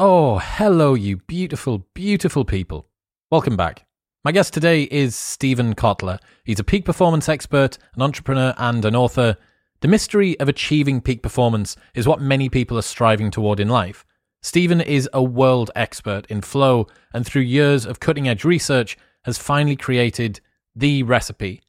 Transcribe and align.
Oh, 0.00 0.40
hello, 0.40 0.94
you 0.94 1.18
beautiful, 1.18 1.86
beautiful 1.94 2.44
people. 2.44 2.88
Welcome 3.30 3.56
back. 3.56 3.86
My 4.24 4.32
guest 4.32 4.52
today 4.52 4.88
is 4.90 5.14
Steven 5.14 5.76
Kotler. 5.76 6.18
He's 6.42 6.58
a 6.58 6.64
peak 6.64 6.84
performance 6.84 7.28
expert, 7.28 7.78
an 7.94 8.02
entrepreneur, 8.02 8.54
and 8.58 8.84
an 8.84 8.96
author. 8.96 9.36
The 9.82 9.86
mystery 9.86 10.36
of 10.40 10.48
achieving 10.48 11.00
peak 11.00 11.22
performance 11.22 11.76
is 11.94 12.08
what 12.08 12.20
many 12.20 12.48
people 12.48 12.76
are 12.76 12.82
striving 12.82 13.30
toward 13.30 13.60
in 13.60 13.68
life. 13.68 14.04
Steven 14.42 14.80
is 14.80 15.08
a 15.12 15.22
world 15.22 15.70
expert 15.76 16.26
in 16.26 16.40
flow, 16.40 16.88
and 17.12 17.24
through 17.24 17.42
years 17.42 17.86
of 17.86 18.00
cutting 18.00 18.26
edge 18.26 18.44
research, 18.44 18.98
has 19.22 19.38
finally 19.38 19.76
created 19.76 20.40
the 20.74 21.04
recipe. 21.04 21.62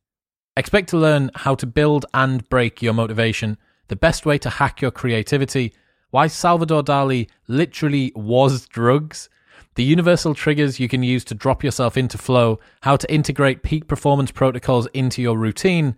Expect 0.57 0.89
to 0.89 0.97
learn 0.97 1.29
how 1.35 1.53
to 1.53 1.67
build 1.67 2.07
and 2.11 2.49
break 2.49 2.81
your 2.81 2.93
motivation, 2.93 3.59
the 3.87 3.95
best 3.95 4.25
way 4.25 4.39
to 4.39 4.49
hack 4.49 4.81
your 4.81 4.89
creativity 4.89 5.75
why 6.11 6.27
Salvador 6.27 6.83
Dali 6.83 7.29
literally 7.47 8.11
was 8.15 8.67
drugs, 8.67 9.29
the 9.75 9.83
universal 9.83 10.33
triggers 10.33 10.79
you 10.79 10.87
can 10.87 11.03
use 11.03 11.23
to 11.25 11.35
drop 11.35 11.63
yourself 11.63 11.97
into 11.97 12.17
flow, 12.17 12.59
how 12.81 12.95
to 12.95 13.13
integrate 13.13 13.63
peak 13.63 13.87
performance 13.87 14.31
protocols 14.31 14.87
into 14.93 15.21
your 15.21 15.37
routine, 15.37 15.95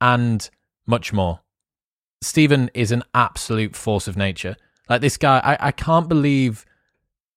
and 0.00 0.48
much 0.86 1.12
more. 1.12 1.40
Steven 2.22 2.70
is 2.74 2.90
an 2.90 3.02
absolute 3.14 3.76
force 3.76 4.08
of 4.08 4.16
nature. 4.16 4.56
Like 4.88 5.02
this 5.02 5.16
guy, 5.16 5.40
I, 5.44 5.68
I 5.68 5.72
can't 5.72 6.08
believe 6.08 6.64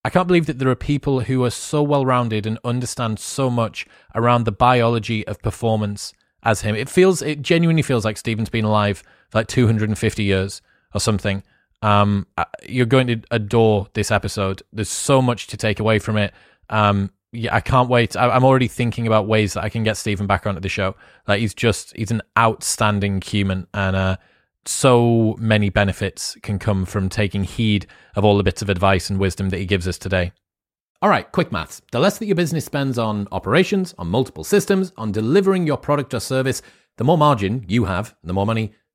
I 0.03 0.09
can't 0.09 0.27
believe 0.27 0.47
that 0.47 0.57
there 0.57 0.69
are 0.69 0.75
people 0.75 1.21
who 1.21 1.43
are 1.43 1.51
so 1.51 1.83
well 1.83 2.05
rounded 2.05 2.47
and 2.47 2.57
understand 2.63 3.19
so 3.19 3.51
much 3.51 3.85
around 4.15 4.45
the 4.45 4.51
biology 4.51 5.27
of 5.27 5.41
performance 5.43 6.11
as 6.41 6.61
him. 6.61 6.75
It 6.75 6.89
feels 6.89 7.21
it 7.21 7.41
genuinely 7.41 7.83
feels 7.83 8.03
like 8.03 8.17
Steven's 8.17 8.49
been 8.49 8.65
alive 8.65 9.03
for 9.29 9.39
like 9.39 9.47
250 9.47 10.23
years 10.23 10.61
or 10.93 10.99
something. 10.99 11.43
Um, 11.81 12.27
uh, 12.37 12.45
you're 12.67 12.85
going 12.85 13.07
to 13.07 13.21
adore 13.31 13.87
this 13.93 14.11
episode. 14.11 14.61
There's 14.71 14.89
so 14.89 15.21
much 15.21 15.47
to 15.47 15.57
take 15.57 15.79
away 15.79 15.99
from 15.99 16.17
it. 16.17 16.33
Um, 16.69 17.11
yeah, 17.33 17.55
I 17.55 17.61
can't 17.61 17.89
wait. 17.89 18.15
I, 18.15 18.35
am 18.35 18.43
already 18.43 18.67
thinking 18.67 19.07
about 19.07 19.27
ways 19.27 19.53
that 19.53 19.63
I 19.63 19.69
can 19.69 19.83
get 19.83 19.97
Steven 19.97 20.27
back 20.27 20.45
onto 20.45 20.59
the 20.59 20.69
show. 20.69 20.95
Like 21.27 21.39
he's 21.39 21.53
just 21.53 21.95
he's 21.95 22.11
an 22.11 22.21
outstanding 22.37 23.21
human, 23.21 23.67
and 23.73 23.95
uh, 23.95 24.17
so 24.65 25.35
many 25.39 25.69
benefits 25.69 26.35
can 26.43 26.59
come 26.59 26.85
from 26.85 27.07
taking 27.09 27.45
heed 27.45 27.87
of 28.15 28.25
all 28.25 28.37
the 28.37 28.43
bits 28.43 28.61
of 28.61 28.69
advice 28.69 29.09
and 29.09 29.19
wisdom 29.19 29.49
that 29.49 29.59
he 29.59 29.65
gives 29.65 29.87
us 29.87 29.97
today. 29.97 30.33
All 31.01 31.09
right, 31.09 31.31
quick 31.31 31.51
maths. 31.51 31.81
The 31.91 31.99
less 31.99 32.19
that 32.19 32.27
your 32.27 32.35
business 32.35 32.65
spends 32.65 32.99
on 32.99 33.27
operations, 33.31 33.95
on 33.97 34.07
multiple 34.07 34.43
systems, 34.43 34.91
on 34.97 35.11
delivering 35.11 35.65
your 35.65 35.77
product 35.77 36.13
or 36.13 36.19
service, 36.19 36.61
the 36.97 37.03
more 37.03 37.17
margin 37.17 37.65
you 37.67 37.85
have, 37.85 38.13
the 38.23 38.33
more 38.33 38.45
money 38.45 38.73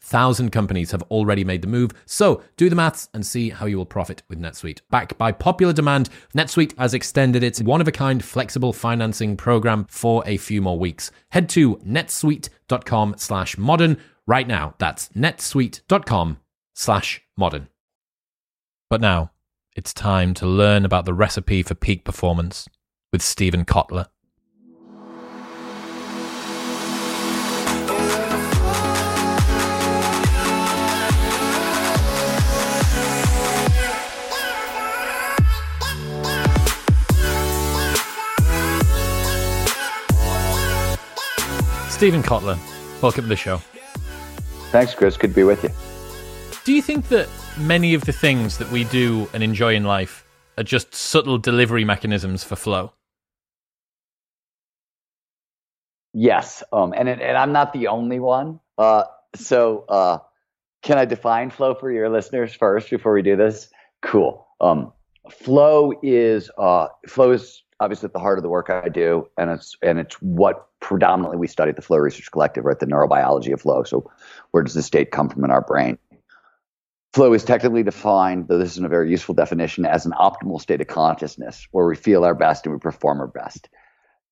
37,000 0.00 0.50
companies 0.50 0.92
have 0.92 1.02
already 1.04 1.44
made 1.44 1.62
the 1.62 1.68
move, 1.68 1.90
so 2.06 2.42
do 2.56 2.70
the 2.70 2.76
maths 2.76 3.08
and 3.12 3.26
see 3.26 3.50
how 3.50 3.66
you 3.66 3.76
will 3.76 3.86
profit 3.86 4.22
with 4.28 4.40
NetSuite. 4.40 4.80
Backed 4.90 5.18
by 5.18 5.32
popular 5.32 5.56
popular 5.56 5.72
demand, 5.72 6.10
NetSuite 6.34 6.78
has 6.78 6.94
extended 6.94 7.42
its 7.42 7.62
one 7.62 7.80
of 7.80 7.88
a 7.88 7.92
kind 7.92 8.22
flexible 8.22 8.72
financing 8.72 9.36
program 9.36 9.86
for 9.88 10.22
a 10.26 10.36
few 10.36 10.60
more 10.60 10.78
weeks. 10.78 11.10
Head 11.30 11.48
to 11.50 11.76
netsuite.com 11.76 13.14
slash 13.16 13.56
modern 13.56 13.96
right 14.26 14.46
now. 14.46 14.74
That's 14.78 15.08
netsuite.com 15.08 16.38
slash 16.74 17.22
modern. 17.36 17.68
But 18.90 19.00
now 19.00 19.32
it's 19.74 19.94
time 19.94 20.34
to 20.34 20.46
learn 20.46 20.84
about 20.84 21.04
the 21.04 21.14
recipe 21.14 21.62
for 21.62 21.74
peak 21.74 22.04
performance 22.04 22.68
with 23.12 23.22
Steven 23.22 23.64
Kotler. 23.64 24.06
Steven 41.96 42.22
Kotler, 42.22 42.58
welcome 43.00 43.22
to 43.22 43.28
the 43.28 43.36
show. 43.36 43.56
Thanks, 44.70 44.94
Chris. 44.94 45.16
Good 45.16 45.30
to 45.30 45.34
be 45.34 45.44
with 45.44 45.62
you. 45.62 45.70
Do 46.62 46.74
you 46.74 46.82
think 46.82 47.08
that 47.08 47.26
many 47.58 47.94
of 47.94 48.04
the 48.04 48.12
things 48.12 48.58
that 48.58 48.70
we 48.70 48.84
do 48.84 49.30
and 49.32 49.42
enjoy 49.42 49.74
in 49.74 49.84
life 49.84 50.22
are 50.58 50.62
just 50.62 50.94
subtle 50.94 51.38
delivery 51.38 51.86
mechanisms 51.86 52.44
for 52.44 52.54
flow? 52.54 52.92
Yes, 56.12 56.62
um, 56.70 56.92
and 56.94 57.08
it, 57.08 57.22
and 57.22 57.34
I'm 57.34 57.52
not 57.52 57.72
the 57.72 57.86
only 57.86 58.20
one. 58.20 58.60
Uh, 58.76 59.04
so, 59.34 59.86
uh, 59.88 60.18
can 60.82 60.98
I 60.98 61.06
define 61.06 61.48
flow 61.48 61.74
for 61.74 61.90
your 61.90 62.10
listeners 62.10 62.52
first 62.52 62.90
before 62.90 63.14
we 63.14 63.22
do 63.22 63.36
this? 63.36 63.70
Cool. 64.02 64.46
Um, 64.60 64.92
flow 65.30 65.94
is 66.02 66.50
uh, 66.58 66.88
flow 67.08 67.30
is 67.30 67.62
obviously 67.80 68.06
at 68.06 68.12
the 68.12 68.18
heart 68.18 68.38
of 68.38 68.42
the 68.42 68.48
work 68.48 68.70
I 68.70 68.88
do, 68.88 69.28
and 69.36 69.50
it's 69.50 69.76
and 69.82 69.98
it's 69.98 70.14
what 70.16 70.68
predominantly 70.80 71.38
we 71.38 71.46
study 71.46 71.70
at 71.70 71.76
the 71.76 71.82
Flow 71.82 71.98
Research 71.98 72.30
Collective, 72.30 72.64
right? 72.64 72.78
The 72.78 72.86
neurobiology 72.86 73.52
of 73.52 73.60
flow. 73.60 73.82
So, 73.84 74.10
where 74.50 74.62
does 74.62 74.74
the 74.74 74.82
state 74.82 75.10
come 75.10 75.28
from 75.28 75.44
in 75.44 75.50
our 75.50 75.62
brain? 75.62 75.98
Flow 77.12 77.32
is 77.32 77.44
technically 77.44 77.82
defined, 77.82 78.48
though 78.48 78.58
this 78.58 78.72
isn't 78.72 78.84
a 78.84 78.90
very 78.90 79.10
useful 79.10 79.34
definition, 79.34 79.86
as 79.86 80.04
an 80.04 80.12
optimal 80.12 80.60
state 80.60 80.80
of 80.80 80.86
consciousness 80.86 81.66
where 81.70 81.86
we 81.86 81.96
feel 81.96 82.24
our 82.24 82.34
best 82.34 82.66
and 82.66 82.74
we 82.74 82.78
perform 82.78 83.20
our 83.20 83.26
best. 83.26 83.68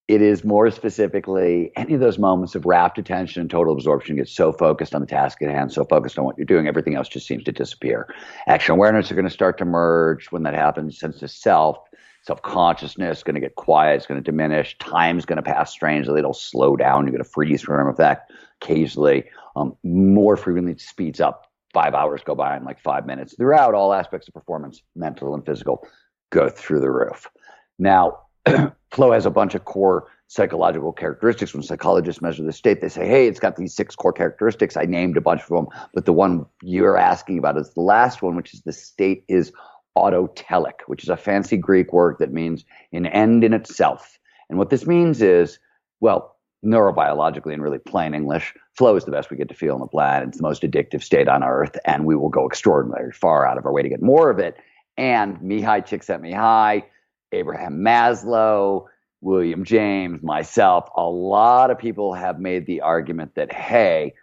It 0.07 0.21
is 0.21 0.43
more 0.43 0.69
specifically 0.69 1.71
any 1.75 1.95
of 1.95 1.99
those 1.99 2.19
moments 2.19 2.53
of 2.53 2.67
rapt 2.67 2.99
attention 2.99 3.41
and 3.41 3.49
total 3.49 3.73
absorption 3.73 4.17
get 4.17 4.27
so 4.27 4.51
focused 4.51 4.93
on 4.93 5.01
the 5.01 5.07
task 5.07 5.41
at 5.41 5.49
hand, 5.49 5.73
so 5.73 5.83
focused 5.83 6.19
on 6.19 6.25
what 6.25 6.37
you're 6.37 6.45
doing, 6.45 6.67
everything 6.67 6.93
else 6.93 7.07
just 7.07 7.25
seems 7.25 7.43
to 7.45 7.51
disappear. 7.51 8.07
Action 8.45 8.73
awareness 8.73 9.11
are 9.11 9.15
going 9.15 9.25
to 9.25 9.31
start 9.31 9.57
to 9.57 9.65
merge 9.65 10.27
when 10.27 10.43
that 10.43 10.53
happens, 10.53 10.99
sense 10.99 11.23
of 11.23 11.31
self 11.31 11.79
self 12.25 12.41
consciousness 12.41 13.19
is 13.19 13.23
going 13.23 13.35
to 13.35 13.41
get 13.41 13.55
quiet. 13.55 13.97
It's 13.97 14.07
going 14.07 14.21
to 14.21 14.31
diminish. 14.31 14.77
Time's 14.79 15.25
going 15.25 15.37
to 15.37 15.43
pass 15.43 15.71
strangely. 15.71 16.19
It'll 16.19 16.33
slow 16.33 16.75
down. 16.75 17.05
You're 17.05 17.11
going 17.11 17.23
to 17.23 17.29
freeze 17.29 17.61
from 17.61 17.87
effect 17.87 18.31
occasionally. 18.61 19.25
Um, 19.55 19.75
more 19.83 20.35
frequently, 20.35 20.73
it 20.73 20.81
speeds 20.81 21.19
up. 21.21 21.51
Five 21.73 21.93
hours 21.93 22.21
go 22.23 22.35
by 22.35 22.55
in 22.55 22.63
like 22.63 22.79
five 22.79 23.05
minutes. 23.05 23.35
Throughout, 23.35 23.73
all 23.73 23.93
aspects 23.93 24.27
of 24.27 24.33
performance, 24.33 24.81
mental 24.95 25.35
and 25.35 25.45
physical, 25.45 25.85
go 26.31 26.49
through 26.49 26.79
the 26.79 26.89
roof. 26.89 27.29
Now, 27.77 28.19
flow 28.91 29.11
has 29.11 29.25
a 29.25 29.29
bunch 29.29 29.55
of 29.55 29.65
core 29.65 30.07
psychological 30.27 30.93
characteristics. 30.93 31.53
When 31.53 31.63
psychologists 31.63 32.21
measure 32.21 32.43
the 32.43 32.53
state, 32.53 32.81
they 32.81 32.89
say, 32.89 33.05
hey, 33.05 33.27
it's 33.27 33.41
got 33.41 33.57
these 33.57 33.75
six 33.75 33.93
core 33.93 34.13
characteristics. 34.13 34.77
I 34.77 34.85
named 34.85 35.17
a 35.17 35.21
bunch 35.21 35.41
of 35.41 35.49
them, 35.49 35.67
but 35.93 36.05
the 36.05 36.13
one 36.13 36.45
you're 36.63 36.97
asking 36.97 37.37
about 37.37 37.57
is 37.57 37.73
the 37.73 37.81
last 37.81 38.21
one, 38.21 38.37
which 38.37 38.53
is 38.53 38.61
the 38.61 38.73
state 38.73 39.25
is 39.27 39.51
autotelic, 39.97 40.81
which 40.87 41.03
is 41.03 41.09
a 41.09 41.17
fancy 41.17 41.57
Greek 41.57 41.93
word 41.93 42.17
that 42.19 42.33
means 42.33 42.65
an 42.91 43.05
end 43.05 43.43
in 43.43 43.53
itself. 43.53 44.19
And 44.49 44.57
what 44.59 44.69
this 44.69 44.85
means 44.85 45.21
is, 45.21 45.59
well, 46.01 46.35
neurobiologically 46.63 47.53
in 47.53 47.61
really 47.61 47.77
plain 47.77 48.13
English, 48.13 48.53
flow 48.73 48.95
is 48.95 49.05
the 49.05 49.11
best 49.11 49.29
we 49.29 49.37
get 49.37 49.49
to 49.49 49.55
feel 49.55 49.75
in 49.75 49.81
the 49.81 49.87
planet. 49.87 50.29
It's 50.29 50.37
the 50.37 50.43
most 50.43 50.63
addictive 50.63 51.03
state 51.03 51.27
on 51.27 51.43
earth, 51.43 51.77
and 51.85 52.05
we 52.05 52.15
will 52.15 52.29
go 52.29 52.45
extraordinarily 52.45 53.11
far 53.11 53.47
out 53.47 53.57
of 53.57 53.65
our 53.65 53.71
way 53.71 53.83
to 53.83 53.89
get 53.89 54.01
more 54.01 54.29
of 54.29 54.39
it. 54.39 54.57
And 54.97 55.37
Mihaly 55.37 55.85
Csikszentmihalyi, 55.85 56.83
Abraham 57.31 57.79
Maslow, 57.79 58.85
William 59.21 59.63
James, 59.63 60.21
myself, 60.23 60.87
a 60.95 61.03
lot 61.03 61.71
of 61.71 61.77
people 61.77 62.13
have 62.13 62.39
made 62.39 62.65
the 62.65 62.81
argument 62.81 63.35
that, 63.35 63.51
hey, 63.51 64.13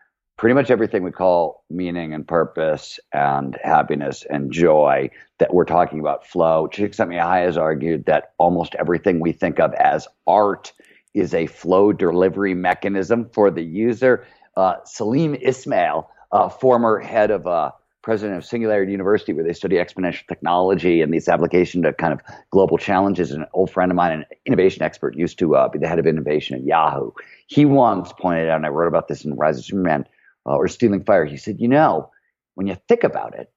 pretty 0.43 0.55
much 0.55 0.73
everything 0.73 1.05
we 1.05 1.12
call 1.12 1.62
meaning 1.71 2.12
and 2.12 2.27
purpose 2.27 2.99
and 3.12 3.56
happiness 3.62 4.27
and 4.29 4.50
joy 4.50 5.09
that 5.39 5.55
we're 5.55 5.65
talking 5.65 6.00
about 6.00 6.27
flow. 6.27 6.67
Csikszentmihalyi 6.67 7.44
has 7.44 7.56
argued 7.56 8.06
that 8.06 8.33
almost 8.39 8.75
everything 8.75 9.21
we 9.21 9.31
think 9.31 9.61
of 9.61 9.73
as 9.75 10.09
art 10.27 10.73
is 11.15 11.33
a 11.33 11.47
flow 11.47 11.93
delivery 11.93 12.55
mechanism 12.55 13.31
for 13.33 13.53
the 13.53 13.62
user. 13.62 14.27
Uh, 14.56 14.75
Salim 14.85 15.37
Ismail, 15.37 16.11
former 16.59 16.99
head 16.99 17.31
of 17.31 17.47
uh, 17.47 17.71
president 18.03 18.37
of 18.37 18.44
Singularity 18.44 18.91
University, 18.91 19.33
where 19.33 19.44
they 19.44 19.53
study 19.53 19.77
exponential 19.77 20.27
technology 20.27 21.03
and 21.03 21.15
this 21.15 21.29
application 21.29 21.83
to 21.83 21.93
kind 21.93 22.12
of 22.12 22.21
global 22.50 22.79
challenges. 22.79 23.31
And 23.31 23.44
An 23.44 23.49
old 23.53 23.71
friend 23.71 23.93
of 23.93 23.97
mine, 23.97 24.11
an 24.11 24.25
innovation 24.44 24.83
expert, 24.83 25.17
used 25.17 25.39
to 25.39 25.55
uh, 25.55 25.69
be 25.69 25.79
the 25.79 25.87
head 25.87 26.00
of 26.00 26.06
innovation 26.09 26.56
at 26.56 26.65
Yahoo. 26.65 27.12
He 27.47 27.65
once 27.65 28.12
pointed 28.19 28.49
out, 28.49 28.56
and 28.56 28.67
I 28.67 28.71
wrote 28.71 28.89
about 28.89 29.06
this 29.06 29.25
in 29.25 29.37
Rise 29.37 29.56
of 29.56 29.65
Superman, 29.67 30.05
uh, 30.47 30.56
or 30.56 30.69
Stealing 30.69 31.05
Fire. 31.05 31.25
He 31.25 31.37
said, 31.37 31.61
you 31.61 31.69
know, 31.69 32.11
when 32.55 32.67
you 32.67 32.77
think 32.89 33.05
about 33.05 33.35
it, 33.35 33.50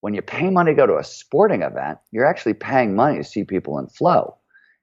when 0.00 0.14
you 0.14 0.22
pay 0.22 0.48
money 0.50 0.72
to 0.72 0.76
go 0.76 0.86
to 0.86 0.96
a 0.96 1.04
sporting 1.04 1.62
event, 1.62 1.98
you're 2.10 2.26
actually 2.26 2.54
paying 2.54 2.94
money 2.94 3.18
to 3.18 3.24
see 3.24 3.44
people 3.44 3.78
in 3.78 3.86
flow. 3.86 4.36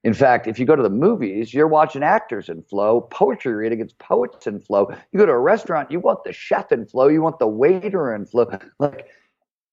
In 0.03 0.13
fact, 0.13 0.47
if 0.47 0.59
you 0.59 0.65
go 0.65 0.75
to 0.75 0.83
the 0.83 0.89
movies, 0.89 1.53
you're 1.53 1.67
watching 1.67 2.03
actors 2.03 2.49
in 2.49 2.61
flow, 2.63 3.01
poetry 3.01 3.53
reading, 3.53 3.81
it's 3.81 3.93
poets 3.99 4.45
in 4.47 4.59
flow. 4.59 4.89
You 5.11 5.19
go 5.19 5.25
to 5.25 5.31
a 5.31 5.39
restaurant, 5.39 5.91
you 5.91 5.99
want 5.99 6.23
the 6.23 6.31
chef 6.31 6.71
in 6.71 6.85
flow, 6.85 7.07
you 7.07 7.21
want 7.21 7.39
the 7.39 7.47
waiter 7.47 8.13
in 8.13 8.25
flow. 8.25 8.47
Like, 8.79 9.07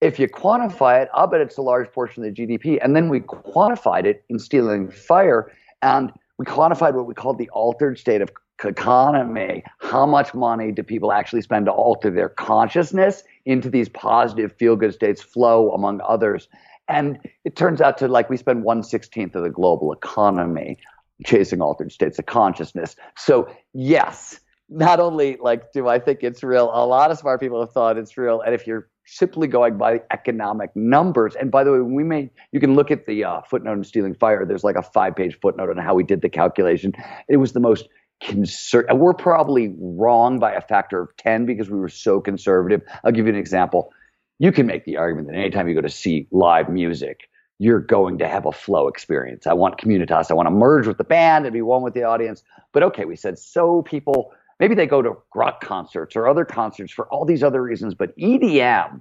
if 0.01 0.19
you 0.19 0.29
quantify 0.29 1.03
it, 1.03 1.09
I'll 1.15 1.27
bet 1.27 1.41
it's 1.41 1.57
a 1.57 1.63
large 1.63 1.91
portion 1.93 2.25
of 2.25 2.35
the 2.35 2.47
GDP. 2.47 2.79
And 2.83 2.97
then 2.97 3.09
we 3.09 3.21
quantified 3.21 4.05
it 4.05 4.25
in 4.29 4.39
Stealing 4.39 4.91
Fire, 4.91 5.53
and 5.83 6.13
we 6.39 6.47
quantified 6.47 6.95
what 6.95 7.07
we 7.07 7.15
called 7.15 7.39
the 7.39 7.49
altered 7.51 7.99
state 7.99 8.21
of 8.21 8.31
economy. 8.65 9.63
How 9.81 10.07
much 10.07 10.35
money 10.35 10.73
do 10.73 10.83
people 10.83 11.13
actually 11.13 11.43
spend 11.43 11.67
to 11.67 11.73
alter 11.73 12.11
their 12.11 12.29
consciousness 12.29 13.25
into 13.45 13.69
these 13.71 13.89
positive 13.89 14.53
feel 14.59 14.77
good 14.77 14.95
states, 14.95 15.23
flow, 15.23 15.71
among 15.73 16.01
others? 16.01 16.49
And 16.89 17.19
it 17.45 17.57
turns 17.57 17.81
out 17.81 17.99
to 17.99 18.09
like 18.09 18.29
we 18.29 18.37
spend 18.37 18.63
one 18.63 18.83
sixteenth 18.83 19.35
of 19.35 19.43
the 19.43 19.51
global 19.51 19.93
economy 19.93 20.79
chasing 21.25 21.63
altered 21.63 21.93
states 21.93 22.19
of 22.19 22.27
consciousness. 22.27 22.97
So 23.17 23.49
yes, 23.73 24.41
not 24.69 25.01
only 25.01 25.39
like 25.41 25.73
do 25.73 25.89
I 25.89 25.99
think 25.99 26.23
it's 26.23 26.43
real, 26.43 26.71
a 26.75 26.85
lot 26.87 27.11
of 27.11 27.19
smart 27.19 27.41
people 27.41 27.61
have 27.61 27.73
thought 27.73 27.97
it's 27.97 28.17
real. 28.19 28.41
And 28.41 28.55
if 28.55 28.67
you're 28.67 28.89
simply 29.07 29.47
going 29.47 29.77
by 29.77 30.01
economic 30.11 30.75
numbers, 30.75 31.35
and 31.37 31.51
by 31.51 31.63
the 31.63 31.73
way, 31.73 31.81
we 31.81 32.05
may 32.05 32.31
you 32.53 32.61
can 32.61 32.75
look 32.75 32.91
at 32.91 33.07
the 33.07 33.25
uh, 33.25 33.43
footnote 33.43 33.75
in 33.75 33.85
Stealing 33.85 34.15
Fire. 34.15 34.45
There's 34.45 34.65
like 34.65 34.77
a 34.77 34.83
five 34.83 35.15
page 35.17 35.39
footnote 35.41 35.71
on 35.71 35.77
how 35.77 35.95
we 35.95 36.05
did 36.05 36.23
the 36.23 36.29
calculation. 36.29 36.93
It 37.29 37.37
was 37.37 37.53
the 37.53 37.61
most 37.61 37.89
we're 38.33 39.15
probably 39.15 39.75
wrong 39.79 40.39
by 40.39 40.53
a 40.53 40.61
factor 40.61 41.03
of 41.03 41.17
10 41.19 41.47
because 41.47 41.71
we 41.71 41.79
were 41.79 41.89
so 41.89 42.21
conservative. 42.21 42.83
I'll 43.05 43.13
give 43.13 43.27
you 43.27 43.33
an 43.33 43.39
example. 43.39 43.93
You 44.39 44.53
can 44.53 44.67
make 44.67 44.85
the 44.85 44.97
argument 44.97 45.29
that 45.29 45.37
anytime 45.37 45.69
you 45.69 45.75
go 45.75 45.81
to 45.81 45.89
see 45.89 46.27
live 46.31 46.69
music, 46.69 47.29
you're 47.59 47.81
going 47.81 48.19
to 48.19 48.29
have 48.29 48.47
a 48.47 48.53
flow 48.53 48.89
experience. 48.89 49.47
I 49.47 49.53
want 49.53 49.79
communitas. 49.79 50.31
I 50.31 50.35
want 50.35 50.47
to 50.47 50.51
merge 50.51 50.87
with 50.87 50.99
the 50.99 51.05
band 51.05 51.47
and 51.47 51.53
be 51.53 51.63
one 51.63 51.83
with 51.83 51.95
the 51.95 52.03
audience. 52.03 52.43
But 52.73 52.83
okay, 52.83 53.05
we 53.05 53.17
said 53.17 53.39
so 53.39 53.83
people 53.83 54.33
maybe 54.61 54.75
they 54.75 54.87
go 54.87 55.03
to 55.03 55.17
rock 55.35 55.61
concerts 55.61 56.17
or 56.17 56.29
other 56.29 56.45
concerts 56.45 56.93
for 56.93 57.07
all 57.09 57.25
these 57.25 57.43
other 57.43 57.63
reasons, 57.63 57.95
but 57.95 58.17
EDM, 58.17 59.01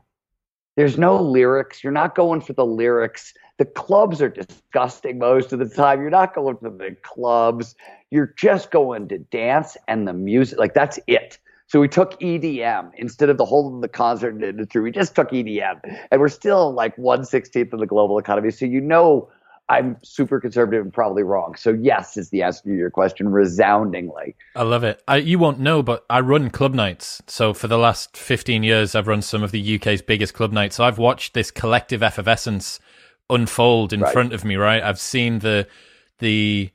there's 0.76 0.98
no 0.98 1.22
lyrics. 1.22 1.84
You're 1.84 1.94
not 1.94 2.16
going 2.16 2.42
for 2.42 2.54
the 2.54 2.66
lyrics. 2.66 3.34
The 3.58 3.66
clubs 3.66 4.22
are 4.22 4.30
disgusting 4.30 5.20
most 5.20 5.54
of 5.54 5.60
the 5.60 5.70
time. 5.70 6.02
You're 6.02 6.10
not 6.10 6.34
going 6.34 6.58
to 6.58 6.70
the 6.70 6.96
clubs. 7.04 7.76
You're 8.10 8.34
just 8.38 8.72
going 8.72 9.08
to 9.10 9.20
dance 9.20 9.78
and 9.88 10.08
the 10.08 10.14
music. 10.14 10.58
Like 10.58 10.74
that's 10.74 11.00
it. 11.08 11.38
So 11.68 11.80
we 11.80 11.88
took 11.88 12.20
EDM 12.20 12.92
instead 12.98 13.30
of 13.30 13.38
the 13.38 13.46
whole 13.46 13.76
of 13.76 13.82
the 13.82 13.88
concert 13.88 14.44
industry. 14.44 14.82
We 14.82 14.92
just 14.92 15.16
took 15.16 15.32
EDM, 15.32 15.80
and 16.12 16.22
we're 16.22 16.30
still 16.30 16.72
like 16.74 16.96
one 16.98 17.26
sixteenth 17.26 17.74
of 17.74 17.80
the 17.80 17.88
global 17.88 18.20
economy. 18.20 18.52
So 18.52 18.66
you 18.66 18.82
know, 18.82 19.30
I'm 19.70 19.98
super 20.04 20.40
conservative 20.40 20.84
and 20.84 20.94
probably 20.94 21.24
wrong. 21.24 21.56
So 21.56 21.72
yes, 21.72 22.18
is 22.18 22.30
the 22.30 22.44
answer 22.44 22.64
to 22.64 22.76
your 22.76 22.92
question 22.92 23.30
resoundingly. 23.30 24.36
I 24.56 24.64
love 24.64 24.84
it. 24.84 25.02
I, 25.08 25.18
you 25.18 25.40
won't 25.40 25.60
know, 25.60 25.82
but 25.82 26.06
I 26.10 26.20
run 26.20 26.50
club 26.50 26.74
nights. 26.74 27.22
So 27.28 27.54
for 27.54 27.68
the 27.68 27.78
last 27.78 28.18
15 28.18 28.62
years, 28.64 28.94
I've 28.94 29.08
run 29.08 29.22
some 29.22 29.42
of 29.42 29.52
the 29.52 29.76
UK's 29.76 30.02
biggest 30.02 30.34
club 30.34 30.52
nights. 30.52 30.76
So 30.76 30.84
I've 30.84 30.98
watched 30.98 31.34
this 31.34 31.50
collective 31.50 32.04
effervescence 32.04 32.80
unfold 33.30 33.94
in 33.94 34.02
right. 34.02 34.14
front 34.14 34.34
of 34.34 34.44
me. 34.44 34.56
Right, 34.56 34.84
I've 34.84 35.00
seen 35.00 35.40
the 35.40 35.68
the 36.20 36.72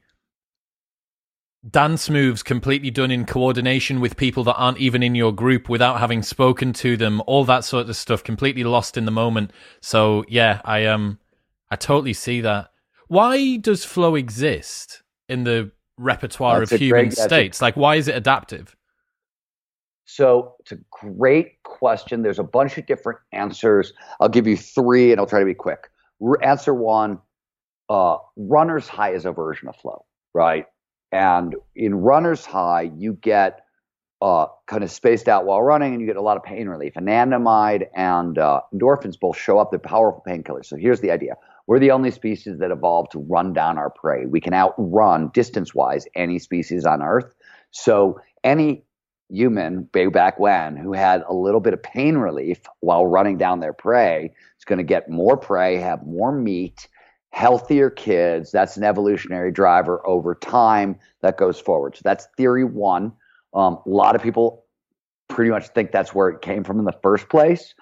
dance 1.68 2.08
moves 2.08 2.42
completely 2.42 2.90
done 2.90 3.10
in 3.10 3.24
coordination 3.24 4.00
with 4.00 4.16
people 4.16 4.44
that 4.44 4.54
aren't 4.54 4.78
even 4.78 5.02
in 5.02 5.14
your 5.14 5.32
group 5.32 5.68
without 5.68 5.98
having 5.98 6.22
spoken 6.22 6.72
to 6.72 6.96
them 6.96 7.20
all 7.26 7.44
that 7.44 7.64
sort 7.64 7.88
of 7.88 7.96
stuff 7.96 8.22
completely 8.22 8.64
lost 8.64 8.96
in 8.96 9.04
the 9.04 9.10
moment. 9.10 9.52
So 9.80 10.24
yeah 10.28 10.60
i 10.64 10.86
um 10.86 11.18
i 11.70 11.76
totally 11.76 12.12
see 12.12 12.40
that. 12.42 12.70
Why 13.08 13.56
does 13.56 13.84
flow 13.84 14.14
exist 14.14 15.02
in 15.28 15.44
the 15.44 15.72
repertoire 15.96 16.60
that's 16.60 16.72
of 16.72 16.80
human 16.80 17.06
great, 17.06 17.18
states? 17.18 17.60
A, 17.60 17.64
like 17.64 17.76
why 17.76 17.96
is 17.96 18.08
it 18.08 18.16
adaptive? 18.16 18.76
So 20.04 20.54
it's 20.60 20.72
a 20.72 20.78
great 20.90 21.62
question. 21.64 22.22
There's 22.22 22.38
a 22.38 22.44
bunch 22.44 22.78
of 22.78 22.86
different 22.86 23.18
answers. 23.32 23.92
I'll 24.20 24.28
give 24.28 24.46
you 24.46 24.56
three 24.56 25.10
and 25.10 25.20
i'll 25.20 25.26
try 25.26 25.40
to 25.40 25.46
be 25.46 25.54
quick 25.54 25.90
answer 26.42 26.74
one 26.74 27.18
uh, 27.88 28.18
runner's 28.36 28.88
high 28.88 29.12
is 29.12 29.24
a 29.24 29.32
version 29.32 29.68
of 29.68 29.76
flow 29.76 30.04
right 30.34 30.66
and 31.12 31.54
in 31.74 31.94
runner's 31.94 32.44
high, 32.44 32.90
you 32.96 33.14
get 33.14 33.60
uh, 34.20 34.46
kind 34.66 34.82
of 34.82 34.90
spaced 34.90 35.28
out 35.28 35.46
while 35.46 35.62
running, 35.62 35.92
and 35.92 36.00
you 36.00 36.06
get 36.06 36.16
a 36.16 36.22
lot 36.22 36.36
of 36.36 36.42
pain 36.42 36.68
relief. 36.68 36.94
Anandamide 36.94 37.86
and 37.94 38.36
uh, 38.38 38.60
endorphins 38.74 39.18
both 39.18 39.38
show 39.38 39.58
up. 39.58 39.70
They're 39.70 39.78
powerful 39.78 40.22
painkillers. 40.26 40.66
So 40.66 40.76
here's 40.76 41.00
the 41.00 41.10
idea: 41.10 41.36
we're 41.66 41.78
the 41.78 41.92
only 41.92 42.10
species 42.10 42.58
that 42.58 42.70
evolved 42.70 43.12
to 43.12 43.20
run 43.20 43.52
down 43.52 43.78
our 43.78 43.90
prey. 43.90 44.26
We 44.26 44.40
can 44.40 44.52
outrun 44.52 45.30
distance-wise 45.32 46.06
any 46.14 46.38
species 46.38 46.84
on 46.84 47.02
Earth. 47.02 47.32
So 47.70 48.20
any 48.44 48.84
human 49.30 49.88
way 49.92 50.06
back 50.06 50.38
when 50.38 50.76
who 50.76 50.92
had 50.92 51.22
a 51.28 51.34
little 51.34 51.60
bit 51.60 51.74
of 51.74 51.82
pain 51.82 52.16
relief 52.16 52.60
while 52.80 53.06
running 53.06 53.36
down 53.36 53.60
their 53.60 53.72
prey 53.72 54.32
is 54.58 54.64
going 54.64 54.78
to 54.78 54.84
get 54.84 55.10
more 55.10 55.36
prey, 55.36 55.76
have 55.76 56.06
more 56.06 56.32
meat, 56.32 56.88
healthier 57.30 57.90
kids. 57.90 58.50
That's 58.50 58.76
an 58.76 58.84
evolutionary 58.84 59.52
driver 59.52 60.06
over 60.06 60.34
time 60.34 60.98
that 61.20 61.36
goes 61.36 61.60
forward. 61.60 61.96
So 61.96 62.02
that's 62.04 62.26
theory 62.36 62.64
one. 62.64 63.12
Um, 63.54 63.78
a 63.84 63.88
lot 63.88 64.14
of 64.14 64.22
people 64.22 64.64
pretty 65.28 65.50
much 65.50 65.68
think 65.68 65.92
that's 65.92 66.14
where 66.14 66.28
it 66.28 66.40
came 66.40 66.64
from 66.64 66.78
in 66.78 66.84
the 66.84 66.98
first 67.02 67.28
place. 67.28 67.74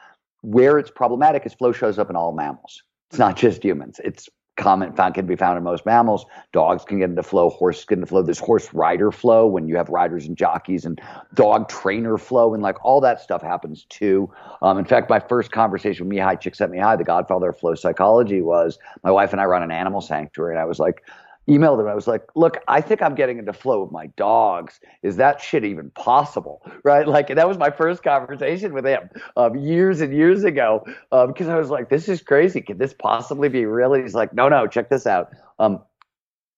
Where 0.42 0.78
it's 0.78 0.90
problematic 0.90 1.46
is 1.46 1.54
flow 1.54 1.72
shows 1.72 1.98
up 1.98 2.10
in 2.10 2.16
all 2.16 2.32
mammals. 2.32 2.82
It's 3.10 3.18
not 3.18 3.36
just 3.36 3.64
humans. 3.64 4.00
It's 4.04 4.28
common 4.56 4.92
found 4.92 5.14
can 5.14 5.26
be 5.26 5.36
found 5.36 5.58
in 5.58 5.64
most 5.64 5.86
mammals. 5.86 6.26
Dogs 6.52 6.84
can 6.84 6.98
get 6.98 7.10
into 7.10 7.22
flow, 7.22 7.50
horses 7.50 7.84
get 7.84 7.98
into 7.98 8.06
flow. 8.06 8.22
There's 8.22 8.38
horse 8.38 8.72
rider 8.72 9.12
flow 9.12 9.46
when 9.46 9.68
you 9.68 9.76
have 9.76 9.88
riders 9.88 10.26
and 10.26 10.36
jockeys, 10.36 10.84
and 10.84 11.00
dog 11.34 11.68
trainer 11.68 12.18
flow, 12.18 12.54
and 12.54 12.62
like 12.62 12.82
all 12.84 13.00
that 13.02 13.20
stuff 13.20 13.42
happens 13.42 13.84
too. 13.88 14.30
Um, 14.62 14.78
in 14.78 14.84
fact, 14.84 15.08
my 15.10 15.20
first 15.20 15.52
conversation 15.52 16.08
with 16.08 16.16
Mihaly 16.16 16.40
Csikszentmihalyi, 16.40 16.98
the 16.98 17.04
godfather 17.04 17.50
of 17.50 17.58
flow 17.58 17.74
psychology, 17.74 18.40
was 18.42 18.78
my 19.04 19.10
wife 19.10 19.32
and 19.32 19.40
I 19.40 19.44
run 19.44 19.62
an 19.62 19.70
animal 19.70 20.00
sanctuary, 20.00 20.54
and 20.54 20.60
I 20.60 20.64
was 20.64 20.78
like, 20.78 21.04
emailed 21.48 21.80
him. 21.80 21.86
I 21.86 21.94
was 21.94 22.06
like, 22.06 22.24
look, 22.34 22.58
I 22.66 22.80
think 22.80 23.02
I'm 23.02 23.14
getting 23.14 23.38
into 23.38 23.52
flow 23.52 23.82
with 23.82 23.92
my 23.92 24.06
dogs. 24.16 24.80
Is 25.02 25.16
that 25.16 25.40
shit 25.40 25.64
even 25.64 25.90
possible? 25.90 26.62
Right? 26.84 27.08
Like 27.08 27.28
that 27.28 27.48
was 27.48 27.58
my 27.58 27.70
first 27.70 28.04
conversation 28.04 28.72
with 28.72 28.86
him 28.86 29.10
um, 29.36 29.56
years 29.56 30.00
and 30.00 30.14
years 30.14 30.44
ago 30.44 30.86
um, 31.10 31.28
because 31.32 31.48
I 31.48 31.56
was 31.56 31.68
like, 31.68 31.88
this 31.88 32.08
is 32.08 32.22
crazy. 32.22 32.60
Could 32.60 32.78
this 32.78 32.94
possibly 32.94 33.48
be 33.48 33.64
real? 33.64 33.92
And 33.92 34.04
he's 34.04 34.14
like, 34.14 34.32
no, 34.32 34.48
no, 34.48 34.68
check 34.68 34.88
this 34.88 35.04
out. 35.04 35.30
Um, 35.58 35.82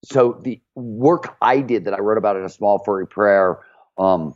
so 0.04 0.38
the 0.42 0.60
work 0.74 1.36
I 1.40 1.60
did 1.60 1.86
that 1.86 1.94
I 1.94 1.98
wrote 1.98 2.18
about 2.18 2.36
in 2.36 2.44
a 2.44 2.48
small 2.50 2.78
furry 2.84 3.06
prayer 3.06 3.60
um, 3.96 4.34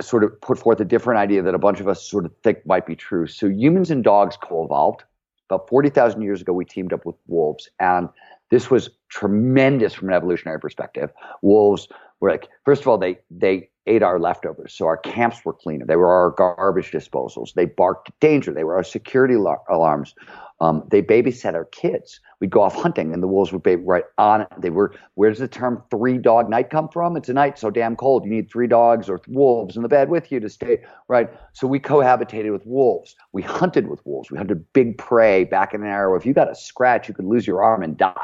sort 0.00 0.24
of 0.24 0.40
put 0.40 0.58
forth 0.58 0.80
a 0.80 0.84
different 0.84 1.18
idea 1.18 1.42
that 1.42 1.54
a 1.54 1.58
bunch 1.58 1.80
of 1.80 1.88
us 1.88 2.08
sort 2.08 2.24
of 2.24 2.32
think 2.44 2.64
might 2.66 2.86
be 2.86 2.94
true. 2.94 3.26
So 3.26 3.48
humans 3.48 3.90
and 3.90 4.04
dogs 4.04 4.36
co-evolved. 4.40 5.02
About 5.50 5.68
40,000 5.68 6.22
years 6.22 6.40
ago, 6.40 6.52
we 6.52 6.64
teamed 6.64 6.92
up 6.92 7.04
with 7.06 7.16
wolves 7.26 7.68
and 7.78 8.08
this 8.50 8.70
was 8.70 8.90
tremendous 9.08 9.94
from 9.94 10.08
an 10.08 10.14
evolutionary 10.14 10.60
perspective. 10.60 11.10
Wolves 11.42 11.88
were 12.20 12.30
like, 12.30 12.48
first 12.64 12.82
of 12.82 12.88
all, 12.88 12.98
they 12.98 13.18
they 13.30 13.70
ate 13.86 14.02
our 14.02 14.18
leftovers, 14.18 14.72
so 14.72 14.86
our 14.86 14.96
camps 14.96 15.44
were 15.44 15.52
cleaner. 15.52 15.86
They 15.86 15.96
were 15.96 16.10
our 16.10 16.30
garbage 16.30 16.90
disposals. 16.90 17.54
They 17.54 17.66
barked 17.66 18.10
danger. 18.20 18.52
They 18.52 18.64
were 18.64 18.76
our 18.76 18.84
security 18.84 19.34
alarms. 19.34 20.14
Um, 20.60 20.84
they 20.90 21.02
babysat 21.02 21.54
our 21.54 21.66
kids. 21.66 22.20
We'd 22.40 22.50
go 22.50 22.62
off 22.62 22.74
hunting, 22.74 23.12
and 23.12 23.22
the 23.22 23.26
wolves 23.28 23.52
would 23.52 23.62
be 23.62 23.76
right 23.76 24.04
on 24.16 24.42
it. 24.42 24.48
They 24.58 24.70
were. 24.70 24.94
Where 25.14 25.30
does 25.30 25.38
the 25.38 25.48
term 25.48 25.82
three 25.90 26.18
dog 26.18 26.48
night 26.48 26.70
come 26.70 26.88
from? 26.88 27.16
It's 27.16 27.28
a 27.28 27.34
night 27.34 27.58
so 27.58 27.70
damn 27.70 27.96
cold. 27.96 28.24
You 28.24 28.30
need 28.30 28.50
three 28.50 28.66
dogs 28.66 29.08
or 29.08 29.20
wolves 29.28 29.76
in 29.76 29.82
the 29.82 29.88
bed 29.88 30.08
with 30.08 30.32
you 30.32 30.40
to 30.40 30.48
stay 30.48 30.82
right. 31.08 31.28
So 31.52 31.66
we 31.66 31.78
cohabitated 31.78 32.52
with 32.52 32.66
wolves. 32.66 33.16
We 33.32 33.42
hunted 33.42 33.88
with 33.88 34.04
wolves. 34.06 34.30
We 34.30 34.38
hunted 34.38 34.72
big 34.72 34.96
prey 34.98 35.44
back 35.44 35.74
in 35.74 35.82
an 35.82 35.88
era 35.88 36.08
where 36.08 36.18
if 36.18 36.26
you 36.26 36.32
got 36.32 36.50
a 36.50 36.54
scratch, 36.54 37.08
you 37.08 37.14
could 37.14 37.26
lose 37.26 37.46
your 37.46 37.62
arm 37.62 37.82
and 37.82 37.96
die. 37.96 38.14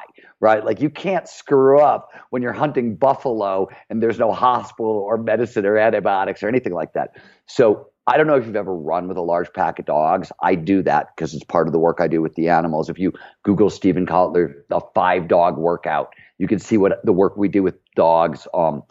Right? 0.40 0.64
Like 0.64 0.80
you 0.80 0.90
can't 0.90 1.28
screw 1.28 1.80
up 1.80 2.10
when 2.30 2.42
you're 2.42 2.52
hunting 2.52 2.96
buffalo 2.96 3.68
and 3.88 4.02
there's 4.02 4.18
no 4.18 4.32
hospital 4.32 4.90
or 4.90 5.16
medicine 5.16 5.51
or 5.56 5.78
antibiotics 5.78 6.42
or 6.42 6.48
anything 6.48 6.72
like 6.72 6.92
that. 6.94 7.16
So 7.46 7.88
I 8.06 8.16
don't 8.16 8.26
know 8.26 8.34
if 8.34 8.46
you've 8.46 8.56
ever 8.56 8.74
run 8.74 9.06
with 9.06 9.16
a 9.16 9.22
large 9.22 9.52
pack 9.52 9.78
of 9.78 9.84
dogs. 9.84 10.32
I 10.42 10.56
do 10.56 10.82
that 10.82 11.14
because 11.14 11.34
it's 11.34 11.44
part 11.44 11.68
of 11.68 11.72
the 11.72 11.78
work 11.78 11.98
I 12.00 12.08
do 12.08 12.20
with 12.20 12.34
the 12.34 12.48
animals. 12.48 12.88
If 12.88 12.98
you 12.98 13.12
Google 13.44 13.70
Steven 13.70 14.06
Kotler, 14.06 14.54
a 14.70 14.80
five 14.94 15.28
dog 15.28 15.56
workout, 15.56 16.12
you 16.38 16.48
can 16.48 16.58
see 16.58 16.76
what 16.76 17.04
the 17.04 17.12
work 17.12 17.36
we 17.36 17.48
do 17.48 17.62
with 17.62 17.76
dogs. 17.94 18.48
Um, 18.54 18.82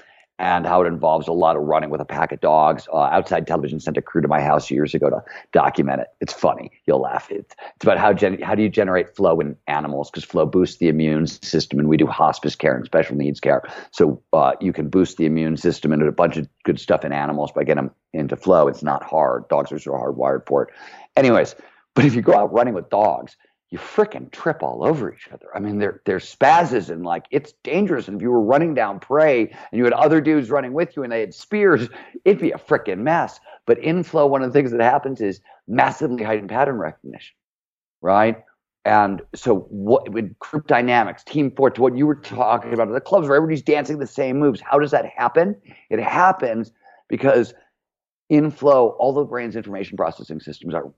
and 0.42 0.66
how 0.66 0.82
it 0.82 0.88
involves 0.88 1.28
a 1.28 1.32
lot 1.32 1.56
of 1.56 1.62
running 1.62 1.92
with 1.92 2.02
a 2.02 2.06
pack 2.06 2.32
of 2.32 2.42
dogs. 2.42 2.88
Uh, 2.92 3.02
Outside 3.02 3.46
Television 3.46 3.80
sent 3.80 3.96
a 3.96 4.02
crew 4.02 4.24
to 4.24 4.28
my 4.28 4.42
house 4.42 4.72
years 4.72 4.96
ago 4.96 5.08
to 5.12 5.24
document 5.52 6.02
it. 6.02 6.08
It's 6.20 6.34
funny. 6.34 6.72
You'll 6.88 7.02
laugh. 7.02 7.30
It's, 7.30 7.56
it's 7.76 7.84
about 7.84 8.00
how 8.00 8.12
gen- 8.12 8.42
how 8.42 8.56
do 8.56 8.64
you 8.64 8.70
generate 8.70 9.16
flow 9.16 9.40
in 9.40 9.56
animals 9.68 10.10
because 10.10 10.24
flow 10.24 10.48
boosts 10.48 10.78
the 10.78 10.88
immune 10.88 11.28
system, 11.28 11.78
and 11.78 11.88
we 11.88 11.96
do 11.96 12.08
hospice 12.08 12.56
care 12.56 12.76
and 12.76 12.84
special 12.84 13.16
needs 13.16 13.40
care. 13.40 13.62
So 13.92 14.20
uh, 14.34 14.54
you 14.60 14.74
can 14.74 14.90
boost 14.90 15.18
the 15.18 15.28
immune 15.28 15.58
system 15.58 15.94
and 15.94 16.02
a 16.02 16.12
bunch 16.12 16.38
of 16.38 16.50
good 16.64 16.80
stuff 16.80 17.06
in 17.06 17.14
animals 17.14 17.52
by 17.52 17.64
getting 17.64 17.86
them 17.86 17.96
into 18.12 18.36
flow. 18.36 18.68
It's 18.68 18.82
not 18.82 19.04
hard. 19.04 19.48
Dogs 19.48 19.72
are 19.72 19.78
so 19.78 19.92
hardwired 19.92 20.48
for 20.48 20.64
it. 20.64 20.70
Anyways, 21.16 21.56
but 21.94 22.04
if 22.04 22.16
you 22.16 22.24
go 22.24 22.34
out 22.34 22.52
running 22.52 22.74
with 22.74 22.90
dogs, 22.90 23.38
you 23.72 23.80
freaking 23.80 24.30
trip 24.32 24.62
all 24.62 24.84
over 24.84 25.14
each 25.14 25.30
other. 25.34 25.48
I 25.56 25.60
mean, 25.60 25.80
there 25.80 26.02
there's 26.06 26.36
spazzes 26.36 26.90
and 26.90 27.04
like 27.06 27.26
it's 27.32 27.54
dangerous. 27.64 28.08
And 28.08 28.18
if 28.18 28.22
you 28.22 28.30
were 28.30 28.42
running 28.42 28.74
down 28.74 29.00
prey 29.00 29.48
and 29.48 29.78
you 29.80 29.86
had 29.86 29.94
other 29.94 30.20
dudes 30.20 30.50
running 30.50 30.74
with 30.74 30.96
you 30.96 31.04
and 31.04 31.12
they 31.12 31.22
had 31.22 31.34
spears, 31.34 31.88
it'd 32.26 32.42
be 32.42 32.52
a 32.52 32.58
freaking 32.58 33.00
mess. 33.00 33.40
But 33.66 33.80
in 33.80 34.04
flow, 34.04 34.28
one 34.28 34.44
of 34.44 34.52
the 34.52 34.60
things 34.60 34.72
that 34.72 34.82
happens 34.82 35.22
is 35.22 35.40
massively 35.68 36.24
heightened 36.24 36.50
pattern 36.50 36.78
recognition, 36.78 37.36
right? 38.02 38.44
And 38.84 39.22
so, 39.36 39.60
what 39.70 40.10
with 40.10 40.38
group 40.40 40.68
dynamics, 40.68 41.24
team 41.24 41.52
sports, 41.52 41.80
what 41.80 41.96
you 41.96 42.06
were 42.06 42.16
talking 42.16 42.74
about, 42.74 42.92
the 42.92 43.00
clubs 43.00 43.28
where 43.28 43.38
everybody's 43.38 43.62
dancing 43.62 44.00
the 44.00 44.08
same 44.08 44.38
moves. 44.38 44.60
How 44.60 44.80
does 44.80 44.92
that 44.92 45.06
happen? 45.06 45.56
It 45.90 46.00
happens 46.00 46.72
because 47.08 47.54
in 48.32 48.50
flow, 48.50 48.96
all 48.98 49.12
the 49.12 49.26
brain's 49.26 49.58
information 49.58 49.98
processing 49.98 50.40
systems 50.40 50.74
are 50.74 50.90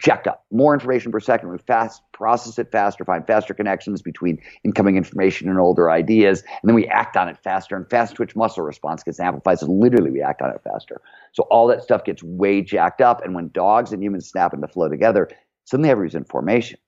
checked 0.00 0.26
up. 0.26 0.46
More 0.50 0.72
information 0.72 1.12
per 1.12 1.20
second. 1.20 1.50
We 1.50 1.58
fast 1.58 2.00
process 2.12 2.58
it 2.58 2.72
faster, 2.72 3.04
find 3.04 3.26
faster 3.26 3.52
connections 3.52 4.00
between 4.00 4.38
incoming 4.64 4.96
information 4.96 5.50
and 5.50 5.58
older 5.58 5.90
ideas, 5.90 6.40
and 6.40 6.66
then 6.66 6.74
we 6.74 6.86
act 6.86 7.14
on 7.18 7.28
it 7.28 7.36
faster. 7.44 7.76
And 7.76 7.88
fast 7.90 8.14
twitch 8.14 8.34
muscle 8.34 8.64
response 8.64 9.02
gets 9.02 9.20
amplified. 9.20 9.58
So 9.58 9.66
literally, 9.66 10.10
we 10.10 10.22
act 10.22 10.40
on 10.40 10.48
it 10.48 10.62
faster. 10.64 11.02
So 11.32 11.42
all 11.50 11.66
that 11.66 11.82
stuff 11.82 12.04
gets 12.04 12.22
way 12.22 12.62
jacked 12.62 13.02
up. 13.02 13.22
And 13.22 13.34
when 13.34 13.50
dogs 13.50 13.92
and 13.92 14.02
humans 14.02 14.26
snap 14.26 14.54
into 14.54 14.66
flow 14.66 14.88
together, 14.88 15.28
suddenly 15.66 15.90
everybody's 15.90 16.14
in 16.14 16.24
formation 16.24 16.78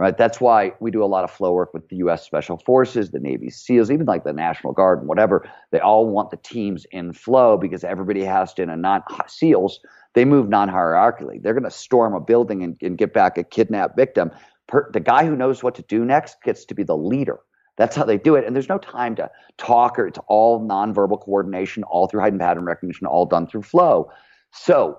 right? 0.00 0.16
That's 0.16 0.40
why 0.40 0.72
we 0.80 0.90
do 0.90 1.04
a 1.04 1.06
lot 1.06 1.24
of 1.24 1.30
flow 1.30 1.52
work 1.52 1.74
with 1.74 1.86
the 1.90 1.96
U.S. 1.96 2.24
Special 2.24 2.56
Forces, 2.56 3.10
the 3.10 3.20
Navy 3.20 3.50
SEALs, 3.50 3.90
even 3.90 4.06
like 4.06 4.24
the 4.24 4.32
National 4.32 4.72
Guard 4.72 5.00
and 5.00 5.06
whatever. 5.06 5.46
They 5.72 5.78
all 5.78 6.08
want 6.08 6.30
the 6.30 6.38
teams 6.38 6.86
in 6.90 7.12
flow 7.12 7.58
because 7.58 7.84
everybody 7.84 8.24
has 8.24 8.54
to. 8.54 8.62
In 8.62 8.70
a 8.70 8.78
non 8.78 9.02
SEALs, 9.26 9.78
they 10.14 10.24
move 10.24 10.48
non-hierarchically. 10.48 11.42
They're 11.42 11.52
going 11.52 11.64
to 11.64 11.70
storm 11.70 12.14
a 12.14 12.20
building 12.20 12.62
and, 12.62 12.78
and, 12.80 12.96
get 12.96 13.12
back 13.12 13.36
a 13.36 13.44
kidnapped 13.44 13.94
victim. 13.94 14.30
Per, 14.68 14.90
the 14.90 15.00
guy 15.00 15.26
who 15.26 15.36
knows 15.36 15.62
what 15.62 15.74
to 15.74 15.82
do 15.82 16.02
next 16.02 16.36
gets 16.42 16.64
to 16.64 16.74
be 16.74 16.82
the 16.82 16.96
leader. 16.96 17.40
That's 17.76 17.94
how 17.94 18.06
they 18.06 18.16
do 18.16 18.36
it. 18.36 18.46
And 18.46 18.56
there's 18.56 18.70
no 18.70 18.78
time 18.78 19.14
to 19.16 19.30
talk 19.58 19.98
or 19.98 20.06
it's 20.06 20.18
all 20.28 20.66
nonverbal 20.66 21.20
coordination, 21.20 21.82
all 21.82 22.06
through 22.06 22.24
hidden 22.24 22.38
pattern 22.38 22.64
recognition, 22.64 23.06
all 23.06 23.26
done 23.26 23.46
through 23.46 23.62
flow. 23.64 24.10
So 24.50 24.98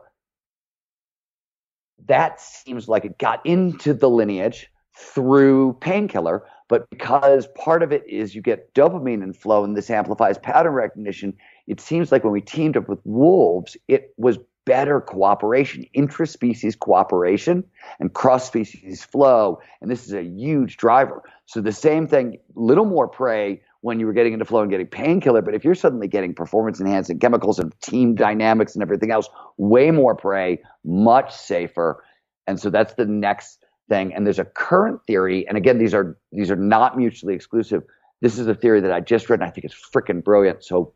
that 2.05 2.39
seems 2.39 2.87
like 2.87 3.03
it 3.03 3.17
got 3.17 3.43
into 3.47 3.95
the 3.95 4.07
lineage 4.07 4.67
through 4.95 5.77
painkiller. 5.81 6.43
But 6.67 6.89
because 6.89 7.47
part 7.47 7.83
of 7.83 7.91
it 7.91 8.07
is 8.07 8.33
you 8.33 8.41
get 8.41 8.73
dopamine 8.73 9.23
in 9.23 9.33
flow 9.33 9.63
and 9.63 9.75
this 9.75 9.89
amplifies 9.89 10.37
pattern 10.37 10.73
recognition, 10.73 11.33
it 11.67 11.81
seems 11.81 12.11
like 12.11 12.23
when 12.23 12.33
we 12.33 12.41
teamed 12.41 12.77
up 12.77 12.87
with 12.87 12.99
wolves, 13.03 13.75
it 13.87 14.13
was 14.17 14.37
better 14.65 15.01
cooperation, 15.01 15.85
intraspecies 15.93 16.77
cooperation 16.79 17.63
and 17.99 18.13
cross 18.13 18.47
species 18.47 19.03
flow. 19.03 19.59
And 19.81 19.89
this 19.89 20.05
is 20.05 20.13
a 20.13 20.23
huge 20.23 20.77
driver. 20.77 21.23
So 21.45 21.61
the 21.61 21.71
same 21.71 22.07
thing, 22.07 22.37
little 22.55 22.85
more 22.85 23.07
prey 23.07 23.61
when 23.81 23.99
you 23.99 24.05
were 24.05 24.13
getting 24.13 24.33
into 24.33 24.45
flow 24.45 24.61
and 24.61 24.69
getting 24.69 24.87
painkiller. 24.87 25.41
But 25.41 25.55
if 25.55 25.65
you're 25.65 25.75
suddenly 25.75 26.07
getting 26.07 26.33
performance 26.33 26.79
enhancing 26.79 27.19
chemicals 27.19 27.59
and 27.59 27.73
team 27.81 28.15
dynamics 28.15 28.75
and 28.75 28.81
everything 28.83 29.11
else, 29.11 29.27
way 29.57 29.91
more 29.91 30.15
prey, 30.15 30.61
much 30.85 31.35
safer. 31.35 32.03
And 32.47 32.59
so 32.59 32.69
that's 32.69 32.93
the 32.93 33.05
next 33.05 33.60
thing. 33.91 34.13
And 34.13 34.25
there's 34.25 34.39
a 34.39 34.45
current 34.45 35.01
theory, 35.05 35.45
and 35.47 35.57
again, 35.57 35.77
these 35.77 35.93
are 35.93 36.17
these 36.31 36.49
are 36.49 36.55
not 36.55 36.97
mutually 36.97 37.35
exclusive. 37.35 37.83
This 38.21 38.39
is 38.39 38.47
a 38.47 38.55
theory 38.55 38.79
that 38.79 38.91
I 38.91 39.01
just 39.01 39.29
read, 39.29 39.41
and 39.41 39.47
I 39.47 39.51
think 39.51 39.65
it's 39.65 39.75
freaking 39.93 40.23
brilliant. 40.23 40.63
So 40.63 40.93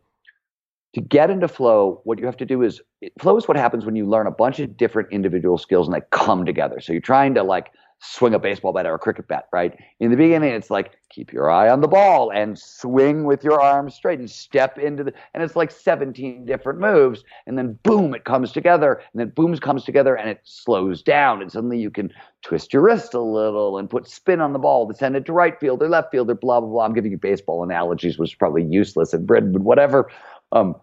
to 0.93 1.01
get 1.01 1.29
into 1.29 1.49
flow, 1.49 1.99
what 2.05 2.19
you 2.19 2.25
have 2.25 2.37
to 2.37 2.45
do 2.45 2.61
is 2.61 2.81
flow 3.19 3.35
is 3.35 3.49
what 3.49 3.57
happens 3.57 3.85
when 3.85 3.97
you 3.97 4.07
learn 4.07 4.27
a 4.27 4.31
bunch 4.31 4.59
of 4.61 4.77
different 4.77 5.11
individual 5.11 5.57
skills 5.57 5.87
and 5.87 5.93
they 5.93 6.01
come 6.11 6.45
together. 6.45 6.79
So 6.79 6.93
you're 6.93 7.01
trying 7.01 7.33
to 7.33 7.43
like 7.43 7.71
swing 8.07 8.33
a 8.33 8.39
baseball 8.39 8.73
bat 8.73 8.85
or 8.85 8.95
a 8.95 8.99
cricket 8.99 9.27
bat, 9.27 9.47
right? 9.51 9.77
In 9.99 10.11
the 10.11 10.17
beginning, 10.17 10.53
it's 10.53 10.69
like 10.69 10.91
keep 11.09 11.33
your 11.33 11.49
eye 11.49 11.69
on 11.69 11.81
the 11.81 11.87
ball 11.87 12.31
and 12.31 12.57
swing 12.57 13.23
with 13.23 13.43
your 13.43 13.61
arms 13.61 13.95
straight 13.95 14.19
and 14.19 14.29
step 14.29 14.77
into 14.77 15.03
the, 15.03 15.13
and 15.33 15.43
it's 15.43 15.55
like 15.55 15.71
17 15.71 16.45
different 16.45 16.79
moves. 16.79 17.23
And 17.45 17.57
then 17.57 17.77
boom, 17.83 18.15
it 18.15 18.23
comes 18.23 18.51
together. 18.51 19.01
And 19.13 19.19
then 19.19 19.29
boom 19.29 19.55
comes 19.57 19.83
together 19.83 20.15
and 20.15 20.29
it 20.29 20.41
slows 20.43 21.01
down. 21.03 21.41
And 21.41 21.51
suddenly 21.51 21.79
you 21.79 21.91
can 21.91 22.11
twist 22.41 22.73
your 22.73 22.81
wrist 22.81 23.13
a 23.13 23.21
little 23.21 23.77
and 23.77 23.89
put 23.89 24.07
spin 24.07 24.41
on 24.41 24.53
the 24.53 24.59
ball 24.59 24.87
to 24.87 24.93
send 24.93 25.15
it 25.15 25.25
to 25.25 25.33
right 25.33 25.59
field 25.59 25.83
or 25.83 25.89
left 25.89 26.11
field 26.11 26.29
or 26.29 26.35
blah, 26.35 26.59
blah, 26.59 26.69
blah. 26.69 26.85
I'm 26.85 26.93
giving 26.93 27.11
you 27.11 27.17
baseball 27.17 27.63
analogies, 27.63 28.17
which 28.17 28.31
is 28.31 28.35
probably 28.35 28.63
useless 28.63 29.13
in 29.13 29.25
Britain, 29.25 29.51
but 29.51 29.61
whatever. 29.61 30.09
Um, 30.51 30.75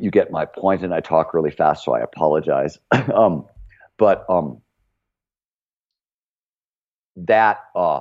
you 0.00 0.10
get 0.10 0.30
my 0.30 0.46
point, 0.46 0.82
and 0.82 0.94
I 0.94 1.00
talk 1.00 1.34
really 1.34 1.50
fast, 1.50 1.84
so 1.84 1.94
I 1.94 2.00
apologize. 2.00 2.78
um, 3.14 3.46
but 3.98 4.24
um, 4.28 4.61
that 7.16 7.58
uh, 7.74 8.00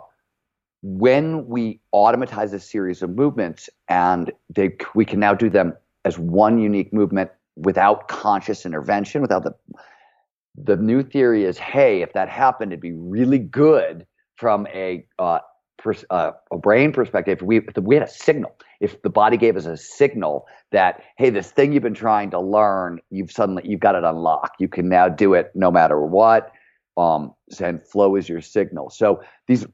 when 0.81 1.47
we 1.47 1.79
automatize 1.93 2.53
a 2.53 2.59
series 2.59 3.01
of 3.01 3.11
movements 3.11 3.69
and 3.87 4.31
they, 4.49 4.75
we 4.95 5.05
can 5.05 5.19
now 5.19 5.33
do 5.33 5.49
them 5.49 5.73
as 6.05 6.17
one 6.17 6.59
unique 6.59 6.91
movement 6.91 7.29
without 7.55 8.07
conscious 8.07 8.65
intervention, 8.65 9.21
without 9.21 9.43
the 9.43 9.53
the 10.55 10.75
new 10.75 11.01
theory 11.01 11.45
is, 11.45 11.57
hey, 11.57 12.01
if 12.01 12.11
that 12.13 12.27
happened, 12.27 12.73
it'd 12.73 12.81
be 12.81 12.91
really 12.91 13.39
good 13.39 14.05
from 14.35 14.67
a 14.67 15.05
uh, 15.17 15.39
pers- 15.77 16.05
uh, 16.09 16.31
a 16.51 16.57
brain 16.57 16.91
perspective. 16.91 17.37
If 17.37 17.41
we 17.41 17.57
if 17.59 17.77
we 17.77 17.95
had 17.95 18.03
a 18.03 18.11
signal, 18.11 18.55
if 18.79 19.01
the 19.01 19.09
body 19.09 19.37
gave 19.37 19.55
us 19.55 19.65
a 19.65 19.77
signal 19.77 20.47
that, 20.71 21.03
hey, 21.17 21.29
this 21.29 21.51
thing 21.51 21.71
you've 21.71 21.83
been 21.83 21.93
trying 21.93 22.31
to 22.31 22.39
learn, 22.39 22.99
you've 23.11 23.31
suddenly 23.31 23.63
you've 23.65 23.79
got 23.79 23.95
it 23.95 24.03
unlocked. 24.03 24.59
You 24.59 24.67
can 24.67 24.89
now 24.89 25.07
do 25.07 25.33
it 25.33 25.51
no 25.55 25.71
matter 25.71 26.01
what 26.01 26.51
um, 27.01 27.33
and 27.59 27.85
flow 27.85 28.15
is 28.15 28.29
your 28.29 28.41
signal. 28.41 28.89
So 28.89 29.21
these 29.47 29.65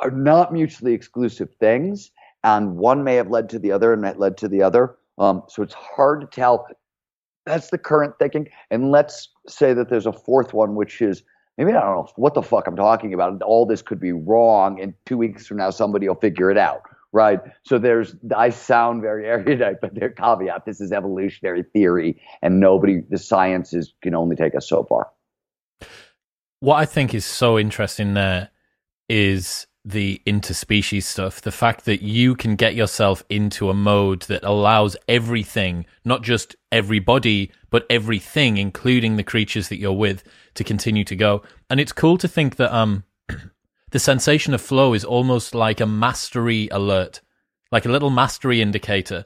are 0.00 0.10
not 0.10 0.52
mutually 0.52 0.92
exclusive 0.92 1.48
things, 1.58 2.10
and 2.44 2.76
one 2.76 3.02
may 3.02 3.14
have 3.14 3.30
led 3.30 3.48
to 3.50 3.58
the 3.58 3.72
other 3.72 3.92
and 3.92 4.04
that 4.04 4.18
led 4.18 4.36
to 4.38 4.48
the 4.48 4.62
other. 4.62 4.96
Um, 5.18 5.42
so 5.48 5.62
it's 5.62 5.74
hard 5.74 6.20
to 6.20 6.26
tell. 6.26 6.66
That's 7.46 7.70
the 7.70 7.78
current 7.78 8.14
thinking. 8.18 8.48
And 8.70 8.90
let's 8.90 9.28
say 9.48 9.72
that 9.72 9.88
there's 9.88 10.06
a 10.06 10.12
fourth 10.12 10.52
one, 10.52 10.74
which 10.74 11.00
is 11.00 11.22
maybe 11.56 11.70
I 11.70 11.80
don't 11.80 11.96
know 11.96 12.08
what 12.16 12.34
the 12.34 12.42
fuck 12.42 12.66
I'm 12.66 12.76
talking 12.76 13.14
about. 13.14 13.40
All 13.42 13.64
this 13.64 13.80
could 13.80 14.00
be 14.00 14.12
wrong, 14.12 14.80
and 14.80 14.92
two 15.06 15.16
weeks 15.16 15.46
from 15.46 15.56
now 15.56 15.70
somebody 15.70 16.06
will 16.08 16.16
figure 16.16 16.50
it 16.50 16.58
out. 16.58 16.82
Right. 17.12 17.40
So 17.62 17.78
there's 17.78 18.14
I 18.36 18.50
sound 18.50 19.00
very 19.00 19.26
erudite, 19.34 19.80
but 19.80 19.94
their 19.94 20.10
caveat, 20.10 20.66
this 20.66 20.82
is 20.82 20.92
evolutionary 20.92 21.62
theory, 21.62 22.20
and 22.42 22.60
nobody 22.60 23.00
the 23.08 23.16
sciences 23.16 23.94
can 24.02 24.14
only 24.14 24.36
take 24.36 24.54
us 24.54 24.68
so 24.68 24.84
far 24.84 25.08
what 26.60 26.76
I 26.76 26.84
think 26.84 27.14
is 27.14 27.24
so 27.24 27.58
interesting 27.58 28.14
there 28.14 28.50
is 29.08 29.66
the 29.86 30.20
interspecies 30.26 31.04
stuff. 31.04 31.40
The 31.40 31.52
fact 31.52 31.84
that 31.84 32.02
you 32.02 32.34
can 32.34 32.56
get 32.56 32.74
yourself 32.74 33.22
into 33.30 33.70
a 33.70 33.74
mode 33.74 34.22
that 34.22 34.42
allows 34.42 34.96
everything, 35.06 35.86
not 36.04 36.22
just 36.22 36.56
everybody, 36.72 37.52
but 37.70 37.86
everything, 37.88 38.56
including 38.56 39.16
the 39.16 39.22
creatures 39.22 39.68
that 39.68 39.78
you're 39.78 39.92
with, 39.92 40.24
to 40.54 40.64
continue 40.64 41.04
to 41.04 41.14
go. 41.14 41.42
And 41.70 41.78
it's 41.78 41.92
cool 41.92 42.18
to 42.18 42.26
think 42.26 42.56
that 42.56 42.74
um 42.74 43.04
the 43.92 44.00
sensation 44.00 44.54
of 44.54 44.60
flow 44.60 44.92
is 44.92 45.04
almost 45.04 45.54
like 45.54 45.80
a 45.80 45.86
mastery 45.86 46.68
alert, 46.72 47.20
like 47.70 47.86
a 47.86 47.90
little 47.90 48.10
mastery 48.10 48.60
indicator. 48.60 49.24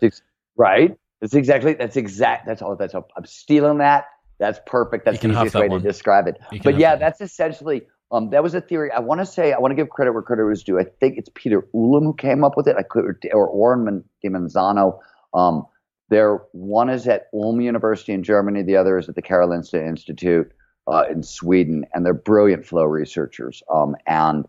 Right. 0.57 0.95
That's 1.23 1.35
exactly 1.35 1.73
that's 1.73 1.97
exact 1.97 2.47
that's 2.47 2.61
all 2.61 2.77
that's 2.77 2.95
I'm 2.95 3.25
stealing 3.25 3.79
that 3.79 4.07
that's 4.41 4.59
perfect. 4.67 5.05
That's 5.05 5.21
the 5.21 5.31
easiest 5.31 5.55
way 5.55 5.69
one. 5.69 5.83
to 5.83 5.87
describe 5.87 6.27
it. 6.27 6.41
But 6.65 6.79
yeah, 6.79 6.97
that. 6.97 7.01
that's 7.01 7.21
essentially 7.21 7.83
um, 8.11 8.31
that 8.31 8.43
was 8.43 8.55
a 8.55 8.61
theory. 8.61 8.91
I 8.91 8.99
want 8.99 9.21
to 9.21 9.27
say 9.27 9.53
I 9.53 9.59
want 9.59 9.71
to 9.71 9.77
give 9.77 9.91
credit 9.91 10.13
where 10.13 10.23
credit 10.23 10.45
was 10.45 10.65
due. 10.65 10.81
I 10.81 10.85
think 10.85 11.19
it's 11.19 11.29
Peter 11.35 11.63
Ulam 11.75 12.03
who 12.05 12.15
came 12.15 12.43
up 12.43 12.57
with 12.57 12.67
it. 12.67 12.75
I 12.77 12.83
could 12.83 13.05
or 13.33 13.47
Oren 13.47 14.03
Dimanzano. 14.25 14.99
Um, 15.35 15.67
there, 16.09 16.41
one 16.51 16.91
is 16.91 17.07
at 17.07 17.29
Ulm 17.33 17.61
University 17.61 18.13
in 18.13 18.25
Germany. 18.25 18.63
The 18.63 18.77
other 18.77 18.99
is 18.99 19.09
at 19.09 19.15
the 19.15 19.23
Karolinska 19.23 19.87
Institute 19.87 20.51
uh, 20.89 21.05
in 21.09 21.23
Sweden, 21.23 21.85
and 21.95 22.05
they're 22.05 22.15
brilliant 22.15 22.67
flow 22.67 22.85
researchers. 22.85 23.63
Um, 23.73 23.95
and 24.09 24.47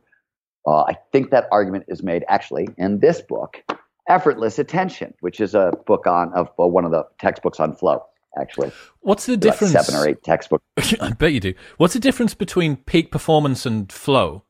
uh, 0.66 0.84
I 0.84 0.96
think 1.12 1.30
that 1.32 1.48
argument 1.52 1.86
is 1.88 2.02
made 2.02 2.24
actually 2.30 2.70
in 2.78 3.00
this 3.00 3.22
book, 3.22 3.62
Effortless 4.10 4.58
Attention, 4.58 5.14
which 5.20 5.40
is 5.40 5.54
a 5.54 5.72
book 5.86 6.08
on 6.08 6.34
of 6.34 6.48
uh, 6.58 6.66
one 6.66 6.86
of 6.86 6.92
the 6.92 7.04
textbooks 7.20 7.60
on 7.60 7.76
flow 7.76 8.02
actually. 8.40 8.72
What's 9.02 9.26
the 9.26 9.38
difference? 9.38 9.74
Seven 9.74 9.96
or 9.96 10.08
eight 10.08 10.24
textbooks. 10.24 10.64
I 11.02 11.12
bet 11.12 11.34
you 11.34 11.40
do. 11.40 11.54
What's 11.78 11.94
the 11.94 12.00
difference 12.00 12.34
between 12.34 12.78
peak 12.78 13.12
performance 13.12 13.66
and 13.66 13.92
flow? 13.92 14.44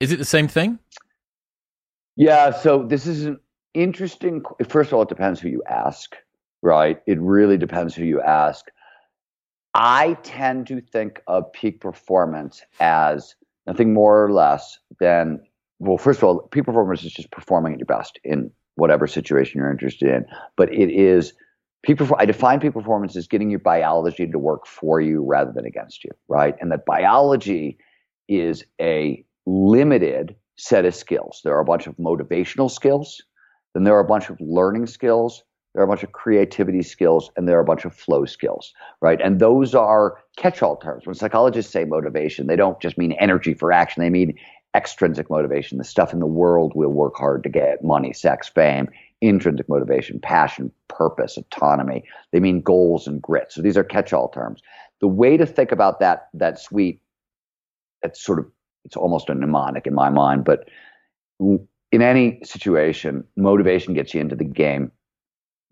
Is 0.00 0.12
it 0.12 0.18
the 0.18 0.24
same 0.24 0.48
thing? 0.48 0.78
Yeah. 2.16 2.50
So 2.50 2.84
this 2.84 3.06
is 3.06 3.24
an 3.24 3.38
interesting. 3.74 4.42
First 4.68 4.88
of 4.88 4.94
all, 4.94 5.02
it 5.02 5.08
depends 5.08 5.40
who 5.40 5.48
you 5.48 5.62
ask, 5.68 6.16
right? 6.62 7.00
It 7.06 7.20
really 7.20 7.56
depends 7.56 7.94
who 7.94 8.04
you 8.04 8.20
ask. 8.20 8.66
I 9.74 10.14
tend 10.22 10.66
to 10.66 10.80
think 10.80 11.22
of 11.26 11.50
peak 11.52 11.80
performance 11.80 12.62
as 12.80 13.34
nothing 13.66 13.94
more 13.94 14.24
or 14.24 14.32
less 14.32 14.78
than, 15.00 15.40
well, 15.78 15.96
first 15.96 16.18
of 16.18 16.24
all, 16.24 16.40
peak 16.48 16.64
performance 16.64 17.04
is 17.04 17.12
just 17.12 17.30
performing 17.30 17.74
at 17.74 17.78
your 17.78 17.86
best 17.86 18.18
in 18.24 18.50
whatever 18.74 19.06
situation 19.06 19.58
you're 19.58 19.70
interested 19.70 20.08
in. 20.10 20.26
But 20.56 20.72
it 20.74 20.90
is 20.90 21.32
peak 21.82 22.00
I 22.18 22.24
define 22.24 22.60
peak 22.60 22.72
performance 22.72 23.16
as 23.16 23.26
getting 23.26 23.50
your 23.50 23.58
biology 23.58 24.26
to 24.26 24.38
work 24.38 24.66
for 24.66 25.00
you 25.00 25.24
rather 25.24 25.52
than 25.52 25.66
against 25.66 26.04
you, 26.04 26.10
right? 26.28 26.54
And 26.60 26.70
that 26.72 26.86
biology 26.86 27.78
is 28.28 28.64
a 28.80 29.24
limited 29.46 30.36
set 30.56 30.84
of 30.84 30.94
skills. 30.94 31.40
There 31.44 31.54
are 31.56 31.60
a 31.60 31.64
bunch 31.64 31.86
of 31.86 31.96
motivational 31.96 32.70
skills, 32.70 33.20
then 33.74 33.84
there 33.84 33.96
are 33.96 34.00
a 34.00 34.04
bunch 34.04 34.30
of 34.30 34.40
learning 34.40 34.86
skills, 34.86 35.42
there 35.74 35.82
are 35.82 35.86
a 35.86 35.88
bunch 35.88 36.02
of 36.02 36.12
creativity 36.12 36.82
skills, 36.82 37.30
and 37.36 37.48
there 37.48 37.56
are 37.56 37.62
a 37.62 37.64
bunch 37.64 37.84
of 37.84 37.94
flow 37.94 38.26
skills, 38.26 38.72
right? 39.00 39.20
And 39.22 39.40
those 39.40 39.74
are 39.74 40.18
catch 40.36 40.62
all 40.62 40.76
terms. 40.76 41.06
When 41.06 41.14
psychologists 41.14 41.72
say 41.72 41.84
motivation, 41.84 42.46
they 42.46 42.56
don't 42.56 42.80
just 42.80 42.98
mean 42.98 43.12
energy 43.12 43.54
for 43.54 43.72
action, 43.72 44.02
they 44.02 44.10
mean 44.10 44.34
extrinsic 44.74 45.28
motivation, 45.30 45.78
the 45.78 45.84
stuff 45.84 46.12
in 46.12 46.20
the 46.20 46.26
world 46.26 46.72
we'll 46.74 46.88
work 46.88 47.16
hard 47.16 47.42
to 47.42 47.48
get 47.48 47.84
money, 47.84 48.12
sex, 48.12 48.48
fame, 48.48 48.88
intrinsic 49.22 49.68
motivation, 49.68 50.20
passion, 50.20 50.72
purpose, 50.88 51.38
autonomy. 51.38 52.04
They 52.32 52.40
mean 52.40 52.62
goals 52.62 53.08
and 53.08 53.22
grit. 53.22 53.52
So 53.52 53.62
these 53.62 53.78
are 53.78 53.84
catch 53.84 54.12
all 54.12 54.28
terms. 54.30 54.62
The 55.00 55.08
way 55.08 55.38
to 55.38 55.46
think 55.46 55.72
about 55.72 56.00
that, 56.00 56.28
that 56.34 56.60
suite, 56.60 57.00
that's 58.02 58.22
sort 58.22 58.40
of, 58.40 58.46
it's 58.84 58.96
almost 58.96 59.30
a 59.30 59.34
mnemonic 59.34 59.86
in 59.86 59.94
my 59.94 60.10
mind, 60.10 60.44
but 60.44 60.68
in 61.40 62.02
any 62.02 62.40
situation, 62.44 63.24
motivation 63.36 63.94
gets 63.94 64.14
you 64.14 64.20
into 64.20 64.36
the 64.36 64.44
game 64.44 64.92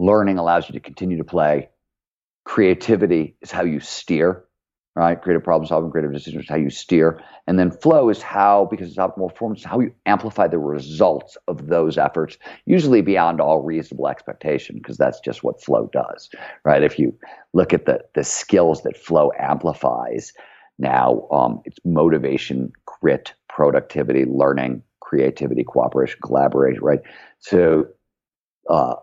Learning 0.01 0.39
allows 0.39 0.69
you 0.69 0.75
to 0.75 0.81
continue 0.81 1.19
to 1.19 1.25
play. 1.25 1.69
Creativity 2.47 3.37
is 3.43 3.51
how 3.51 3.65
you 3.65 3.81
steer, 3.81 4.45
right? 4.97 5.21
Creative 5.21 5.43
problem 5.43 5.67
solving, 5.67 5.91
creative 5.91 6.13
decisions, 6.13 6.47
how 6.49 6.57
you 6.57 6.71
steer. 6.71 7.21
And 7.47 7.59
then 7.59 7.71
flow 7.71 8.09
is 8.09 8.23
how, 8.23 8.67
because 8.71 8.89
it's 8.89 8.99
optimal 8.99 9.29
performance, 9.31 9.65
how 9.65 9.81
you 9.81 9.93
amplify 10.07 10.49
the 10.49 10.59
results 10.59 11.37
of 11.49 11.69
those 11.69 11.97
efforts, 11.97 12.39
usually 12.67 13.01
beyond 13.01 13.41
all 13.41 13.63
reasonable 13.63 14.09
expectation, 14.09 14.77
because 14.77 14.97
that's 14.97 15.21
just 15.21 15.45
what 15.45 15.63
flow 15.63 15.89
does, 15.93 16.29
right? 16.65 16.83
If 16.83 16.99
you 16.99 17.17
look 17.53 17.73
at 17.73 17.87
the, 17.87 18.05
the 18.15 18.25
skills 18.25 18.83
that 18.83 18.97
flow 18.97 19.31
amplifies, 19.39 20.33
now 20.79 21.29
um, 21.31 21.61
it's 21.65 21.79
motivation, 21.85 22.73
grit, 22.87 23.33
productivity, 23.49 24.25
learning, 24.25 24.83
creativity, 25.01 25.63
cooperation, 25.63 26.19
collaboration, 26.23 26.83
right? 26.83 27.01
So, 27.39 27.87
uh, 28.69 28.95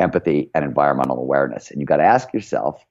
empathy, 0.00 0.50
and 0.54 0.64
environmental 0.64 1.18
awareness. 1.18 1.70
And 1.70 1.80
you've 1.80 1.88
got 1.88 1.98
to 1.98 2.04
ask 2.04 2.32
yourself 2.34 2.84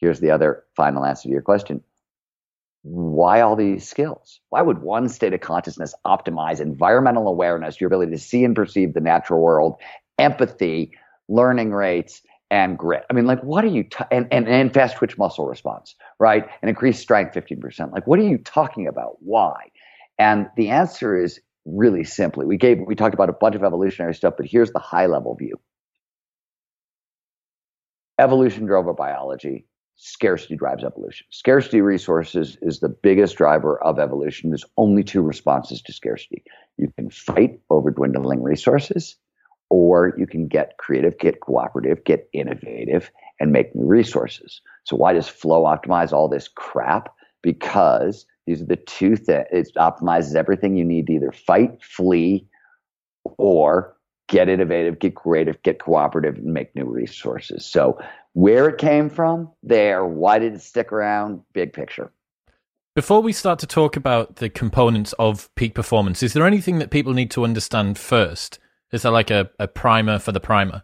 here's 0.00 0.20
the 0.20 0.30
other 0.30 0.64
final 0.76 1.04
answer 1.04 1.24
to 1.24 1.32
your 1.32 1.42
question 1.42 1.82
why 2.82 3.40
all 3.42 3.56
these 3.56 3.86
skills? 3.86 4.40
Why 4.48 4.62
would 4.62 4.78
one 4.78 5.08
state 5.08 5.34
of 5.34 5.40
consciousness 5.40 5.94
optimize 6.06 6.60
environmental 6.60 7.28
awareness, 7.28 7.80
your 7.80 7.88
ability 7.88 8.12
to 8.12 8.18
see 8.18 8.44
and 8.44 8.56
perceive 8.56 8.94
the 8.94 9.00
natural 9.00 9.40
world, 9.40 9.76
empathy, 10.18 10.92
learning 11.28 11.72
rates, 11.72 12.22
and 12.50 12.78
grit? 12.78 13.04
I 13.10 13.12
mean, 13.12 13.26
like, 13.26 13.42
what 13.42 13.64
are 13.64 13.68
you, 13.68 13.84
t- 13.84 14.04
and, 14.10 14.28
and, 14.30 14.48
and 14.48 14.72
fast 14.72 14.96
twitch 14.96 15.18
muscle 15.18 15.46
response, 15.46 15.94
right? 16.18 16.46
And 16.62 16.70
increased 16.70 17.02
strength 17.02 17.34
15%. 17.34 17.92
Like, 17.92 18.06
what 18.06 18.18
are 18.18 18.26
you 18.26 18.38
talking 18.38 18.86
about? 18.86 19.16
Why? 19.20 19.70
And 20.18 20.48
the 20.56 20.70
answer 20.70 21.22
is 21.22 21.38
really 21.66 22.04
simply 22.04 22.46
we 22.46 22.56
gave, 22.56 22.78
we 22.86 22.94
talked 22.94 23.14
about 23.14 23.28
a 23.28 23.34
bunch 23.34 23.54
of 23.54 23.62
evolutionary 23.62 24.14
stuff, 24.14 24.34
but 24.38 24.46
here's 24.46 24.72
the 24.72 24.78
high 24.78 25.06
level 25.06 25.34
view 25.34 25.60
evolution 28.18 28.66
drove 28.66 28.86
our 28.86 28.92
biology 28.92 29.64
scarcity 30.02 30.56
drives 30.56 30.82
evolution. 30.82 31.26
Scarcity 31.30 31.82
resources 31.82 32.56
is 32.62 32.80
the 32.80 32.88
biggest 32.88 33.36
driver 33.36 33.82
of 33.82 33.98
evolution. 33.98 34.48
There's 34.48 34.64
only 34.78 35.04
two 35.04 35.20
responses 35.20 35.82
to 35.82 35.92
scarcity. 35.92 36.42
You 36.78 36.90
can 36.96 37.10
fight 37.10 37.60
over 37.68 37.90
dwindling 37.90 38.42
resources 38.42 39.16
or 39.68 40.14
you 40.16 40.26
can 40.26 40.48
get 40.48 40.78
creative 40.78 41.18
get 41.18 41.40
cooperative 41.40 42.02
get 42.04 42.28
innovative 42.32 43.10
and 43.38 43.52
make 43.52 43.74
new 43.74 43.86
resources. 43.86 44.62
So 44.84 44.96
why 44.96 45.12
does 45.12 45.28
flow 45.28 45.64
optimize 45.64 46.12
all 46.12 46.28
this 46.28 46.48
crap? 46.48 47.14
Because 47.42 48.24
these 48.46 48.62
are 48.62 48.66
the 48.66 48.76
two 48.76 49.16
things 49.16 49.46
it 49.52 49.68
optimizes 49.76 50.34
everything 50.34 50.76
you 50.76 50.84
need 50.84 51.08
to 51.08 51.12
either 51.12 51.32
fight 51.32 51.82
flee 51.82 52.46
or 53.36 53.96
get 54.30 54.48
innovative, 54.48 54.98
get 54.98 55.14
creative, 55.16 55.62
get 55.62 55.80
cooperative, 55.80 56.36
and 56.36 56.54
make 56.54 56.74
new 56.74 56.84
resources. 56.84 57.66
So, 57.66 57.98
where 58.32 58.68
it 58.68 58.78
came 58.78 59.10
from, 59.10 59.50
there, 59.62 60.04
why 60.04 60.38
did 60.38 60.54
it 60.54 60.62
stick 60.62 60.92
around, 60.92 61.42
big 61.52 61.72
picture. 61.72 62.12
Before 62.94 63.20
we 63.20 63.32
start 63.32 63.58
to 63.60 63.66
talk 63.66 63.96
about 63.96 64.36
the 64.36 64.48
components 64.48 65.12
of 65.18 65.52
peak 65.54 65.74
performance, 65.74 66.22
is 66.22 66.32
there 66.32 66.46
anything 66.46 66.78
that 66.78 66.90
people 66.90 67.12
need 67.12 67.30
to 67.32 67.44
understand 67.44 67.98
first? 67.98 68.58
Is 68.92 69.02
there 69.02 69.12
like 69.12 69.30
a, 69.30 69.50
a 69.58 69.68
primer 69.68 70.18
for 70.18 70.32
the 70.32 70.40
primer? 70.40 70.82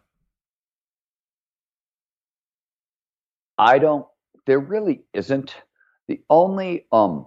I 3.58 3.78
don't, 3.78 4.06
there 4.46 4.60
really 4.60 5.02
isn't. 5.12 5.54
The 6.08 6.20
only 6.30 6.86
um, 6.92 7.26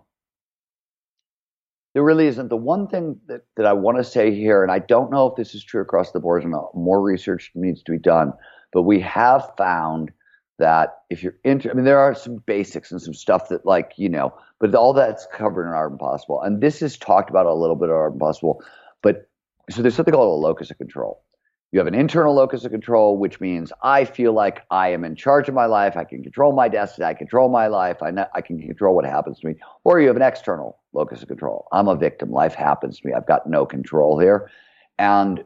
there 1.94 2.04
really 2.04 2.28
isn't. 2.28 2.50
The 2.50 2.56
one 2.56 2.88
thing 2.88 3.20
that, 3.28 3.42
that 3.58 3.66
I 3.66 3.74
want 3.74 3.98
to 3.98 4.04
say 4.04 4.34
here, 4.34 4.64
and 4.64 4.72
I 4.72 4.80
don't 4.80 5.12
know 5.12 5.28
if 5.28 5.36
this 5.36 5.56
is 5.56 5.64
true 5.64 5.82
across 5.82 6.12
the 6.12 6.20
board, 6.20 6.44
and 6.44 6.54
more 6.74 7.02
research 7.02 7.52
needs 7.56 7.82
to 7.84 7.92
be 7.92 7.98
done, 7.98 8.32
but 8.74 8.84
we 8.84 9.00
have 9.00 9.52
found 9.58 10.12
that 10.58 11.00
if 11.10 11.24
you're 11.24 11.38
into, 11.44 11.72
I 11.72 11.74
mean, 11.74 11.86
there 11.86 12.00
are 12.00 12.14
some 12.14 12.38
basics 12.46 12.92
and 12.92 13.02
some 13.02 13.14
stuff 13.14 13.50
that, 13.50 13.66
like, 13.66 13.94
you 13.96 14.10
know, 14.10 14.34
but 14.60 14.76
all 14.76 14.94
that's 14.94 15.26
covered 15.34 15.68
in 15.68 15.74
Art 15.74 15.92
Impossible. 15.92 16.42
And 16.42 16.62
this 16.62 16.82
is 16.82 16.98
talked 16.98 17.30
about 17.30 17.46
a 17.46 17.54
little 17.54 17.78
bit 17.78 17.86
in 17.86 17.92
Art 17.92 18.14
Impossible, 18.14 18.62
but 19.02 19.30
so 19.70 19.82
there's 19.82 19.96
something 19.96 20.14
called 20.14 20.38
a 20.38 20.46
locus 20.46 20.70
of 20.72 20.78
control. 20.78 21.24
You 21.72 21.80
have 21.80 21.88
an 21.88 21.94
internal 21.94 22.34
locus 22.34 22.66
of 22.66 22.72
control, 22.72 23.18
which 23.18 23.40
means 23.40 23.72
I 23.84 24.04
feel 24.04 24.34
like 24.34 24.64
I 24.72 24.90
am 24.90 25.06
in 25.06 25.16
charge 25.16 25.48
of 25.48 25.54
my 25.54 25.68
life. 25.68 25.96
I 25.96 26.04
can 26.04 26.24
control 26.24 26.52
my 26.52 26.68
destiny. 26.68 27.06
I 27.06 27.14
control 27.14 27.48
my 27.48 27.68
life. 27.68 28.02
I, 28.02 28.12
I 28.34 28.42
can 28.42 28.60
control 28.60 28.96
what 28.96 29.06
happens 29.06 29.40
to 29.40 29.48
me. 29.48 29.56
Or 29.84 30.00
you 30.00 30.08
have 30.08 30.16
an 30.16 30.24
external 30.24 30.80
locus 30.94 31.22
of 31.22 31.28
control. 31.28 31.68
I'm 31.72 31.88
a 31.88 31.96
victim. 31.96 32.32
Life 32.32 32.56
happens 32.56 33.00
to 33.00 33.08
me. 33.08 33.14
I've 33.14 33.28
got 33.28 33.48
no 33.48 33.68
control 33.68 34.18
here. 34.18 34.50
And 34.98 35.44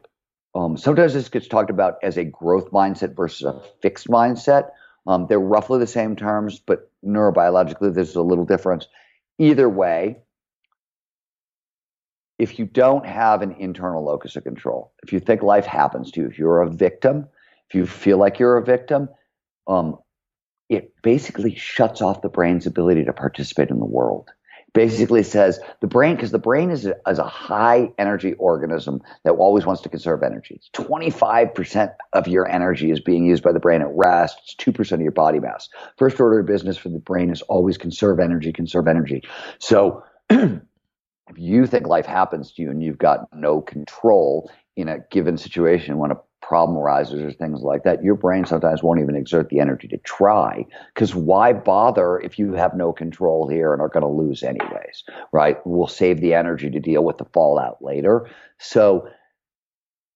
um, 0.54 0.76
sometimes 0.76 1.14
this 1.14 1.28
gets 1.28 1.48
talked 1.48 1.70
about 1.70 1.96
as 2.02 2.16
a 2.16 2.24
growth 2.24 2.70
mindset 2.70 3.16
versus 3.16 3.42
a 3.42 3.60
fixed 3.82 4.08
mindset. 4.08 4.70
Um, 5.06 5.26
they're 5.28 5.40
roughly 5.40 5.78
the 5.78 5.86
same 5.86 6.16
terms, 6.16 6.58
but 6.58 6.90
neurobiologically, 7.04 7.92
there's 7.92 8.14
a 8.14 8.22
little 8.22 8.44
difference. 8.44 8.86
Either 9.38 9.68
way, 9.68 10.18
if 12.38 12.58
you 12.58 12.64
don't 12.64 13.04
have 13.04 13.42
an 13.42 13.52
internal 13.58 14.04
locus 14.04 14.36
of 14.36 14.44
control, 14.44 14.92
if 15.02 15.12
you 15.12 15.20
think 15.20 15.42
life 15.42 15.66
happens 15.66 16.10
to 16.12 16.20
you, 16.20 16.26
if 16.26 16.38
you're 16.38 16.62
a 16.62 16.70
victim, 16.70 17.28
if 17.68 17.74
you 17.74 17.86
feel 17.86 18.18
like 18.18 18.38
you're 18.38 18.56
a 18.56 18.64
victim, 18.64 19.08
um, 19.66 19.98
it 20.68 20.92
basically 21.02 21.54
shuts 21.54 22.00
off 22.00 22.22
the 22.22 22.28
brain's 22.28 22.66
ability 22.66 23.04
to 23.04 23.12
participate 23.12 23.70
in 23.70 23.78
the 23.78 23.84
world. 23.84 24.30
Basically 24.74 25.22
says 25.22 25.60
the 25.80 25.86
brain, 25.86 26.16
because 26.16 26.32
the 26.32 26.38
brain 26.38 26.70
is 26.70 26.84
a, 26.84 26.94
is 27.08 27.18
a 27.18 27.24
high 27.24 27.92
energy 27.96 28.34
organism 28.34 29.00
that 29.24 29.32
always 29.32 29.64
wants 29.64 29.82
to 29.82 29.88
conserve 29.88 30.22
energy. 30.22 30.56
It's 30.56 30.68
25% 30.70 31.94
of 32.12 32.28
your 32.28 32.48
energy 32.50 32.90
is 32.90 33.00
being 33.00 33.24
used 33.24 33.42
by 33.44 33.52
the 33.52 33.60
brain 33.60 33.82
at 33.82 33.88
rest. 33.90 34.36
It's 34.42 34.56
2% 34.56 34.92
of 34.92 35.00
your 35.00 35.12
body 35.12 35.38
mass. 35.38 35.68
First 35.96 36.20
order 36.20 36.40
of 36.40 36.46
business 36.46 36.76
for 36.76 36.88
the 36.88 36.98
brain 36.98 37.30
is 37.30 37.40
always 37.42 37.78
conserve 37.78 38.18
energy, 38.18 38.52
conserve 38.52 38.88
energy. 38.88 39.22
So 39.60 40.02
if 40.30 40.60
you 41.36 41.66
think 41.66 41.86
life 41.86 42.06
happens 42.06 42.52
to 42.52 42.62
you 42.62 42.70
and 42.70 42.82
you've 42.82 42.98
got 42.98 43.28
no 43.32 43.60
control 43.60 44.50
in 44.76 44.88
a 44.88 44.98
given 45.10 45.38
situation 45.38 45.98
when 45.98 46.10
a 46.10 46.16
problem 46.46 46.76
arises 46.76 47.22
or 47.22 47.32
things 47.32 47.62
like 47.62 47.84
that, 47.84 48.02
your 48.02 48.14
brain 48.14 48.44
sometimes 48.44 48.82
won't 48.82 49.00
even 49.00 49.16
exert 49.16 49.48
the 49.48 49.60
energy 49.60 49.88
to 49.88 49.96
try. 49.98 50.64
Because 50.94 51.14
why 51.14 51.52
bother 51.52 52.18
if 52.20 52.38
you 52.38 52.52
have 52.52 52.74
no 52.74 52.92
control 52.92 53.48
here 53.48 53.72
and 53.72 53.80
are 53.80 53.88
going 53.88 54.02
to 54.02 54.08
lose 54.08 54.42
anyways, 54.42 55.04
right? 55.32 55.58
We'll 55.64 55.86
save 55.86 56.20
the 56.20 56.34
energy 56.34 56.70
to 56.70 56.80
deal 56.80 57.04
with 57.04 57.18
the 57.18 57.24
fallout 57.26 57.82
later. 57.82 58.28
So, 58.58 59.08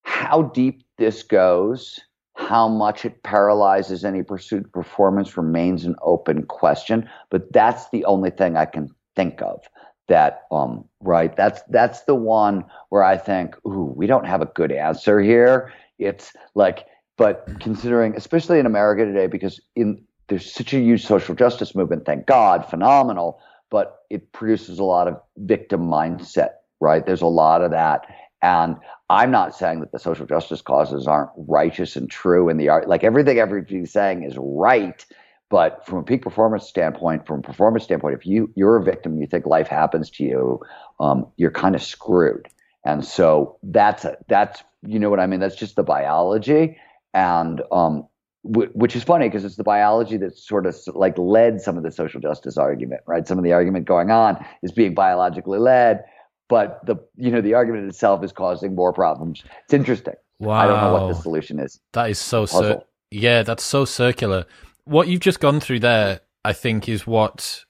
how 0.03 0.43
deep 0.43 0.85
this 0.97 1.23
goes, 1.23 1.99
how 2.35 2.69
much 2.69 3.05
it 3.05 3.23
paralyzes 3.23 4.05
any 4.05 4.23
pursuit 4.23 4.73
performance 4.73 5.37
remains 5.37 5.85
an 5.85 5.97
open 6.03 6.45
question. 6.45 7.09
But 7.31 7.53
that's 7.53 7.91
the 7.91 8.05
only 8.05 8.31
thing 8.31 8.57
I 8.57 8.64
can 8.64 8.88
think 9.17 9.43
of 9.43 9.61
that 10.09 10.45
um 10.51 10.85
right 11.01 11.37
that's 11.37 11.61
that's 11.69 12.03
the 12.05 12.14
one 12.14 12.64
where 12.88 13.03
i 13.03 13.17
think 13.17 13.55
ooh 13.67 13.93
we 13.95 14.07
don't 14.07 14.27
have 14.27 14.41
a 14.41 14.47
good 14.47 14.73
answer 14.73 15.21
here 15.21 15.71
it's 15.99 16.33
like 16.55 16.87
but 17.17 17.49
considering 17.61 18.17
especially 18.17 18.59
in 18.59 18.67
america 18.67 19.05
today 19.05 19.27
because 19.27 19.61
in 19.77 20.03
there's 20.29 20.51
such 20.53 20.73
a 20.75 20.79
huge 20.81 21.05
social 21.05 21.35
justice 21.35 21.75
movement 21.75 22.05
thank 22.07 22.27
god 22.27 22.65
phenomenal 22.65 23.41
but 23.71 24.01
it 24.11 24.33
produces 24.33 24.79
a 24.79 24.85
lot 24.85 25.09
of 25.09 25.21
victim 25.39 25.83
mindset 25.83 26.51
right 26.81 27.07
there's 27.07 27.23
a 27.23 27.27
lot 27.27 27.63
of 27.63 27.71
that 27.71 28.07
And 28.43 28.77
I'm 29.11 29.31
not 29.31 29.55
saying 29.55 29.81
that 29.81 29.93
the 29.93 29.99
social 29.99 30.27
justice 30.27 30.61
causes 30.63 31.07
aren't 31.07 31.31
righteous 31.37 31.97
and 31.97 32.11
true 32.11 32.49
and 32.49 32.61
the 32.61 32.69
art, 32.69 32.89
like 32.89 33.05
everything 33.05 33.39
everybody's 33.39 33.93
saying 33.93 34.23
is 34.25 34.37
right. 34.39 35.05
But 35.51 35.85
from 35.87 35.99
a 35.99 36.03
peak 36.03 36.23
performance 36.23 36.69
standpoint, 36.69 37.27
from 37.27 37.41
a 37.41 37.43
performance 37.43 37.85
standpoint, 37.85 38.15
if 38.17 38.27
you 38.27 38.51
you're 38.55 38.77
a 38.77 38.85
victim, 38.85 39.19
you 39.21 39.27
think 39.27 39.47
life 39.47 39.67
happens 39.69 40.11
to 40.11 40.25
you, 40.25 40.61
um, 41.01 41.27
you're 41.37 41.51
kind 41.51 41.75
of 41.75 41.83
screwed. 41.83 42.49
And 42.85 43.05
so 43.05 43.59
that's 43.62 44.05
a, 44.05 44.17
that's 44.29 44.62
you 44.83 44.99
know 44.99 45.11
what 45.11 45.21
I 45.21 45.27
mean. 45.27 45.41
That's 45.41 45.57
just 45.57 45.77
the 45.77 45.83
biology, 45.83 46.77
and 47.12 47.61
um, 47.73 48.07
w- 48.51 48.71
which 48.75 48.95
is 48.95 49.05
funny 49.05 49.29
because 49.29 49.45
it's 49.45 49.57
the 49.57 49.64
biology 49.64 50.17
that 50.19 50.37
sort 50.37 50.67
of 50.67 50.77
like 50.95 51.19
led 51.19 51.61
some 51.61 51.77
of 51.77 51.83
the 51.83 51.91
social 51.91 52.21
justice 52.21 52.57
argument, 52.57 53.03
right? 53.07 53.27
Some 53.27 53.38
of 53.38 53.45
the 53.45 53.53
argument 53.53 53.87
going 53.87 54.11
on 54.11 54.45
is 54.62 54.73
being 54.73 54.95
biologically 54.95 55.59
led, 55.59 56.05
but 56.49 56.85
the 56.87 56.97
you 57.17 57.31
know 57.31 57.41
the 57.41 57.55
argument 57.55 57.88
itself 57.88 58.23
is 58.25 58.33
causing 58.33 58.75
more 58.75 58.93
problems. 58.93 59.43
It's 59.64 59.75
interesting. 59.75 60.14
Wow. 60.38 60.55
I 60.55 60.67
don't 60.67 60.81
know 60.81 60.93
what 60.93 61.12
the 61.12 61.21
solution 61.21 61.59
is. 61.59 61.81
That 61.93 62.11
is 62.11 62.19
so 62.19 62.47
cir- 62.47 62.83
yeah, 63.11 63.43
that's 63.43 63.64
so 63.64 63.85
circular. 63.85 64.47
What 64.85 65.09
you've 65.09 65.21
just 65.21 65.41
gone 65.41 65.61
through 65.61 65.81
there, 65.81 66.21
I 66.45 66.53
think, 66.53 66.88
is 66.88 67.07
what 67.07 67.64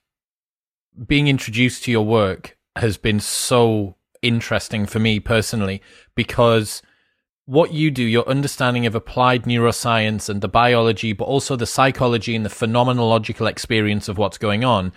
being 1.07 1.29
introduced 1.29 1.85
to 1.85 1.91
your 1.91 2.05
work 2.05 2.57
has 2.77 2.97
been 2.97 3.21
so 3.21 3.97
interesting 4.23 4.87
for 4.87 4.99
me 4.99 5.21
personally 5.21 5.83
because 6.15 6.83
what 7.47 7.73
you 7.73 7.91
do, 7.91 8.03
your 8.03 8.29
understanding 8.29 8.85
of 8.85 8.95
applied 8.95 9.45
neuroscience 9.45 10.29
and 10.29 10.43
the 10.43 10.49
biology, 10.49 11.15
but 11.15 11.25
also 11.25 11.57
the 11.57 11.65
psychology 11.67 12.37
and 12.37 12.45
the 12.45 12.51
phenomenological 12.51 13.49
experience 13.49 14.07
of 14.07 14.19
what's 14.19 14.37
going 14.37 14.65
on, 14.65 14.93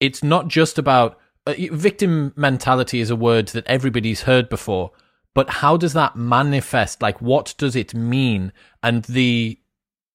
it's 0.00 0.22
not 0.22 0.48
just 0.48 0.78
about 0.78 1.18
uh, 1.46 1.52
victim 1.70 2.32
mentality 2.34 3.00
is 3.00 3.10
a 3.10 3.16
word 3.16 3.48
that 3.48 3.66
everybody's 3.66 4.22
heard 4.22 4.48
before, 4.48 4.92
but 5.34 5.50
how 5.50 5.76
does 5.76 5.92
that 5.92 6.16
manifest? 6.16 7.02
Like, 7.02 7.20
what 7.20 7.54
does 7.58 7.76
it 7.76 7.94
mean? 7.94 8.52
And 8.82 9.04
the 9.04 9.58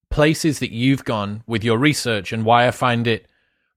places 0.09 0.57
that 0.59 0.71
you've 0.71 1.05
gone 1.05 1.43
with 1.45 1.63
your 1.63 1.77
research 1.77 2.33
and 2.33 2.43
why 2.43 2.67
I 2.67 2.71
find 2.71 3.05
it 3.05 3.27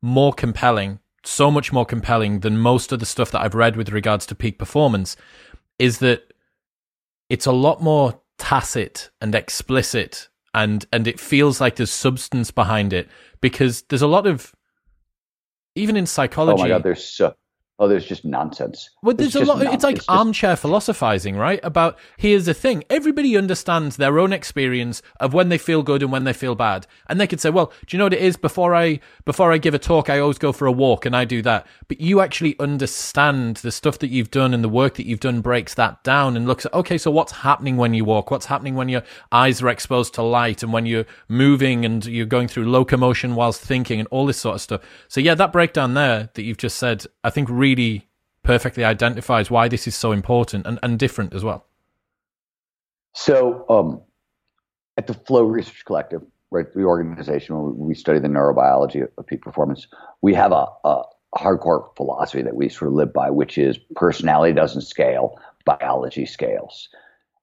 more 0.01 0.33
compelling, 0.33 1.01
so 1.25 1.51
much 1.51 1.73
more 1.73 1.87
compelling 1.87 2.41
than 2.41 2.59
most 2.59 2.93
of 2.93 3.01
the 3.01 3.07
stuff 3.07 3.31
that 3.31 3.41
I've 3.41 3.55
read 3.55 3.77
with 3.77 3.91
regards 3.91 4.27
to 4.27 4.35
peak 4.35 4.59
performance, 4.59 5.17
is 5.79 5.99
that 5.99 6.33
it's 7.29 7.47
a 7.47 7.53
lot 7.53 7.83
more 7.83 8.21
tacit 8.39 9.11
and 9.21 9.35
explicit 9.35 10.29
and 10.55 10.85
and 10.93 11.07
it 11.07 11.19
feels 11.19 11.61
like 11.61 11.77
there's 11.77 11.91
substance 11.91 12.51
behind 12.51 12.93
it 12.93 13.09
because 13.41 13.83
there's 13.83 14.03
a 14.03 14.07
lot 14.07 14.27
of 14.27 14.53
even 15.75 15.97
in 15.97 16.07
psychology. 16.07 16.61
Oh 16.61 16.65
my 16.65 16.69
god, 16.69 16.83
there's 16.83 17.05
so 17.05 17.35
oh, 17.79 17.89
there's 17.89 18.05
just 18.05 18.25
nonsense. 18.25 18.91
Well, 19.03 19.15
there's 19.15 19.35
a 19.35 19.45
lot. 19.45 19.63
It's 19.63 19.85
like 19.85 19.97
it's 19.97 20.09
armchair 20.09 20.57
philosophizing, 20.57 21.37
right? 21.37 21.61
About 21.63 21.99
here's 22.17 22.45
the 22.45 22.55
thing: 22.55 22.85
everybody 22.89 23.37
understands 23.37 23.97
their 23.97 24.19
own 24.19 24.33
experience 24.33 25.03
of 25.19 25.35
when 25.35 25.49
they 25.49 25.59
feel 25.59 25.83
good 25.83 26.03
and 26.03 26.13
when 26.13 26.25
they 26.25 26.33
feel 26.33 26.55
bad, 26.55 26.87
and 27.09 27.21
they 27.21 27.27
could 27.27 27.41
say, 27.41 27.51
"Well, 27.51 27.73
do 27.87 27.97
you 27.97 27.99
know 27.99 28.05
what 28.05 28.15
it 28.15 28.23
is? 28.23 28.37
Before 28.37 28.75
I 28.75 29.01
before 29.25 29.53
I 29.53 29.59
give 29.59 29.75
a 29.75 29.79
talk, 29.79 30.09
I 30.09 30.19
always 30.19 30.39
go 30.39 30.53
for 30.53 30.67
a 30.67 30.73
walk, 30.73 31.07
and 31.07 31.17
I 31.17 31.25
do 31.25 31.43
that." 31.43 31.67
But 31.89 32.01
you 32.01 32.21
actually 32.21 32.59
understand 32.59 33.57
the 33.57 33.73
stuff 33.73 33.99
that 33.99 34.09
you've 34.09 34.31
done 34.31 34.55
and 34.55 34.63
the 34.63 34.69
work 34.69 34.95
that 34.95 35.07
you've 35.07 35.21
done 35.21 35.41
breaks 35.41 35.75
that 35.75 36.03
down 36.05 36.37
and 36.37 36.47
looks 36.47 36.67
at, 36.67 36.73
okay, 36.75 36.99
so 36.99 37.11
what's 37.11 37.33
happening 37.33 37.77
when 37.77 37.95
you 37.95 38.05
walk? 38.05 38.31
What's 38.31 38.47
happening 38.47 38.75
when 38.75 38.89
your 38.89 39.03
eyes 39.31 39.63
are 39.63 39.69
exposed 39.69 40.15
to 40.15 40.23
light 40.23 40.63
and 40.63 40.73
when 40.73 40.87
you're 40.87 41.07
moving 41.29 41.85
and 41.85 42.05
you're 42.07 42.27
going 42.27 42.49
through 42.49 42.71
locomotion 42.71 43.35
whilst 43.35 43.61
thinking 43.61 43.99
and 43.99 44.09
all 44.11 44.27
this 44.27 44.39
sort 44.39 44.55
of 44.57 44.61
stuff. 44.61 44.81
So 45.09 45.21
yeah, 45.21 45.35
that 45.35 45.53
breakdown 45.53 45.95
there 45.95 46.31
that 46.35 46.43
you've 46.43 46.59
just 46.59 46.77
said, 46.77 47.07
I 47.25 47.31
think 47.31 47.49
really 47.51 47.72
perfectly 48.43 48.85
identifies 48.85 49.51
why 49.51 49.69
this 49.69 49.87
is 49.87 49.95
so 49.95 50.13
important 50.13 50.67
and, 50.67 50.79
and 50.83 50.99
different 50.99 51.35
as 51.35 51.45
well. 51.45 51.65
So, 53.15 53.65
um, 53.69 54.03
at 54.97 55.07
the 55.07 55.15
Flow 55.15 55.45
Research 55.45 55.85
Collective, 55.85 56.23
right, 56.51 56.67
the 56.73 56.83
organization 56.83 57.57
where 57.57 57.73
we 57.73 57.95
study 57.95 58.19
the 58.19 58.29
neurobiology 58.29 59.07
of 59.17 59.27
peak 59.27 59.43
performance, 59.43 59.87
we 60.23 60.35
have 60.35 60.53
a, 60.53 60.67
a 60.85 61.03
hardcore 61.37 61.95
philosophy 61.97 62.43
that 62.43 62.55
we 62.55 62.69
sort 62.69 62.89
of 62.89 62.95
live 62.95 63.13
by, 63.13 63.31
which 63.31 63.59
is 63.59 63.79
personality 63.97 64.53
doesn't 64.53 64.83
scale, 64.83 65.39
biology 65.65 66.27
scales. 66.27 66.89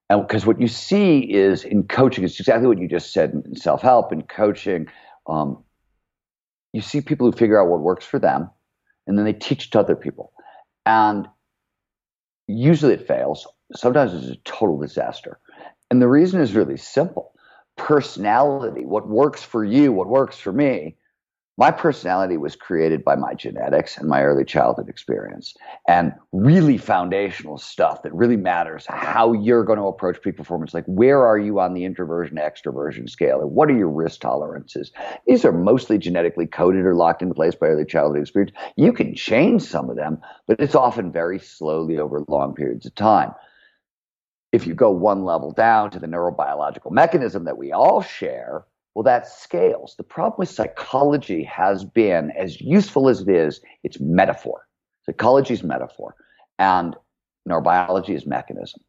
And 0.09 0.27
because 0.27 0.45
what 0.45 0.59
you 0.59 0.67
see 0.67 1.19
is 1.19 1.63
in 1.63 1.83
coaching, 1.83 2.23
it's 2.23 2.39
exactly 2.39 2.67
what 2.67 2.79
you 2.79 2.87
just 2.87 3.13
said 3.13 3.31
in 3.45 3.55
self 3.55 3.81
help 3.81 4.11
and 4.11 4.27
coaching. 4.27 4.87
Um, 5.27 5.63
you 6.73 6.81
see 6.81 7.01
people 7.01 7.29
who 7.29 7.37
figure 7.37 7.61
out 7.61 7.69
what 7.69 7.81
works 7.81 8.05
for 8.05 8.19
them, 8.19 8.49
and 9.09 9.17
then 9.17 9.25
they 9.25 9.33
teach 9.33 9.65
it 9.65 9.71
to 9.71 9.79
other 9.79 9.95
people. 9.95 10.31
And 10.85 11.27
usually 12.47 12.93
it 12.93 13.07
fails. 13.07 13.47
Sometimes 13.75 14.13
it's 14.13 14.27
a 14.27 14.35
total 14.43 14.77
disaster. 14.77 15.39
And 15.89 15.99
the 15.99 16.07
reason 16.07 16.39
is 16.39 16.53
really 16.53 16.77
simple 16.77 17.33
personality, 17.75 18.85
what 18.85 19.07
works 19.07 19.41
for 19.41 19.63
you, 19.63 19.91
what 19.91 20.07
works 20.07 20.37
for 20.37 20.51
me, 20.51 20.95
my 21.59 21.71
personality 21.71 22.37
was 22.37 22.55
created 22.55 23.03
by 23.03 23.15
my 23.15 23.33
genetics 23.33 23.97
and 23.97 24.07
my 24.07 24.23
early 24.23 24.45
childhood 24.45 24.87
experience 24.87 25.53
and 25.89 26.13
really 26.31 26.77
foundational 26.77 27.57
stuff 27.57 28.01
that 28.01 28.13
really 28.15 28.37
matters 28.37 28.85
how 28.87 29.33
you're 29.33 29.65
going 29.65 29.77
to 29.77 29.85
approach 29.85 30.21
peak 30.21 30.37
performance 30.37 30.73
like 30.73 30.85
where 30.85 31.27
are 31.27 31.37
you 31.37 31.59
on 31.59 31.73
the 31.73 31.83
introversion 31.83 32.37
extroversion 32.37 33.09
scale 33.09 33.41
and 33.41 33.51
what 33.51 33.69
are 33.69 33.77
your 33.77 33.89
risk 33.89 34.21
tolerances? 34.21 34.93
These 35.27 35.43
are 35.43 35.51
mostly 35.51 35.97
genetically 35.97 36.47
coded 36.47 36.85
or 36.85 36.95
locked 36.95 37.21
into 37.21 37.35
place 37.35 37.55
by 37.55 37.67
early 37.67 37.83
childhood 37.83 38.21
experience. 38.21 38.55
You 38.77 38.93
can 38.93 39.13
change 39.13 39.61
some 39.61 39.89
of 39.89 39.97
them 39.97 40.21
but 40.47 40.61
it's 40.61 40.75
often 40.75 41.11
very 41.11 41.39
slowly 41.39 41.99
over 41.99 42.23
long 42.29 42.55
periods 42.55 42.85
of 42.85 42.95
time. 42.95 43.33
If 44.53 44.65
you 44.65 44.73
go 44.73 44.91
one 44.91 45.25
level 45.25 45.51
down 45.51 45.91
to 45.91 45.99
the 45.99 46.07
neurobiological 46.07 46.91
mechanism 46.91 47.43
that 47.43 47.57
we 47.57 47.73
all 47.73 48.01
share 48.01 48.63
well, 48.95 49.03
that 49.03 49.27
scales. 49.27 49.95
The 49.97 50.03
problem 50.03 50.39
with 50.39 50.49
psychology 50.49 51.43
has 51.43 51.85
been, 51.85 52.31
as 52.31 52.59
useful 52.59 53.07
as 53.07 53.21
it 53.21 53.29
is, 53.29 53.61
it's 53.83 53.99
metaphor. 53.99 54.67
Psychology 55.05 55.53
is 55.53 55.63
metaphor, 55.63 56.15
and 56.57 56.95
neurobiology 57.47 58.15
is 58.15 58.25
mechanism. 58.25 58.81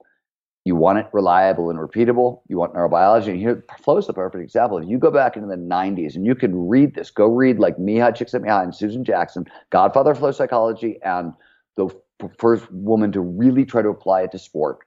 You 0.64 0.76
want 0.76 0.98
it 0.98 1.06
reliable 1.12 1.70
and 1.70 1.78
repeatable. 1.78 2.42
You 2.48 2.58
want 2.58 2.74
neurobiology. 2.74 3.28
And 3.28 3.38
here, 3.38 3.64
flow 3.78 3.96
is 3.96 4.06
the 4.06 4.12
perfect 4.12 4.42
example. 4.42 4.78
If 4.78 4.88
you 4.88 4.98
go 4.98 5.10
back 5.10 5.36
into 5.36 5.48
the 5.48 5.56
90s 5.56 6.14
and 6.14 6.26
you 6.26 6.34
can 6.34 6.68
read 6.68 6.94
this, 6.94 7.10
go 7.10 7.26
read 7.26 7.58
like 7.58 7.78
Mihaly 7.78 8.12
Csikszentmihalyi 8.12 8.64
and 8.64 8.74
Susan 8.74 9.02
Jackson, 9.02 9.46
Godfather 9.70 10.10
of 10.10 10.18
Flow 10.18 10.32
Psychology, 10.32 10.98
and 11.02 11.32
the 11.76 11.88
first 12.36 12.70
woman 12.70 13.10
to 13.12 13.20
really 13.20 13.64
try 13.64 13.80
to 13.80 13.88
apply 13.88 14.22
it 14.22 14.32
to 14.32 14.38
sport 14.38 14.80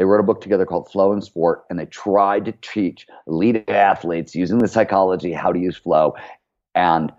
they 0.00 0.06
wrote 0.06 0.20
a 0.20 0.22
book 0.22 0.40
together 0.40 0.64
called 0.64 0.90
Flow 0.90 1.12
and 1.12 1.22
Sport, 1.22 1.64
and 1.68 1.78
they 1.78 1.84
tried 1.84 2.46
to 2.46 2.52
teach 2.62 3.06
elite 3.26 3.68
athletes 3.68 4.34
using 4.34 4.56
the 4.56 4.66
psychology 4.66 5.30
how 5.30 5.52
to 5.52 5.58
use 5.58 5.76
flow. 5.76 6.14
And 6.74 7.12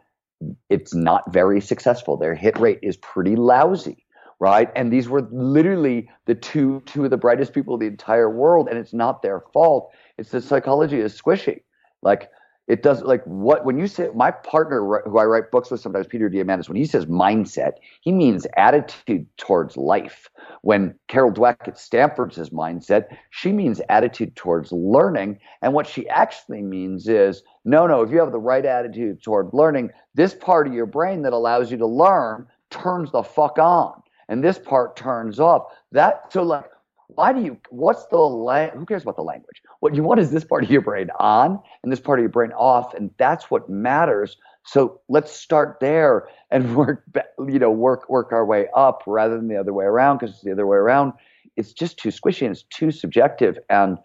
it's 0.68 0.92
not 0.92 1.32
very 1.32 1.62
successful. 1.62 2.18
Their 2.18 2.34
hit 2.34 2.60
rate 2.60 2.80
is 2.82 2.98
pretty 2.98 3.36
lousy, 3.36 4.04
right? 4.40 4.72
And 4.76 4.92
these 4.92 5.08
were 5.08 5.28
literally 5.32 6.10
the 6.26 6.34
two 6.34 6.82
two 6.88 7.06
of 7.06 7.12
the 7.12 7.18
brightest 7.18 7.54
people 7.54 7.76
in 7.76 7.82
the 7.82 7.86
entire 7.86 8.32
world, 8.32 8.68
and 8.68 8.80
it's 8.80 8.96
not 8.96 9.22
their 9.22 9.42
fault. 9.54 9.94
It's 10.18 10.32
the 10.32 10.42
psychology 10.42 11.00
is 11.00 11.16
squishy. 11.16 11.62
Like 12.02 12.32
it 12.72 12.84
does 12.84 13.02
like 13.02 13.22
what 13.26 13.66
when 13.66 13.78
you 13.78 13.86
say 13.86 14.08
my 14.16 14.32
partner 14.32 15.02
who 15.06 15.18
I 15.18 15.26
write 15.26 15.52
books 15.52 15.70
with 15.70 15.82
sometimes 15.82 16.08
Peter 16.08 16.30
Diamandis 16.30 16.70
when 16.70 16.78
he 16.78 16.86
says 16.86 17.06
mindset 17.06 17.74
he 18.00 18.14
means 18.14 18.48
attitude 18.56 19.28
towards 19.36 19.76
life. 19.76 20.30
When 20.62 20.96
Carol 21.10 21.34
Dweck 21.34 21.68
at 21.68 21.78
Stanford 21.78 22.34
says 22.34 22.52
mindset 22.52 23.18
she 23.30 23.52
means 23.52 23.82
attitude 23.90 24.38
towards 24.38 24.72
learning. 24.72 25.40
And 25.62 25.74
what 25.74 25.86
she 25.86 26.08
actually 26.08 26.62
means 26.62 27.10
is 27.10 27.44
no 27.66 27.88
no 27.88 28.04
if 28.04 28.10
you 28.10 28.20
have 28.20 28.32
the 28.32 28.40
right 28.40 28.66
attitude 28.66 29.22
toward 29.22 29.50
learning 29.52 29.90
this 30.16 30.34
part 30.34 30.66
of 30.66 30.74
your 30.74 30.86
brain 30.86 31.24
that 31.24 31.34
allows 31.34 31.72
you 31.72 31.78
to 31.78 31.86
learn 31.86 32.48
turns 32.70 33.12
the 33.12 33.22
fuck 33.22 33.60
on. 33.60 34.02
And 34.30 34.42
this 34.42 34.58
part 34.58 34.96
turns 34.96 35.42
off. 35.42 35.74
That 35.92 36.32
so 36.32 36.42
like 36.44 36.70
why 37.16 37.34
do 37.34 37.42
you 37.42 37.58
what's 37.70 38.06
the 38.08 38.18
la- 38.18 38.70
who 38.70 38.86
cares 38.86 39.04
about 39.04 39.16
the 39.16 39.24
language? 39.24 39.62
What 39.80 39.96
you 39.96 40.04
want 40.04 40.20
is 40.20 40.32
this 40.32 40.44
part 40.44 40.64
of 40.64 40.72
your 40.72 40.82
brain 40.82 41.10
on 41.20 41.60
and 41.84 41.92
this 41.92 42.00
part 42.00 42.20
of 42.20 42.24
your 42.24 42.30
brain 42.30 42.52
off 42.54 42.94
and 42.94 43.12
that's 43.18 43.50
what 43.52 43.70
matters. 43.70 44.38
So 44.66 45.02
let's 45.10 45.32
start 45.32 45.78
there 45.82 46.28
and 46.52 46.76
work 46.78 47.04
you 47.48 47.60
know 47.60 47.72
work 47.72 48.10
work 48.10 48.32
our 48.32 48.46
way 48.46 48.68
up 48.76 49.04
rather 49.08 49.36
than 49.36 49.48
the 49.48 49.58
other 49.58 49.74
way 49.74 49.86
around 49.86 50.20
because 50.20 50.42
the 50.42 50.52
other 50.52 50.68
way 50.68 50.78
around. 50.78 51.14
It's 51.58 51.74
just 51.74 51.98
too 51.98 52.10
squishy 52.10 52.44
and 52.44 52.52
it's 52.52 52.64
too 52.70 52.92
subjective 52.92 53.58
and 53.70 53.98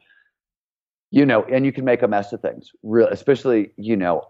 you 1.11 1.25
know 1.25 1.45
and 1.45 1.64
you 1.64 1.73
can 1.73 1.85
make 1.85 2.03
a 2.03 2.09
mess 2.09 2.33
of 2.33 2.40
things. 2.40 2.71
Real 2.83 3.09
especially 3.09 3.73
you 3.77 3.97
know 3.97 4.23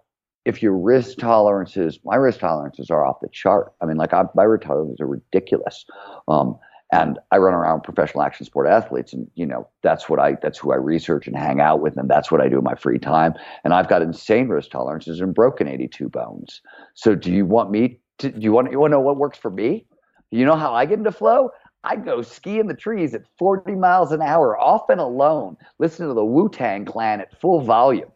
if 0.45 0.63
your 0.63 0.77
risk 0.77 1.19
tolerances 1.19 1.99
my 2.05 2.17
risk 2.17 2.41
tolerances 2.41 2.91
are 2.91 3.07
off 3.07 3.17
the 3.23 3.29
chart. 3.33 3.73
I 3.81 3.87
mean 3.87 3.97
like 3.97 4.13
I, 4.13 4.25
my 4.35 4.45
risk 4.45 4.67
tolerances 4.67 5.01
are 5.01 5.07
ridiculous. 5.07 5.85
Um, 6.29 6.59
and 6.93 7.19
I 7.31 7.39
run 7.39 7.55
around 7.55 7.83
professional 7.83 8.23
action 8.23 8.47
sport 8.47 8.69
athletes, 8.69 9.13
and 9.13 9.29
you 9.35 9.47
know 9.47 9.69
that's 9.83 10.09
what 10.09 10.21
I 10.21 10.37
that's 10.41 10.59
who 10.59 10.73
I 10.73 10.77
research 10.77 11.27
and 11.27 11.37
hang 11.37 11.61
out 11.61 11.81
with, 11.81 11.97
and 11.97 12.09
that's 12.09 12.31
what 12.31 12.41
I 12.41 12.49
do 12.49 12.59
in 12.59 12.65
my 12.65 12.75
free 12.75 12.99
time. 12.99 13.35
And 13.65 13.75
I've 13.75 13.89
got 13.89 14.03
insane 14.03 14.49
risk 14.49 14.71
tolerances 14.71 15.21
and 15.21 15.35
broken 15.35 15.69
82 15.69 16.09
bones. 16.09 16.61
So 16.95 17.15
do 17.15 17.33
you 17.33 17.45
want 17.45 17.71
me 17.71 18.01
to? 18.19 18.31
Do 18.31 18.41
you 18.41 18.53
want 18.53 18.71
you 18.71 18.79
want 18.79 18.93
to 18.93 18.97
know 18.97 19.01
what 19.01 19.17
works 19.17 19.39
for 19.39 19.51
me? 19.51 19.87
You 20.31 20.45
know 20.45 20.57
how 20.57 20.75
I 20.75 20.87
get 20.87 20.99
into 20.99 21.13
flow? 21.13 21.51
I 21.83 21.95
go 21.97 22.21
ski 22.21 22.59
in 22.59 22.67
the 22.67 22.75
trees 22.75 23.15
at 23.15 23.23
40 23.39 23.77
miles 23.77 24.11
an 24.11 24.21
hour, 24.21 24.59
often 24.59 24.99
alone, 24.99 25.57
listen 25.79 26.09
to 26.09 26.15
the 26.15 26.25
Wu 26.25 26.49
Tang 26.49 26.85
Clan 26.85 27.21
at 27.21 27.41
full 27.41 27.61
volume. 27.61 28.11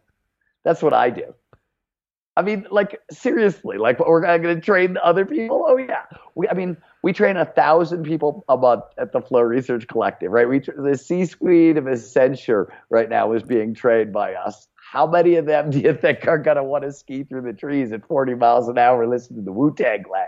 That's 0.65 0.83
what 0.83 0.93
I 0.93 1.09
do. 1.09 1.33
I 2.41 2.43
mean, 2.43 2.65
like 2.71 2.99
seriously, 3.11 3.77
like 3.77 3.99
we're 3.99 4.19
going 4.21 4.41
to 4.41 4.59
train 4.59 4.97
other 5.03 5.27
people. 5.27 5.63
Oh 5.67 5.77
yeah, 5.77 6.05
we. 6.33 6.49
I 6.49 6.55
mean, 6.55 6.75
we 7.03 7.13
train 7.13 7.37
a 7.37 7.45
thousand 7.45 8.03
people 8.03 8.43
a 8.49 8.57
month 8.57 8.85
at 8.97 9.11
the 9.11 9.21
Flow 9.21 9.41
Research 9.41 9.87
Collective, 9.87 10.31
right? 10.31 10.49
We 10.49 10.59
the 10.59 10.97
C-suite 10.97 11.77
of 11.77 11.83
Accenture 11.83 12.65
right 12.89 13.07
now 13.07 13.31
is 13.33 13.43
being 13.43 13.75
trained 13.75 14.11
by 14.11 14.33
us. 14.33 14.67
How 14.91 15.05
many 15.05 15.35
of 15.35 15.45
them 15.45 15.69
do 15.69 15.79
you 15.79 15.93
think 15.93 16.27
are 16.27 16.39
going 16.39 16.57
to 16.57 16.63
want 16.63 16.83
to 16.83 16.91
ski 16.91 17.23
through 17.23 17.43
the 17.43 17.53
trees 17.53 17.91
at 17.91 18.07
40 18.07 18.33
miles 18.33 18.67
an 18.67 18.79
hour, 18.79 19.07
listen 19.07 19.35
to 19.35 19.43
the 19.43 19.51
Wu 19.51 19.75
Tang 19.75 20.03
Clan? 20.03 20.25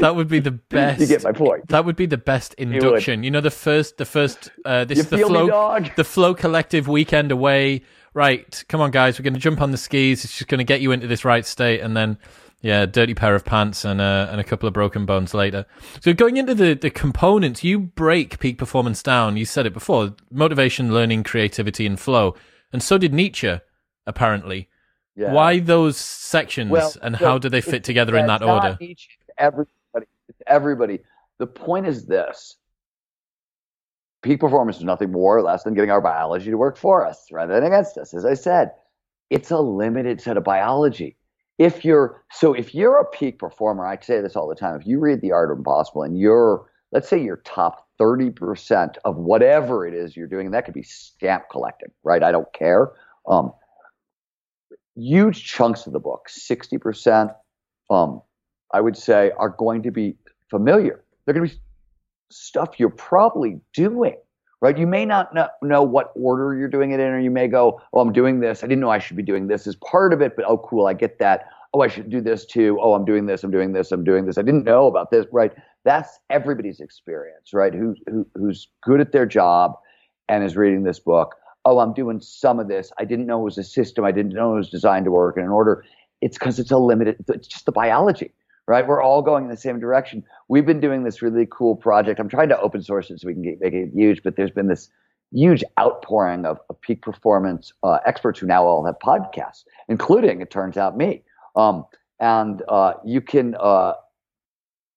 That 0.00 0.14
would 0.14 0.28
be 0.28 0.38
the 0.38 0.52
best. 0.52 1.00
you 1.00 1.06
get 1.08 1.24
my 1.24 1.32
point. 1.32 1.68
That 1.68 1.84
would 1.84 1.96
be 1.96 2.06
the 2.06 2.16
best 2.16 2.54
induction. 2.54 3.24
You 3.24 3.32
know, 3.32 3.40
the 3.40 3.50
first, 3.50 3.96
the 3.96 4.04
first, 4.04 4.50
uh, 4.64 4.84
this 4.84 4.98
You 4.98 5.02
is 5.02 5.08
the 5.08 5.18
flow, 5.18 5.48
dog? 5.48 5.90
the 5.96 6.04
flow 6.04 6.34
collective 6.34 6.86
weekend 6.86 7.32
away. 7.32 7.82
Right, 8.16 8.64
come 8.70 8.80
on, 8.80 8.92
guys, 8.92 9.18
we're 9.18 9.24
going 9.24 9.34
to 9.34 9.40
jump 9.40 9.60
on 9.60 9.72
the 9.72 9.76
skis. 9.76 10.24
It's 10.24 10.38
just 10.38 10.48
going 10.48 10.56
to 10.56 10.64
get 10.64 10.80
you 10.80 10.90
into 10.90 11.06
this 11.06 11.22
right 11.22 11.44
state, 11.44 11.80
and 11.80 11.94
then, 11.94 12.16
yeah, 12.62 12.86
dirty 12.86 13.12
pair 13.12 13.34
of 13.34 13.44
pants 13.44 13.84
and 13.84 14.00
uh, 14.00 14.28
and 14.30 14.40
a 14.40 14.44
couple 14.44 14.66
of 14.66 14.72
broken 14.72 15.04
bones 15.04 15.34
later. 15.34 15.66
So 16.00 16.14
going 16.14 16.38
into 16.38 16.54
the 16.54 16.72
the 16.72 16.88
components, 16.88 17.62
you 17.62 17.78
break 17.78 18.38
peak 18.38 18.56
performance 18.56 19.02
down. 19.02 19.36
You 19.36 19.44
said 19.44 19.66
it 19.66 19.74
before: 19.74 20.14
motivation, 20.30 20.94
learning, 20.94 21.24
creativity, 21.24 21.84
and 21.84 22.00
flow. 22.00 22.34
And 22.72 22.82
so 22.82 22.96
did 22.96 23.12
Nietzsche, 23.12 23.60
apparently. 24.06 24.70
Yeah. 25.14 25.32
Why 25.32 25.58
those 25.58 25.98
sections, 25.98 26.70
Well, 26.70 26.94
and 27.02 27.18
so 27.18 27.22
how 27.22 27.36
do 27.36 27.50
they 27.50 27.60
fit 27.60 27.84
together 27.84 28.16
in 28.16 28.28
that 28.28 28.42
order? 28.42 28.78
Each, 28.80 29.10
everybody, 29.36 30.06
it's 30.26 30.40
everybody. 30.46 31.00
The 31.36 31.48
point 31.48 31.86
is 31.86 32.06
this: 32.06 32.56
peak 34.26 34.40
performance 34.40 34.78
is 34.78 34.84
nothing 34.84 35.12
more 35.12 35.38
or 35.38 35.42
less 35.42 35.62
than 35.62 35.74
getting 35.74 35.90
our 35.90 36.00
biology 36.00 36.50
to 36.50 36.58
work 36.58 36.76
for 36.76 37.06
us 37.06 37.26
rather 37.30 37.54
than 37.54 37.64
against 37.64 37.96
us. 37.96 38.12
As 38.12 38.24
I 38.24 38.34
said, 38.34 38.72
it's 39.30 39.50
a 39.50 39.58
limited 39.58 40.20
set 40.20 40.36
of 40.36 40.44
biology. 40.44 41.16
If 41.58 41.84
you're 41.84 42.22
so, 42.32 42.52
if 42.52 42.74
you're 42.74 43.00
a 43.00 43.04
peak 43.04 43.38
performer, 43.38 43.86
I 43.86 43.98
say 44.00 44.20
this 44.20 44.36
all 44.36 44.48
the 44.48 44.54
time. 44.54 44.78
If 44.78 44.86
you 44.86 44.98
read 44.98 45.20
The 45.20 45.32
Art 45.32 45.50
of 45.50 45.58
Impossible 45.58 46.02
and 46.02 46.18
you're, 46.18 46.66
let's 46.92 47.08
say, 47.08 47.22
you're 47.22 47.38
top 47.38 47.88
thirty 47.98 48.30
percent 48.30 48.98
of 49.04 49.16
whatever 49.16 49.86
it 49.86 49.94
is 49.94 50.16
you're 50.16 50.26
doing, 50.26 50.46
and 50.46 50.54
that 50.54 50.64
could 50.66 50.74
be 50.74 50.82
stamp 50.82 51.44
collecting, 51.50 51.88
right? 52.04 52.22
I 52.22 52.30
don't 52.30 52.52
care. 52.52 52.92
Um, 53.26 53.52
huge 54.96 55.44
chunks 55.44 55.86
of 55.86 55.94
the 55.94 56.00
book, 56.00 56.28
sixty 56.28 56.76
percent, 56.76 57.30
um, 57.88 58.20
I 58.74 58.80
would 58.82 58.96
say, 58.96 59.30
are 59.38 59.48
going 59.48 59.82
to 59.84 59.90
be 59.90 60.16
familiar. 60.50 61.04
They're 61.24 61.34
going 61.34 61.48
to 61.48 61.54
be 61.54 61.60
stuff 62.30 62.78
you're 62.78 62.90
probably 62.90 63.60
doing, 63.72 64.16
right? 64.60 64.76
You 64.76 64.86
may 64.86 65.04
not 65.04 65.34
know, 65.62 65.82
what 65.82 66.12
order 66.14 66.54
you're 66.54 66.68
doing 66.68 66.92
it 66.92 67.00
in, 67.00 67.06
or 67.06 67.20
you 67.20 67.30
may 67.30 67.48
go, 67.48 67.80
"Oh, 67.92 68.00
I'm 68.00 68.12
doing 68.12 68.40
this. 68.40 68.62
I 68.62 68.66
didn't 68.66 68.80
know 68.80 68.90
I 68.90 68.98
should 68.98 69.16
be 69.16 69.22
doing 69.22 69.46
this 69.46 69.66
as 69.66 69.76
part 69.76 70.12
of 70.12 70.20
it, 70.20 70.36
but 70.36 70.44
oh, 70.46 70.58
cool, 70.58 70.86
I 70.86 70.94
get 70.94 71.18
that. 71.18 71.46
Oh, 71.74 71.80
I 71.80 71.88
should 71.88 72.10
do 72.10 72.20
this 72.20 72.46
too. 72.46 72.78
Oh, 72.80 72.94
I'm 72.94 73.04
doing 73.04 73.26
this. 73.26 73.44
I'm 73.44 73.50
doing 73.50 73.72
this. 73.72 73.92
I'm 73.92 74.04
doing 74.04 74.26
this. 74.26 74.38
I 74.38 74.42
didn't 74.42 74.64
know 74.64 74.86
about 74.86 75.10
this, 75.10 75.26
right? 75.32 75.52
That's 75.84 76.18
everybody's 76.30 76.80
experience, 76.80 77.52
right? 77.52 77.74
Who, 77.74 77.94
who 78.06 78.26
who's 78.34 78.68
good 78.82 79.00
at 79.00 79.12
their 79.12 79.26
job 79.26 79.74
and 80.28 80.42
is 80.42 80.56
reading 80.56 80.82
this 80.84 80.98
book. 80.98 81.34
Oh, 81.64 81.80
I'm 81.80 81.92
doing 81.92 82.20
some 82.20 82.60
of 82.60 82.68
this. 82.68 82.92
I 82.98 83.04
didn't 83.04 83.26
know 83.26 83.40
it 83.40 83.44
was 83.44 83.58
a 83.58 83.64
system. 83.64 84.04
I 84.04 84.12
didn't 84.12 84.32
know 84.32 84.52
it 84.52 84.56
was 84.56 84.70
designed 84.70 85.04
to 85.04 85.10
work 85.10 85.36
in 85.36 85.44
an 85.44 85.50
order. 85.50 85.84
It's 86.20 86.38
because 86.38 86.58
it's 86.58 86.70
a 86.70 86.78
limited. 86.78 87.16
It's 87.28 87.48
just 87.48 87.66
the 87.66 87.72
biology 87.72 88.32
right? 88.66 88.86
We're 88.86 89.02
all 89.02 89.22
going 89.22 89.44
in 89.44 89.50
the 89.50 89.56
same 89.56 89.78
direction. 89.78 90.24
We've 90.48 90.66
been 90.66 90.80
doing 90.80 91.04
this 91.04 91.22
really 91.22 91.46
cool 91.50 91.76
project. 91.76 92.18
I'm 92.20 92.28
trying 92.28 92.48
to 92.48 92.60
open 92.60 92.82
source 92.82 93.10
it 93.10 93.20
so 93.20 93.28
we 93.28 93.34
can 93.34 93.42
get, 93.42 93.60
make 93.60 93.72
it 93.72 93.90
huge, 93.94 94.22
but 94.22 94.36
there's 94.36 94.50
been 94.50 94.68
this 94.68 94.90
huge 95.32 95.62
outpouring 95.78 96.44
of, 96.46 96.58
of 96.68 96.80
peak 96.80 97.02
performance 97.02 97.72
uh, 97.82 97.98
experts 98.06 98.40
who 98.40 98.46
now 98.46 98.64
all 98.64 98.84
have 98.84 98.96
podcasts, 98.98 99.64
including, 99.88 100.40
it 100.40 100.50
turns 100.50 100.76
out, 100.76 100.96
me. 100.96 101.22
Um, 101.54 101.84
and 102.20 102.62
uh, 102.68 102.94
you 103.04 103.20
can, 103.20 103.56
uh, 103.58 103.94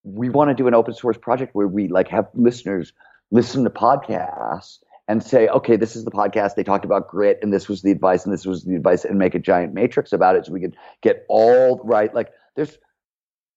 we 0.03 0.29
want 0.29 0.49
to 0.49 0.55
do 0.55 0.67
an 0.67 0.73
open 0.73 0.93
source 0.93 1.17
project 1.17 1.53
where 1.55 1.67
we 1.67 1.88
like 1.88 2.08
have 2.08 2.27
listeners 2.34 2.93
listen 3.32 3.63
to 3.63 3.69
podcasts 3.69 4.79
and 5.08 5.23
say, 5.23 5.47
okay, 5.47 5.75
this 5.75 5.95
is 5.95 6.05
the 6.05 6.12
podcast. 6.12 6.55
They 6.55 6.63
talked 6.63 6.86
about 6.86 7.08
grit, 7.08 7.39
and 7.41 7.51
this 7.51 7.67
was 7.67 7.82
the 7.82 7.91
advice, 7.91 8.25
and 8.25 8.34
this 8.34 8.45
was 8.45 8.63
the 8.63 8.75
advice, 8.75 9.03
and 9.03 9.17
make 9.17 9.34
a 9.34 9.39
giant 9.39 9.73
matrix 9.73 10.13
about 10.13 10.36
it 10.36 10.45
so 10.45 10.53
we 10.53 10.62
could 10.62 10.75
get 11.01 11.25
all 11.29 11.82
right. 11.84 12.13
Like, 12.13 12.29
there's 12.55 12.77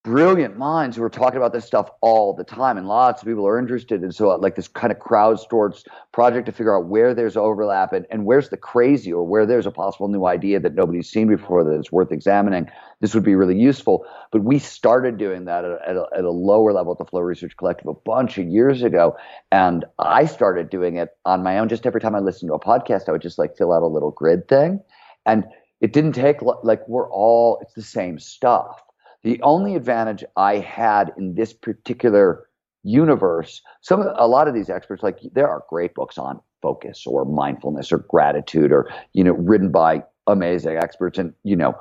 brilliant 0.04 0.58
minds 0.58 0.96
who 0.96 1.02
are 1.02 1.10
talking 1.10 1.36
about 1.36 1.52
this 1.52 1.64
stuff 1.64 1.88
all 2.00 2.32
the 2.32 2.42
time, 2.42 2.76
and 2.76 2.88
lots 2.88 3.22
of 3.22 3.28
people 3.28 3.46
are 3.46 3.58
interested. 3.58 4.02
And 4.02 4.14
so, 4.14 4.28
like 4.36 4.56
this 4.56 4.68
kind 4.68 4.92
of 4.92 4.98
crowd 4.98 5.38
crowdsourced 5.38 5.86
project 6.12 6.46
to 6.46 6.52
figure 6.52 6.76
out 6.76 6.86
where 6.86 7.14
there's 7.14 7.36
overlap 7.36 7.92
and, 7.92 8.06
and 8.10 8.24
where's 8.24 8.48
the 8.48 8.56
crazy, 8.56 9.12
or 9.12 9.24
where 9.24 9.46
there's 9.46 9.66
a 9.66 9.70
possible 9.70 10.08
new 10.08 10.26
idea 10.26 10.58
that 10.60 10.74
nobody's 10.74 11.08
seen 11.08 11.28
before 11.28 11.62
that 11.64 11.78
it's 11.78 11.92
worth 11.92 12.10
examining. 12.10 12.68
This 13.00 13.14
would 13.14 13.22
be 13.22 13.34
really 13.34 13.58
useful. 13.58 14.06
But 14.30 14.42
we 14.42 14.58
started 14.58 15.18
doing 15.18 15.44
that 15.44 15.64
at 15.64 15.80
at 15.86 15.96
a, 15.96 16.06
at 16.16 16.24
a 16.24 16.30
lower 16.30 16.72
level 16.72 16.92
at 16.92 16.98
the 16.98 17.04
Flow 17.04 17.20
Research 17.20 17.56
Collective 17.56 17.88
a 17.88 17.94
bunch 17.94 18.38
of 18.38 18.46
years 18.46 18.82
ago, 18.82 19.16
and 19.50 19.84
I 19.98 20.26
started 20.26 20.70
doing 20.70 20.96
it 20.96 21.10
on 21.24 21.42
my 21.42 21.58
own. 21.58 21.68
Just 21.68 21.86
every 21.86 22.00
time 22.00 22.14
I 22.14 22.20
listened 22.20 22.50
to 22.50 22.54
a 22.54 22.60
podcast, 22.60 23.08
I 23.08 23.12
would 23.12 23.22
just 23.22 23.38
like 23.38 23.56
fill 23.56 23.72
out 23.72 23.82
a 23.82 23.86
little 23.86 24.10
grid 24.10 24.48
thing, 24.48 24.80
and 25.26 25.44
it 25.80 25.92
didn't 25.92 26.12
take 26.12 26.38
like 26.62 26.86
we're 26.88 27.10
all 27.10 27.58
it's 27.62 27.74
the 27.74 27.82
same 27.82 28.18
stuff 28.18 28.82
the 29.24 29.40
only 29.42 29.76
advantage 29.76 30.24
I 30.36 30.56
had 30.56 31.12
in 31.16 31.34
this 31.34 31.52
particular 31.52 32.48
universe, 32.82 33.62
some 33.80 34.02
a 34.02 34.26
lot 34.26 34.48
of 34.48 34.54
these 34.54 34.68
experts, 34.68 35.02
like 35.02 35.20
there 35.32 35.48
are 35.48 35.64
great 35.68 35.94
books 35.94 36.18
on 36.18 36.40
focus 36.60 37.04
or 37.06 37.24
mindfulness 37.24 37.92
or 37.92 37.98
gratitude 37.98 38.72
or, 38.72 38.90
you 39.12 39.22
know, 39.22 39.32
written 39.32 39.70
by 39.70 40.02
amazing 40.26 40.76
experts. 40.76 41.18
And, 41.18 41.32
you 41.44 41.56
know, 41.56 41.74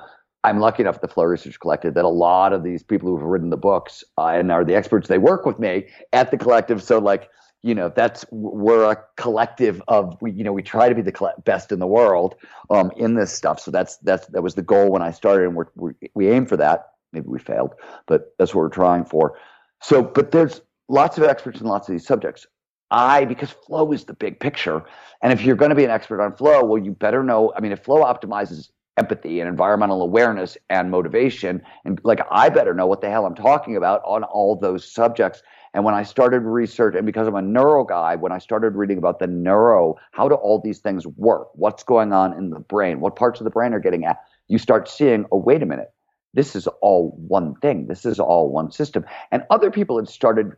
I'm 0.44 0.60
lucky 0.60 0.84
enough 0.84 0.96
at 0.96 1.02
the 1.02 1.08
Flow 1.08 1.26
Research 1.26 1.60
Collective 1.60 1.94
that 1.94 2.06
a 2.06 2.10
lot 2.10 2.54
of 2.54 2.64
these 2.64 2.84
people 2.84 3.10
who've 3.10 3.22
written 3.22 3.52
the 3.52 3.58
books 3.58 4.04
uh, 4.18 4.28
and 4.28 4.52
are 4.52 4.66
the 4.66 4.76
experts, 4.76 5.08
they 5.08 5.20
work 5.20 5.46
with 5.46 5.60
me 5.60 5.88
at 6.14 6.32
the 6.32 6.38
collective. 6.38 6.82
So 6.82 6.98
like, 6.98 7.30
you 7.64 7.76
know, 7.76 7.90
that's 7.96 8.26
we're 8.32 8.92
a 8.92 8.98
collective 9.18 9.84
of 9.88 10.18
we, 10.20 10.32
you 10.32 10.44
know, 10.44 10.52
we 10.52 10.64
try 10.64 10.90
to 10.90 10.96
be 10.96 11.04
the 11.04 11.34
best 11.46 11.72
in 11.72 11.78
the 11.78 11.86
world 11.86 12.34
um, 12.72 12.92
in 12.98 13.14
this 13.14 13.32
stuff. 13.32 13.60
So 13.60 13.70
that's 13.70 13.98
that's 13.98 14.26
that 14.28 14.42
was 14.42 14.56
the 14.56 14.64
goal 14.64 14.90
when 14.90 15.04
I 15.04 15.12
started, 15.12 15.46
and 15.46 15.56
we're, 15.56 15.68
we 15.76 15.92
we 16.16 16.28
aim 16.28 16.48
for 16.48 16.58
that 16.58 16.91
maybe 17.14 17.28
we 17.28 17.40
failed, 17.40 17.74
but 18.08 18.34
that's 18.38 18.54
what 18.54 18.62
we're 18.62 18.70
trying 18.70 19.06
for. 19.06 19.38
So, 19.82 20.04
but 20.04 20.32
there's 20.32 20.62
lots 20.88 21.18
of 21.18 21.24
experts 21.24 21.60
in 21.60 21.68
lots 21.68 21.88
of 21.88 21.94
these 21.94 22.06
subjects. 22.06 22.46
I, 22.92 23.24
because 23.26 23.50
flow 23.52 23.92
is 23.94 24.04
the 24.04 24.14
big 24.14 24.40
picture. 24.40 24.84
And 25.22 25.32
if 25.32 25.42
you're 25.42 25.56
going 25.56 25.70
to 25.70 25.76
be 25.76 25.86
an 25.86 25.92
expert 25.92 26.22
on 26.22 26.36
flow, 26.36 26.64
well, 26.64 26.84
you 26.84 26.92
better 26.92 27.24
know. 27.24 27.54
I 27.56 27.62
mean, 27.62 27.72
if 27.72 27.84
flow 27.84 28.04
optimizes 28.04 28.70
empathy 28.98 29.40
and 29.40 29.48
environmental 29.48 30.02
awareness 30.02 30.58
and 30.70 30.92
motivation, 30.92 31.62
and 31.86 32.02
like 32.04 32.20
I 32.30 32.50
better 32.50 32.74
know 32.74 32.86
what 32.86 33.00
the 33.00 33.10
hell 33.10 33.26
I'm 33.26 33.36
talking 33.36 33.78
about 33.78 34.02
on 34.06 34.24
all 34.24 34.58
those 34.58 34.92
subjects. 34.92 35.42
And 35.74 35.86
when 35.86 35.94
I 35.96 36.04
started 36.04 36.42
research, 36.42 36.96
and 36.96 37.06
because 37.06 37.28
I'm 37.28 37.36
a 37.36 37.42
neuro 37.42 37.86
guy, 37.86 38.16
when 38.18 38.34
I 38.34 38.40
started 38.40 38.76
reading 38.76 38.98
about 38.98 39.20
the 39.20 39.28
neuro, 39.28 39.96
how 40.12 40.28
do 40.28 40.36
all 40.36 40.60
these 40.60 40.80
things 40.80 41.08
work? 41.08 41.48
What's 41.54 41.84
going 41.84 42.12
on 42.12 42.34
in 42.34 42.50
the 42.50 42.60
brain? 42.60 43.00
What 43.00 43.16
parts 43.16 43.40
of 43.40 43.46
the 43.46 43.52
brain 43.52 43.74
are 43.74 43.80
getting 43.80 44.04
at? 44.04 44.18
You 44.50 44.58
start 44.58 44.90
seeing, 44.90 45.26
oh, 45.32 45.38
wait 45.38 45.64
a 45.64 45.66
minute 45.66 45.94
this 46.34 46.56
is 46.56 46.68
all 46.82 47.16
one 47.28 47.56
thing. 47.56 47.88
This 47.88 48.06
is 48.06 48.20
all 48.20 48.52
one 48.52 48.72
system. 48.72 49.06
And 49.32 49.44
other 49.50 49.72
people 49.72 49.98
had 49.98 50.08
started 50.08 50.54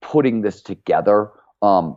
putting 0.00 0.42
this 0.42 0.62
together. 0.62 1.30
Um, 1.62 1.96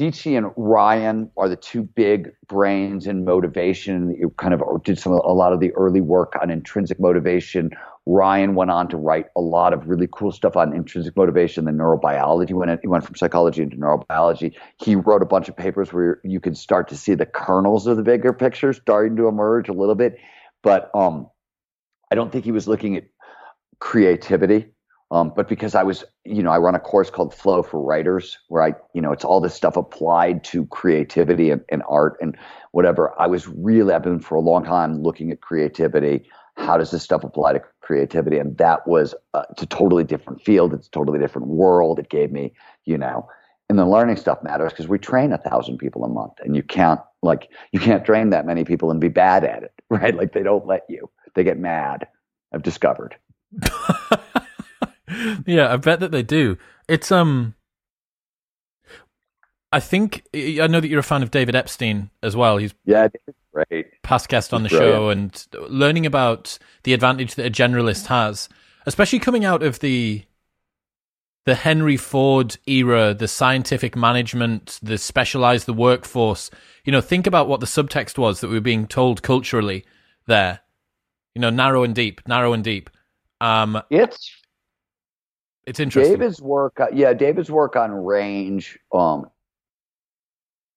and 0.00 0.46
Ryan 0.56 1.28
are 1.36 1.48
the 1.48 1.56
two 1.56 1.82
big 1.82 2.30
brains 2.46 3.08
in 3.08 3.24
motivation. 3.24 4.14
You 4.16 4.30
kind 4.38 4.54
of 4.54 4.62
did 4.84 4.96
some 4.96 5.12
a 5.12 5.32
lot 5.32 5.52
of 5.52 5.58
the 5.58 5.72
early 5.72 6.00
work 6.00 6.34
on 6.40 6.50
intrinsic 6.50 7.00
motivation. 7.00 7.70
Ryan 8.06 8.54
went 8.54 8.70
on 8.70 8.88
to 8.90 8.96
write 8.96 9.26
a 9.36 9.40
lot 9.40 9.72
of 9.72 9.88
really 9.88 10.08
cool 10.12 10.30
stuff 10.30 10.56
on 10.56 10.72
intrinsic 10.72 11.16
motivation, 11.16 11.64
the 11.64 11.72
neurobiology. 11.72 12.52
When 12.52 12.78
he 12.80 12.86
went 12.86 13.04
from 13.04 13.16
psychology 13.16 13.62
into 13.62 13.76
neurobiology, 13.76 14.54
he 14.76 14.94
wrote 14.94 15.20
a 15.20 15.26
bunch 15.26 15.48
of 15.48 15.56
papers 15.56 15.92
where 15.92 16.20
you 16.22 16.38
can 16.38 16.54
start 16.54 16.86
to 16.88 16.96
see 16.96 17.14
the 17.14 17.26
kernels 17.26 17.88
of 17.88 17.96
the 17.96 18.04
bigger 18.04 18.32
picture 18.32 18.72
starting 18.72 19.16
to 19.16 19.26
emerge 19.26 19.68
a 19.68 19.72
little 19.72 19.96
bit. 19.96 20.16
But 20.62 20.92
um, 20.94 21.28
I 22.10 22.14
don't 22.14 22.32
think 22.32 22.44
he 22.44 22.52
was 22.52 22.68
looking 22.68 22.96
at 22.96 23.04
creativity. 23.80 24.66
Um, 25.10 25.32
but 25.34 25.48
because 25.48 25.74
I 25.74 25.82
was, 25.84 26.04
you 26.24 26.42
know, 26.42 26.50
I 26.50 26.58
run 26.58 26.74
a 26.74 26.80
course 26.80 27.08
called 27.08 27.34
Flow 27.34 27.62
for 27.62 27.80
Writers, 27.80 28.36
where 28.48 28.62
I, 28.62 28.74
you 28.92 29.00
know, 29.00 29.10
it's 29.10 29.24
all 29.24 29.40
this 29.40 29.54
stuff 29.54 29.76
applied 29.76 30.44
to 30.44 30.66
creativity 30.66 31.50
and, 31.50 31.62
and 31.70 31.82
art 31.88 32.18
and 32.20 32.36
whatever. 32.72 33.18
I 33.18 33.26
was 33.26 33.48
really, 33.48 33.94
I've 33.94 34.02
been 34.02 34.20
for 34.20 34.34
a 34.34 34.40
long 34.40 34.64
time 34.64 35.02
looking 35.02 35.30
at 35.30 35.40
creativity. 35.40 36.28
How 36.58 36.76
does 36.76 36.90
this 36.90 37.02
stuff 37.02 37.24
apply 37.24 37.54
to 37.54 37.62
creativity? 37.80 38.36
And 38.36 38.58
that 38.58 38.86
was, 38.86 39.14
uh, 39.32 39.44
it's 39.50 39.62
a 39.62 39.66
totally 39.66 40.04
different 40.04 40.42
field. 40.42 40.74
It's 40.74 40.88
a 40.88 40.90
totally 40.90 41.18
different 41.18 41.48
world. 41.48 41.98
It 41.98 42.10
gave 42.10 42.30
me, 42.30 42.52
you 42.84 42.98
know, 42.98 43.26
and 43.70 43.78
the 43.78 43.86
learning 43.86 44.16
stuff 44.16 44.42
matters 44.42 44.72
because 44.72 44.88
we 44.88 44.98
train 44.98 45.32
a 45.32 45.38
thousand 45.38 45.78
people 45.78 46.04
a 46.04 46.08
month 46.08 46.34
and 46.44 46.54
you 46.54 46.62
can't, 46.62 47.00
like, 47.22 47.50
you 47.72 47.80
can't 47.80 48.04
train 48.04 48.30
that 48.30 48.46
many 48.46 48.64
people 48.64 48.90
and 48.90 49.00
be 49.00 49.08
bad 49.08 49.44
at 49.44 49.62
it, 49.62 49.72
right? 49.90 50.14
Like, 50.14 50.32
they 50.32 50.42
don't 50.42 50.66
let 50.66 50.84
you, 50.88 51.08
they 51.38 51.44
get 51.44 51.58
mad. 51.58 52.08
I've 52.52 52.64
discovered. 52.64 53.16
yeah, 55.46 55.72
I 55.72 55.76
bet 55.76 56.00
that 56.00 56.10
they 56.10 56.24
do. 56.24 56.58
It's 56.88 57.12
um 57.12 57.54
I 59.70 59.78
think 59.80 60.26
I 60.34 60.66
know 60.66 60.80
that 60.80 60.88
you're 60.88 60.98
a 60.98 61.04
fan 61.04 61.22
of 61.22 61.30
David 61.30 61.54
Epstein 61.54 62.10
as 62.24 62.34
well. 62.34 62.56
He's 62.56 62.74
yeah, 62.84 63.06
great. 63.52 64.02
Past 64.02 64.28
guest 64.28 64.52
on 64.52 64.64
the 64.64 64.68
show 64.68 65.10
and 65.10 65.46
learning 65.68 66.06
about 66.06 66.58
the 66.82 66.92
advantage 66.92 67.36
that 67.36 67.46
a 67.46 67.50
generalist 67.50 68.06
has, 68.06 68.48
especially 68.84 69.20
coming 69.20 69.44
out 69.44 69.62
of 69.62 69.78
the 69.78 70.24
the 71.44 71.54
Henry 71.54 71.96
Ford 71.96 72.58
era, 72.66 73.14
the 73.14 73.28
scientific 73.28 73.94
management, 73.94 74.80
the 74.82 74.98
specialized 74.98 75.66
the 75.66 75.72
workforce. 75.72 76.50
You 76.84 76.90
know, 76.90 77.00
think 77.00 77.28
about 77.28 77.46
what 77.46 77.60
the 77.60 77.66
subtext 77.66 78.18
was 78.18 78.40
that 78.40 78.48
we 78.48 78.54
were 78.54 78.60
being 78.60 78.88
told 78.88 79.22
culturally 79.22 79.84
there. 80.26 80.60
You 81.34 81.40
know, 81.40 81.50
narrow 81.50 81.84
and 81.84 81.94
deep, 81.94 82.20
narrow 82.26 82.52
and 82.52 82.64
deep. 82.64 82.90
Um, 83.40 83.80
it's 83.90 84.30
it's 85.66 85.80
interesting. 85.80 86.14
David's 86.14 86.40
work, 86.40 86.80
uh, 86.80 86.86
yeah, 86.92 87.12
David's 87.12 87.50
work 87.50 87.76
on 87.76 87.92
range, 87.92 88.78
um, 88.92 89.26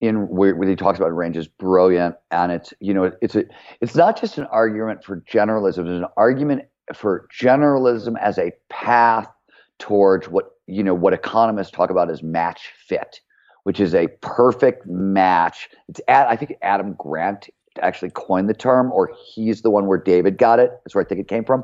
in 0.02 0.28
where, 0.28 0.56
where 0.56 0.68
he 0.68 0.76
talks 0.76 1.00
about 1.00 1.16
range 1.16 1.38
is 1.38 1.48
brilliant, 1.48 2.16
and 2.32 2.52
it's 2.52 2.74
you 2.80 2.94
know 2.94 3.12
it's 3.22 3.36
a 3.36 3.46
it's 3.80 3.96
not 3.96 4.20
just 4.20 4.38
an 4.38 4.46
argument 4.46 5.04
for 5.04 5.22
generalism; 5.22 5.80
it's 5.80 6.04
an 6.04 6.06
argument 6.18 6.64
for 6.94 7.28
generalism 7.34 8.20
as 8.20 8.38
a 8.38 8.52
path 8.70 9.28
towards 9.80 10.28
what 10.28 10.52
you 10.68 10.84
know 10.84 10.94
what 10.94 11.14
economists 11.14 11.72
talk 11.72 11.90
about 11.90 12.10
as 12.10 12.22
match 12.22 12.72
fit, 12.86 13.22
which 13.64 13.80
is 13.80 13.96
a 13.96 14.08
perfect 14.22 14.86
match. 14.88 15.70
It's 15.88 16.02
at, 16.08 16.28
I 16.28 16.36
think 16.36 16.56
Adam 16.62 16.96
Grant 16.98 17.50
actually 17.82 18.12
coined 18.12 18.50
the 18.50 18.54
term, 18.54 18.92
or 18.92 19.12
he's 19.34 19.62
the 19.62 19.70
one 19.70 19.88
where 19.88 19.98
David 19.98 20.38
got 20.38 20.60
it. 20.60 20.72
That's 20.84 20.96
where 20.96 21.04
I 21.04 21.08
think 21.08 21.22
it 21.22 21.28
came 21.28 21.46
from. 21.46 21.64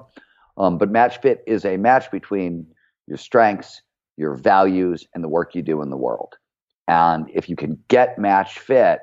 Um, 0.57 0.77
but 0.77 0.89
match 0.89 1.21
fit 1.21 1.43
is 1.45 1.65
a 1.65 1.77
match 1.77 2.09
between 2.11 2.67
your 3.07 3.17
strengths, 3.17 3.81
your 4.17 4.35
values, 4.35 5.05
and 5.13 5.23
the 5.23 5.27
work 5.27 5.55
you 5.55 5.61
do 5.61 5.81
in 5.81 5.89
the 5.89 5.97
world. 5.97 6.35
And 6.87 7.29
if 7.33 7.49
you 7.49 7.55
can 7.55 7.83
get 7.87 8.17
match 8.17 8.59
fit, 8.59 8.99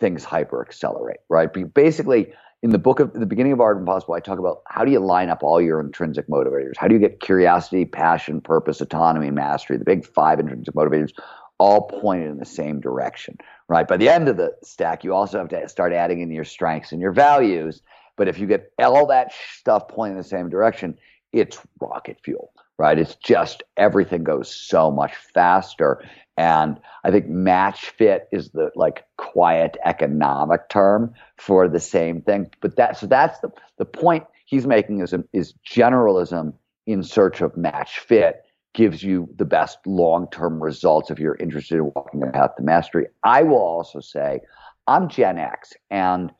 things 0.00 0.24
hyper 0.24 0.60
accelerate, 0.60 1.20
right? 1.28 1.48
Basically, 1.74 2.32
in 2.62 2.70
the 2.70 2.78
book 2.78 3.00
of 3.00 3.12
the 3.12 3.26
beginning 3.26 3.52
of 3.52 3.60
Art 3.60 3.78
Impossible, 3.78 4.14
I 4.14 4.20
talk 4.20 4.38
about 4.38 4.62
how 4.68 4.84
do 4.84 4.92
you 4.92 5.00
line 5.00 5.30
up 5.30 5.42
all 5.42 5.60
your 5.60 5.80
intrinsic 5.80 6.28
motivators? 6.28 6.76
How 6.76 6.86
do 6.86 6.94
you 6.94 7.00
get 7.00 7.20
curiosity, 7.20 7.84
passion, 7.84 8.40
purpose, 8.40 8.80
autonomy, 8.80 9.30
mastery, 9.30 9.78
the 9.78 9.84
big 9.84 10.06
five 10.06 10.38
intrinsic 10.38 10.74
motivators, 10.74 11.12
all 11.58 11.88
pointed 11.88 12.30
in 12.30 12.38
the 12.38 12.44
same 12.44 12.80
direction, 12.80 13.36
right? 13.72 13.88
By 13.88 13.96
the 13.96 14.10
end 14.10 14.28
of 14.28 14.36
the 14.36 14.54
stack, 14.62 15.02
you 15.02 15.14
also 15.14 15.38
have 15.38 15.48
to 15.48 15.66
start 15.66 15.94
adding 15.94 16.20
in 16.20 16.30
your 16.30 16.44
strengths 16.44 16.92
and 16.92 17.00
your 17.00 17.10
values. 17.10 17.80
But 18.18 18.28
if 18.28 18.38
you 18.38 18.46
get 18.46 18.70
all 18.78 19.06
that 19.06 19.32
stuff 19.58 19.88
pointing 19.88 20.18
in 20.18 20.22
the 20.22 20.28
same 20.28 20.50
direction, 20.50 20.98
it's 21.32 21.58
rocket 21.80 22.18
fuel, 22.22 22.52
right? 22.76 22.98
It's 22.98 23.14
just 23.14 23.62
everything 23.78 24.24
goes 24.24 24.54
so 24.54 24.90
much 24.90 25.14
faster. 25.16 26.04
And 26.36 26.78
I 27.02 27.10
think 27.10 27.28
match 27.28 27.88
fit 27.88 28.28
is 28.30 28.50
the 28.50 28.70
like 28.76 29.06
quiet 29.16 29.78
economic 29.86 30.68
term 30.68 31.14
for 31.38 31.66
the 31.66 31.80
same 31.80 32.20
thing. 32.20 32.50
But 32.60 32.76
that 32.76 32.98
so 32.98 33.06
that's 33.06 33.38
the 33.40 33.48
the 33.78 33.86
point 33.86 34.24
he's 34.44 34.66
making 34.66 35.00
is 35.00 35.14
is 35.32 35.54
generalism 35.66 36.52
in 36.86 37.02
search 37.02 37.40
of 37.40 37.56
match 37.56 38.00
fit 38.00 38.44
gives 38.74 39.02
you 39.02 39.28
the 39.36 39.44
best 39.44 39.78
long-term 39.86 40.62
results 40.62 41.10
if 41.10 41.18
you're 41.18 41.36
interested 41.36 41.76
in 41.76 41.92
walking 41.94 42.22
a 42.22 42.30
path 42.30 42.56
to 42.56 42.62
mastery. 42.62 43.06
I 43.24 43.42
will 43.42 43.58
also 43.58 44.00
say 44.00 44.40
I'm 44.86 45.08
Gen 45.08 45.38
X 45.38 45.72
and 45.90 46.32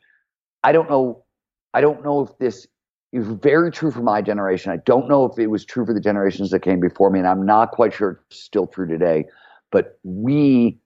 I 0.63 0.71
don't 0.71 0.89
know 0.89 1.23
I 1.73 1.81
don't 1.81 2.03
know 2.03 2.21
if 2.21 2.37
this 2.39 2.67
is 3.11 3.27
very 3.27 3.71
true 3.71 3.91
for 3.91 4.01
my 4.01 4.21
generation. 4.21 4.71
I 4.71 4.77
don't 4.77 5.07
know 5.07 5.25
if 5.25 5.37
it 5.37 5.47
was 5.47 5.65
true 5.65 5.85
for 5.85 5.93
the 5.93 5.99
generations 5.99 6.49
that 6.51 6.59
came 6.59 6.79
before 6.79 7.09
me 7.09 7.19
and 7.19 7.27
I'm 7.27 7.45
not 7.45 7.71
quite 7.71 7.93
sure 7.93 8.21
it's 8.29 8.41
still 8.41 8.67
true 8.67 8.87
today 8.87 9.25
but 9.71 9.99
we 10.03 10.77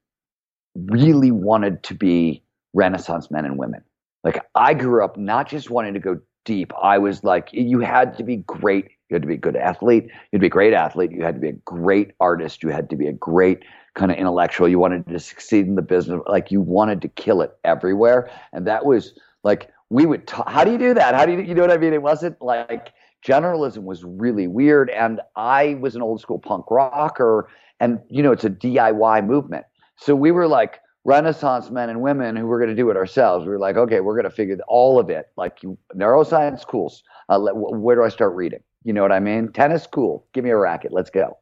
really 0.76 1.32
wanted 1.32 1.84
to 1.84 1.94
be 1.94 2.44
Renaissance 2.74 3.30
men 3.30 3.46
and 3.46 3.58
women. 3.58 3.84
Like 4.24 4.44
I 4.56 4.74
grew 4.74 5.04
up 5.04 5.18
not 5.18 5.48
just 5.48 5.70
wanting 5.70 5.94
to 5.94 6.00
go 6.00 6.20
deep. 6.46 6.72
I 6.82 6.98
was 6.98 7.24
like, 7.24 7.50
you 7.52 7.80
had 7.80 8.18
to 8.18 8.24
be 8.24 8.38
great. 8.38 8.90
You 9.10 9.16
had 9.16 9.22
to 9.22 9.28
be 9.28 9.36
a 9.36 9.38
good 9.38 9.56
athlete. 9.56 10.06
You 10.06 10.12
had 10.12 10.34
to 10.34 10.40
be 10.40 10.48
a 10.48 10.50
great 10.50 10.74
athlete. 10.74 11.12
You 11.12 11.24
had 11.24 11.36
to 11.36 11.42
be 11.42 11.50
a 11.50 11.54
great 11.54 12.12
artist. 12.20 12.62
You 12.64 12.70
had 12.70 12.90
to 12.90 12.96
be 12.96 13.08
a 13.08 13.14
great 13.14 13.64
kind 13.96 14.12
of 14.12 14.18
intellectual. 14.18 14.68
You 14.68 14.80
wanted 14.80 15.08
to 15.08 15.20
succeed 15.20 15.66
in 15.66 15.76
the 15.76 15.82
business. 15.82 16.22
Like 16.28 16.52
you 16.52 16.62
wanted 16.62 17.02
to 17.04 17.08
kill 17.08 17.42
it 17.42 17.58
everywhere. 17.64 18.30
And 18.54 18.68
that 18.68 18.86
was 18.86 19.18
like, 19.44 19.72
we 19.90 20.06
would 20.06 20.28
talk, 20.28 20.50
how 20.50 20.64
do 20.64 20.72
you 20.72 20.78
do 20.78 20.94
that? 20.94 21.16
How 21.16 21.26
do 21.26 21.34
you, 21.34 21.42
you 21.42 21.56
know 21.56 21.62
what 21.62 21.72
I 21.72 21.78
mean? 21.78 21.94
It 21.94 22.02
wasn't 22.02 22.42
like 22.42 22.94
generalism 23.26 23.84
was 23.84 24.04
really 24.04 24.48
weird. 24.48 24.90
And 24.90 25.22
I 25.36 25.76
was 25.76 25.96
an 25.96 26.02
old 26.02 26.20
school 26.20 26.40
punk 26.40 26.70
rocker 26.70 27.50
and, 27.80 28.00
you 28.10 28.22
know, 28.22 28.32
it's 28.32 28.44
a 28.44 28.50
DIY 28.50 29.26
movement. 29.26 29.66
So 29.96 30.16
we 30.16 30.32
were 30.32 30.48
like 30.48 30.80
Renaissance 31.06 31.70
men 31.70 31.90
and 31.90 32.02
women 32.02 32.36
who 32.36 32.48
were 32.48 32.60
going 32.60 32.70
to 32.70 32.76
do 32.76 32.90
it 32.90 32.98
ourselves. 32.98 33.46
We 33.46 33.52
were 33.52 33.60
like, 33.60 33.78
okay, 33.78 34.02
we're 34.02 34.16
going 34.16 34.30
to 34.30 34.36
figure 34.36 34.58
all 34.68 35.00
of 35.00 35.10
it. 35.10 35.28
Like 35.38 35.60
neuroscience, 35.96 36.68
cool. 36.68 36.94
Uh, 37.30 37.40
where 37.54 37.96
do 37.96 38.04
I 38.04 38.10
start 38.10 38.36
reading? 38.36 38.60
You 38.88 38.94
know 38.94 39.02
what 39.02 39.12
I 39.12 39.20
mean? 39.20 39.52
Tennis, 39.52 39.86
cool. 39.86 40.26
Give 40.32 40.46
me 40.46 40.50
a 40.50 40.56
racket. 40.56 40.94
Let's 40.94 41.10
go. 41.10 41.38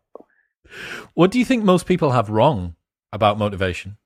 What 1.14 1.30
do 1.30 1.38
you 1.38 1.46
think 1.46 1.64
most 1.64 1.86
people 1.86 2.10
have 2.10 2.32
wrong 2.32 2.76
about 3.14 3.38
motivation? 3.38 3.98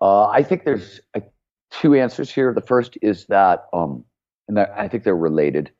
Uh, 0.00 0.28
I 0.28 0.42
think 0.42 0.64
there's 0.64 1.02
uh, 1.14 1.20
two 1.70 1.94
answers 1.94 2.32
here. 2.32 2.54
The 2.54 2.62
first 2.62 2.96
is 3.02 3.26
that, 3.26 3.66
um, 3.74 4.06
and 4.48 4.58
I 4.58 4.88
think 4.88 5.04
they're 5.04 5.14
related. 5.14 5.70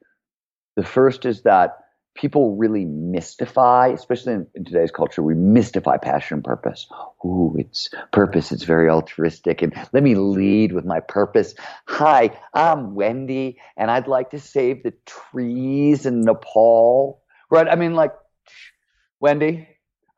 The 0.77 0.85
first 0.85 1.25
is 1.25 1.45
that 1.45 1.79
people 2.15 2.57
really 2.57 2.85
mystify, 2.85 3.89
especially 3.89 4.35
in, 4.35 4.47
in, 4.55 4.65
today's 4.65 4.91
culture, 4.91 5.23
we 5.23 5.35
mystify 5.35 5.97
passion 5.97 6.37
and 6.37 6.45
purpose. 6.45 6.87
Ooh, 7.25 7.55
it's 7.59 7.91
purpose, 8.13 8.53
it's 8.53 8.65
very 8.65 8.89
altruistic. 8.89 9.63
And 9.63 9.75
let 9.93 10.03
me 10.03 10.15
lead 10.15 10.73
with 10.73 10.85
my 10.85 11.01
purpose. 11.01 11.55
Hi, 11.89 12.39
I'm 12.55 12.95
Wendy, 12.95 13.59
and 13.77 13.91
I'd 13.91 14.09
like 14.09 14.31
to 14.31 14.41
save 14.41 14.83
the 14.83 14.93
trees 15.07 16.07
in 16.07 16.23
Nepal. 16.23 17.23
Right? 17.51 17.69
I 17.69 17.77
mean, 17.77 17.95
like, 17.95 18.13
Wendy, 19.21 19.69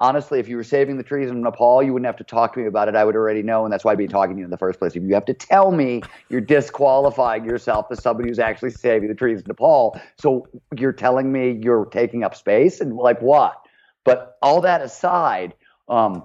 honestly, 0.00 0.40
if 0.40 0.48
you 0.48 0.57
were 0.57 0.64
saving 0.64 0.96
the 0.96 1.02
trees 1.02 1.30
in 1.30 1.42
Nepal, 1.42 1.83
you 1.83 1.92
wouldn't 1.92 2.07
have 2.07 2.16
to 2.16 2.24
talk 2.24 2.54
to 2.54 2.61
me 2.61 2.66
about 2.66 2.88
it. 2.88 2.96
I 2.96 3.04
would 3.04 3.16
already 3.16 3.42
know, 3.42 3.64
and 3.64 3.72
that's 3.72 3.85
why 3.85 3.92
I'd 3.92 3.98
be 3.98 4.07
talking 4.07 4.37
to 4.37 4.40
you 4.40 4.44
in 4.44 4.50
the 4.50 4.59
first 4.59 4.78
place. 4.78 4.96
If 4.96 5.02
you 5.02 5.14
have 5.14 5.24
to 5.26 5.35
tell 5.35 5.72
me, 5.72 6.02
you're 6.28 6.40
disqualifying 6.40 7.44
yourself 7.44 7.87
as 7.90 8.02
somebody 8.02 8.28
who's 8.28 8.38
actually 8.38 8.70
saving 8.70 9.09
the 9.09 9.14
trees 9.14 9.40
in 9.40 9.44
Nepal. 9.46 9.98
So 10.20 10.46
you're 10.76 10.92
telling 10.92 11.33
me 11.33 11.59
you're 11.62 11.87
taking 11.87 12.24
up 12.24 12.35
space, 12.35 12.80
and 12.80 12.96
like 12.96 13.20
what? 13.20 13.61
But 14.04 14.37
all 14.42 14.61
that 14.61 14.83
aside, 14.83 15.54
um, 15.88 16.24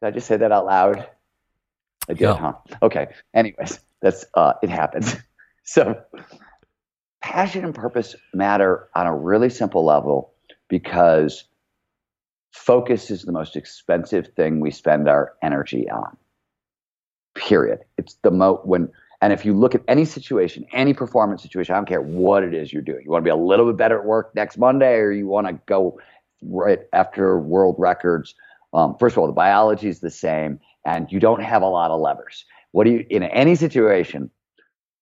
did 0.00 0.06
I 0.06 0.10
just 0.10 0.26
say 0.26 0.36
that 0.36 0.52
out 0.52 0.66
loud? 0.66 1.08
I 2.08 2.12
did, 2.12 2.20
yeah. 2.20 2.36
huh? 2.36 2.52
Okay. 2.82 3.06
Anyways, 3.32 3.80
that's 4.02 4.26
uh, 4.34 4.54
it 4.62 4.70
happens. 4.70 5.16
so 5.64 5.98
passion 7.22 7.64
and 7.64 7.74
purpose 7.74 8.14
matter 8.34 8.90
on 8.94 9.06
a 9.06 9.16
really 9.16 9.48
simple 9.48 9.82
level 9.84 10.34
because 10.68 11.44
focus 12.54 13.10
is 13.10 13.22
the 13.22 13.32
most 13.32 13.56
expensive 13.56 14.28
thing 14.36 14.60
we 14.60 14.70
spend 14.70 15.08
our 15.08 15.34
energy 15.42 15.90
on. 15.90 16.16
Period. 17.34 17.80
It's 17.98 18.14
the 18.22 18.30
mo 18.30 18.60
when 18.64 18.90
and 19.20 19.32
if 19.32 19.44
you 19.44 19.54
look 19.54 19.74
at 19.74 19.82
any 19.88 20.04
situation, 20.04 20.66
any 20.72 20.92
performance 20.92 21.42
situation, 21.42 21.74
I 21.74 21.78
don't 21.78 21.88
care 21.88 22.02
what 22.02 22.44
it 22.44 22.54
is 22.54 22.72
you're 22.72 22.82
doing. 22.82 23.02
You 23.04 23.10
want 23.10 23.22
to 23.22 23.24
be 23.24 23.30
a 23.30 23.36
little 23.36 23.66
bit 23.66 23.76
better 23.76 23.98
at 23.98 24.04
work 24.04 24.34
next 24.34 24.58
Monday, 24.58 24.96
or 24.96 25.10
you 25.10 25.26
want 25.26 25.46
to 25.46 25.58
go 25.66 25.98
right 26.42 26.80
after 26.92 27.38
world 27.38 27.76
records. 27.78 28.34
Um, 28.72 28.96
first 28.98 29.14
of 29.14 29.18
all, 29.18 29.26
the 29.26 29.32
biology 29.32 29.88
is 29.88 30.00
the 30.00 30.10
same, 30.10 30.60
and 30.84 31.10
you 31.10 31.20
don't 31.20 31.42
have 31.42 31.62
a 31.62 31.66
lot 31.66 31.90
of 31.90 32.00
levers. 32.00 32.44
What 32.72 32.84
do 32.84 32.90
you 32.90 33.06
in 33.08 33.22
any 33.22 33.54
situation? 33.54 34.30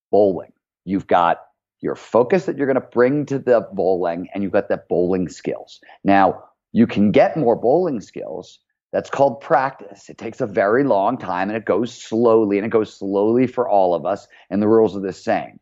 Bowling. 0.09 0.53
You've 0.85 1.07
got 1.07 1.41
your 1.81 1.95
focus 1.95 2.45
that 2.45 2.57
you're 2.57 2.67
going 2.67 2.81
to 2.81 2.87
bring 2.87 3.25
to 3.27 3.39
the 3.39 3.67
bowling, 3.73 4.29
and 4.33 4.41
you've 4.41 4.53
got 4.53 4.69
the 4.69 4.81
bowling 4.89 5.27
skills. 5.27 5.81
Now, 6.03 6.45
you 6.73 6.87
can 6.87 7.11
get 7.11 7.37
more 7.37 7.55
bowling 7.55 8.01
skills. 8.01 8.59
That's 8.91 9.09
called 9.09 9.41
practice. 9.41 10.09
It 10.09 10.17
takes 10.17 10.41
a 10.41 10.45
very 10.45 10.83
long 10.83 11.17
time 11.17 11.49
and 11.49 11.57
it 11.57 11.65
goes 11.65 11.93
slowly 11.93 12.57
and 12.57 12.65
it 12.65 12.69
goes 12.69 12.95
slowly 12.95 13.47
for 13.47 13.67
all 13.69 13.95
of 13.95 14.05
us. 14.05 14.27
And 14.49 14.61
the 14.61 14.67
rules 14.67 14.97
are 14.97 15.01
the 15.01 15.13
same 15.13 15.59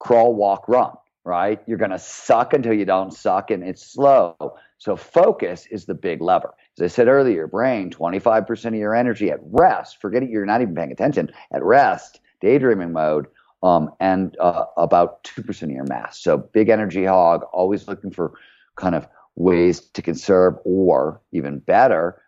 crawl, 0.00 0.34
walk, 0.34 0.68
run, 0.68 0.92
right? 1.24 1.60
You're 1.66 1.78
going 1.78 1.90
to 1.90 1.98
suck 1.98 2.54
until 2.54 2.72
you 2.72 2.84
don't 2.84 3.12
suck 3.12 3.50
and 3.50 3.64
it's 3.64 3.92
slow. 3.92 4.36
So 4.78 4.94
focus 4.94 5.66
is 5.70 5.86
the 5.86 5.94
big 5.94 6.22
lever. 6.22 6.54
As 6.78 6.84
I 6.84 6.86
said 6.86 7.08
earlier, 7.08 7.48
brain, 7.48 7.90
25% 7.90 8.66
of 8.66 8.74
your 8.74 8.94
energy 8.94 9.30
at 9.30 9.40
rest, 9.42 10.00
forget 10.00 10.22
it, 10.22 10.30
you're 10.30 10.46
not 10.46 10.62
even 10.62 10.74
paying 10.74 10.92
attention, 10.92 11.32
at 11.52 11.64
rest, 11.64 12.20
daydreaming 12.40 12.92
mode, 12.92 13.26
um, 13.64 13.90
and 13.98 14.36
uh, 14.38 14.66
about 14.76 15.24
2% 15.24 15.62
of 15.62 15.70
your 15.70 15.84
mass. 15.84 16.20
So 16.20 16.38
big 16.38 16.68
energy 16.68 17.04
hog, 17.04 17.42
always 17.52 17.88
looking 17.88 18.12
for 18.12 18.34
kind 18.76 18.94
of 18.94 19.08
ways 19.38 19.80
to 19.80 20.02
conserve, 20.02 20.54
or 20.64 21.20
even 21.32 21.60
better, 21.60 22.20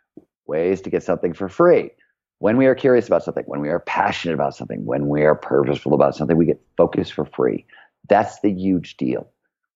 ways 0.47 0.81
to 0.83 0.91
get 0.91 1.03
something 1.03 1.35
for 1.35 1.49
free. 1.49 1.91
When 2.39 2.57
we 2.57 2.67
are 2.67 2.75
curious 2.75 3.07
about 3.09 3.25
something, 3.25 3.45
when 3.47 3.61
we 3.61 3.69
are 3.69 3.81
passionate 3.81 4.35
about 4.35 4.57
something, 4.57 4.85
when 4.87 5.09
we 5.09 5.25
are 5.25 5.35
purposeful 5.35 5.95
about 5.95 6.15
something, 6.17 6.37
we 6.39 6.47
get 6.47 6.63
focused 6.77 7.13
for 7.13 7.27
free. 7.27 7.67
That's 8.09 8.41
the 8.41 8.51
huge 8.53 8.97
deal. 8.97 9.29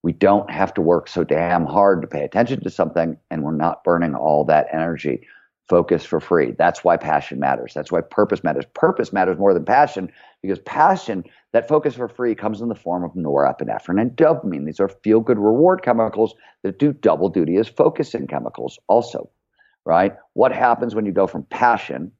we 0.05 0.13
don't 0.13 0.51
have 0.51 0.73
to 0.75 0.83
work 0.83 1.09
so 1.09 1.25
damn 1.25 1.65
hard 1.65 2.03
to 2.03 2.07
pay 2.07 2.23
attention 2.25 2.63
to 2.63 2.71
something 2.71 3.17
and 3.31 3.43
we're 3.43 3.57
not 3.57 3.83
burning 3.85 4.15
all 4.15 4.45
that 4.45 4.67
energy 4.73 5.27
focus 5.69 6.05
for 6.05 6.21
free. 6.21 6.53
That's 6.59 6.85
why 6.85 6.97
passion 6.97 7.39
matters. 7.41 7.73
That's 7.75 7.91
why 7.91 8.01
purpose 8.03 8.45
matters. 8.45 8.65
Purpose 8.75 9.13
matters 9.13 9.39
more 9.39 9.55
than 9.55 9.65
passion 9.65 10.11
because 10.43 10.59
passion 10.61 11.25
that 11.53 11.69
focus 11.69 11.95
for 11.95 12.09
free 12.09 12.35
comes 12.35 12.61
in 12.61 12.69
the 12.69 12.75
form 12.75 13.03
of 13.03 13.13
norepinephrine 13.13 14.01
and 14.01 14.11
dopamine. 14.13 14.67
These 14.67 14.81
are 14.81 14.89
feel 14.89 15.21
good 15.21 15.39
reward 15.39 15.83
chemicals 15.83 16.35
that 16.63 16.79
do 16.79 16.93
double 16.93 17.29
duty 17.29 17.57
as 17.57 17.69
focusing 17.69 18.27
chemicals 18.27 18.79
also 18.89 19.31
right? 19.85 20.15
What 20.33 20.53
happens 20.53 20.95
when 20.95 21.07
you 21.07 21.13
go 21.13 21.27
from 21.27 21.45
passion 21.45 22.13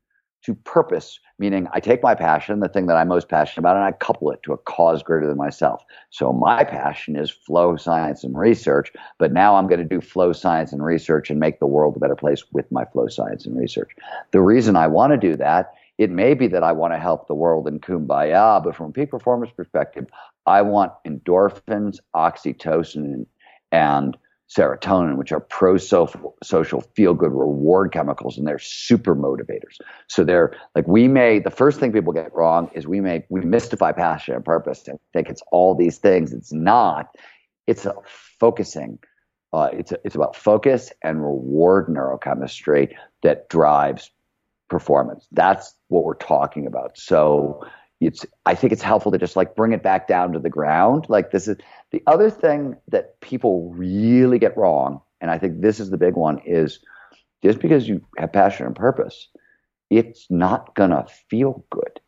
to 0.45 0.55
purpose, 0.55 1.19
meaning 1.39 1.67
I 1.73 1.81
take 1.81 2.03
my 2.03 2.15
passion, 2.15 2.61
the 2.61 2.69
thing 2.69 2.87
that 2.87 2.97
I'm 2.97 3.09
most 3.09 3.29
passionate 3.29 3.63
about, 3.63 3.77
and 3.77 3.85
I 3.85 3.93
couple 3.93 4.31
it 4.31 4.43
to 4.43 4.53
a 4.53 4.59
cause 4.59 5.03
greater 5.03 5.27
than 5.27 5.39
myself. 5.39 5.83
So 6.11 6.33
my 6.33 6.65
passion 6.65 7.17
is 7.17 7.31
flow 7.31 7.77
science 7.77 8.25
and 8.25 8.37
research, 8.39 8.93
but 9.19 9.33
now 9.33 9.57
I'm 9.57 9.67
going 9.67 9.81
to 9.81 9.87
do 9.87 10.01
flow 10.01 10.33
science 10.33 10.73
and 10.73 10.85
research 10.85 11.31
and 11.31 11.41
make 11.41 11.61
the 11.61 11.67
world 11.67 11.97
a 11.97 11.99
better 11.99 12.17
place 12.17 12.45
with 12.53 12.71
my 12.71 12.85
flow 12.85 13.09
science 13.09 13.47
and 13.47 13.59
research. 13.59 13.93
The 14.33 14.43
reason 14.43 14.77
I 14.77 14.87
want 14.87 15.13
to 15.13 15.17
do 15.17 15.35
that, 15.37 15.75
it 15.97 16.11
may 16.11 16.35
be 16.35 16.47
that 16.49 16.63
I 16.63 16.73
want 16.73 16.93
to 16.93 16.99
help 16.99 17.27
the 17.27 17.35
world 17.35 17.67
in 17.67 17.81
kumbaya, 17.81 18.63
but 18.63 18.77
from 18.77 18.87
a 18.87 18.93
peak 18.93 19.11
performance 19.11 19.53
perspective, 19.57 20.07
I 20.45 20.61
want 20.61 20.93
endorphins, 21.07 22.01
oxytocin, 22.15 23.27
and 23.73 24.17
serotonin, 24.49 25.17
which 25.17 25.33
are 25.33 25.41
pro 25.41 25.77
social 25.77 26.81
feel 26.95 27.15
good 27.15 27.33
reward 27.33 27.93
chemicals, 27.93 28.37
and 28.37 28.47
they're 28.47 28.59
super 28.59 29.17
motivators. 29.17 29.79
So 30.09 30.25
they're 30.25 30.55
like 30.75 30.87
we 30.87 31.09
may 31.09 31.39
the 31.39 31.51
first 31.51 31.81
thing 31.81 31.93
people 31.93 32.13
get 32.13 32.35
wrong 32.35 32.71
is 32.75 32.87
we 32.87 33.01
make 33.01 33.25
we 33.31 33.41
mystify 33.41 33.93
passion 33.93 34.35
and 34.35 34.45
purpose 34.45 34.87
and 34.87 34.99
think 35.13 35.29
it's 35.29 35.43
all 35.51 35.75
these 35.75 35.99
things. 35.99 36.33
It's 36.33 36.53
not. 36.53 37.15
It's 37.67 37.87
a 37.87 37.95
focusing. 38.05 38.99
Uh, 39.53 39.71
it's 39.73 39.93
a, 39.93 39.99
it's 40.05 40.17
about 40.17 40.37
focus 40.37 40.93
and 41.03 41.23
reward 41.23 41.87
neurochemistry 41.87 42.93
that 43.23 43.49
drives 43.49 44.11
performance. 44.69 45.27
That's 45.33 45.73
what 45.89 46.05
we're 46.05 46.15
talking 46.15 46.67
about. 46.67 46.99
So 46.99 47.65
it's 48.01 48.27
I 48.47 48.55
think 48.55 48.73
it's 48.73 48.83
helpful 48.83 49.13
to 49.13 49.19
just 49.19 49.37
like 49.37 49.55
bring 49.55 49.73
it 49.73 49.83
back 49.83 50.09
down 50.09 50.33
to 50.33 50.39
the 50.39 50.51
ground. 50.51 51.07
Like 51.09 51.31
this 51.31 51.49
is 51.49 51.57
the 51.91 52.03
other 52.07 52.31
thing 52.31 52.77
that 52.89 53.21
people 53.21 53.73
really 53.75 54.39
get 54.39 54.57
wrong, 54.57 55.01
and 55.21 55.31
I 55.31 55.39
think 55.39 55.61
this 55.61 55.81
is 55.81 55.91
the 55.91 55.97
big 55.97 56.15
one, 56.15 56.41
is 56.45 56.81
just 57.43 57.61
because 57.61 57.89
you 57.89 58.05
have 58.19 58.33
passion 58.33 58.67
and 58.67 58.75
purpose, 58.75 59.29
it's 59.91 60.27
not 60.31 60.75
gonna 60.75 61.07
feel 61.29 61.65
good. 61.71 62.01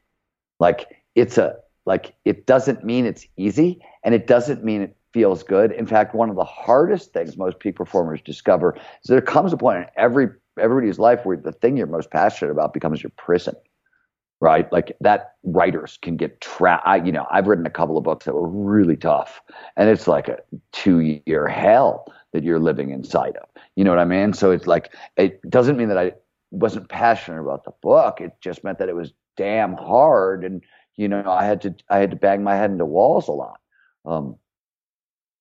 Like 0.59 0.89
it's 1.15 1.39
a 1.39 1.57
like 1.85 2.15
it 2.25 2.47
doesn't 2.47 2.85
mean 2.85 3.07
it's 3.07 3.27
easy 3.37 3.81
and 4.03 4.15
it 4.15 4.27
doesn't 4.27 4.65
mean 4.65 4.83
it 4.83 4.97
feels 5.13 5.43
good. 5.43 5.73
In 5.73 5.87
fact, 5.87 6.15
one 6.15 6.31
of 6.31 6.37
the 6.37 6.45
hardest 6.45 7.13
things 7.13 7.37
most 7.37 7.59
peak 7.59 7.77
performers 7.77 8.21
discover 8.21 8.77
is 8.77 9.09
there 9.09 9.21
comes 9.21 9.53
a 9.53 9.57
point 9.57 9.79
in 9.79 9.87
every 9.97 10.29
everybody's 10.59 10.99
life 10.99 11.25
where 11.25 11.37
the 11.37 11.53
thing 11.53 11.77
you're 11.77 11.87
most 11.87 12.11
passionate 12.11 12.51
about 12.51 12.75
becomes 12.75 13.03
your 13.03 13.13
prison 13.17 13.55
right? 14.41 14.71
Like 14.73 14.97
that 15.01 15.35
writers 15.45 15.99
can 16.03 16.17
get 16.17 16.41
trapped. 16.41 16.87
I, 16.87 16.97
you 16.97 17.13
know, 17.13 17.27
I've 17.31 17.47
written 17.47 17.67
a 17.67 17.71
couple 17.71 17.97
of 17.97 18.05
books 18.05 18.27
that 18.27 18.35
were 18.35 18.49
really 18.49 18.97
tough, 18.97 19.41
and 19.77 19.89
it's 19.89 20.07
like 20.07 20.29
a 20.29 20.39
two-year 20.73 21.49
hell 21.49 22.13
that 22.33 22.45
you're 22.45 22.61
living 22.61 22.91
inside 22.91 23.37
of. 23.37 23.49
You 23.77 23.85
know 23.85 23.91
what 23.91 23.99
I 23.99 24.05
mean? 24.05 24.33
So 24.33 24.51
it's 24.51 24.67
like 24.67 24.95
it 25.17 25.41
doesn't 25.49 25.77
mean 25.77 25.89
that 25.89 25.99
I 25.99 26.13
wasn't 26.51 26.89
passionate 26.89 27.41
about 27.41 27.65
the 27.65 27.73
book. 27.83 28.21
It 28.21 28.33
just 28.41 28.63
meant 28.65 28.79
that 28.79 28.89
it 28.89 28.97
was 28.97 29.13
damn 29.37 29.75
hard, 29.75 30.45
and 30.45 30.63
you 30.97 31.09
know, 31.09 31.25
I 31.31 31.45
had 31.45 31.61
to 31.63 31.75
I 31.89 31.99
had 31.99 32.11
to 32.11 32.17
bang 32.17 32.43
my 32.43 32.57
head 32.57 32.71
into 32.71 32.85
walls 32.85 33.29
a 33.29 33.33
lot. 33.33 33.61
Um, 34.05 34.37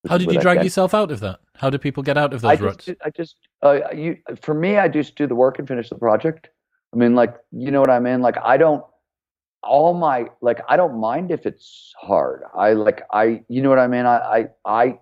How 0.07 0.17
did 0.17 0.31
you 0.31 0.39
drag 0.39 0.63
yourself 0.63 0.93
out 0.93 1.11
of 1.11 1.19
that? 1.19 1.39
How 1.55 1.69
do 1.69 1.77
people 1.77 2.03
get 2.03 2.17
out 2.17 2.33
of 2.33 2.41
those 2.41 2.59
I 2.59 2.63
ruts? 2.63 2.85
Just, 2.85 2.97
I 3.03 3.09
just, 3.11 3.35
uh, 3.61 3.79
you, 3.93 4.17
for 4.41 4.53
me, 4.53 4.77
I 4.77 4.87
just 4.87 5.15
do 5.15 5.27
the 5.27 5.35
work 5.35 5.59
and 5.59 5.67
finish 5.67 5.89
the 5.89 5.95
project. 5.95 6.49
I 6.95 6.97
mean, 6.97 7.13
like, 7.13 7.35
you 7.51 7.71
know 7.71 7.81
what 7.81 7.89
I 7.89 7.99
mean? 7.99 8.21
Like, 8.21 8.37
I 8.43 8.55
don't, 8.55 8.83
all 9.63 9.93
my, 9.93 10.27
like, 10.41 10.61
I 10.69 10.77
don't 10.77 10.99
mind 10.99 11.29
if 11.31 11.45
it's 11.45 11.93
hard. 11.99 12.43
I 12.55 12.73
like, 12.73 13.01
I, 13.11 13.43
you 13.49 13.61
know 13.61 13.69
what 13.69 13.79
I 13.79 13.87
mean? 13.87 14.05
I, 14.05 14.17
I, 14.17 14.45
I, 14.65 14.99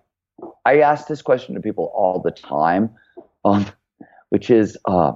I 0.64 0.80
ask 0.80 1.06
this 1.06 1.22
question 1.22 1.54
to 1.54 1.60
people 1.60 1.92
all 1.94 2.20
the 2.20 2.32
time, 2.32 2.90
um, 3.44 3.66
which 4.30 4.50
is, 4.50 4.76
uh, 4.86 5.12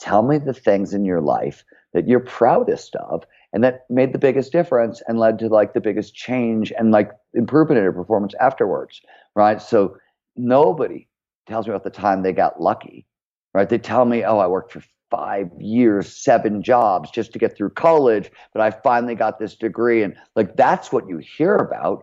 tell 0.00 0.22
me 0.22 0.38
the 0.38 0.54
things 0.54 0.94
in 0.94 1.04
your 1.04 1.20
life 1.20 1.62
that 1.92 2.08
you're 2.08 2.20
proudest 2.20 2.96
of 2.96 3.24
and 3.52 3.62
that 3.62 3.84
made 3.90 4.14
the 4.14 4.18
biggest 4.18 4.50
difference 4.50 5.02
and 5.06 5.18
led 5.18 5.38
to 5.38 5.48
like 5.48 5.74
the 5.74 5.80
biggest 5.80 6.14
change 6.14 6.72
and 6.78 6.90
like 6.90 7.10
improvement 7.34 7.76
in 7.76 7.84
your 7.84 7.92
performance 7.92 8.34
afterwards, 8.40 9.02
right? 9.36 9.60
So 9.60 9.96
nobody 10.36 11.06
tells 11.46 11.66
me 11.66 11.74
about 11.74 11.84
the 11.84 11.90
time 11.90 12.22
they 12.22 12.32
got 12.32 12.62
lucky, 12.62 13.06
right? 13.52 13.68
They 13.68 13.78
tell 13.78 14.06
me, 14.06 14.24
oh, 14.24 14.38
I 14.38 14.46
worked 14.46 14.72
for 14.72 14.82
five 15.12 15.50
years, 15.60 16.16
seven 16.16 16.62
jobs 16.62 17.10
just 17.10 17.32
to 17.32 17.38
get 17.38 17.56
through 17.56 17.70
college, 17.70 18.30
but 18.52 18.62
I 18.62 18.70
finally 18.70 19.14
got 19.14 19.38
this 19.38 19.54
degree. 19.54 20.02
And 20.02 20.16
like 20.34 20.56
that's 20.56 20.90
what 20.90 21.08
you 21.08 21.18
hear 21.18 21.54
about. 21.54 22.02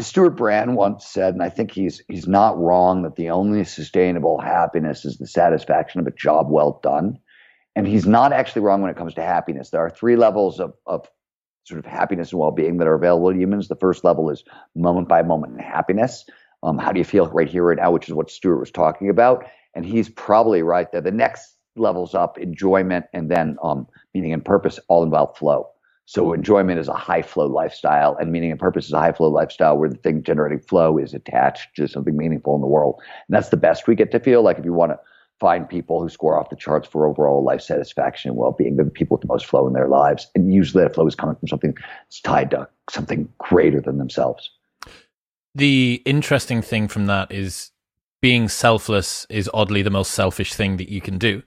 Stewart 0.00 0.36
Brand 0.36 0.76
once 0.76 1.06
said, 1.06 1.34
and 1.34 1.42
I 1.42 1.50
think 1.50 1.72
he's 1.72 2.02
he's 2.08 2.26
not 2.26 2.58
wrong, 2.58 3.02
that 3.02 3.16
the 3.16 3.30
only 3.30 3.64
sustainable 3.64 4.40
happiness 4.40 5.04
is 5.04 5.18
the 5.18 5.26
satisfaction 5.26 6.00
of 6.00 6.06
a 6.06 6.10
job 6.12 6.46
well 6.48 6.80
done. 6.82 7.18
And 7.76 7.86
he's 7.86 8.06
not 8.06 8.32
actually 8.32 8.62
wrong 8.62 8.80
when 8.80 8.90
it 8.90 8.96
comes 8.96 9.14
to 9.14 9.22
happiness. 9.22 9.70
There 9.70 9.82
are 9.82 9.90
three 9.90 10.16
levels 10.16 10.60
of, 10.60 10.72
of 10.86 11.06
sort 11.64 11.78
of 11.78 11.84
happiness 11.84 12.32
and 12.32 12.40
well-being 12.40 12.78
that 12.78 12.86
are 12.88 12.94
available 12.94 13.32
to 13.32 13.38
humans. 13.38 13.68
The 13.68 13.76
first 13.76 14.02
level 14.02 14.30
is 14.30 14.44
moment 14.74 15.08
by 15.08 15.22
moment 15.22 15.60
happiness. 15.60 16.24
Um, 16.62 16.78
how 16.78 16.92
do 16.92 16.98
you 16.98 17.04
feel 17.04 17.26
right 17.28 17.48
here, 17.48 17.64
right 17.64 17.76
now, 17.76 17.90
which 17.90 18.08
is 18.08 18.14
what 18.14 18.30
Stuart 18.30 18.60
was 18.60 18.70
talking 18.70 19.10
about. 19.10 19.44
And 19.74 19.84
he's 19.84 20.08
probably 20.08 20.62
right 20.62 20.90
there. 20.90 21.02
The 21.02 21.10
next 21.10 21.55
levels 21.76 22.14
up 22.14 22.38
enjoyment 22.38 23.06
and 23.12 23.30
then 23.30 23.56
um, 23.62 23.86
meaning 24.14 24.32
and 24.32 24.44
purpose 24.44 24.78
all 24.88 25.02
about 25.02 25.36
flow. 25.36 25.68
So 26.08 26.32
enjoyment 26.32 26.78
is 26.78 26.86
a 26.86 26.94
high 26.94 27.22
flow 27.22 27.46
lifestyle, 27.46 28.16
and 28.16 28.30
meaning 28.30 28.52
and 28.52 28.60
purpose 28.60 28.86
is 28.86 28.92
a 28.92 29.00
high 29.00 29.12
flow 29.12 29.28
lifestyle 29.28 29.76
where 29.76 29.88
the 29.88 29.96
thing 29.96 30.22
generating 30.22 30.60
flow 30.60 30.98
is 30.98 31.12
attached 31.12 31.74
to 31.76 31.88
something 31.88 32.16
meaningful 32.16 32.54
in 32.54 32.60
the 32.60 32.66
world. 32.68 33.02
And 33.26 33.36
that's 33.36 33.48
the 33.48 33.56
best 33.56 33.88
we 33.88 33.96
get 33.96 34.12
to 34.12 34.20
feel. 34.20 34.42
Like 34.42 34.58
if 34.58 34.64
you 34.64 34.72
want 34.72 34.92
to 34.92 35.00
find 35.40 35.68
people 35.68 36.00
who 36.00 36.08
score 36.08 36.38
off 36.38 36.48
the 36.48 36.56
charts 36.56 36.86
for 36.86 37.06
overall 37.06 37.42
life 37.42 37.60
satisfaction 37.60 38.30
and 38.30 38.38
well-being, 38.38 38.76
the 38.76 38.84
people 38.84 39.16
with 39.16 39.22
the 39.22 39.26
most 39.26 39.46
flow 39.46 39.66
in 39.66 39.72
their 39.72 39.88
lives, 39.88 40.28
and 40.36 40.54
usually 40.54 40.84
that 40.84 40.94
flow 40.94 41.08
is 41.08 41.16
coming 41.16 41.34
from 41.34 41.48
something 41.48 41.74
that's 42.04 42.20
tied 42.20 42.50
to 42.52 42.68
something 42.88 43.28
greater 43.38 43.80
than 43.80 43.98
themselves. 43.98 44.48
The 45.56 46.02
interesting 46.04 46.62
thing 46.62 46.86
from 46.86 47.06
that 47.06 47.32
is 47.32 47.72
being 48.22 48.48
selfless 48.48 49.26
is 49.28 49.50
oddly 49.52 49.82
the 49.82 49.90
most 49.90 50.12
selfish 50.12 50.54
thing 50.54 50.76
that 50.76 50.88
you 50.88 51.00
can 51.00 51.18
do 51.18 51.42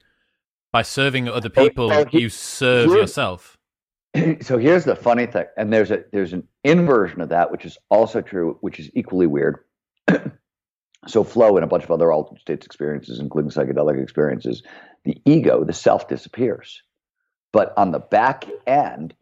by 0.71 0.81
serving 0.81 1.27
other 1.27 1.49
people, 1.49 1.89
so, 1.89 2.05
he, 2.05 2.21
you 2.21 2.29
serve 2.29 2.91
yourself. 2.91 3.57
So 4.41 4.57
here's 4.57 4.85
the 4.85 4.95
funny 4.95 5.27
thing, 5.27 5.45
and 5.55 5.71
there's 5.71 5.91
a 5.91 6.03
there's 6.11 6.33
an 6.33 6.47
inversion 6.63 7.21
of 7.21 7.29
that, 7.29 7.51
which 7.51 7.63
is 7.63 7.77
also 7.89 8.21
true, 8.21 8.57
which 8.61 8.79
is 8.79 8.89
equally 8.95 9.27
weird. 9.27 9.59
so 11.07 11.23
flow 11.23 11.55
and 11.57 11.63
a 11.63 11.67
bunch 11.67 11.83
of 11.83 11.91
other 11.91 12.11
altered 12.11 12.39
states 12.39 12.65
experiences, 12.65 13.19
including 13.19 13.51
psychedelic 13.51 14.01
experiences, 14.01 14.63
the 15.05 15.15
ego, 15.25 15.63
the 15.63 15.73
self 15.73 16.07
disappears. 16.07 16.81
But 17.53 17.71
on 17.77 17.91
the 17.91 17.99
back 17.99 18.45
end, 18.65 19.13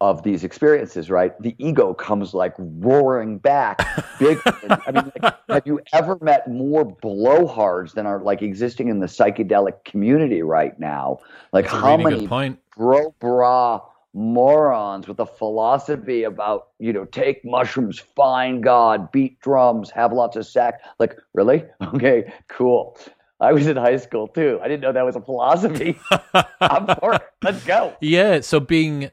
of 0.00 0.22
these 0.22 0.44
experiences, 0.44 1.10
right? 1.10 1.40
The 1.42 1.54
ego 1.58 1.92
comes 1.92 2.32
like 2.32 2.54
roaring 2.58 3.38
back. 3.38 3.78
Big. 4.18 4.38
I 4.46 4.92
mean, 4.92 5.12
like, 5.20 5.34
have 5.50 5.66
you 5.66 5.80
ever 5.92 6.18
met 6.22 6.48
more 6.48 6.84
blowhards 6.84 7.92
than 7.92 8.06
are 8.06 8.20
like 8.20 8.40
existing 8.40 8.88
in 8.88 9.00
the 9.00 9.06
psychedelic 9.06 9.84
community 9.84 10.42
right 10.42 10.78
now? 10.80 11.18
Like 11.52 11.66
That's 11.66 11.76
how 11.76 11.96
really 11.96 12.26
many 12.26 12.56
bro 12.76 13.14
bra 13.20 13.80
morons 14.12 15.06
with 15.06 15.20
a 15.20 15.26
philosophy 15.26 16.24
about 16.24 16.68
you 16.78 16.92
know 16.92 17.04
take 17.04 17.44
mushrooms, 17.44 17.98
find 17.98 18.62
God, 18.62 19.12
beat 19.12 19.38
drums, 19.40 19.90
have 19.90 20.12
lots 20.12 20.36
of 20.36 20.46
sex. 20.46 20.82
Like 20.98 21.16
really? 21.34 21.64
Okay, 21.94 22.32
cool. 22.48 22.96
I 23.40 23.52
was 23.52 23.66
in 23.66 23.76
high 23.76 23.96
school 23.96 24.28
too. 24.28 24.60
I 24.62 24.68
didn't 24.68 24.82
know 24.82 24.92
that 24.92 25.04
was 25.04 25.16
a 25.16 25.20
philosophy. 25.20 25.98
I'm 26.60 26.86
for 26.98 27.14
it. 27.14 27.22
Let's 27.42 27.64
go. 27.64 27.96
Yeah. 28.00 28.40
So 28.40 28.60
being 28.60 29.10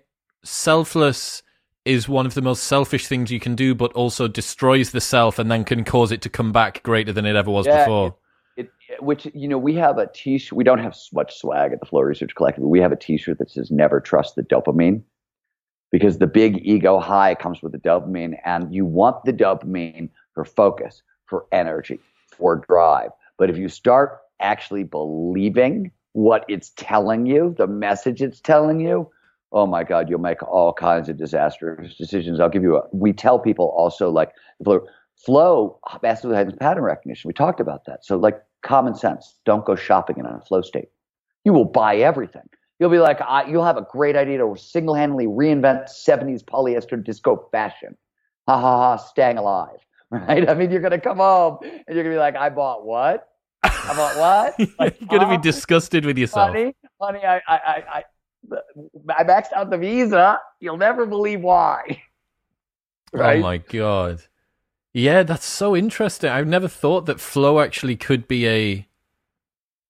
selfless 0.47 1.43
is 1.85 2.09
one 2.09 2.25
of 2.25 2.33
the 2.33 2.41
most 2.41 2.63
selfish 2.63 3.07
things 3.07 3.31
you 3.31 3.39
can 3.39 3.55
do, 3.55 3.73
but 3.73 3.93
also 3.93 4.27
destroys 4.27 4.91
the 4.91 5.01
self 5.01 5.39
and 5.39 5.49
then 5.49 5.63
can 5.63 5.83
cause 5.83 6.11
it 6.11 6.21
to 6.21 6.29
come 6.29 6.51
back 6.51 6.83
greater 6.83 7.13
than 7.13 7.25
it 7.25 7.35
ever 7.35 7.49
was 7.49 7.65
yeah, 7.65 7.83
before. 7.83 8.15
It, 8.57 8.69
it, 8.89 9.01
which 9.01 9.27
you 9.33 9.47
know, 9.47 9.57
we 9.57 9.75
have 9.75 9.97
a 9.97 10.07
T-shirt. 10.13 10.55
We 10.55 10.63
don't 10.63 10.79
have 10.79 10.97
much 11.13 11.37
swag 11.37 11.71
at 11.71 11.79
the 11.79 11.85
Flow 11.85 12.01
Research 12.01 12.35
Collective. 12.35 12.63
But 12.63 12.69
we 12.69 12.81
have 12.81 12.91
a 12.91 12.97
T-shirt 12.97 13.37
that 13.39 13.49
says 13.49 13.71
"Never 13.71 14.01
trust 14.01 14.35
the 14.35 14.43
dopamine," 14.43 15.01
because 15.91 16.17
the 16.17 16.27
big 16.27 16.59
ego 16.65 16.99
high 16.99 17.35
comes 17.35 17.61
with 17.61 17.71
the 17.71 17.77
dopamine, 17.77 18.37
and 18.43 18.73
you 18.73 18.85
want 18.85 19.23
the 19.23 19.33
dopamine 19.33 20.09
for 20.33 20.43
focus, 20.43 21.01
for 21.25 21.45
energy, 21.51 21.99
for 22.31 22.57
drive. 22.67 23.11
But 23.37 23.49
if 23.49 23.57
you 23.57 23.69
start 23.69 24.19
actually 24.41 24.83
believing 24.83 25.91
what 26.13 26.45
it's 26.49 26.71
telling 26.75 27.25
you, 27.27 27.55
the 27.57 27.67
message 27.67 28.21
it's 28.21 28.41
telling 28.41 28.79
you, 28.79 29.09
oh 29.51 29.65
my 29.65 29.83
God, 29.83 30.09
you'll 30.09 30.19
make 30.19 30.43
all 30.43 30.73
kinds 30.73 31.09
of 31.09 31.17
disastrous 31.17 31.95
decisions. 31.95 32.39
I'll 32.39 32.49
give 32.49 32.63
you 32.63 32.77
a, 32.77 32.83
we 32.91 33.13
tell 33.13 33.39
people 33.39 33.73
also 33.77 34.09
like, 34.09 34.31
flow 35.15 35.79
massively 36.03 36.35
heightens 36.35 36.57
pattern 36.59 36.83
recognition. 36.83 37.27
We 37.27 37.33
talked 37.33 37.59
about 37.59 37.85
that. 37.85 38.05
So 38.05 38.17
like 38.17 38.41
common 38.63 38.95
sense, 38.95 39.35
don't 39.45 39.65
go 39.65 39.75
shopping 39.75 40.17
in 40.19 40.25
a 40.25 40.41
flow 40.41 40.61
state. 40.61 40.89
You 41.43 41.53
will 41.53 41.65
buy 41.65 41.97
everything. 41.97 42.47
You'll 42.79 42.91
be 42.91 42.99
like, 42.99 43.19
I, 43.21 43.47
you'll 43.49 43.65
have 43.65 43.77
a 43.77 43.87
great 43.89 44.15
idea 44.15 44.37
to 44.37 44.55
single-handedly 44.55 45.25
reinvent 45.25 45.89
70s 45.89 46.43
polyester 46.43 47.03
disco 47.03 47.47
fashion. 47.51 47.97
Ha 48.47 48.59
ha 48.59 48.77
ha, 48.77 48.95
staying 48.97 49.37
alive, 49.37 49.79
right? 50.11 50.47
I 50.47 50.53
mean, 50.53 50.71
you're 50.71 50.81
gonna 50.81 50.99
come 50.99 51.17
home 51.17 51.57
and 51.63 51.95
you're 51.95 52.03
gonna 52.03 52.15
be 52.15 52.19
like, 52.19 52.35
I 52.35 52.49
bought 52.49 52.85
what? 52.85 53.29
I 53.63 53.93
bought 53.95 54.17
what? 54.17 54.69
Like, 54.79 54.99
you're 54.99 55.19
gonna 55.19 55.37
be 55.37 55.41
disgusted 55.41 56.05
with 56.05 56.17
yourself, 56.17 56.49
honey. 56.49 56.75
Honey, 57.01 57.25
I, 57.25 57.41
I, 57.47 57.57
I, 57.57 58.03
I, 58.51 58.57
I 59.17 59.23
maxed 59.23 59.53
out 59.53 59.69
the 59.69 59.77
visa. 59.77 60.39
You'll 60.59 60.77
never 60.77 61.05
believe 61.05 61.41
why. 61.41 62.01
right? 63.13 63.39
Oh 63.39 63.41
my 63.41 63.57
god. 63.57 64.23
Yeah, 64.93 65.23
that's 65.23 65.45
so 65.45 65.75
interesting. 65.75 66.29
I've 66.29 66.47
never 66.47 66.67
thought 66.67 67.05
that 67.05 67.19
flow 67.19 67.59
actually 67.59 67.95
could 67.95 68.27
be 68.27 68.47
a 68.47 68.87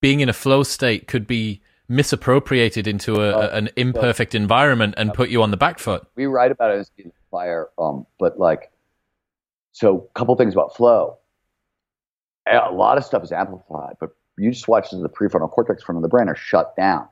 being 0.02 0.20
in 0.20 0.30
a 0.30 0.34
flow 0.34 0.64
state 0.64 1.08
could 1.08 1.26
be 1.26 1.62
misappropriated 1.90 2.88
into 2.88 3.22
a, 3.22 3.32
uh, 3.32 3.50
an 3.54 3.70
imperfect 3.76 4.34
so, 4.34 4.38
environment 4.38 4.94
and 4.98 5.10
uh, 5.10 5.14
put 5.14 5.30
you 5.30 5.42
on 5.42 5.52
the 5.52 5.58
back 5.58 5.80
foot. 5.80 6.06
We 6.16 6.26
write 6.26 6.52
about 6.52 6.72
it 6.72 6.80
as 6.80 6.92
fire, 7.32 7.70
um, 7.80 8.06
but 8.20 8.38
like, 8.38 8.72
so 9.72 10.10
a 10.14 10.20
couple 10.20 10.36
things 10.36 10.54
about 10.54 10.76
flow. 10.76 11.18
A 12.52 12.72
lot 12.72 12.98
of 12.98 13.06
stuff 13.06 13.24
is 13.24 13.32
amplified, 13.32 13.96
but 14.00 14.10
you 14.38 14.52
just 14.52 14.68
watch 14.68 14.94
as 14.94 15.02
the 15.02 15.10
prefrontal 15.10 15.50
cortex 15.50 15.84
front 15.84 15.98
of 15.98 16.02
the 16.02 16.10
brain 16.10 16.30
are 16.30 16.36
shut 16.36 16.76
down. 16.76 17.08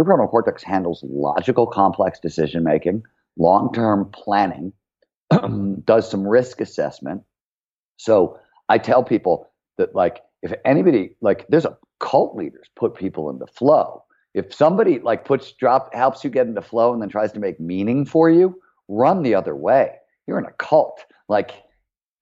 Prefrontal 0.00 0.30
cortex 0.30 0.62
handles 0.62 1.04
logical, 1.06 1.66
complex 1.66 2.18
decision 2.18 2.64
making, 2.64 3.02
long 3.36 3.70
term 3.72 4.10
planning, 4.14 4.72
does 5.84 6.10
some 6.10 6.26
risk 6.26 6.62
assessment. 6.62 7.22
So 7.98 8.38
I 8.70 8.78
tell 8.78 9.04
people 9.04 9.46
that, 9.76 9.94
like, 9.94 10.22
if 10.42 10.54
anybody, 10.64 11.16
like, 11.20 11.46
there's 11.48 11.66
a 11.66 11.76
cult 11.98 12.34
leaders 12.34 12.68
put 12.76 12.94
people 12.94 13.28
into 13.28 13.46
flow. 13.46 14.02
If 14.32 14.54
somebody 14.54 15.00
like 15.00 15.26
puts 15.26 15.52
drop 15.52 15.92
helps 15.92 16.24
you 16.24 16.30
get 16.30 16.46
into 16.46 16.62
flow 16.62 16.94
and 16.94 17.02
then 17.02 17.10
tries 17.10 17.32
to 17.32 17.40
make 17.40 17.60
meaning 17.60 18.06
for 18.06 18.30
you, 18.30 18.58
run 18.88 19.22
the 19.22 19.34
other 19.34 19.54
way. 19.54 19.96
You're 20.26 20.38
in 20.38 20.46
a 20.46 20.52
cult. 20.52 21.04
Like 21.28 21.50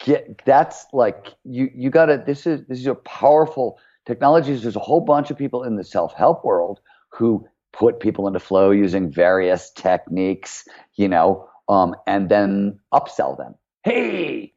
get 0.01 0.43
that's 0.45 0.87
like 0.93 1.35
you 1.45 1.71
you 1.75 1.91
gotta 1.91 2.23
this 2.27 2.47
is 2.47 2.67
this 2.67 2.79
is 2.79 2.87
a 2.87 2.95
powerful 2.95 3.79
technologies. 4.07 4.63
There's 4.63 4.75
a 4.75 4.81
whole 4.81 5.03
bunch 5.03 5.31
of 5.31 5.37
people 5.37 5.63
in 5.63 5.77
the 5.77 5.85
self-help 5.85 6.45
world 6.45 6.81
who 7.11 7.47
put 7.79 8.01
people 8.01 8.27
into 8.27 8.41
flow 8.41 8.71
using 8.71 9.11
various 9.11 9.71
techniques, 9.71 10.67
you 10.97 11.09
know, 11.09 11.49
um, 11.69 11.95
and 12.07 12.29
then 12.29 12.79
upsell 12.93 13.37
them. 13.37 13.55
Hey, 13.85 14.53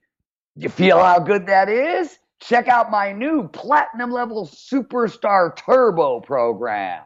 you 0.56 0.70
feel 0.70 0.98
how 1.00 1.20
good 1.20 1.46
that 1.46 1.70
is? 1.70 2.18
Check 2.42 2.68
out 2.68 2.90
my 2.90 3.12
new 3.12 3.48
platinum 3.50 4.12
level 4.12 4.48
superstar 4.48 5.56
turbo 5.56 6.20
program. 6.20 7.04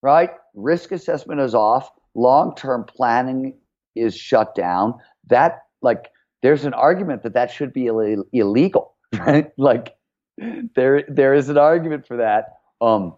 Right? 0.00 0.30
Risk 0.54 0.92
assessment 0.92 1.40
is 1.40 1.54
off. 1.54 1.90
Long 2.14 2.54
term 2.54 2.84
planning 2.84 3.54
is 3.96 4.16
shut 4.16 4.54
down. 4.54 4.94
That, 5.26 5.62
like, 5.82 6.10
there's 6.42 6.64
an 6.64 6.74
argument 6.74 7.24
that 7.24 7.34
that 7.34 7.50
should 7.50 7.72
be 7.72 7.88
Ill- 7.88 8.24
illegal, 8.32 8.94
right? 9.18 9.50
like, 9.58 9.96
there 10.76 11.02
there 11.08 11.34
is 11.34 11.48
an 11.48 11.58
argument 11.58 12.06
for 12.06 12.18
that. 12.18 12.58
Um, 12.80 13.16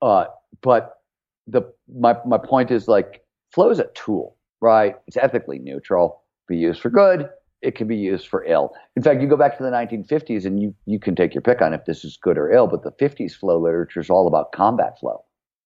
uh, 0.00 0.26
but 0.62 1.00
the 1.48 1.62
my 1.98 2.16
my 2.26 2.38
point 2.38 2.70
is 2.70 2.88
like 2.88 3.22
flow 3.52 3.70
is 3.70 3.78
a 3.78 3.88
tool, 3.94 4.36
right? 4.60 4.96
It's 5.06 5.16
ethically 5.16 5.58
neutral, 5.58 6.22
be 6.48 6.56
used 6.56 6.80
for 6.80 6.90
good, 6.90 7.28
it 7.62 7.74
can 7.74 7.86
be 7.86 7.96
used 7.96 8.28
for 8.28 8.44
ill. 8.44 8.72
In 8.96 9.02
fact, 9.02 9.20
you 9.20 9.28
go 9.28 9.36
back 9.36 9.56
to 9.58 9.62
the 9.62 9.70
1950s 9.70 10.44
and 10.46 10.60
you, 10.60 10.74
you 10.86 10.98
can 10.98 11.14
take 11.14 11.34
your 11.34 11.42
pick 11.42 11.60
on 11.60 11.74
if 11.74 11.84
this 11.84 12.04
is 12.04 12.16
good 12.16 12.38
or 12.38 12.50
ill, 12.50 12.66
but 12.66 12.82
the 12.82 12.92
50s 12.92 13.32
flow 13.32 13.58
literature 13.60 14.00
is 14.00 14.10
all 14.10 14.26
about 14.26 14.52
combat 14.52 14.98
flow. 14.98 15.24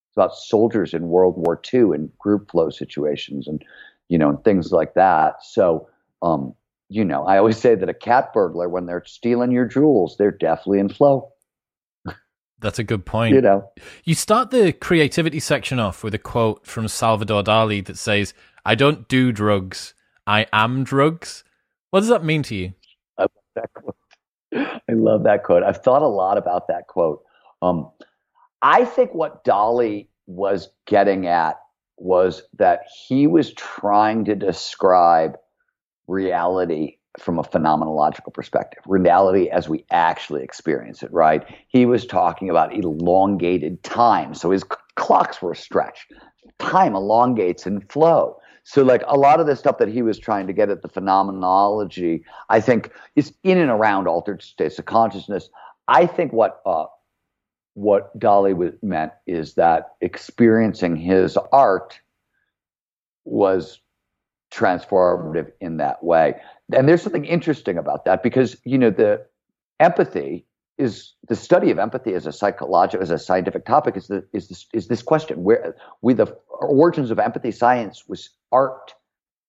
It's 0.09 0.17
about 0.17 0.35
soldiers 0.35 0.93
in 0.93 1.07
World 1.07 1.35
War 1.37 1.61
II 1.73 1.93
and 1.93 2.09
group 2.17 2.51
flow 2.51 2.69
situations 2.69 3.47
and, 3.47 3.63
you 4.09 4.17
know, 4.17 4.29
and 4.29 4.43
things 4.43 4.71
like 4.71 4.93
that. 4.95 5.35
So, 5.43 5.87
um, 6.21 6.53
you 6.89 7.05
know, 7.05 7.25
I 7.25 7.37
always 7.37 7.57
say 7.57 7.75
that 7.75 7.89
a 7.89 7.93
cat 7.93 8.33
burglar, 8.33 8.69
when 8.69 8.85
they're 8.85 9.03
stealing 9.05 9.51
your 9.51 9.65
jewels, 9.65 10.17
they're 10.17 10.31
definitely 10.31 10.79
in 10.79 10.89
flow. 10.89 11.31
That's 12.59 12.79
a 12.79 12.83
good 12.83 13.05
point. 13.05 13.35
You 13.35 13.41
know, 13.41 13.69
you 14.03 14.15
start 14.15 14.51
the 14.51 14.71
creativity 14.71 15.39
section 15.39 15.79
off 15.79 16.03
with 16.03 16.13
a 16.13 16.19
quote 16.19 16.65
from 16.65 16.87
Salvador 16.87 17.43
Dali 17.43 17.85
that 17.85 17.97
says, 17.97 18.33
I 18.65 18.75
don't 18.75 19.07
do 19.07 19.31
drugs, 19.31 19.93
I 20.25 20.47
am 20.53 20.83
drugs. 20.83 21.43
What 21.91 21.99
does 21.99 22.09
that 22.09 22.23
mean 22.23 22.43
to 22.43 22.55
you? 22.55 22.73
I 23.17 23.23
love 23.23 23.31
that 23.55 23.73
quote. 23.73 23.95
I 24.89 24.93
love 24.93 25.23
that 25.23 25.43
quote. 25.43 25.63
I've 25.63 25.83
thought 25.83 26.01
a 26.01 26.07
lot 26.07 26.37
about 26.37 26.67
that 26.67 26.87
quote. 26.87 27.23
Um, 27.61 27.91
I 28.61 28.85
think 28.85 29.13
what 29.13 29.43
Dali 29.43 30.07
was 30.27 30.69
getting 30.87 31.27
at 31.27 31.59
was 31.97 32.43
that 32.57 32.81
he 33.07 33.27
was 33.27 33.53
trying 33.53 34.25
to 34.25 34.35
describe 34.35 35.37
reality 36.07 36.97
from 37.19 37.39
a 37.39 37.43
phenomenological 37.43 38.33
perspective, 38.33 38.83
reality 38.85 39.49
as 39.49 39.69
we 39.69 39.85
actually 39.91 40.43
experience 40.43 41.03
it, 41.03 41.11
right? 41.11 41.45
He 41.67 41.85
was 41.85 42.05
talking 42.05 42.49
about 42.49 42.75
elongated 42.75 43.83
time. 43.83 44.33
So 44.33 44.51
his 44.51 44.63
clocks 44.95 45.41
were 45.41 45.55
stretched. 45.55 46.11
Time 46.59 46.95
elongates 46.95 47.65
in 47.65 47.81
flow. 47.81 48.37
So 48.63 48.83
like 48.83 49.03
a 49.07 49.17
lot 49.17 49.39
of 49.39 49.45
the 49.45 49.55
stuff 49.55 49.77
that 49.77 49.89
he 49.89 50.01
was 50.01 50.17
trying 50.17 50.47
to 50.47 50.53
get 50.53 50.69
at 50.69 50.81
the 50.81 50.89
phenomenology, 50.89 52.23
I 52.49 52.59
think 52.59 52.91
is 53.15 53.33
in 53.43 53.59
and 53.59 53.69
around 53.69 54.07
altered 54.07 54.41
states 54.41 54.79
of 54.79 54.85
consciousness. 54.85 55.49
I 55.87 56.07
think 56.07 56.33
what 56.33 56.61
uh, 56.65 56.85
what 57.75 58.17
Dali 58.17 58.73
meant 58.81 59.11
is 59.27 59.53
that 59.55 59.95
experiencing 60.01 60.95
his 60.95 61.37
art 61.51 61.99
was 63.25 63.81
transformative 64.55 65.51
in 65.59 65.77
that 65.77 66.03
way. 66.03 66.35
And 66.73 66.87
there's 66.87 67.01
something 67.01 67.25
interesting 67.25 67.77
about 67.77 68.05
that 68.05 68.23
because 68.23 68.55
you 68.63 68.77
know 68.77 68.89
the 68.89 69.25
empathy 69.79 70.45
is 70.77 71.13
the 71.27 71.35
study 71.35 71.71
of 71.71 71.79
empathy 71.79 72.13
as 72.13 72.25
a 72.25 72.31
psychological 72.31 73.03
as 73.03 73.11
a 73.11 73.19
scientific 73.19 73.65
topic 73.65 73.95
is 73.97 74.07
the 74.07 74.25
is 74.33 74.47
this 74.47 74.65
is 74.73 74.87
this 74.87 75.01
question. 75.01 75.43
Where 75.43 75.75
we 76.01 76.13
the 76.13 76.27
origins 76.49 77.11
of 77.11 77.19
empathy 77.19 77.51
science 77.51 78.07
was 78.07 78.29
art. 78.51 78.93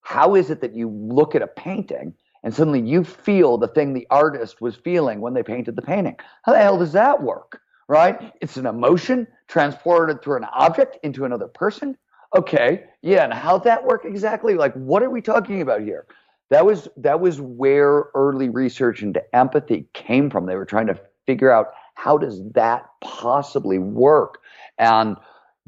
How 0.03 0.35
is 0.35 0.51
it 0.51 0.61
that 0.61 0.75
you 0.75 0.89
look 0.89 1.35
at 1.35 1.43
a 1.43 1.49
painting 1.49 2.15
and 2.43 2.55
suddenly 2.55 2.81
you 2.81 3.03
feel 3.03 3.59
the 3.59 3.69
thing 3.69 3.93
the 3.93 4.07
artist 4.11 4.61
was 4.61 4.77
feeling 4.77 5.21
when 5.21 5.35
they 5.35 5.43
painted 5.43 5.77
the 5.77 5.83
painting? 5.83 6.17
How 6.45 6.53
the 6.53 6.59
hell 6.59 6.79
does 6.79 6.93
that 6.93 7.23
work 7.23 7.61
right? 7.89 8.33
It's 8.41 8.57
an 8.57 8.67
emotion 8.67 9.27
transported 9.49 10.23
through 10.23 10.39
an 10.39 10.45
object 10.53 10.99
into 11.05 11.25
another 11.25 11.47
person 11.47 11.97
okay 12.37 12.85
yeah 13.03 13.25
and 13.25 13.33
how'd 13.33 13.65
that 13.65 13.85
work 13.85 14.05
exactly 14.05 14.55
like 14.55 14.75
what 14.75 15.03
are 15.03 15.11
we 15.11 15.21
talking 15.21 15.61
about 15.63 15.81
here 15.81 16.07
that 16.51 16.65
was 16.65 16.89
that 16.97 17.21
was 17.21 17.41
where 17.41 18.07
early 18.15 18.49
research 18.49 19.03
into 19.03 19.23
empathy 19.35 19.89
came 19.95 20.31
from 20.31 20.47
they 20.47 20.55
were 20.55 20.65
trying 20.67 20.87
to 20.87 21.01
figure 21.27 21.51
out 21.51 21.69
how 21.97 22.19
does 22.19 22.41
that 22.53 22.87
possibly 23.03 23.79
work? 23.79 24.39
And 24.79 25.17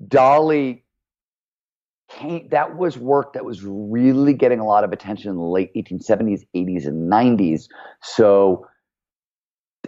Dali. 0.07 0.83
came, 2.11 2.49
that 2.51 2.77
was 2.77 2.97
work 2.97 3.33
that 3.33 3.45
was 3.45 3.65
really 3.65 4.35
getting 4.35 4.61
a 4.61 4.67
lot 4.67 4.85
of 4.85 4.93
attention 4.93 5.31
in 5.31 5.37
the 5.37 5.43
late 5.43 5.75
1870s, 5.75 6.47
80s, 6.55 6.87
and 6.87 7.11
90s. 7.11 7.69
So 8.03 8.67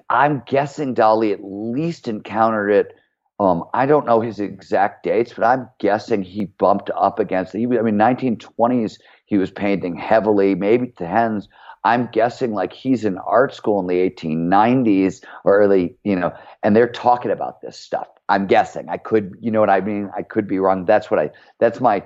I'm 0.08 0.42
guessing 0.46 0.94
Dali 0.94 1.32
at 1.32 1.40
least 1.42 2.08
encountered 2.08 2.70
it. 2.70 2.94
Um, 3.40 3.64
I 3.72 3.86
don't 3.86 4.04
know 4.04 4.20
his 4.20 4.38
exact 4.38 5.02
dates, 5.02 5.32
but 5.32 5.44
I'm 5.44 5.66
guessing 5.78 6.22
he 6.22 6.44
bumped 6.44 6.90
up 6.94 7.18
against 7.18 7.54
it. 7.54 7.62
I 7.62 7.80
mean, 7.80 7.94
1920s, 7.94 8.98
he 9.24 9.38
was 9.38 9.50
painting 9.50 9.96
heavily, 9.96 10.54
maybe 10.54 10.88
to 10.98 11.06
hens. 11.06 11.48
I'm 11.82 12.10
guessing 12.12 12.52
like 12.52 12.74
he's 12.74 13.06
in 13.06 13.16
art 13.16 13.54
school 13.54 13.80
in 13.80 13.86
the 13.86 14.10
1890s 14.10 15.24
or 15.44 15.58
early, 15.58 15.96
you 16.04 16.16
know, 16.16 16.34
and 16.62 16.76
they're 16.76 16.92
talking 16.92 17.30
about 17.30 17.62
this 17.62 17.80
stuff. 17.80 18.08
I'm 18.28 18.46
guessing. 18.46 18.90
I 18.90 18.98
could, 18.98 19.34
you 19.40 19.50
know 19.50 19.60
what 19.60 19.70
I 19.70 19.80
mean? 19.80 20.10
I 20.14 20.20
could 20.20 20.46
be 20.46 20.58
wrong. 20.58 20.84
That's 20.84 21.10
what 21.10 21.18
I, 21.18 21.30
that's 21.58 21.80
my 21.80 22.04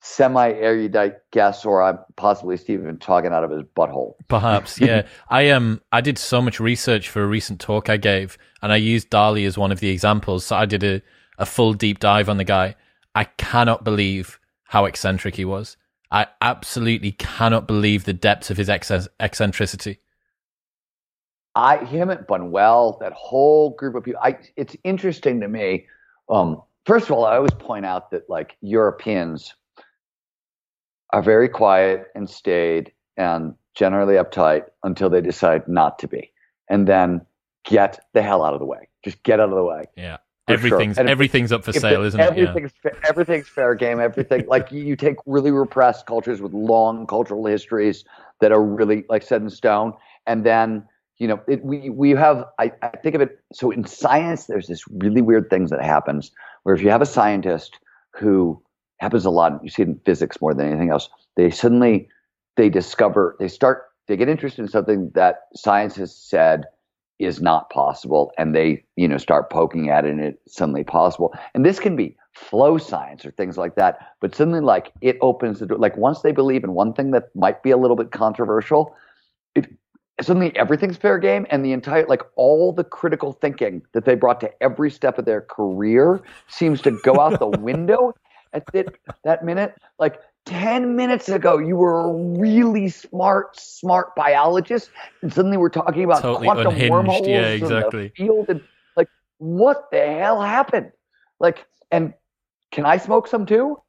semi 0.00 0.50
erudite 0.52 1.16
guess, 1.30 1.66
or 1.66 1.82
I'm 1.82 1.98
possibly 2.16 2.56
Steven 2.56 2.98
talking 2.98 3.32
out 3.32 3.44
of 3.44 3.50
his 3.50 3.64
butthole. 3.76 4.14
Perhaps, 4.28 4.80
yeah. 4.80 5.06
I 5.28 5.50
um, 5.50 5.82
I 5.92 6.00
did 6.00 6.16
so 6.16 6.40
much 6.40 6.58
research 6.58 7.10
for 7.10 7.22
a 7.22 7.26
recent 7.26 7.60
talk 7.60 7.90
I 7.90 7.98
gave, 7.98 8.38
and 8.62 8.72
I 8.72 8.76
used 8.76 9.10
Dali 9.10 9.46
as 9.46 9.58
one 9.58 9.72
of 9.72 9.80
the 9.80 9.90
examples. 9.90 10.44
So 10.44 10.56
I 10.56 10.66
did 10.66 10.82
a, 10.82 11.02
a 11.38 11.46
full 11.46 11.72
deep 11.72 11.98
dive 11.98 12.28
on 12.28 12.36
the 12.36 12.44
guy. 12.44 12.76
I 13.14 13.24
cannot 13.24 13.84
believe 13.84 14.38
how 14.64 14.84
eccentric 14.84 15.36
he 15.36 15.44
was. 15.44 15.76
I 16.10 16.26
absolutely 16.40 17.12
cannot 17.12 17.66
believe 17.66 18.04
the 18.04 18.12
depths 18.12 18.50
of 18.50 18.56
his 18.56 18.68
eccentricity. 18.68 20.00
I 21.54 21.84
him 21.84 22.10
at 22.10 22.28
Bunuel, 22.28 22.98
that 23.00 23.12
whole 23.12 23.70
group 23.70 23.94
of 23.96 24.04
people. 24.04 24.20
I, 24.22 24.38
it's 24.56 24.76
interesting 24.84 25.40
to 25.40 25.48
me. 25.48 25.86
Um, 26.28 26.62
first 26.86 27.06
of 27.06 27.12
all, 27.12 27.24
I 27.24 27.36
always 27.36 27.52
point 27.52 27.84
out 27.84 28.10
that 28.12 28.30
like 28.30 28.56
Europeans 28.60 29.54
are 31.12 31.22
very 31.22 31.48
quiet 31.48 32.06
and 32.14 32.30
staid, 32.30 32.92
and 33.16 33.54
generally 33.74 34.14
uptight 34.14 34.64
until 34.84 35.10
they 35.10 35.20
decide 35.20 35.66
not 35.66 35.98
to 35.98 36.08
be, 36.08 36.32
and 36.68 36.86
then 36.86 37.20
get 37.64 38.00
the 38.12 38.22
hell 38.22 38.42
out 38.42 38.54
of 38.54 38.60
the 38.60 38.66
way. 38.66 38.88
Just 39.04 39.22
get 39.22 39.40
out 39.40 39.48
of 39.48 39.54
the 39.54 39.64
way. 39.64 39.84
Yeah. 39.96 40.18
Everything's 40.48 40.96
sure. 40.96 41.06
everything's 41.06 41.52
up 41.52 41.64
for 41.64 41.72
sale, 41.72 42.02
isn't 42.02 42.18
everything's 42.18 42.72
it? 42.84 42.92
Yeah. 42.96 43.08
everything's 43.08 43.48
fair 43.48 43.74
game. 43.74 44.00
Everything 44.00 44.46
like 44.48 44.72
you, 44.72 44.82
you 44.82 44.96
take 44.96 45.16
really 45.26 45.52
repressed 45.52 46.06
cultures 46.06 46.40
with 46.40 46.52
long 46.52 47.06
cultural 47.06 47.46
histories 47.46 48.04
that 48.40 48.50
are 48.50 48.62
really 48.62 49.04
like 49.08 49.22
set 49.22 49.42
in 49.42 49.50
stone, 49.50 49.92
and 50.26 50.44
then 50.44 50.84
you 51.20 51.28
know 51.28 51.40
it, 51.46 51.64
we 51.64 51.90
we 51.90 52.10
have 52.10 52.44
I, 52.58 52.72
I 52.82 52.88
think 52.88 53.14
of 53.14 53.20
it 53.20 53.38
so 53.52 53.70
in 53.70 53.84
science 53.84 54.46
there's 54.46 54.66
this 54.66 54.82
really 54.88 55.22
weird 55.22 55.50
things 55.50 55.70
that 55.70 55.82
happens 55.82 56.32
where 56.64 56.74
if 56.74 56.82
you 56.82 56.90
have 56.90 57.02
a 57.02 57.06
scientist 57.06 57.78
who 58.14 58.60
happens 58.98 59.24
a 59.24 59.30
lot 59.30 59.62
you 59.62 59.70
see 59.70 59.82
it 59.82 59.88
in 59.88 60.00
physics 60.04 60.40
more 60.40 60.54
than 60.54 60.66
anything 60.66 60.90
else 60.90 61.08
they 61.36 61.50
suddenly 61.50 62.08
they 62.56 62.70
discover 62.70 63.36
they 63.38 63.48
start 63.48 63.84
they 64.08 64.16
get 64.16 64.28
interested 64.28 64.62
in 64.62 64.68
something 64.68 65.10
that 65.14 65.42
science 65.54 65.94
has 65.94 66.16
said 66.16 66.64
is 67.20 67.40
not 67.40 67.70
possible 67.70 68.32
and 68.38 68.54
they 68.54 68.82
you 68.96 69.06
know 69.06 69.18
start 69.18 69.50
poking 69.50 69.90
at 69.90 70.04
it 70.04 70.10
and 70.10 70.20
it's 70.20 70.54
suddenly 70.54 70.84
possible. 70.84 71.34
And 71.54 71.64
this 71.64 71.78
can 71.78 71.96
be 71.96 72.16
flow 72.34 72.78
science 72.78 73.24
or 73.26 73.32
things 73.32 73.58
like 73.58 73.74
that 73.74 73.98
but 74.20 74.34
suddenly 74.34 74.60
like 74.60 74.92
it 75.00 75.18
opens 75.20 75.58
the 75.58 75.66
door 75.66 75.78
like 75.78 75.96
once 75.96 76.22
they 76.22 76.30
believe 76.30 76.62
in 76.62 76.72
one 76.74 76.92
thing 76.92 77.10
that 77.10 77.24
might 77.34 77.60
be 77.62 77.72
a 77.72 77.76
little 77.76 77.96
bit 77.96 78.12
controversial 78.12 78.94
it 79.56 79.68
suddenly 80.20 80.54
everything's 80.56 80.96
fair 80.96 81.18
game 81.18 81.44
and 81.50 81.64
the 81.64 81.72
entire 81.72 82.06
like 82.06 82.22
all 82.36 82.72
the 82.72 82.84
critical 82.84 83.32
thinking 83.32 83.82
that 83.94 84.04
they 84.04 84.14
brought 84.14 84.40
to 84.40 84.62
every 84.62 84.90
step 84.92 85.18
of 85.18 85.24
their 85.24 85.40
career 85.40 86.22
seems 86.46 86.80
to 86.80 86.92
go 87.02 87.18
out 87.18 87.38
the 87.40 87.48
window 87.58 88.14
at 88.52 88.64
that, 88.72 88.94
that 89.24 89.44
minute. 89.44 89.74
Like 89.98 90.20
10 90.46 90.96
minutes 90.96 91.28
ago 91.28 91.58
you 91.58 91.76
were 91.76 92.00
a 92.00 92.12
really 92.38 92.88
smart 92.88 93.58
smart 93.58 94.14
biologist 94.16 94.90
and 95.22 95.32
suddenly 95.32 95.56
we're 95.56 95.68
talking 95.68 96.04
about 96.04 96.22
totally 96.22 96.46
quantum 96.46 96.68
unhinged. 96.68 96.90
wormholes 96.90 97.28
yeah 97.28 97.48
exactly. 97.48 98.12
field 98.16 98.46
and 98.48 98.62
like 98.96 99.08
what 99.38 99.90
the 99.90 99.98
hell 99.98 100.40
happened? 100.40 100.90
Like 101.38 101.66
and 101.90 102.14
can 102.72 102.86
i 102.86 102.96
smoke 102.96 103.26
some 103.28 103.46
too? 103.46 103.80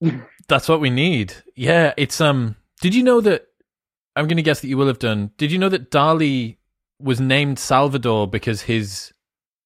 That's 0.48 0.68
what 0.68 0.80
we 0.80 0.90
need. 0.90 1.34
Yeah 1.54 1.92
it's 1.96 2.20
um 2.20 2.56
did 2.80 2.94
you 2.94 3.02
know 3.02 3.20
that 3.20 3.46
i'm 4.16 4.26
going 4.26 4.36
to 4.36 4.42
guess 4.42 4.60
that 4.60 4.68
you 4.68 4.76
will 4.76 4.86
have 4.86 4.98
done 4.98 5.30
did 5.36 5.52
you 5.52 5.58
know 5.58 5.68
that 5.68 5.90
dali 5.90 6.56
was 6.98 7.20
named 7.20 7.58
salvador 7.58 8.26
because 8.26 8.62
his 8.62 9.12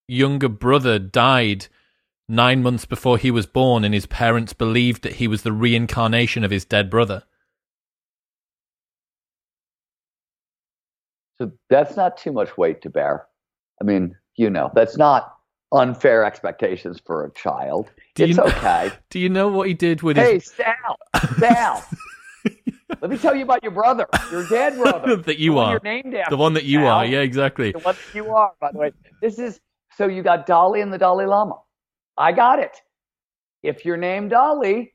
younger 0.07 0.49
brother 0.49 0.99
died 0.99 1.66
nine 2.29 2.62
months 2.62 2.85
before 2.85 3.18
he 3.18 3.31
was 3.31 3.47
born, 3.47 3.85
and 3.85 3.95
his 3.95 4.07
parents 4.07 4.53
believed 4.53 5.03
that 5.03 5.14
he 5.14 5.29
was 5.29 5.43
the 5.43 5.53
reincarnation 5.53 6.45
of 6.45 6.51
his 6.51 6.64
dead 6.64 6.91
brother. 6.91 7.25
So 11.39 11.53
that's 11.68 11.97
not 11.97 12.16
too 12.16 12.33
much 12.33 12.57
weight 12.57 12.83
to 12.83 12.91
bear. 12.91 13.27
I 13.81 13.85
mean, 13.85 14.16
you 14.37 14.51
know, 14.51 14.70
that's 14.75 14.97
not 14.97 15.37
unfair 15.72 16.25
expectations 16.25 17.01
for 17.05 17.25
a 17.25 17.33
child. 17.33 17.91
Do 18.14 18.25
it's 18.25 18.37
you, 18.37 18.45
okay. 18.45 18.93
Do 19.11 19.18
you 19.18 19.29
know 19.29 19.49
what 19.49 19.66
he 19.68 19.75
did 19.75 20.03
with 20.03 20.16
hey, 20.16 20.35
his? 20.35 20.53
Hey, 20.53 20.72
Sal, 20.85 20.99
Sal. 21.39 21.85
Let 23.01 23.11
me 23.11 23.18
tell 23.18 23.35
you 23.35 23.43
about 23.43 23.62
your 23.62 23.72
brother, 23.72 24.07
your 24.31 24.47
dead 24.49 24.77
brother 24.83 25.16
that 25.16 25.39
you 25.39 25.59
are. 25.59 25.72
You're 25.72 25.81
named 25.83 26.14
after 26.14 26.31
the 26.31 26.37
one 26.37 26.55
that 26.55 26.64
you 26.64 26.81
Sal. 26.81 26.89
are. 26.89 27.05
Yeah, 27.05 27.20
exactly. 27.20 27.72
The 27.72 27.81
one 27.81 27.97
that 27.97 28.14
you 28.14 28.31
are. 28.31 28.53
By 28.61 28.72
the 28.72 28.79
way, 28.79 28.93
this 29.20 29.39
is 29.39 29.61
so 29.97 30.07
you 30.07 30.22
got 30.22 30.47
Dali 30.47 30.83
and 30.83 30.93
the 30.93 30.99
Dalai 30.99 31.27
Lama. 31.27 31.57
I 32.17 32.33
got 32.33 32.59
it. 32.59 32.81
If 33.62 33.85
you're 33.85 33.97
named 33.97 34.33
Dali, 34.33 34.93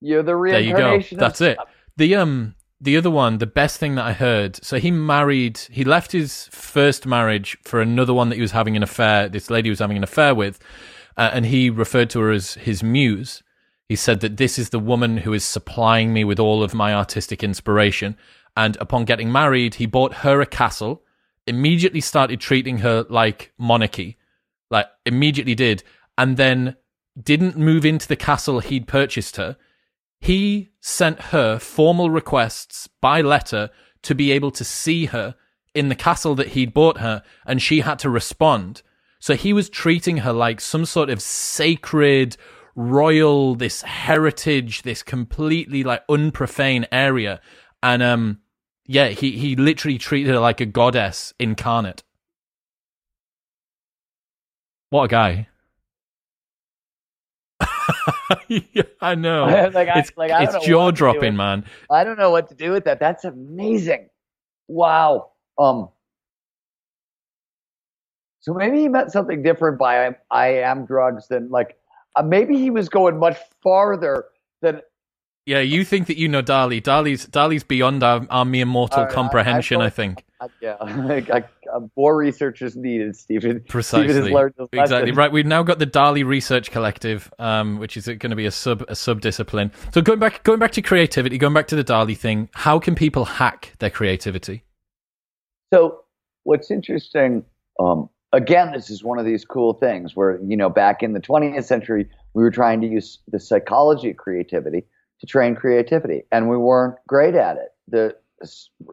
you're 0.00 0.22
the 0.22 0.36
reincarnation. 0.36 0.84
There 0.84 0.96
you 0.96 1.02
go. 1.10 1.16
That's 1.16 1.40
it. 1.40 1.58
The 1.96 2.16
um 2.16 2.54
the 2.80 2.96
other 2.96 3.10
one, 3.10 3.38
the 3.38 3.46
best 3.46 3.78
thing 3.78 3.94
that 3.94 4.04
I 4.04 4.12
heard. 4.12 4.62
So 4.64 4.78
he 4.78 4.90
married. 4.90 5.58
He 5.70 5.84
left 5.84 6.12
his 6.12 6.48
first 6.50 7.06
marriage 7.06 7.56
for 7.64 7.80
another 7.80 8.12
one 8.12 8.28
that 8.28 8.36
he 8.36 8.42
was 8.42 8.52
having 8.52 8.76
an 8.76 8.82
affair. 8.82 9.28
This 9.28 9.48
lady 9.50 9.70
was 9.70 9.78
having 9.78 9.96
an 9.96 10.02
affair 10.02 10.34
with, 10.34 10.58
uh, 11.16 11.30
and 11.32 11.46
he 11.46 11.70
referred 11.70 12.10
to 12.10 12.20
her 12.20 12.30
as 12.30 12.54
his 12.54 12.82
muse. 12.82 13.42
He 13.88 13.96
said 13.96 14.20
that 14.20 14.36
this 14.36 14.58
is 14.58 14.70
the 14.70 14.78
woman 14.78 15.18
who 15.18 15.32
is 15.32 15.44
supplying 15.44 16.12
me 16.12 16.24
with 16.24 16.38
all 16.38 16.62
of 16.62 16.74
my 16.74 16.92
artistic 16.92 17.42
inspiration. 17.42 18.16
And 18.56 18.76
upon 18.80 19.04
getting 19.04 19.30
married, 19.30 19.76
he 19.76 19.86
bought 19.86 20.14
her 20.14 20.40
a 20.40 20.46
castle. 20.46 21.02
Immediately 21.46 22.00
started 22.00 22.40
treating 22.40 22.78
her 22.78 23.06
like 23.08 23.52
monarchy, 23.56 24.16
like 24.70 24.86
immediately 25.04 25.54
did 25.54 25.84
and 26.18 26.36
then 26.36 26.76
didn't 27.20 27.56
move 27.56 27.84
into 27.84 28.08
the 28.08 28.16
castle 28.16 28.60
he'd 28.60 28.86
purchased 28.86 29.36
her, 29.36 29.56
he 30.20 30.70
sent 30.80 31.20
her 31.20 31.58
formal 31.58 32.10
requests 32.10 32.88
by 33.00 33.20
letter 33.20 33.70
to 34.02 34.14
be 34.14 34.32
able 34.32 34.50
to 34.50 34.64
see 34.64 35.06
her 35.06 35.34
in 35.74 35.88
the 35.88 35.94
castle 35.94 36.34
that 36.34 36.48
he'd 36.48 36.72
bought 36.72 36.98
her, 36.98 37.22
and 37.44 37.60
she 37.60 37.80
had 37.80 37.98
to 37.98 38.08
respond. 38.08 38.82
So 39.18 39.34
he 39.34 39.52
was 39.52 39.68
treating 39.68 40.18
her 40.18 40.32
like 40.32 40.60
some 40.60 40.86
sort 40.86 41.10
of 41.10 41.20
sacred, 41.20 42.36
royal, 42.74 43.54
this 43.54 43.82
heritage, 43.82 44.82
this 44.82 45.02
completely 45.02 45.82
like 45.82 46.06
unprofane 46.06 46.86
area. 46.92 47.40
And 47.82 48.02
um 48.02 48.40
yeah, 48.86 49.08
he, 49.08 49.32
he 49.32 49.56
literally 49.56 49.98
treated 49.98 50.32
her 50.32 50.38
like 50.38 50.60
a 50.60 50.66
goddess 50.66 51.34
incarnate. 51.40 52.04
What 54.90 55.04
a 55.04 55.08
guy. 55.08 55.48
yeah, 58.48 58.82
I 59.00 59.14
know. 59.14 59.44
like, 59.74 59.88
it's 59.94 60.12
like, 60.16 60.30
it's 60.34 60.66
jaw 60.66 60.90
dropping, 60.90 61.36
man. 61.36 61.64
I 61.90 62.04
don't 62.04 62.18
know 62.18 62.30
what 62.30 62.48
to 62.48 62.54
do 62.54 62.72
with 62.72 62.84
that. 62.84 63.00
That's 63.00 63.24
amazing. 63.24 64.08
Wow. 64.68 65.30
Um. 65.58 65.88
So 68.40 68.54
maybe 68.54 68.78
he 68.78 68.88
meant 68.88 69.10
something 69.10 69.42
different 69.42 69.78
by 69.78 70.06
I, 70.06 70.16
I 70.30 70.46
am 70.62 70.86
drugs 70.86 71.26
than 71.28 71.50
like 71.50 71.76
uh, 72.14 72.22
maybe 72.22 72.56
he 72.56 72.70
was 72.70 72.88
going 72.88 73.18
much 73.18 73.36
farther 73.62 74.26
than 74.62 74.80
yeah, 75.46 75.60
you 75.60 75.84
think 75.84 76.08
that 76.08 76.18
you 76.18 76.26
know 76.26 76.42
Dali. 76.42 76.82
Dali's 76.82 77.26
Dali's 77.28 77.62
beyond 77.62 78.02
our, 78.02 78.26
our 78.30 78.44
mere 78.44 78.66
mortal 78.66 79.04
right, 79.04 79.12
comprehension. 79.12 79.80
I, 79.80 79.84
I, 79.84 79.86
I 79.86 79.90
think. 79.90 80.24
yeah, 80.60 81.40
more 81.96 82.16
research 82.16 82.62
is 82.62 82.76
needed, 82.76 83.14
Steven. 83.14 83.62
Precisely. 83.68 84.30
Steven 84.32 84.52
exactly 84.72 85.12
right. 85.12 85.30
We've 85.30 85.46
now 85.46 85.62
got 85.62 85.78
the 85.78 85.86
Dali 85.86 86.26
Research 86.26 86.72
Collective, 86.72 87.32
um, 87.38 87.78
which 87.78 87.96
is 87.96 88.06
going 88.06 88.30
to 88.30 88.36
be 88.36 88.46
a 88.46 88.50
sub 88.50 88.84
a 88.88 88.96
sub 88.96 89.20
discipline. 89.20 89.70
So 89.94 90.02
going 90.02 90.18
back 90.18 90.42
going 90.42 90.58
back 90.58 90.72
to 90.72 90.82
creativity, 90.82 91.38
going 91.38 91.54
back 91.54 91.68
to 91.68 91.76
the 91.76 91.84
Dali 91.84 92.18
thing. 92.18 92.50
How 92.52 92.80
can 92.80 92.96
people 92.96 93.24
hack 93.24 93.72
their 93.78 93.90
creativity? 93.90 94.64
So 95.72 96.00
what's 96.42 96.72
interesting. 96.72 97.44
Um, 97.78 98.10
again, 98.32 98.72
this 98.72 98.90
is 98.90 99.04
one 99.04 99.20
of 99.20 99.24
these 99.24 99.44
cool 99.44 99.74
things 99.74 100.16
where 100.16 100.40
you 100.44 100.56
know 100.56 100.70
back 100.70 101.04
in 101.04 101.12
the 101.12 101.20
20th 101.20 101.64
century 101.64 102.08
we 102.34 102.42
were 102.42 102.50
trying 102.50 102.80
to 102.80 102.88
use 102.88 103.20
the 103.28 103.38
psychology 103.38 104.10
of 104.10 104.16
creativity 104.16 104.84
to 105.20 105.26
train 105.26 105.54
creativity, 105.54 106.22
and 106.32 106.48
we 106.48 106.56
weren't 106.56 106.96
great 107.06 107.34
at 107.34 107.56
it. 107.56 107.68
The 107.88 108.16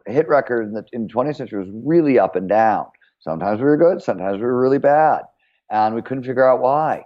hit 0.06 0.28
record 0.28 0.62
in 0.62 0.72
the, 0.72 0.84
in 0.92 1.06
the 1.06 1.12
20th 1.12 1.36
century 1.36 1.58
was 1.58 1.68
really 1.84 2.18
up 2.18 2.34
and 2.36 2.48
down. 2.48 2.86
Sometimes 3.20 3.58
we 3.58 3.66
were 3.66 3.76
good, 3.76 4.02
sometimes 4.02 4.36
we 4.36 4.44
were 4.44 4.60
really 4.60 4.78
bad, 4.78 5.22
and 5.70 5.94
we 5.94 6.02
couldn't 6.02 6.24
figure 6.24 6.48
out 6.48 6.60
why. 6.60 7.04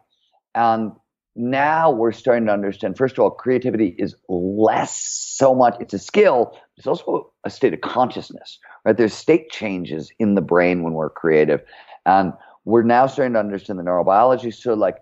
And 0.55 0.93
now 1.37 1.91
we're 1.91 2.13
starting 2.13 2.47
to 2.47 2.53
understand. 2.53 2.99
First 2.99 3.15
of 3.15 3.21
all, 3.21 3.31
creativity 3.31 3.95
is 3.99 4.17
less 4.29 4.97
so 4.97 5.55
much; 5.55 5.77
it's 5.79 5.95
a 5.95 5.99
skill. 5.99 6.59
It's 6.77 6.87
also 6.87 7.33
a 7.45 7.51
state 7.51 7.73
of 7.73 7.81
consciousness, 7.81 8.59
right? 8.85 8.97
There's 8.97 9.15
state 9.15 9.51
changes 9.51 10.11
in 10.19 10.35
the 10.35 10.41
brain 10.41 10.83
when 10.83 10.95
we're 10.95 11.11
creative, 11.11 11.61
and 12.07 12.33
we're 12.65 12.83
now 12.83 13.07
starting 13.07 13.35
to 13.35 13.39
understand 13.39 13.79
the 13.79 13.85
neurobiology. 13.85 14.53
So, 14.53 14.75
like 14.75 14.97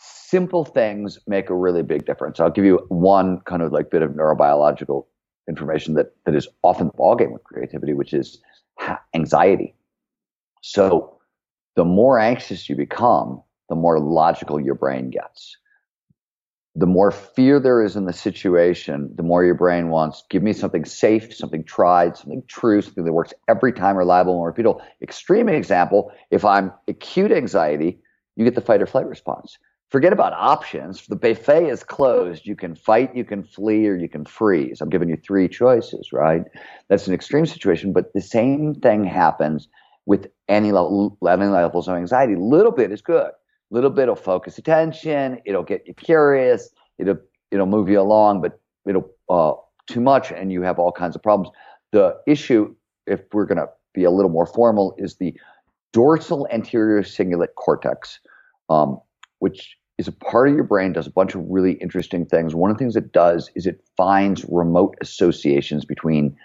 simple 0.00 0.64
things 0.64 1.18
make 1.26 1.50
a 1.50 1.54
really 1.54 1.82
big 1.82 2.06
difference. 2.06 2.40
I'll 2.40 2.50
give 2.50 2.64
you 2.64 2.84
one 2.88 3.40
kind 3.40 3.62
of 3.62 3.72
like 3.72 3.90
bit 3.90 4.02
of 4.02 4.12
neurobiological 4.12 5.04
information 5.48 5.94
that 5.94 6.14
that 6.24 6.34
is 6.34 6.48
often 6.62 6.86
the 6.86 6.92
ballgame 6.94 7.32
with 7.32 7.44
creativity, 7.44 7.92
which 7.92 8.14
is 8.14 8.40
anxiety. 9.14 9.74
So 10.62 11.18
the 11.76 11.84
more 11.84 12.18
anxious 12.18 12.68
you 12.68 12.76
become, 12.76 13.42
the 13.68 13.74
more 13.74 13.98
logical 14.00 14.60
your 14.60 14.74
brain 14.74 15.10
gets. 15.10 15.56
The 16.76 16.86
more 16.86 17.10
fear 17.10 17.58
there 17.58 17.82
is 17.82 17.96
in 17.96 18.04
the 18.04 18.12
situation, 18.12 19.10
the 19.16 19.24
more 19.24 19.44
your 19.44 19.56
brain 19.56 19.88
wants, 19.88 20.22
give 20.30 20.42
me 20.42 20.52
something 20.52 20.84
safe, 20.84 21.34
something 21.34 21.64
tried, 21.64 22.16
something 22.16 22.44
true, 22.46 22.80
something 22.80 23.04
that 23.04 23.12
works 23.12 23.34
every 23.48 23.72
time, 23.72 23.96
reliable 23.96 24.42
and 24.42 24.54
repeatable. 24.54 24.80
Extreme 25.02 25.48
example, 25.48 26.12
if 26.30 26.44
I'm 26.44 26.72
acute 26.86 27.32
anxiety, 27.32 27.98
you 28.36 28.44
get 28.44 28.54
the 28.54 28.60
fight 28.60 28.80
or 28.80 28.86
flight 28.86 29.06
response 29.06 29.58
forget 29.90 30.12
about 30.12 30.32
options. 30.32 31.06
The 31.06 31.16
buffet 31.16 31.68
is 31.68 31.82
closed. 31.82 32.46
You 32.46 32.56
can 32.56 32.74
fight, 32.74 33.14
you 33.14 33.24
can 33.24 33.42
flee, 33.44 33.86
or 33.86 33.96
you 33.96 34.08
can 34.08 34.24
freeze. 34.24 34.80
I'm 34.80 34.88
giving 34.88 35.08
you 35.08 35.16
three 35.16 35.48
choices, 35.48 36.12
right? 36.12 36.44
That's 36.88 37.06
an 37.06 37.14
extreme 37.14 37.46
situation, 37.46 37.92
but 37.92 38.12
the 38.14 38.20
same 38.20 38.74
thing 38.74 39.04
happens 39.04 39.68
with 40.06 40.28
any 40.48 40.72
level, 40.72 41.18
any 41.28 41.46
levels 41.46 41.88
of 41.88 41.96
anxiety. 41.96 42.36
Little 42.36 42.72
bit 42.72 42.92
is 42.92 43.02
good. 43.02 43.30
Little 43.70 43.90
bit 43.90 44.08
will 44.08 44.16
focus 44.16 44.58
attention. 44.58 45.40
It'll 45.44 45.62
get 45.62 45.86
you 45.86 45.94
curious. 45.94 46.70
It'll 46.98 47.18
it'll 47.50 47.66
move 47.66 47.88
you 47.88 48.00
along, 48.00 48.42
but 48.42 48.60
it'll 48.86 49.10
uh, 49.28 49.54
too 49.86 50.00
much, 50.00 50.32
and 50.32 50.52
you 50.52 50.62
have 50.62 50.78
all 50.78 50.92
kinds 50.92 51.16
of 51.16 51.22
problems. 51.22 51.54
The 51.92 52.16
issue, 52.26 52.74
if 53.06 53.20
we're 53.32 53.46
going 53.46 53.58
to 53.58 53.68
be 53.92 54.04
a 54.04 54.10
little 54.10 54.30
more 54.30 54.46
formal, 54.46 54.94
is 54.98 55.16
the 55.16 55.34
dorsal 55.92 56.46
anterior 56.52 57.02
cingulate 57.02 57.54
cortex, 57.56 58.20
um, 58.68 59.00
which 59.40 59.76
is 60.00 60.08
a 60.08 60.12
part 60.12 60.48
of 60.48 60.54
your 60.54 60.64
brain, 60.64 60.92
does 60.92 61.06
a 61.06 61.12
bunch 61.12 61.34
of 61.34 61.42
really 61.48 61.74
interesting 61.74 62.24
things. 62.26 62.54
One 62.54 62.70
of 62.70 62.76
the 62.76 62.82
things 62.82 62.96
it 62.96 63.12
does 63.12 63.50
is 63.54 63.66
it 63.66 63.84
finds 63.96 64.44
remote 64.48 64.96
associations 65.00 65.84
between 65.84 66.36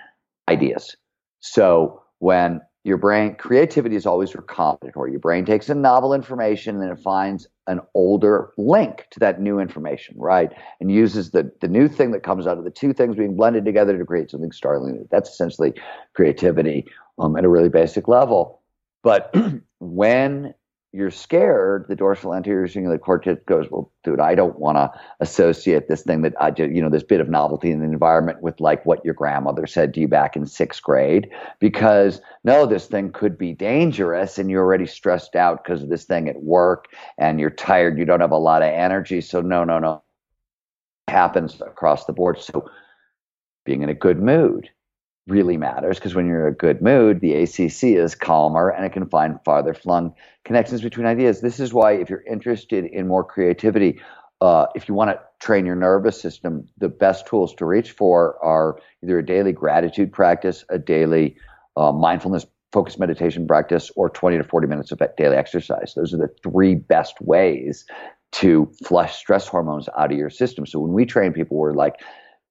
ideas. 0.49 0.95
So 1.39 2.03
when 2.20 2.62
your 2.84 2.97
brain 2.97 3.36
creativity 3.36 3.95
is 3.95 4.06
always 4.06 4.34
recombinatory. 4.34 5.10
Your 5.10 5.20
brain 5.20 5.43
takes 5.43 5.70
in 5.70 5.82
novel 5.82 6.14
information 6.14 6.80
and 6.80 6.91
it 6.91 7.01
finds 7.01 7.47
an 7.66 7.80
older 7.95 8.51
link 8.60 9.08
to 9.10 9.20
that 9.22 9.41
new 9.41 9.58
information, 9.58 10.16
right? 10.20 10.51
And 10.80 10.91
uses 10.91 11.32
the 11.32 11.51
the 11.62 11.68
new 11.68 11.88
thing 11.88 12.12
that 12.12 12.22
comes 12.22 12.45
out 12.45 12.60
of 12.60 12.64
the 12.64 12.70
two 12.70 12.93
things 12.93 13.16
being 13.16 13.36
blended 13.36 13.66
together 13.66 13.97
to 13.97 14.06
create 14.06 14.30
something 14.30 14.51
startling. 14.51 15.08
That's 15.10 15.32
essentially 15.32 15.74
creativity 16.14 16.86
um, 17.18 17.36
at 17.36 17.43
a 17.43 17.49
really 17.49 17.70
basic 17.70 18.08
level. 18.08 18.62
But 19.01 19.34
when 19.80 20.53
you're 20.95 21.11
scared, 21.11 21.85
the 21.89 21.95
dorsal 21.95 22.33
anterior 22.33 22.67
cingulate 22.67 23.01
cortex 23.01 23.41
goes, 23.45 23.67
well, 23.69 23.91
dude, 24.05 24.21
I 24.21 24.33
don't 24.33 24.57
want 24.57 24.77
to 24.77 24.89
associate 25.19 25.89
this 25.89 26.03
thing 26.03 26.21
that 26.21 26.33
I 26.39 26.51
just, 26.51 26.71
you 26.71 26.81
know, 26.81 26.89
this 26.89 27.03
bit 27.03 27.19
of 27.19 27.27
novelty 27.27 27.69
in 27.69 27.79
the 27.79 27.85
environment 27.85 28.41
with 28.41 28.61
like 28.61 28.85
what 28.85 29.03
your 29.03 29.13
grandmother 29.13 29.67
said 29.67 29.93
to 29.93 29.99
you 29.99 30.07
back 30.07 30.37
in 30.37 30.45
sixth 30.45 30.81
grade, 30.81 31.29
because 31.59 32.21
no, 32.45 32.65
this 32.65 32.87
thing 32.87 33.11
could 33.11 33.37
be 33.37 33.51
dangerous 33.51 34.37
and 34.37 34.49
you're 34.49 34.63
already 34.63 34.85
stressed 34.85 35.35
out 35.35 35.63
because 35.63 35.83
of 35.83 35.89
this 35.89 36.05
thing 36.05 36.29
at 36.29 36.41
work 36.41 36.85
and 37.17 37.41
you're 37.41 37.49
tired, 37.49 37.97
you 37.97 38.05
don't 38.05 38.21
have 38.21 38.31
a 38.31 38.37
lot 38.37 38.61
of 38.61 38.69
energy. 38.69 39.19
So 39.19 39.41
no, 39.41 39.65
no, 39.65 39.79
no. 39.79 40.01
It 41.09 41.11
happens 41.11 41.59
across 41.59 42.05
the 42.05 42.13
board. 42.13 42.39
So 42.39 42.69
being 43.65 43.83
in 43.83 43.89
a 43.89 43.93
good 43.93 44.21
mood, 44.21 44.69
really 45.28 45.57
matters 45.57 45.97
because 45.97 46.13
when 46.13 46.28
you're 46.28 46.47
in 46.47 46.53
a 46.53 46.55
good 46.55 46.82
mood, 46.82 47.21
the 47.21 47.34
ACC 47.34 47.95
is 47.95 48.13
calmer 48.15 48.69
and 48.69 48.86
it 48.86 48.93
can 48.93 49.07
find 49.07 49.39
farther 49.43 49.73
flung 49.73 50.13
connections 50.43 50.82
between 50.82 51.05
ideas. 51.05 51.41
This 51.41 51.59
is 51.59 51.73
why, 51.73 51.93
if 51.93 52.09
you're 52.09 52.23
interested 52.30 52.86
in 52.86 53.07
more 53.07 53.23
creativity, 53.23 53.99
uh, 54.41 54.67
if 54.76 54.88
you 54.88 54.93
want 54.93 55.11
to 55.11 55.19
train 55.39 55.65
your 55.65 55.76
nervous 55.76 56.19
system, 56.21 56.67
the 56.78 56.89
best 56.89 57.26
tools 57.26 57.53
to 57.55 57.65
reach 57.65 57.91
for 57.91 58.38
are 58.43 58.80
either 59.03 59.17
a 59.17 59.26
daily 59.26 59.51
gratitude 59.51 60.11
practice, 60.11 60.63
a 60.69 60.78
daily 60.78 61.38
uh, 61.78 61.91
mindfulness 61.91 62.45
focused 62.71 62.99
meditation 62.99 63.47
practice, 63.47 63.89
or 63.95 64.09
20 64.09 64.38
to 64.38 64.43
40 64.43 64.67
minutes 64.67 64.91
of 64.91 65.01
daily 65.17 65.36
exercise. 65.36 65.93
Those 65.95 66.13
are 66.13 66.17
the 66.17 66.30
three 66.43 66.76
best 66.76 67.19
ways 67.21 67.86
to 68.34 68.69
flush 68.84 69.15
stress 69.15 69.47
hormones 69.47 69.88
out 69.97 70.11
of 70.11 70.17
your 70.17 70.30
system. 70.30 70.65
So 70.65 70.80
when 70.80 70.91
we 70.91 71.05
train 71.05 71.32
people, 71.32 71.57
we're 71.57 71.73
like, 71.73 72.01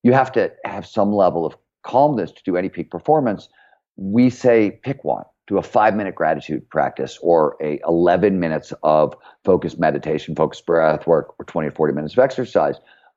you 0.03 0.13
have 0.13 0.33
to 0.33 0.51
have 0.65 0.87
some 0.87 1.13
level 1.13 1.45
of 1.45 1.55
calmness 1.85 2.33
to 2.33 2.43
do 2.45 2.57
any 2.57 2.69
peak 2.69 2.91
performance, 2.91 3.49
we 3.97 4.31
say 4.31 4.81
pick 4.83 5.05
one. 5.05 5.25
Do 5.47 5.59
a 5.59 5.63
five 5.63 5.95
minute 5.95 6.15
gratitude 6.15 6.69
practice 6.71 7.19
or 7.21 7.57
a 7.63 7.79
11 7.87 8.41
minutes 8.41 8.73
of 8.83 9.15
focused 9.45 9.79
meditation, 9.79 10.35
focused 10.35 10.65
breath 10.65 11.07
work, 11.07 11.35
or 11.39 11.45
20 11.45 11.69
or 11.69 11.73
40 11.73 11.95
minutes 11.95 12.15
of 12.15 12.19
exercise. 12.21 12.77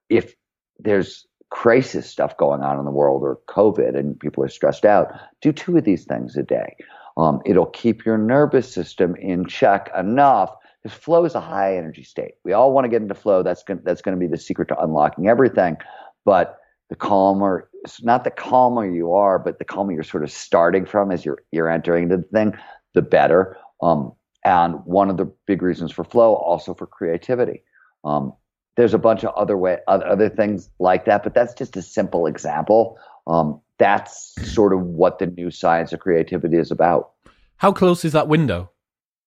If 0.10 0.36
there's 0.78 1.26
crisis 1.50 2.10
stuff 2.10 2.36
going 2.36 2.62
on 2.62 2.78
in 2.78 2.86
the 2.86 2.92
world 2.92 3.24
or 3.24 3.40
COVID 3.48 3.98
and 3.98 4.20
people 4.20 4.44
are 4.44 4.50
stressed 4.50 4.84
out, 4.84 5.08
do 5.42 5.54
two 5.54 5.78
of 5.78 5.86
these 5.86 6.04
things 6.04 6.36
a 6.36 6.44
day. 6.44 6.76
Um, 7.16 7.42
it'll 7.46 7.68
keep 7.68 8.06
your 8.06 8.18
nervous 8.18 8.72
system 8.72 9.16
in 9.16 9.46
check 9.46 9.90
enough 9.98 10.54
because 10.84 10.98
flow 10.98 11.24
is 11.26 11.34
a 11.34 11.42
high 11.42 11.78
energy 11.78 12.04
state. 12.04 12.34
We 12.44 12.54
all 12.54 12.74
want 12.74 12.86
to 12.86 12.90
get 12.90 13.02
into 13.02 13.16
flow. 13.16 13.42
That's 13.42 13.64
going, 13.64 13.80
that's 13.84 14.02
going 14.02 14.16
to 14.16 14.20
be 14.20 14.30
the 14.30 14.38
secret 14.38 14.68
to 14.68 14.80
unlocking 14.80 15.28
everything. 15.28 15.78
But 16.26 16.58
the 16.90 16.96
calmer 16.96 17.70
it's 17.84 18.04
not 18.04 18.24
the 18.24 18.32
calmer 18.32 18.90
you 18.90 19.14
are, 19.14 19.40
but 19.40 19.60
the 19.60 19.66
calmer 19.66 19.92
you're 19.92 20.04
sort 20.04 20.24
of 20.24 20.32
starting 20.32 20.86
from 20.86 21.12
as 21.12 21.26
you're 21.26 21.44
you're 21.52 21.70
entering 21.70 22.10
the 22.10 22.24
thing, 22.34 22.54
the 22.94 23.02
better. 23.02 23.58
Um, 23.82 24.14
and 24.44 24.76
one 24.86 25.10
of 25.10 25.18
the 25.18 25.26
big 25.46 25.62
reasons 25.62 25.92
for 25.92 26.04
flow, 26.04 26.36
also 26.36 26.74
for 26.74 26.88
creativity. 26.88 27.64
Um, 28.04 28.34
there's 28.76 28.94
a 28.94 28.98
bunch 28.98 29.24
of 29.24 29.34
other 29.36 29.58
way 29.58 29.80
other 29.88 30.30
things 30.30 30.70
like 30.80 31.06
that, 31.06 31.24
but 31.24 31.34
that's 31.34 31.54
just 31.54 31.76
a 31.76 31.82
simple 31.82 32.28
example. 32.28 32.98
Um, 33.26 33.60
that's 33.78 34.34
sort 34.54 34.74
of 34.74 34.82
what 34.82 35.20
the 35.20 35.28
new 35.28 35.52
science 35.52 35.94
of 35.94 36.00
creativity 36.00 36.58
is 36.58 36.72
about. 36.72 37.12
How 37.58 37.72
close 37.72 38.06
is 38.06 38.14
that 38.14 38.28
window 38.28 38.72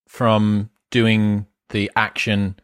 from 0.09 0.70
doing 0.90 1.46
the 1.70 1.90
action, 1.96 2.57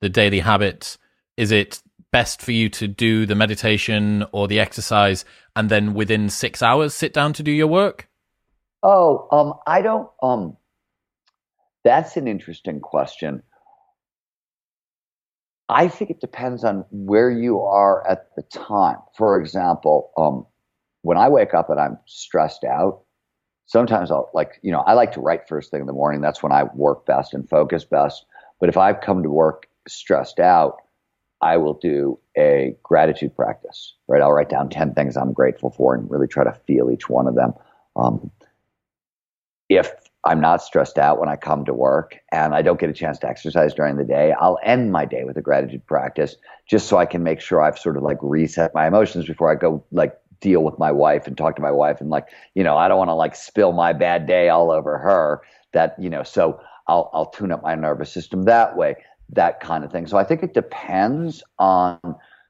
the 0.00 0.08
daily 0.08 0.40
habits? 0.40 0.98
Is 1.36 1.50
it 1.50 1.82
best 2.14 2.40
for 2.40 2.52
you 2.52 2.68
to 2.68 2.86
do 2.86 3.26
the 3.26 3.34
meditation 3.34 4.24
or 4.30 4.46
the 4.46 4.60
exercise 4.60 5.24
and 5.56 5.68
then 5.68 5.94
within 5.94 6.30
six 6.30 6.62
hours 6.62 6.94
sit 6.94 7.12
down 7.12 7.32
to 7.32 7.42
do 7.42 7.50
your 7.50 7.66
work? 7.66 8.08
Oh, 8.84 9.26
um, 9.32 9.54
I 9.66 9.82
don't. 9.82 10.08
Um, 10.22 10.56
that's 11.82 12.16
an 12.16 12.28
interesting 12.28 12.78
question. 12.78 13.42
I 15.68 15.88
think 15.88 16.12
it 16.12 16.20
depends 16.20 16.62
on 16.62 16.84
where 16.92 17.32
you 17.32 17.58
are 17.62 18.08
at 18.08 18.28
the 18.36 18.42
time. 18.42 18.98
For 19.16 19.40
example, 19.40 20.12
um, 20.16 20.46
when 21.02 21.18
I 21.18 21.28
wake 21.28 21.52
up 21.52 21.68
and 21.68 21.80
I'm 21.80 21.98
stressed 22.06 22.62
out, 22.62 23.02
sometimes 23.66 24.12
I'll 24.12 24.30
like, 24.32 24.60
you 24.62 24.70
know, 24.70 24.82
I 24.86 24.92
like 24.92 25.10
to 25.14 25.20
write 25.20 25.48
first 25.48 25.72
thing 25.72 25.80
in 25.80 25.88
the 25.88 25.92
morning. 25.92 26.20
That's 26.20 26.44
when 26.44 26.52
I 26.52 26.62
work 26.76 27.06
best 27.06 27.34
and 27.34 27.48
focus 27.50 27.84
best. 27.84 28.24
But 28.60 28.68
if 28.68 28.76
I've 28.76 29.00
come 29.00 29.24
to 29.24 29.30
work 29.30 29.66
stressed 29.88 30.38
out, 30.38 30.76
I 31.40 31.56
will 31.56 31.74
do 31.74 32.18
a 32.36 32.76
gratitude 32.82 33.36
practice, 33.36 33.94
right? 34.08 34.22
I'll 34.22 34.32
write 34.32 34.48
down 34.48 34.68
10 34.70 34.94
things 34.94 35.16
I'm 35.16 35.32
grateful 35.32 35.70
for 35.70 35.94
and 35.94 36.10
really 36.10 36.26
try 36.26 36.44
to 36.44 36.52
feel 36.66 36.90
each 36.90 37.08
one 37.08 37.26
of 37.26 37.34
them. 37.34 37.52
Um, 37.96 38.30
if 39.68 39.92
I'm 40.24 40.40
not 40.40 40.62
stressed 40.62 40.98
out 40.98 41.18
when 41.18 41.28
I 41.28 41.36
come 41.36 41.64
to 41.66 41.74
work 41.74 42.16
and 42.32 42.54
I 42.54 42.62
don't 42.62 42.80
get 42.80 42.88
a 42.88 42.94
chance 42.94 43.18
to 43.20 43.28
exercise 43.28 43.74
during 43.74 43.96
the 43.96 44.04
day, 44.04 44.32
I'll 44.40 44.58
end 44.64 44.90
my 44.90 45.04
day 45.04 45.24
with 45.24 45.36
a 45.36 45.42
gratitude 45.42 45.86
practice 45.86 46.36
just 46.66 46.88
so 46.88 46.96
I 46.96 47.06
can 47.06 47.22
make 47.22 47.40
sure 47.40 47.60
I've 47.60 47.78
sort 47.78 47.96
of 47.96 48.02
like 48.02 48.18
reset 48.22 48.74
my 48.74 48.86
emotions 48.86 49.26
before 49.26 49.52
I 49.52 49.54
go 49.54 49.84
like 49.92 50.18
deal 50.40 50.62
with 50.62 50.78
my 50.78 50.92
wife 50.92 51.26
and 51.26 51.36
talk 51.36 51.56
to 51.56 51.62
my 51.62 51.70
wife 51.70 52.00
and 52.00 52.08
like, 52.08 52.28
you 52.54 52.64
know, 52.64 52.76
I 52.76 52.88
don't 52.88 52.98
want 52.98 53.10
to 53.10 53.14
like 53.14 53.36
spill 53.36 53.72
my 53.72 53.92
bad 53.92 54.26
day 54.26 54.48
all 54.48 54.70
over 54.70 54.98
her 54.98 55.42
that, 55.72 55.94
you 55.98 56.08
know, 56.08 56.22
so 56.22 56.58
I'll 56.88 57.10
I'll 57.12 57.30
tune 57.30 57.52
up 57.52 57.62
my 57.62 57.74
nervous 57.74 58.12
system 58.12 58.44
that 58.44 58.76
way 58.76 58.96
that 59.34 59.60
kind 59.60 59.84
of 59.84 59.92
thing. 59.92 60.06
So 60.06 60.16
I 60.16 60.24
think 60.24 60.42
it 60.42 60.54
depends 60.54 61.42
on 61.58 61.98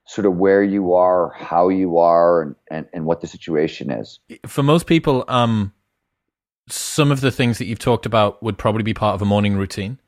sort 0.07 0.26
of 0.26 0.37
where 0.37 0.62
you 0.62 0.93
are, 0.93 1.30
how 1.30 1.68
you 1.68 1.99
are, 1.99 2.43
and, 2.43 2.55
and, 2.70 2.87
and 2.93 3.05
what 3.07 3.20
the 3.20 3.26
situation 3.26 3.91
is. 3.91 4.20
For 4.47 4.62
most 4.62 4.87
people, 4.87 5.24
um, 5.28 5.72
some 6.68 7.11
of 7.11 7.20
the 7.20 7.30
things 7.30 7.59
that 7.59 7.66
you've 7.66 7.78
talked 7.78 8.07
about 8.07 8.43
would 8.43 8.59
probably 8.59 8.82
be 8.82 8.95
part 8.95 9.14
of 9.14 9.22
a 9.22 9.24
morning 9.24 9.57
routine. 9.57 9.99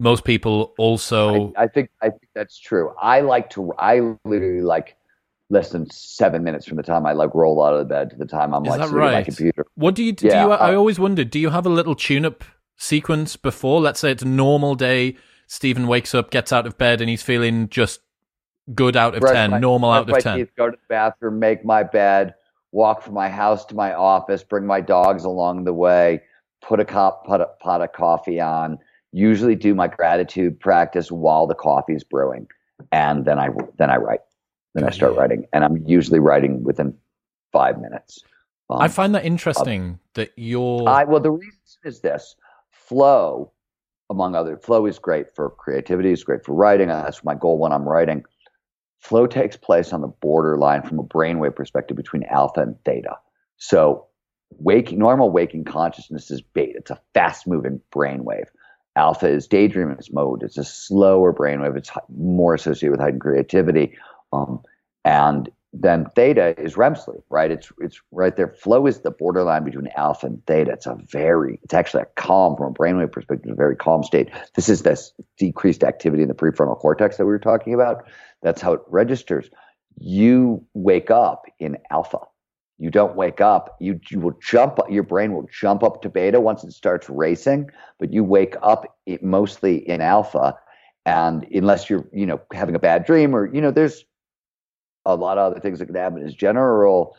Most 0.00 0.24
people 0.24 0.74
also. 0.76 1.52
I, 1.56 1.64
I 1.64 1.66
think 1.68 1.90
I 2.02 2.08
think 2.08 2.28
that's 2.34 2.58
true. 2.58 2.92
I 3.00 3.20
like 3.20 3.50
to. 3.50 3.72
I 3.78 4.00
literally 4.24 4.62
like 4.62 4.96
less 5.50 5.70
than 5.70 5.88
seven 5.90 6.42
minutes 6.42 6.66
from 6.66 6.76
the 6.76 6.82
time 6.82 7.06
I 7.06 7.12
like 7.12 7.34
roll 7.34 7.62
out 7.62 7.74
of 7.74 7.78
the 7.78 7.84
bed 7.84 8.10
to 8.10 8.16
the 8.16 8.26
time 8.26 8.54
I'm 8.54 8.64
Is 8.64 8.70
like 8.70 8.80
that 8.80 8.86
sitting 8.86 8.98
right? 8.98 9.12
my 9.12 9.22
computer. 9.22 9.66
What 9.76 9.94
do 9.94 10.02
you 10.02 10.12
do? 10.12 10.26
Yeah, 10.26 10.46
you, 10.46 10.50
I 10.52 10.74
uh, 10.74 10.76
always 10.76 10.98
wondered. 10.98 11.30
Do 11.30 11.38
you 11.38 11.50
have 11.50 11.64
a 11.64 11.70
little 11.70 11.94
tune-up 11.94 12.42
sequence 12.76 13.36
before? 13.36 13.80
Let's 13.80 14.00
say 14.00 14.10
it's 14.10 14.22
a 14.22 14.26
normal 14.26 14.74
day 14.74 15.16
Steven 15.46 15.86
wakes 15.86 16.14
up, 16.14 16.30
gets 16.30 16.52
out 16.52 16.66
of 16.66 16.78
bed, 16.78 17.00
and 17.00 17.08
he's 17.10 17.22
feeling 17.22 17.68
just 17.68 18.00
good 18.74 18.96
out 18.96 19.14
of 19.14 19.20
Brush 19.20 19.34
10, 19.34 19.50
my- 19.50 19.58
normal 19.58 19.90
out 19.90 20.08
of 20.08 20.18
10. 20.18 20.38
teeth, 20.38 20.50
go 20.56 20.70
to 20.70 20.76
the 20.76 20.86
bathroom, 20.88 21.38
make 21.38 21.64
my 21.64 21.82
bed, 21.82 22.34
walk 22.72 23.02
from 23.02 23.14
my 23.14 23.28
house 23.28 23.64
to 23.66 23.74
my 23.74 23.92
office, 23.92 24.42
bring 24.42 24.66
my 24.66 24.80
dogs 24.80 25.24
along 25.24 25.64
the 25.64 25.72
way, 25.72 26.20
put 26.62 26.80
a 26.80 26.84
cup, 26.84 27.24
put 27.26 27.40
a 27.40 27.46
pot 27.60 27.80
of 27.80 27.92
coffee 27.92 28.40
on. 28.40 28.78
Usually 29.12 29.54
do 29.54 29.74
my 29.74 29.86
gratitude 29.86 30.58
practice 30.58 31.12
while 31.12 31.46
the 31.46 31.54
coffee's 31.54 32.02
brewing, 32.02 32.48
and 32.90 33.24
then 33.24 33.38
I 33.38 33.50
then 33.78 33.88
I 33.88 33.96
write. 33.96 34.20
Then 34.74 34.82
I 34.82 34.90
start 34.90 35.14
writing, 35.14 35.46
and 35.52 35.64
I'm 35.64 35.76
usually 35.86 36.18
writing 36.18 36.64
within 36.64 36.96
five 37.52 37.80
minutes. 37.80 38.24
Um, 38.68 38.80
I 38.80 38.88
find 38.88 39.14
that 39.14 39.24
interesting 39.24 40.00
that 40.14 40.32
you're. 40.36 40.88
I 40.88 41.04
well, 41.04 41.20
the 41.20 41.30
reason 41.30 41.60
is 41.84 42.00
this: 42.00 42.34
flow, 42.72 43.52
among 44.10 44.34
other, 44.34 44.56
flow 44.56 44.86
is 44.86 44.98
great 44.98 45.34
for 45.34 45.50
creativity. 45.50 46.12
It's 46.12 46.24
great 46.24 46.44
for 46.44 46.54
writing. 46.54 46.88
That's 46.88 47.24
my 47.24 47.34
goal 47.34 47.58
when 47.58 47.72
I'm 47.72 47.88
writing. 47.88 48.24
Flow 49.00 49.26
takes 49.26 49.56
place 49.56 49.92
on 49.92 50.00
the 50.00 50.08
borderline 50.08 50.82
from 50.82 50.98
a 50.98 51.04
brainwave 51.04 51.56
perspective 51.56 51.96
between 51.96 52.24
alpha 52.24 52.60
and 52.60 52.76
theta. 52.84 53.16
So, 53.56 54.06
waking 54.58 54.98
normal 54.98 55.30
waking 55.30 55.64
consciousness 55.64 56.30
is 56.30 56.40
beta. 56.40 56.78
It's 56.78 56.90
a 56.90 57.00
fast 57.12 57.46
moving 57.46 57.80
brainwave. 57.94 58.46
Alpha 58.96 59.26
is 59.26 59.48
daydreaming 59.48 59.98
mode. 60.12 60.42
It's 60.42 60.56
a 60.56 60.64
slower 60.64 61.32
brainwave. 61.32 61.76
It's 61.76 61.90
more 62.08 62.54
associated 62.54 62.92
with 62.92 63.00
heightened 63.00 63.20
creativity. 63.20 63.96
Um, 64.32 64.62
and 65.04 65.50
then 65.76 66.06
theta 66.14 66.54
is 66.60 66.76
REM 66.76 66.94
sleep, 66.94 67.22
right? 67.30 67.50
It's 67.50 67.72
it's 67.80 68.00
right 68.12 68.36
there. 68.36 68.48
Flow 68.48 68.86
is 68.86 69.00
the 69.00 69.10
borderline 69.10 69.64
between 69.64 69.88
alpha 69.96 70.26
and 70.26 70.46
theta. 70.46 70.70
It's 70.70 70.86
a 70.86 70.96
very, 71.10 71.58
it's 71.64 71.74
actually 71.74 72.04
a 72.04 72.06
calm 72.14 72.56
from 72.56 72.70
a 72.70 72.74
brainwave 72.74 73.10
perspective, 73.10 73.50
a 73.50 73.56
very 73.56 73.74
calm 73.74 74.04
state. 74.04 74.30
This 74.54 74.68
is 74.68 74.82
this 74.82 75.12
decreased 75.36 75.82
activity 75.82 76.22
in 76.22 76.28
the 76.28 76.34
prefrontal 76.34 76.78
cortex 76.78 77.16
that 77.16 77.26
we 77.26 77.32
were 77.32 77.40
talking 77.40 77.74
about. 77.74 78.04
That's 78.40 78.62
how 78.62 78.74
it 78.74 78.82
registers. 78.86 79.50
You 79.98 80.64
wake 80.74 81.10
up 81.10 81.46
in 81.58 81.78
alpha. 81.90 82.20
you 82.78 82.90
don't 82.90 83.16
wake 83.16 83.40
up. 83.40 83.76
You, 83.80 84.00
you 84.10 84.20
will 84.20 84.36
jump. 84.42 84.78
Your 84.90 85.04
brain 85.04 85.32
will 85.32 85.48
jump 85.52 85.82
up 85.82 86.02
to 86.02 86.08
beta 86.08 86.40
once 86.40 86.64
it 86.64 86.72
starts 86.72 87.08
racing, 87.08 87.70
but 87.98 88.12
you 88.12 88.24
wake 88.24 88.56
up 88.62 88.96
it 89.06 89.22
mostly 89.22 89.76
in 89.88 90.00
alpha. 90.00 90.56
And 91.06 91.46
unless 91.52 91.88
you're, 91.88 92.08
you 92.12 92.26
know, 92.26 92.40
having 92.52 92.74
a 92.74 92.78
bad 92.80 93.04
dream 93.04 93.34
or, 93.34 93.52
you 93.54 93.60
know, 93.60 93.70
there's 93.70 94.04
a 95.04 95.14
lot 95.14 95.38
of 95.38 95.52
other 95.52 95.60
things 95.60 95.78
that 95.78 95.86
can 95.86 95.94
happen. 95.94 96.26
Is 96.26 96.34
general, 96.34 97.16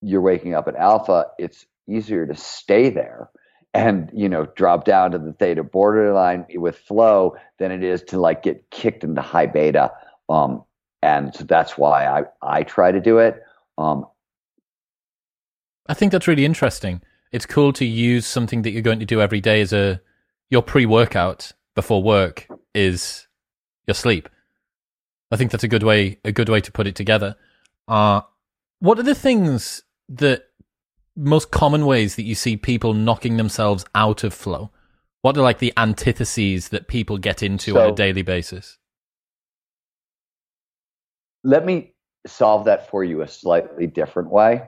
you're 0.00 0.20
waking 0.20 0.54
up 0.54 0.68
at 0.68 0.76
alpha. 0.76 1.26
It's 1.38 1.66
easier 1.88 2.26
to 2.26 2.34
stay 2.34 2.90
there 2.90 3.30
and 3.74 4.08
you 4.14 4.28
know 4.28 4.46
drop 4.54 4.84
down 4.84 5.10
to 5.10 5.18
the 5.18 5.32
theta 5.32 5.62
borderline 5.62 6.46
with 6.54 6.78
flow 6.78 7.36
than 7.58 7.72
it 7.72 7.82
is 7.82 8.02
to 8.02 8.18
like 8.18 8.42
get 8.42 8.70
kicked 8.70 9.04
into 9.04 9.20
high 9.20 9.46
beta 9.46 9.92
um, 10.28 10.64
and 11.02 11.34
so 11.34 11.44
that's 11.44 11.76
why 11.76 12.06
i 12.06 12.22
i 12.40 12.62
try 12.62 12.90
to 12.90 13.00
do 13.00 13.18
it 13.18 13.42
um, 13.76 14.06
i 15.88 15.94
think 15.94 16.12
that's 16.12 16.28
really 16.28 16.44
interesting 16.44 17.02
it's 17.32 17.46
cool 17.46 17.72
to 17.72 17.84
use 17.84 18.26
something 18.26 18.62
that 18.62 18.70
you're 18.70 18.80
going 18.80 19.00
to 19.00 19.04
do 19.04 19.20
every 19.20 19.40
day 19.40 19.60
as 19.60 19.72
a 19.72 20.00
your 20.50 20.62
pre-workout 20.62 21.52
before 21.74 22.02
work 22.02 22.46
is 22.74 23.26
your 23.86 23.94
sleep 23.94 24.28
i 25.30 25.36
think 25.36 25.50
that's 25.50 25.64
a 25.64 25.68
good 25.68 25.82
way 25.82 26.18
a 26.24 26.32
good 26.32 26.48
way 26.48 26.60
to 26.60 26.72
put 26.72 26.86
it 26.86 26.94
together 26.94 27.36
uh 27.88 28.20
what 28.80 28.98
are 28.98 29.04
the 29.04 29.14
things 29.14 29.82
that 30.08 30.46
most 31.16 31.50
common 31.50 31.84
ways 31.86 32.16
that 32.16 32.24
you 32.24 32.34
see 32.34 32.56
people 32.56 32.92
knocking 32.94 33.36
themselves 33.36 33.84
out 33.94 34.24
of 34.24 34.34
flow? 34.34 34.72
What 35.22 35.36
are 35.36 35.42
like 35.42 35.58
the 35.58 35.72
antitheses 35.76 36.70
that 36.70 36.88
people 36.88 37.18
get 37.18 37.40
into 37.42 37.72
so, 37.72 37.80
on 37.80 37.90
a 37.90 37.94
daily 37.94 38.22
basis? 38.22 38.78
Let 41.42 41.64
me 41.64 41.94
solve 42.26 42.66
that 42.66 42.90
for 42.90 43.02
you 43.04 43.22
a 43.22 43.28
slightly 43.28 43.86
different 43.86 44.30
way. 44.30 44.64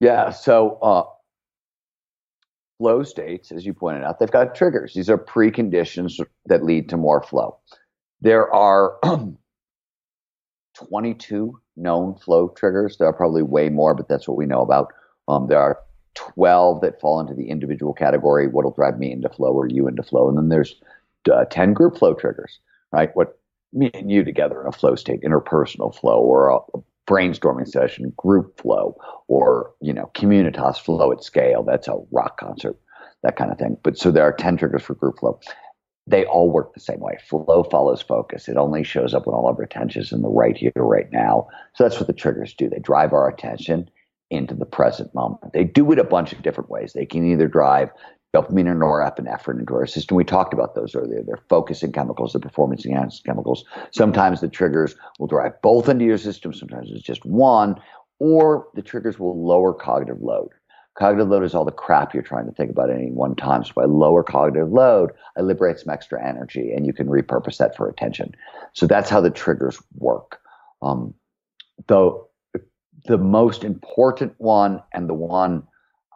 Yeah, 0.00 0.30
so 0.30 0.78
uh, 0.80 1.02
flow 2.78 3.02
states, 3.02 3.52
as 3.52 3.66
you 3.66 3.74
pointed 3.74 4.02
out, 4.02 4.18
they've 4.18 4.30
got 4.30 4.54
triggers. 4.54 4.94
These 4.94 5.10
are 5.10 5.18
preconditions 5.18 6.18
that 6.46 6.64
lead 6.64 6.88
to 6.88 6.96
more 6.96 7.22
flow. 7.22 7.58
There 8.22 8.50
are 8.54 8.98
22 10.76 11.60
known 11.76 12.14
flow 12.14 12.48
triggers. 12.48 12.96
There 12.96 13.06
are 13.06 13.12
probably 13.12 13.42
way 13.42 13.68
more, 13.68 13.94
but 13.94 14.08
that's 14.08 14.26
what 14.26 14.38
we 14.38 14.46
know 14.46 14.62
about. 14.62 14.94
Um, 15.28 15.46
there 15.46 15.60
are 15.60 15.78
12 16.14 16.80
that 16.80 17.00
fall 17.00 17.20
into 17.20 17.34
the 17.34 17.48
individual 17.48 17.92
category 17.92 18.46
what'll 18.46 18.72
drive 18.72 18.98
me 18.98 19.12
into 19.12 19.28
flow 19.28 19.52
or 19.52 19.68
you 19.68 19.86
into 19.86 20.02
flow 20.02 20.28
and 20.28 20.36
then 20.36 20.48
there's 20.48 20.80
uh, 21.32 21.44
10 21.46 21.72
group 21.72 21.98
flow 21.98 22.14
triggers 22.14 22.58
right 22.92 23.10
what 23.14 23.38
me 23.72 23.90
and 23.94 24.10
you 24.10 24.24
together 24.24 24.60
in 24.60 24.66
a 24.66 24.72
flow 24.72 24.94
state 24.94 25.22
interpersonal 25.22 25.94
flow 25.94 26.20
or 26.20 26.48
a, 26.48 26.56
a 26.74 26.82
brainstorming 27.08 27.68
session 27.68 28.12
group 28.16 28.60
flow 28.60 28.96
or 29.28 29.72
you 29.80 29.92
know 29.92 30.10
communitas 30.14 30.78
flow 30.78 31.12
at 31.12 31.22
scale 31.22 31.62
that's 31.62 31.88
a 31.88 31.96
rock 32.10 32.38
concert 32.38 32.76
that 33.22 33.36
kind 33.36 33.50
of 33.50 33.58
thing 33.58 33.76
but 33.82 33.98
so 33.98 34.10
there 34.10 34.24
are 34.24 34.32
10 34.32 34.56
triggers 34.56 34.82
for 34.82 34.94
group 34.94 35.18
flow 35.18 35.38
they 36.06 36.24
all 36.24 36.50
work 36.50 36.74
the 36.74 36.80
same 36.80 36.98
way. 36.98 37.18
Flow 37.24 37.62
follows 37.62 38.02
focus. 38.02 38.48
It 38.48 38.56
only 38.56 38.82
shows 38.82 39.14
up 39.14 39.26
when 39.26 39.34
all 39.34 39.48
of 39.48 39.56
our 39.56 39.62
attention 39.62 40.02
is 40.02 40.12
in 40.12 40.22
the 40.22 40.28
right 40.28 40.56
here, 40.56 40.72
right 40.76 41.10
now. 41.12 41.48
So 41.74 41.84
that's 41.84 41.98
what 41.98 42.08
the 42.08 42.12
triggers 42.12 42.52
do. 42.52 42.68
They 42.68 42.80
drive 42.80 43.12
our 43.12 43.28
attention 43.28 43.88
into 44.30 44.54
the 44.54 44.66
present 44.66 45.14
moment. 45.14 45.52
They 45.52 45.64
do 45.64 45.90
it 45.92 45.98
a 45.98 46.04
bunch 46.04 46.32
of 46.32 46.42
different 46.42 46.70
ways. 46.70 46.92
They 46.92 47.06
can 47.06 47.26
either 47.30 47.48
drive 47.48 47.90
dopamine 48.34 48.68
or 48.68 48.76
norepinephrine 48.76 49.58
into 49.58 49.74
our 49.74 49.86
system. 49.86 50.16
We 50.16 50.24
talked 50.24 50.54
about 50.54 50.74
those 50.74 50.94
earlier. 50.94 51.22
They're 51.22 51.42
focusing 51.48 51.92
chemicals, 51.92 52.32
the 52.32 52.38
performance 52.38 52.86
enhancing 52.86 53.24
chemicals. 53.26 53.64
Sometimes 53.90 54.40
the 54.40 54.48
triggers 54.48 54.94
will 55.18 55.26
drive 55.26 55.60
both 55.62 55.88
into 55.88 56.04
your 56.04 56.18
system. 56.18 56.54
Sometimes 56.54 56.90
it's 56.92 57.02
just 57.02 57.24
one, 57.24 57.80
or 58.20 58.68
the 58.74 58.82
triggers 58.82 59.18
will 59.18 59.44
lower 59.44 59.74
cognitive 59.74 60.22
load. 60.22 60.50
Cognitive 60.96 61.28
load 61.28 61.44
is 61.44 61.54
all 61.54 61.64
the 61.64 61.72
crap 61.72 62.14
you're 62.14 62.22
trying 62.22 62.46
to 62.46 62.52
think 62.52 62.70
about 62.70 62.90
at 62.90 62.96
any 62.96 63.10
one 63.10 63.34
time. 63.34 63.64
So 63.64 63.72
by 63.74 63.84
lower 63.84 64.22
cognitive 64.22 64.70
load, 64.70 65.10
I 65.36 65.40
liberate 65.40 65.78
some 65.78 65.92
extra 65.92 66.24
energy, 66.24 66.72
and 66.72 66.86
you 66.86 66.92
can 66.92 67.08
repurpose 67.08 67.56
that 67.58 67.76
for 67.76 67.88
attention. 67.88 68.34
So 68.74 68.86
that's 68.86 69.10
how 69.10 69.20
the 69.20 69.30
triggers 69.30 69.80
work. 69.96 70.38
Um, 70.82 71.14
though 71.88 72.29
the 73.06 73.18
most 73.18 73.64
important 73.64 74.34
one 74.38 74.82
and 74.92 75.08
the 75.08 75.14
one 75.14 75.64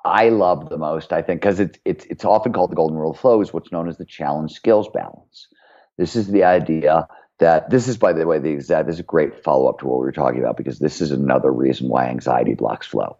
I 0.04 0.28
love 0.28 0.68
the 0.68 0.76
most, 0.76 1.12
I 1.12 1.22
think, 1.22 1.40
because 1.40 1.60
it's 1.60 1.78
it's 1.84 2.04
it's 2.06 2.24
often 2.24 2.52
called 2.52 2.70
the 2.70 2.76
golden 2.76 2.98
rule 2.98 3.12
of 3.12 3.18
flow, 3.18 3.40
is 3.40 3.52
what's 3.54 3.72
known 3.72 3.88
as 3.88 3.96
the 3.96 4.04
challenge 4.04 4.52
skills 4.52 4.88
balance. 4.92 5.48
This 5.96 6.14
is 6.14 6.28
the 6.28 6.44
idea 6.44 7.08
that 7.38 7.70
this 7.70 7.88
is, 7.88 7.96
by 7.96 8.12
the 8.12 8.26
way, 8.26 8.38
the 8.38 8.50
exact 8.50 8.86
this 8.86 8.96
is 8.96 9.00
a 9.00 9.04
great 9.04 9.42
follow 9.42 9.68
up 9.68 9.78
to 9.78 9.86
what 9.86 9.98
we 9.98 10.04
were 10.04 10.12
talking 10.12 10.40
about 10.40 10.56
because 10.56 10.78
this 10.78 11.00
is 11.00 11.10
another 11.10 11.50
reason 11.50 11.88
why 11.88 12.06
anxiety 12.06 12.54
blocks 12.54 12.86
flow. 12.86 13.16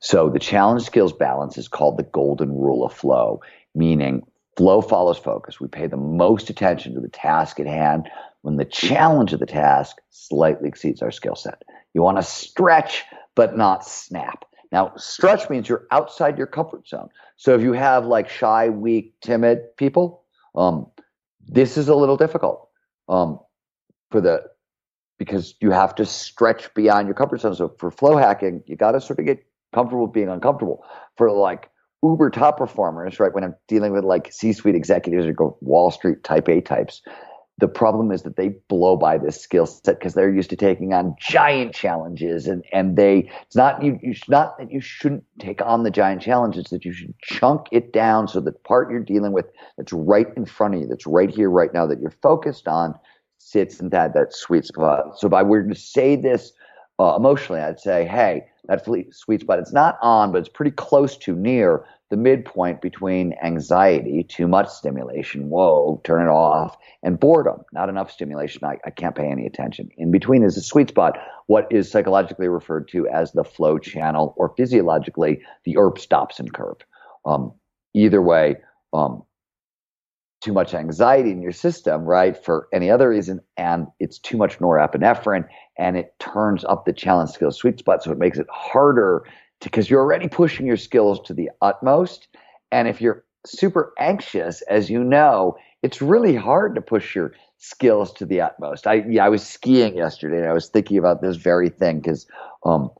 So 0.00 0.30
the 0.30 0.38
challenge 0.38 0.84
skills 0.84 1.12
balance 1.12 1.58
is 1.58 1.68
called 1.68 1.98
the 1.98 2.02
golden 2.02 2.50
rule 2.50 2.84
of 2.84 2.94
flow, 2.94 3.42
meaning 3.74 4.22
flow 4.56 4.80
follows 4.80 5.18
focus. 5.18 5.60
We 5.60 5.68
pay 5.68 5.86
the 5.86 5.96
most 5.96 6.50
attention 6.50 6.94
to 6.94 7.00
the 7.00 7.08
task 7.08 7.60
at 7.60 7.66
hand 7.66 8.08
when 8.40 8.56
the 8.56 8.64
challenge 8.64 9.32
of 9.32 9.40
the 9.40 9.46
task 9.46 9.98
slightly 10.10 10.68
exceeds 10.68 11.02
our 11.02 11.12
skill 11.12 11.36
set. 11.36 11.62
You 11.94 12.02
want 12.02 12.18
to 12.18 12.22
stretch, 12.22 13.04
but 13.34 13.56
not 13.56 13.86
snap. 13.86 14.44
Now, 14.70 14.92
stretch 14.96 15.50
means 15.50 15.68
you're 15.68 15.86
outside 15.90 16.38
your 16.38 16.46
comfort 16.46 16.88
zone. 16.88 17.08
So 17.36 17.54
if 17.54 17.60
you 17.60 17.72
have 17.74 18.06
like 18.06 18.28
shy, 18.28 18.70
weak, 18.70 19.14
timid 19.20 19.76
people, 19.76 20.24
um, 20.54 20.86
this 21.46 21.76
is 21.76 21.88
a 21.88 21.94
little 21.94 22.16
difficult 22.16 22.68
um, 23.08 23.38
for 24.10 24.20
the 24.20 24.44
because 25.18 25.54
you 25.60 25.70
have 25.70 25.94
to 25.94 26.06
stretch 26.06 26.72
beyond 26.74 27.06
your 27.06 27.14
comfort 27.14 27.40
zone. 27.40 27.54
So 27.54 27.74
for 27.78 27.90
flow 27.90 28.16
hacking, 28.16 28.62
you 28.66 28.76
got 28.76 28.92
to 28.92 29.00
sort 29.00 29.18
of 29.18 29.26
get 29.26 29.44
comfortable 29.74 30.06
being 30.06 30.28
uncomfortable. 30.28 30.84
For 31.16 31.30
like 31.30 31.70
uber 32.02 32.30
top 32.30 32.58
performers, 32.58 33.20
right? 33.20 33.32
When 33.32 33.44
I'm 33.44 33.54
dealing 33.68 33.92
with 33.92 34.04
like 34.04 34.32
C-suite 34.32 34.74
executives 34.74 35.26
or 35.26 35.32
go 35.32 35.56
Wall 35.60 35.90
Street 35.90 36.24
type 36.24 36.48
A 36.48 36.60
types, 36.60 37.02
the 37.62 37.68
problem 37.68 38.10
is 38.10 38.22
that 38.22 38.34
they 38.34 38.48
blow 38.66 38.96
by 38.96 39.16
this 39.16 39.40
skill 39.40 39.66
set 39.66 39.96
because 39.96 40.14
they're 40.14 40.34
used 40.34 40.50
to 40.50 40.56
taking 40.56 40.92
on 40.92 41.14
giant 41.20 41.72
challenges 41.72 42.48
and 42.48 42.64
and 42.72 42.96
they 42.96 43.30
it's 43.46 43.54
not 43.54 43.80
you 43.84 44.00
you 44.02 44.12
not 44.26 44.58
that 44.58 44.72
you 44.72 44.80
shouldn't 44.80 45.22
take 45.38 45.62
on 45.62 45.84
the 45.84 45.90
giant 45.90 46.20
challenges 46.20 46.64
that 46.70 46.84
you 46.84 46.92
should 46.92 47.14
chunk 47.22 47.68
it 47.70 47.92
down 47.92 48.26
so 48.26 48.40
the 48.40 48.50
part 48.50 48.90
you're 48.90 48.98
dealing 48.98 49.30
with 49.30 49.46
that's 49.76 49.92
right 49.92 50.26
in 50.36 50.44
front 50.44 50.74
of 50.74 50.80
you 50.80 50.88
that's 50.88 51.06
right 51.06 51.30
here 51.30 51.48
right 51.48 51.72
now 51.72 51.86
that 51.86 52.00
you're 52.00 52.16
focused 52.20 52.66
on 52.66 52.98
sits 53.38 53.78
in 53.78 53.90
that 53.90 54.12
that 54.12 54.34
sweet 54.34 54.64
spot. 54.64 55.16
So 55.20 55.28
if 55.28 55.32
i 55.32 55.44
were 55.44 55.62
to 55.62 55.74
say 55.76 56.16
this 56.16 56.52
uh, 56.98 57.14
emotionally 57.14 57.60
i'd 57.60 57.78
say 57.78 58.04
hey 58.04 58.42
that 58.66 58.84
sweet 59.12 59.40
spot 59.40 59.60
it's 59.60 59.72
not 59.72 59.98
on 60.02 60.32
but 60.32 60.38
it's 60.38 60.48
pretty 60.48 60.72
close 60.72 61.16
to 61.18 61.36
near 61.36 61.84
the 62.12 62.16
midpoint 62.18 62.82
between 62.82 63.32
anxiety, 63.42 64.22
too 64.22 64.46
much 64.46 64.68
stimulation, 64.68 65.48
whoa, 65.48 65.98
turn 66.04 66.28
it 66.28 66.30
off, 66.30 66.76
and 67.02 67.18
boredom, 67.18 67.62
not 67.72 67.88
enough 67.88 68.10
stimulation, 68.10 68.62
I, 68.64 68.76
I 68.84 68.90
can't 68.90 69.14
pay 69.14 69.30
any 69.30 69.46
attention. 69.46 69.88
In 69.96 70.10
between 70.10 70.44
is 70.44 70.58
a 70.58 70.60
sweet 70.60 70.90
spot, 70.90 71.16
what 71.46 71.66
is 71.70 71.90
psychologically 71.90 72.48
referred 72.48 72.88
to 72.88 73.08
as 73.08 73.32
the 73.32 73.44
flow 73.44 73.78
channel, 73.78 74.34
or 74.36 74.52
physiologically, 74.58 75.40
the 75.64 75.72
Yerkes 75.72 76.04
Dodson 76.04 76.50
curve. 76.50 76.76
Um, 77.24 77.54
either 77.94 78.20
way, 78.20 78.56
um, 78.92 79.22
too 80.42 80.52
much 80.52 80.74
anxiety 80.74 81.30
in 81.30 81.40
your 81.40 81.52
system, 81.52 82.04
right, 82.04 82.36
for 82.36 82.68
any 82.74 82.90
other 82.90 83.08
reason, 83.08 83.40
and 83.56 83.86
it's 84.00 84.18
too 84.18 84.36
much 84.36 84.58
norepinephrine, 84.58 85.46
and 85.78 85.96
it 85.96 86.12
turns 86.18 86.62
up 86.66 86.84
the 86.84 86.92
challenge 86.92 87.30
skill 87.30 87.52
sweet 87.52 87.78
spot, 87.78 88.02
so 88.02 88.12
it 88.12 88.18
makes 88.18 88.38
it 88.38 88.46
harder 88.50 89.24
because 89.64 89.90
you're 89.90 90.00
already 90.00 90.28
pushing 90.28 90.66
your 90.66 90.76
skills 90.76 91.20
to 91.26 91.34
the 91.34 91.50
utmost. 91.60 92.28
And 92.70 92.88
if 92.88 93.00
you're 93.00 93.24
super 93.46 93.92
anxious, 93.98 94.62
as 94.62 94.90
you 94.90 95.02
know, 95.02 95.56
it's 95.82 96.00
really 96.00 96.34
hard 96.34 96.74
to 96.74 96.80
push 96.80 97.14
your 97.14 97.32
skills 97.58 98.12
to 98.14 98.26
the 98.26 98.40
utmost. 98.40 98.86
I 98.86 99.04
yeah, 99.08 99.24
I 99.24 99.28
was 99.28 99.46
skiing 99.46 99.96
yesterday 99.96 100.38
and 100.38 100.48
I 100.48 100.52
was 100.52 100.68
thinking 100.68 100.98
about 100.98 101.22
this 101.22 101.36
very 101.36 101.68
thing 101.68 102.00
because 102.00 102.26
um, 102.64 102.90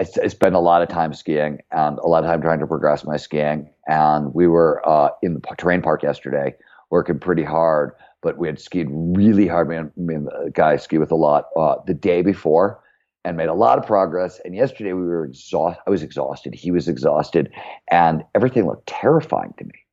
I, 0.00 0.06
I 0.22 0.28
spent 0.28 0.54
a 0.54 0.60
lot 0.60 0.82
of 0.82 0.88
time 0.88 1.14
skiing 1.14 1.60
and 1.70 1.98
a 1.98 2.06
lot 2.06 2.24
of 2.24 2.30
time 2.30 2.42
trying 2.42 2.60
to 2.60 2.66
progress 2.66 3.04
my 3.04 3.16
skiing. 3.16 3.70
And 3.86 4.34
we 4.34 4.46
were 4.46 4.86
uh, 4.88 5.10
in 5.22 5.34
the 5.34 5.40
terrain 5.56 5.82
park 5.82 6.02
yesterday 6.02 6.54
working 6.90 7.18
pretty 7.18 7.44
hard, 7.44 7.92
but 8.22 8.38
we 8.38 8.46
had 8.46 8.60
skied 8.60 8.88
really 8.90 9.46
hard. 9.46 9.68
Me 9.68 9.76
and, 9.76 9.92
me 9.96 10.14
and 10.14 10.26
the 10.26 10.50
guy 10.52 10.76
ski 10.76 10.98
with 10.98 11.10
a 11.10 11.16
lot 11.16 11.46
uh, 11.56 11.76
the 11.86 11.94
day 11.94 12.22
before 12.22 12.80
and 13.24 13.36
made 13.36 13.48
a 13.48 13.54
lot 13.54 13.78
of 13.78 13.86
progress. 13.86 14.40
And 14.44 14.54
yesterday 14.54 14.92
we 14.92 15.02
were 15.02 15.24
exhausted. 15.24 15.82
I 15.86 15.90
was 15.90 16.02
exhausted. 16.02 16.54
He 16.54 16.70
was 16.70 16.88
exhausted, 16.88 17.50
and 17.90 18.24
everything 18.34 18.66
looked 18.66 18.86
terrifying 18.86 19.54
to 19.58 19.64
me 19.64 19.84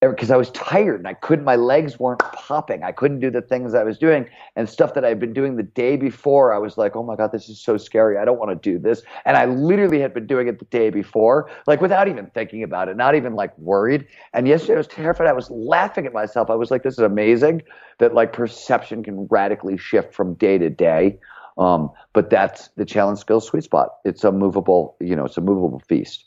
because 0.00 0.30
I 0.30 0.36
was 0.36 0.50
tired 0.52 0.98
and 0.98 1.06
I 1.06 1.12
couldn't, 1.12 1.44
my 1.44 1.56
legs 1.56 1.98
weren't 1.98 2.20
popping. 2.20 2.82
I 2.82 2.90
couldn't 2.90 3.20
do 3.20 3.30
the 3.30 3.42
things 3.42 3.74
I 3.74 3.84
was 3.84 3.98
doing 3.98 4.26
and 4.56 4.66
stuff 4.66 4.94
that 4.94 5.04
I'd 5.04 5.20
been 5.20 5.34
doing 5.34 5.56
the 5.56 5.62
day 5.62 5.96
before. 5.96 6.54
I 6.54 6.58
was 6.58 6.78
like, 6.78 6.96
oh 6.96 7.02
my 7.02 7.16
God, 7.16 7.32
this 7.32 7.50
is 7.50 7.60
so 7.60 7.76
scary. 7.76 8.16
I 8.16 8.24
don't 8.24 8.38
want 8.38 8.50
to 8.50 8.70
do 8.72 8.78
this. 8.78 9.02
And 9.26 9.36
I 9.36 9.44
literally 9.44 10.00
had 10.00 10.14
been 10.14 10.26
doing 10.26 10.48
it 10.48 10.58
the 10.58 10.64
day 10.66 10.88
before, 10.88 11.50
like 11.66 11.82
without 11.82 12.08
even 12.08 12.26
thinking 12.28 12.62
about 12.62 12.88
it, 12.88 12.96
not 12.96 13.14
even 13.14 13.34
like 13.34 13.56
worried. 13.58 14.06
And 14.32 14.48
yesterday 14.48 14.74
I 14.74 14.78
was 14.78 14.86
terrified. 14.86 15.26
I 15.26 15.34
was 15.34 15.50
laughing 15.50 16.06
at 16.06 16.14
myself. 16.14 16.48
I 16.48 16.54
was 16.54 16.70
like, 16.70 16.82
this 16.82 16.94
is 16.94 17.00
amazing 17.00 17.62
that 17.98 18.14
like 18.14 18.32
perception 18.32 19.02
can 19.02 19.26
radically 19.30 19.76
shift 19.76 20.14
from 20.14 20.32
day 20.34 20.56
to 20.56 20.70
day. 20.70 21.18
Um, 21.60 21.90
but 22.14 22.30
that's 22.30 22.68
the 22.76 22.86
challenge 22.86 23.18
skill 23.18 23.40
sweet 23.40 23.64
spot. 23.64 23.90
It's 24.04 24.24
a 24.24 24.32
movable, 24.32 24.96
you 24.98 25.14
know, 25.14 25.26
it's 25.26 25.36
a 25.36 25.42
movable 25.42 25.80
feast. 25.86 26.24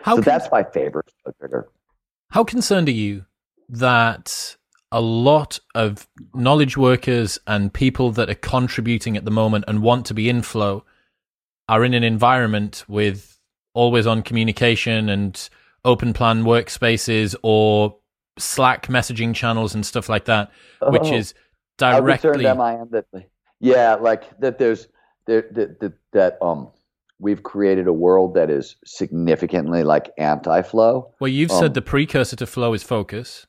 How 0.00 0.16
so 0.16 0.22
can, 0.22 0.32
that's 0.32 0.50
my 0.50 0.64
favorite 0.64 1.12
trigger. 1.38 1.68
How 2.30 2.44
concerned 2.44 2.88
are 2.88 2.92
you 2.92 3.26
that 3.68 4.56
a 4.90 5.02
lot 5.02 5.60
of 5.74 6.08
knowledge 6.34 6.78
workers 6.78 7.38
and 7.46 7.72
people 7.72 8.10
that 8.12 8.30
are 8.30 8.34
contributing 8.34 9.18
at 9.18 9.26
the 9.26 9.30
moment 9.30 9.66
and 9.68 9.82
want 9.82 10.06
to 10.06 10.14
be 10.14 10.30
in 10.30 10.40
flow 10.40 10.82
are 11.68 11.84
in 11.84 11.92
an 11.92 12.02
environment 12.02 12.84
with 12.88 13.38
always 13.74 14.06
on 14.06 14.22
communication 14.22 15.10
and 15.10 15.50
open 15.84 16.14
plan 16.14 16.42
workspaces 16.44 17.34
or 17.42 17.96
Slack 18.38 18.86
messaging 18.86 19.34
channels 19.34 19.74
and 19.74 19.84
stuff 19.84 20.08
like 20.08 20.24
that, 20.26 20.50
which 20.80 21.02
oh, 21.06 21.14
is 21.14 21.34
directly. 21.76 22.46
I 22.46 22.54
that, 22.90 23.04
yeah, 23.60 23.94
like 23.94 24.38
that. 24.40 24.58
There's 24.58 24.88
that 25.26 25.54
that 25.54 25.92
that 26.12 26.38
um 26.42 26.70
we've 27.18 27.42
created 27.42 27.86
a 27.86 27.92
world 27.92 28.34
that 28.34 28.50
is 28.50 28.76
significantly 28.84 29.82
like 29.82 30.10
anti-flow. 30.18 31.12
Well, 31.20 31.28
you've 31.28 31.50
um, 31.50 31.58
said 31.58 31.74
the 31.74 31.82
precursor 31.82 32.36
to 32.36 32.46
flow 32.46 32.74
is 32.74 32.82
focus. 32.82 33.46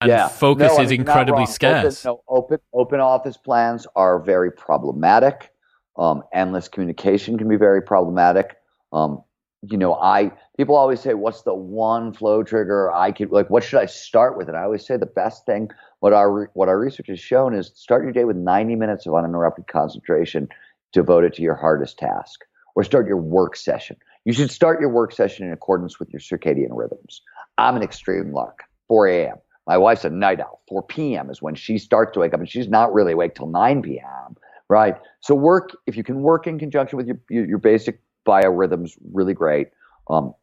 And 0.00 0.08
yeah. 0.08 0.26
focus 0.26 0.72
no, 0.76 0.82
is 0.82 0.90
incredibly 0.90 1.46
scarce. 1.46 2.04
Open, 2.04 2.18
no, 2.28 2.36
open, 2.36 2.58
open 2.72 3.00
office 3.00 3.36
plans 3.36 3.86
are 3.94 4.18
very 4.20 4.50
problematic. 4.50 5.50
Um, 5.96 6.24
endless 6.32 6.66
communication 6.66 7.38
can 7.38 7.48
be 7.48 7.54
very 7.54 7.82
problematic. 7.82 8.56
Um, 8.92 9.22
you 9.62 9.78
know, 9.78 9.94
I 9.94 10.32
people 10.56 10.74
always 10.74 10.98
say, 10.98 11.14
"What's 11.14 11.42
the 11.42 11.54
one 11.54 12.12
flow 12.12 12.42
trigger 12.42 12.90
I 12.92 13.12
could 13.12 13.30
like? 13.30 13.48
What 13.48 13.62
should 13.62 13.78
I 13.78 13.86
start 13.86 14.36
with?" 14.36 14.48
And 14.48 14.56
I 14.56 14.64
always 14.64 14.84
say 14.84 14.96
the 14.96 15.06
best 15.06 15.46
thing 15.46 15.70
what 16.02 16.12
our 16.12 16.50
what 16.54 16.68
our 16.68 16.80
research 16.80 17.06
has 17.06 17.20
shown 17.20 17.54
is 17.54 17.70
start 17.76 18.02
your 18.02 18.10
day 18.10 18.24
with 18.24 18.36
90 18.36 18.74
minutes 18.74 19.06
of 19.06 19.14
uninterrupted 19.14 19.68
concentration 19.68 20.48
devoted 20.92 21.32
to 21.34 21.42
your 21.42 21.54
hardest 21.54 21.96
task 21.96 22.40
or 22.74 22.82
start 22.82 23.06
your 23.06 23.18
work 23.18 23.54
session. 23.54 23.96
You 24.24 24.32
should 24.32 24.50
start 24.50 24.80
your 24.80 24.90
work 24.90 25.12
session 25.12 25.46
in 25.46 25.52
accordance 25.52 26.00
with 26.00 26.10
your 26.12 26.18
circadian 26.18 26.70
rhythms. 26.72 27.22
I'm 27.56 27.76
an 27.76 27.84
extreme 27.84 28.32
lark, 28.32 28.64
4 28.88 29.06
a.m. 29.06 29.36
My 29.68 29.78
wife's 29.78 30.04
a 30.04 30.10
night 30.10 30.40
owl. 30.40 30.60
4 30.68 30.82
p.m. 30.82 31.30
is 31.30 31.40
when 31.40 31.54
she 31.54 31.78
starts 31.78 32.14
to 32.14 32.18
wake 32.18 32.34
up, 32.34 32.40
and 32.40 32.50
she's 32.50 32.68
not 32.68 32.92
really 32.92 33.12
awake 33.12 33.36
till 33.36 33.46
9 33.46 33.82
p.m. 33.82 34.36
Right? 34.68 34.96
So 35.20 35.36
work 35.36 35.70
if 35.86 35.96
you 35.96 36.02
can 36.02 36.22
work 36.22 36.48
in 36.48 36.58
conjunction 36.58 36.96
with 36.96 37.06
your 37.06 37.18
your, 37.30 37.46
your 37.46 37.58
basic 37.58 38.00
biorhythms, 38.26 38.98
really 39.12 39.34
great, 39.34 39.68
um, 40.10 40.34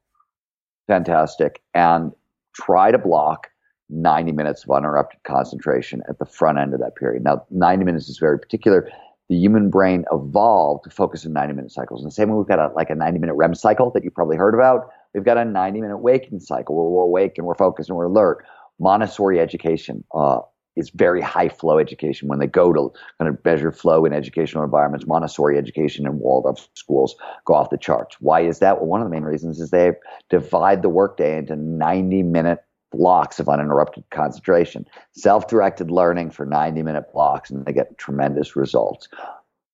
fantastic, 0.88 1.62
and 1.74 2.14
try 2.56 2.92
to 2.92 2.98
block 2.98 3.49
90 3.90 4.32
minutes 4.32 4.64
of 4.64 4.72
uninterrupted 4.72 5.22
concentration 5.24 6.02
at 6.10 6.20
the 6.20 6.26
front 6.26 6.58
end 6.58 6.74
of 6.74 6.80
that 6.80 6.96
period. 6.96 7.24
Now, 7.24 7.46
90 7.50 7.86
minutes 7.86 8.10
is 8.10 8.18
very 8.18 8.40
particular 8.40 8.90
the 9.30 9.36
human 9.36 9.70
brain 9.70 10.06
evolved 10.12 10.84
to 10.84 10.90
focus 10.90 11.24
in 11.24 11.34
90 11.34 11.54
minute 11.54 11.72
cycles. 11.72 12.02
In 12.02 12.06
the 12.06 12.12
same 12.12 12.30
way 12.30 12.38
we've 12.38 12.48
got 12.48 12.60
a, 12.60 12.74
like 12.74 12.90
a 12.90 12.96
90 12.96 13.20
minute 13.20 13.36
REM 13.36 13.54
cycle 13.54 13.92
that 13.92 14.04
you 14.04 14.10
probably 14.10 14.38
heard 14.38 14.56
about, 14.56 14.90
we've 15.14 15.24
got 15.24 15.38
a 15.38 15.46
90 15.46 15.82
minute 15.82 15.98
waking 15.98 16.40
cycle 16.40 16.76
where 16.76 16.86
we're 16.86 17.04
awake 17.04 17.38
and 17.38 17.46
we're 17.46 17.56
focused 17.56 17.90
and 17.90 17.98
we're 17.98 18.06
alert. 18.06 18.44
Montessori 18.80 19.40
education 19.40 20.04
uh, 20.16 20.40
is 20.76 20.90
very 20.90 21.22
high 21.22 21.50
flow 21.50 21.78
education. 21.78 22.28
When 22.28 22.40
they 22.40 22.48
go 22.48 22.74
to 22.74 22.92
kind 23.20 23.30
of 23.30 23.44
measure 23.46 23.72
flow 23.72 24.04
in 24.06 24.14
educational 24.14 24.64
environments, 24.64 25.06
Montessori 25.06 25.58
education 25.58 26.08
and 26.08 26.20
Waldorf 26.20 26.68
schools 26.74 27.16
go 27.46 27.54
off 27.54 27.70
the 27.70 27.78
charts. 27.78 28.18
Why 28.20 28.42
is 28.42 28.60
that? 28.60 28.78
Well, 28.78 28.88
one 28.88 29.02
of 29.02 29.06
the 29.06 29.12
main 29.12 29.24
reasons 29.24 29.60
is 29.60 29.70
they 29.70 29.92
divide 30.30 30.82
the 30.82 30.90
workday 30.90 31.38
into 31.38 31.56
90 31.56 32.24
minute 32.24 32.64
blocks 32.92 33.40
of 33.40 33.50
uninterrupted 33.50 34.04
concentration, 34.10 34.86
self 35.12 35.48
directed 35.48 35.92
learning 35.92 36.32
for 36.32 36.46
90 36.46 36.84
minute 36.84 37.12
blocks, 37.14 37.50
and 37.50 37.66
they 37.66 37.74
get 37.74 37.98
tremendous 37.98 38.56
results 38.56 39.08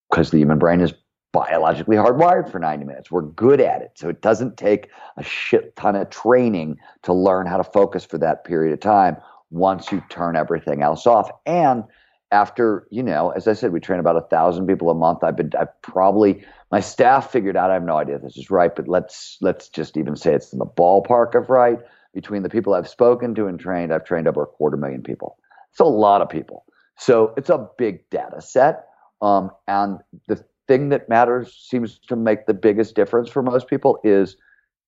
because 0.10 0.32
the 0.32 0.38
human 0.38 0.60
brain 0.60 0.82
is 0.82 0.94
biologically 1.36 1.98
hardwired 1.98 2.50
for 2.50 2.60
90 2.60 2.86
minutes. 2.86 3.12
We're 3.12 3.22
good 3.22 3.60
at 3.60 3.82
it. 3.82 3.92
So 3.96 4.08
it 4.08 4.22
doesn't 4.22 4.56
take 4.56 4.90
a 5.18 5.24
shit 5.24 5.76
ton 5.76 5.98
of 5.98 6.10
training 6.10 6.78
to 7.04 7.14
learn 7.14 7.46
how 7.46 7.58
to 7.58 7.64
focus 7.64 8.06
for 8.06 8.18
that 8.20 8.46
period 8.46 8.74
of 8.74 8.80
time 8.80 9.18
once 9.50 9.92
you 9.92 10.02
turn 10.10 10.38
everything 10.38 10.82
else 10.82 11.06
off. 11.06 11.30
And 11.46 11.84
after, 12.32 12.88
you 12.90 13.04
know, 13.04 13.32
as 13.32 13.50
I 13.50 13.54
said, 13.54 13.74
we 13.74 13.82
train 13.82 14.00
about 14.00 14.16
a 14.16 14.22
thousand 14.22 14.68
people 14.68 14.90
a 14.90 14.96
month. 14.96 15.24
I've 15.24 15.36
been, 15.36 15.52
I've 15.60 15.82
probably, 15.82 16.46
my 16.72 16.80
staff 16.80 17.32
figured 17.32 17.58
out, 17.58 17.70
I 17.70 17.74
have 17.74 17.84
no 17.84 17.98
idea 17.98 18.18
this 18.18 18.38
is 18.38 18.50
right, 18.50 18.74
but 18.74 18.88
let's, 18.88 19.38
let's 19.42 19.68
just 19.68 19.98
even 19.98 20.16
say 20.16 20.34
it's 20.34 20.54
in 20.54 20.60
the 20.60 20.66
ballpark 20.66 21.36
of 21.36 21.50
right 21.50 21.80
between 22.16 22.42
the 22.42 22.50
people 22.50 22.74
I've 22.74 22.88
spoken 22.88 23.36
to 23.36 23.46
and 23.46 23.60
trained, 23.60 23.94
I've 23.94 24.06
trained 24.06 24.28
over 24.28 24.42
a 24.42 24.48
quarter 24.48 24.78
million 24.78 25.04
people. 25.04 25.38
It's 25.72 25.82
a 25.82 25.86
lot 25.86 26.22
of 26.22 26.30
people. 26.30 26.66
So 26.98 27.34
it's 27.38 27.50
a 27.50 27.68
big 27.78 28.10
data 28.10 28.42
set. 28.42 28.86
Um, 29.22 29.52
and 29.68 30.00
the 30.28 30.44
thing 30.68 30.90
that 30.90 31.10
matters 31.10 31.54
seems 31.54 32.00
to 32.08 32.16
make 32.16 32.48
the 32.48 32.54
biggest 32.54 32.96
difference 32.96 33.30
for 33.30 33.44
most 33.44 33.68
people 33.68 34.00
is 34.04 34.38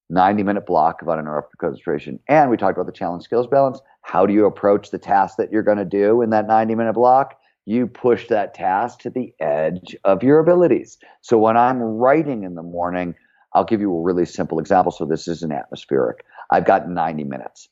90 0.09 0.43
minute 0.43 0.65
block 0.65 1.01
of 1.01 1.09
uninterrupted 1.09 1.59
concentration. 1.59 2.19
And 2.29 2.49
we 2.49 2.57
talked 2.57 2.77
about 2.77 2.85
the 2.85 2.97
challenge 2.97 3.23
skills 3.23 3.45
balance. 3.45 3.81
How 4.01 4.25
do 4.25 4.33
you 4.33 4.45
approach 4.45 4.89
the 4.89 4.97
task 4.97 5.35
that 5.37 5.51
you're 5.51 5.63
going 5.63 5.77
to 5.77 5.85
do 5.85 6.21
in 6.21 6.29
that 6.29 6.47
90 6.47 6.75
minute 6.75 6.93
block? 6.93 7.35
You 7.65 7.87
push 7.87 8.29
that 8.29 8.53
task 8.53 8.99
to 8.99 9.09
the 9.09 9.33
edge 9.41 9.97
of 10.05 10.23
your 10.23 10.39
abilities. 10.39 10.97
So 11.21 11.37
when 11.37 11.57
I'm 11.57 11.79
writing 11.81 12.43
in 12.43 12.55
the 12.55 12.63
morning, 12.63 13.13
I'll 13.53 13.65
give 13.65 13.81
you 13.81 13.93
a 13.93 14.01
really 14.01 14.25
simple 14.25 14.59
example. 14.59 14.91
So 14.91 15.05
this 15.05 15.27
isn't 15.27 15.51
atmospheric. 15.51 16.23
I've 16.49 16.65
got 16.65 16.89
90 16.89 17.23
minutes. 17.23 17.69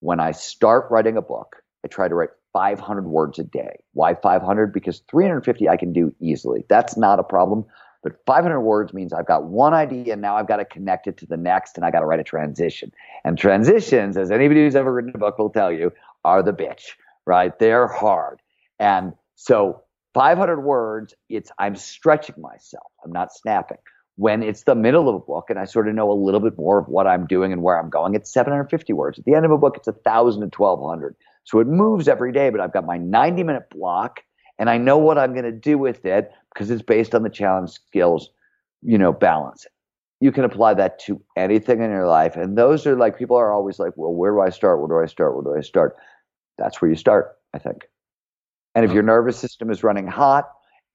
When 0.00 0.20
I 0.20 0.32
start 0.32 0.90
writing 0.90 1.16
a 1.16 1.22
book, 1.22 1.56
I 1.84 1.88
try 1.88 2.08
to 2.08 2.14
write 2.14 2.30
500 2.52 3.06
words 3.06 3.38
a 3.38 3.44
day. 3.44 3.76
Why 3.94 4.14
500? 4.14 4.72
Because 4.72 5.02
350 5.10 5.68
I 5.68 5.76
can 5.76 5.92
do 5.92 6.14
easily. 6.20 6.64
That's 6.68 6.96
not 6.96 7.18
a 7.18 7.22
problem. 7.22 7.64
But 8.02 8.14
500 8.26 8.60
words 8.60 8.92
means 8.92 9.12
I've 9.12 9.26
got 9.26 9.44
one 9.44 9.74
idea, 9.74 10.14
and 10.14 10.22
now 10.22 10.36
I've 10.36 10.48
got 10.48 10.56
to 10.56 10.64
connect 10.64 11.06
it 11.06 11.18
to 11.18 11.26
the 11.26 11.36
next, 11.36 11.76
and 11.76 11.86
I 11.86 11.92
got 11.92 12.00
to 12.00 12.06
write 12.06 12.18
a 12.18 12.24
transition. 12.24 12.90
And 13.24 13.38
transitions, 13.38 14.16
as 14.16 14.32
anybody 14.32 14.64
who's 14.64 14.74
ever 14.74 14.92
written 14.92 15.12
a 15.14 15.18
book 15.18 15.38
will 15.38 15.50
tell 15.50 15.70
you, 15.70 15.92
are 16.24 16.42
the 16.42 16.52
bitch, 16.52 16.82
right? 17.26 17.56
They're 17.58 17.86
hard. 17.86 18.40
And 18.80 19.12
so 19.36 19.82
500 20.14 20.60
words, 20.60 21.14
it's 21.28 21.50
I'm 21.58 21.76
stretching 21.76 22.40
myself. 22.40 22.90
I'm 23.04 23.12
not 23.12 23.32
snapping 23.32 23.78
when 24.22 24.40
it's 24.40 24.62
the 24.62 24.76
middle 24.76 25.08
of 25.08 25.16
a 25.16 25.18
book 25.18 25.50
and 25.50 25.58
I 25.58 25.64
sort 25.64 25.88
of 25.88 25.96
know 25.96 26.08
a 26.08 26.14
little 26.14 26.38
bit 26.38 26.56
more 26.56 26.78
of 26.78 26.86
what 26.86 27.08
I'm 27.08 27.26
doing 27.26 27.52
and 27.52 27.60
where 27.60 27.76
I'm 27.76 27.90
going, 27.90 28.14
it's 28.14 28.32
750 28.32 28.92
words. 28.92 29.18
At 29.18 29.24
the 29.24 29.34
end 29.34 29.44
of 29.44 29.50
a 29.50 29.58
book, 29.58 29.76
it's 29.76 29.88
1,000 29.88 30.48
to 30.48 30.62
1,200. 30.62 31.16
So 31.42 31.58
it 31.58 31.66
moves 31.66 32.06
every 32.06 32.30
day, 32.30 32.48
but 32.48 32.60
I've 32.60 32.72
got 32.72 32.86
my 32.86 32.98
90 32.98 33.42
minute 33.42 33.68
block 33.68 34.20
and 34.60 34.70
I 34.70 34.78
know 34.78 34.96
what 34.96 35.18
I'm 35.18 35.32
going 35.32 35.44
to 35.46 35.50
do 35.50 35.76
with 35.76 36.04
it 36.04 36.30
because 36.54 36.70
it's 36.70 36.82
based 36.82 37.16
on 37.16 37.24
the 37.24 37.30
challenge 37.30 37.70
skills, 37.70 38.30
you 38.80 38.96
know, 38.96 39.12
balance. 39.12 39.66
You 40.20 40.30
can 40.30 40.44
apply 40.44 40.74
that 40.74 41.00
to 41.00 41.20
anything 41.36 41.82
in 41.82 41.90
your 41.90 42.06
life. 42.06 42.36
And 42.36 42.56
those 42.56 42.86
are 42.86 42.94
like, 42.94 43.18
people 43.18 43.36
are 43.36 43.52
always 43.52 43.80
like, 43.80 43.94
well, 43.96 44.12
where 44.12 44.30
do 44.30 44.40
I 44.40 44.50
start? 44.50 44.78
Where 44.78 45.00
do 45.00 45.04
I 45.04 45.10
start? 45.10 45.34
Where 45.34 45.42
do 45.42 45.58
I 45.58 45.62
start? 45.62 45.96
That's 46.58 46.80
where 46.80 46.88
you 46.88 46.96
start, 46.96 47.38
I 47.54 47.58
think. 47.58 47.88
And 48.76 48.84
if 48.84 48.92
your 48.92 49.02
nervous 49.02 49.36
system 49.36 49.68
is 49.68 49.82
running 49.82 50.06
hot, 50.06 50.48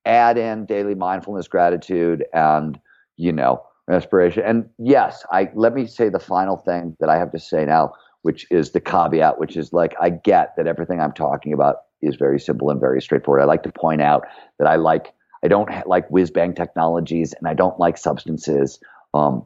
add 0.05 0.37
in 0.37 0.65
daily 0.65 0.95
mindfulness, 0.95 1.49
gratitude, 1.49 2.23
and 2.31 2.79
you 3.17 3.31
know, 3.31 3.61
respiration. 3.87 4.43
And 4.45 4.69
yes, 4.77 5.25
I 5.31 5.49
let 5.53 5.73
me 5.73 5.85
say 5.85 6.09
the 6.09 6.19
final 6.19 6.57
thing 6.57 6.95
that 6.99 7.09
I 7.09 7.17
have 7.17 7.31
to 7.31 7.39
say 7.39 7.65
now, 7.65 7.93
which 8.21 8.45
is 8.51 8.71
the 8.71 8.81
caveat, 8.81 9.39
which 9.39 9.57
is 9.57 9.73
like 9.73 9.95
I 9.99 10.09
get 10.09 10.53
that 10.57 10.67
everything 10.67 11.01
I'm 11.01 11.13
talking 11.13 11.53
about 11.53 11.77
is 12.01 12.15
very 12.15 12.39
simple 12.39 12.69
and 12.69 12.79
very 12.79 13.01
straightforward. 13.01 13.41
I 13.41 13.45
like 13.45 13.63
to 13.63 13.71
point 13.71 14.01
out 14.01 14.23
that 14.59 14.67
I 14.67 14.75
like 14.75 15.13
I 15.43 15.47
don't 15.47 15.69
like 15.87 16.09
whiz 16.09 16.31
bang 16.31 16.53
technologies 16.53 17.33
and 17.33 17.47
I 17.47 17.53
don't 17.53 17.79
like 17.79 17.97
substances. 17.97 18.79
Um, 19.13 19.45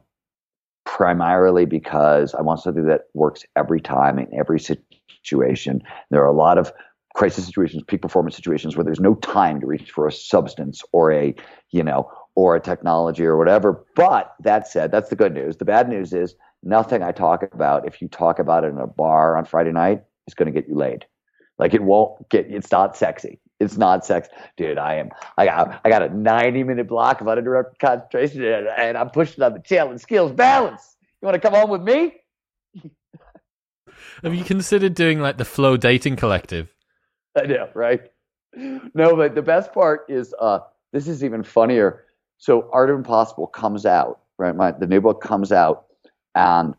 primarily 0.84 1.64
because 1.64 2.34
I 2.34 2.42
want 2.42 2.60
something 2.60 2.86
that 2.86 3.02
works 3.14 3.44
every 3.56 3.80
time 3.80 4.18
in 4.18 4.26
every 4.34 4.58
situation. 4.58 5.82
There 6.10 6.22
are 6.22 6.28
a 6.28 6.36
lot 6.36 6.58
of 6.58 6.72
crisis 7.14 7.46
situations, 7.46 7.82
peak 7.86 8.02
performance 8.02 8.36
situations 8.36 8.76
where 8.76 8.84
there's 8.84 9.00
no 9.00 9.14
time 9.16 9.60
to 9.60 9.66
reach 9.66 9.90
for 9.90 10.06
a 10.06 10.12
substance 10.12 10.82
or 10.92 11.12
a, 11.12 11.34
you 11.70 11.84
know, 11.84 12.10
or 12.34 12.56
a 12.56 12.60
technology 12.60 13.24
or 13.24 13.36
whatever. 13.36 13.84
But 13.94 14.34
that 14.40 14.66
said, 14.66 14.90
that's 14.90 15.10
the 15.10 15.16
good 15.16 15.34
news. 15.34 15.56
The 15.56 15.64
bad 15.64 15.88
news 15.88 16.12
is 16.12 16.34
nothing 16.62 17.02
I 17.02 17.12
talk 17.12 17.42
about, 17.52 17.86
if 17.86 18.00
you 18.00 18.08
talk 18.08 18.38
about 18.38 18.64
it 18.64 18.68
in 18.68 18.78
a 18.78 18.86
bar 18.86 19.36
on 19.36 19.44
Friday 19.44 19.72
night, 19.72 20.02
is 20.26 20.34
going 20.34 20.52
to 20.52 20.52
get 20.52 20.68
you 20.68 20.76
laid. 20.76 21.04
Like 21.58 21.74
it 21.74 21.82
won't 21.82 22.28
get, 22.28 22.46
it's 22.48 22.70
not 22.72 22.96
sexy. 22.96 23.38
It's 23.60 23.76
not 23.76 24.04
sex, 24.04 24.28
dude. 24.56 24.76
I 24.76 24.96
am. 24.96 25.10
I 25.38 25.46
got. 25.46 25.80
I 25.84 25.88
got 25.88 26.02
a 26.02 26.08
ninety-minute 26.08 26.88
block 26.88 27.20
of 27.20 27.28
uninterrupted 27.28 27.78
concentration, 27.78 28.44
and, 28.44 28.66
and 28.66 28.98
I'm 28.98 29.10
pushing 29.10 29.44
on 29.44 29.52
the 29.52 29.60
tail 29.60 29.88
and 29.88 30.00
skills 30.00 30.32
balance. 30.32 30.96
You 31.20 31.26
want 31.26 31.40
to 31.40 31.40
come 31.40 31.54
home 31.54 31.70
with 31.70 31.82
me? 31.82 32.14
Have 34.24 34.34
you 34.34 34.42
considered 34.42 34.94
doing 34.94 35.20
like 35.20 35.38
the 35.38 35.44
Flow 35.44 35.76
Dating 35.76 36.16
Collective? 36.16 36.74
I 37.36 37.46
know, 37.46 37.68
right? 37.74 38.00
No, 38.54 39.14
but 39.16 39.36
the 39.36 39.42
best 39.42 39.72
part 39.72 40.06
is 40.08 40.34
uh, 40.40 40.58
this 40.92 41.06
is 41.06 41.22
even 41.22 41.44
funnier. 41.44 42.04
So, 42.42 42.68
Art 42.72 42.90
of 42.90 42.96
Impossible 42.96 43.46
comes 43.46 43.86
out, 43.86 44.18
right? 44.36 44.56
My 44.56 44.72
the 44.72 44.88
new 44.88 45.00
book 45.00 45.22
comes 45.22 45.52
out, 45.52 45.84
and 46.34 46.74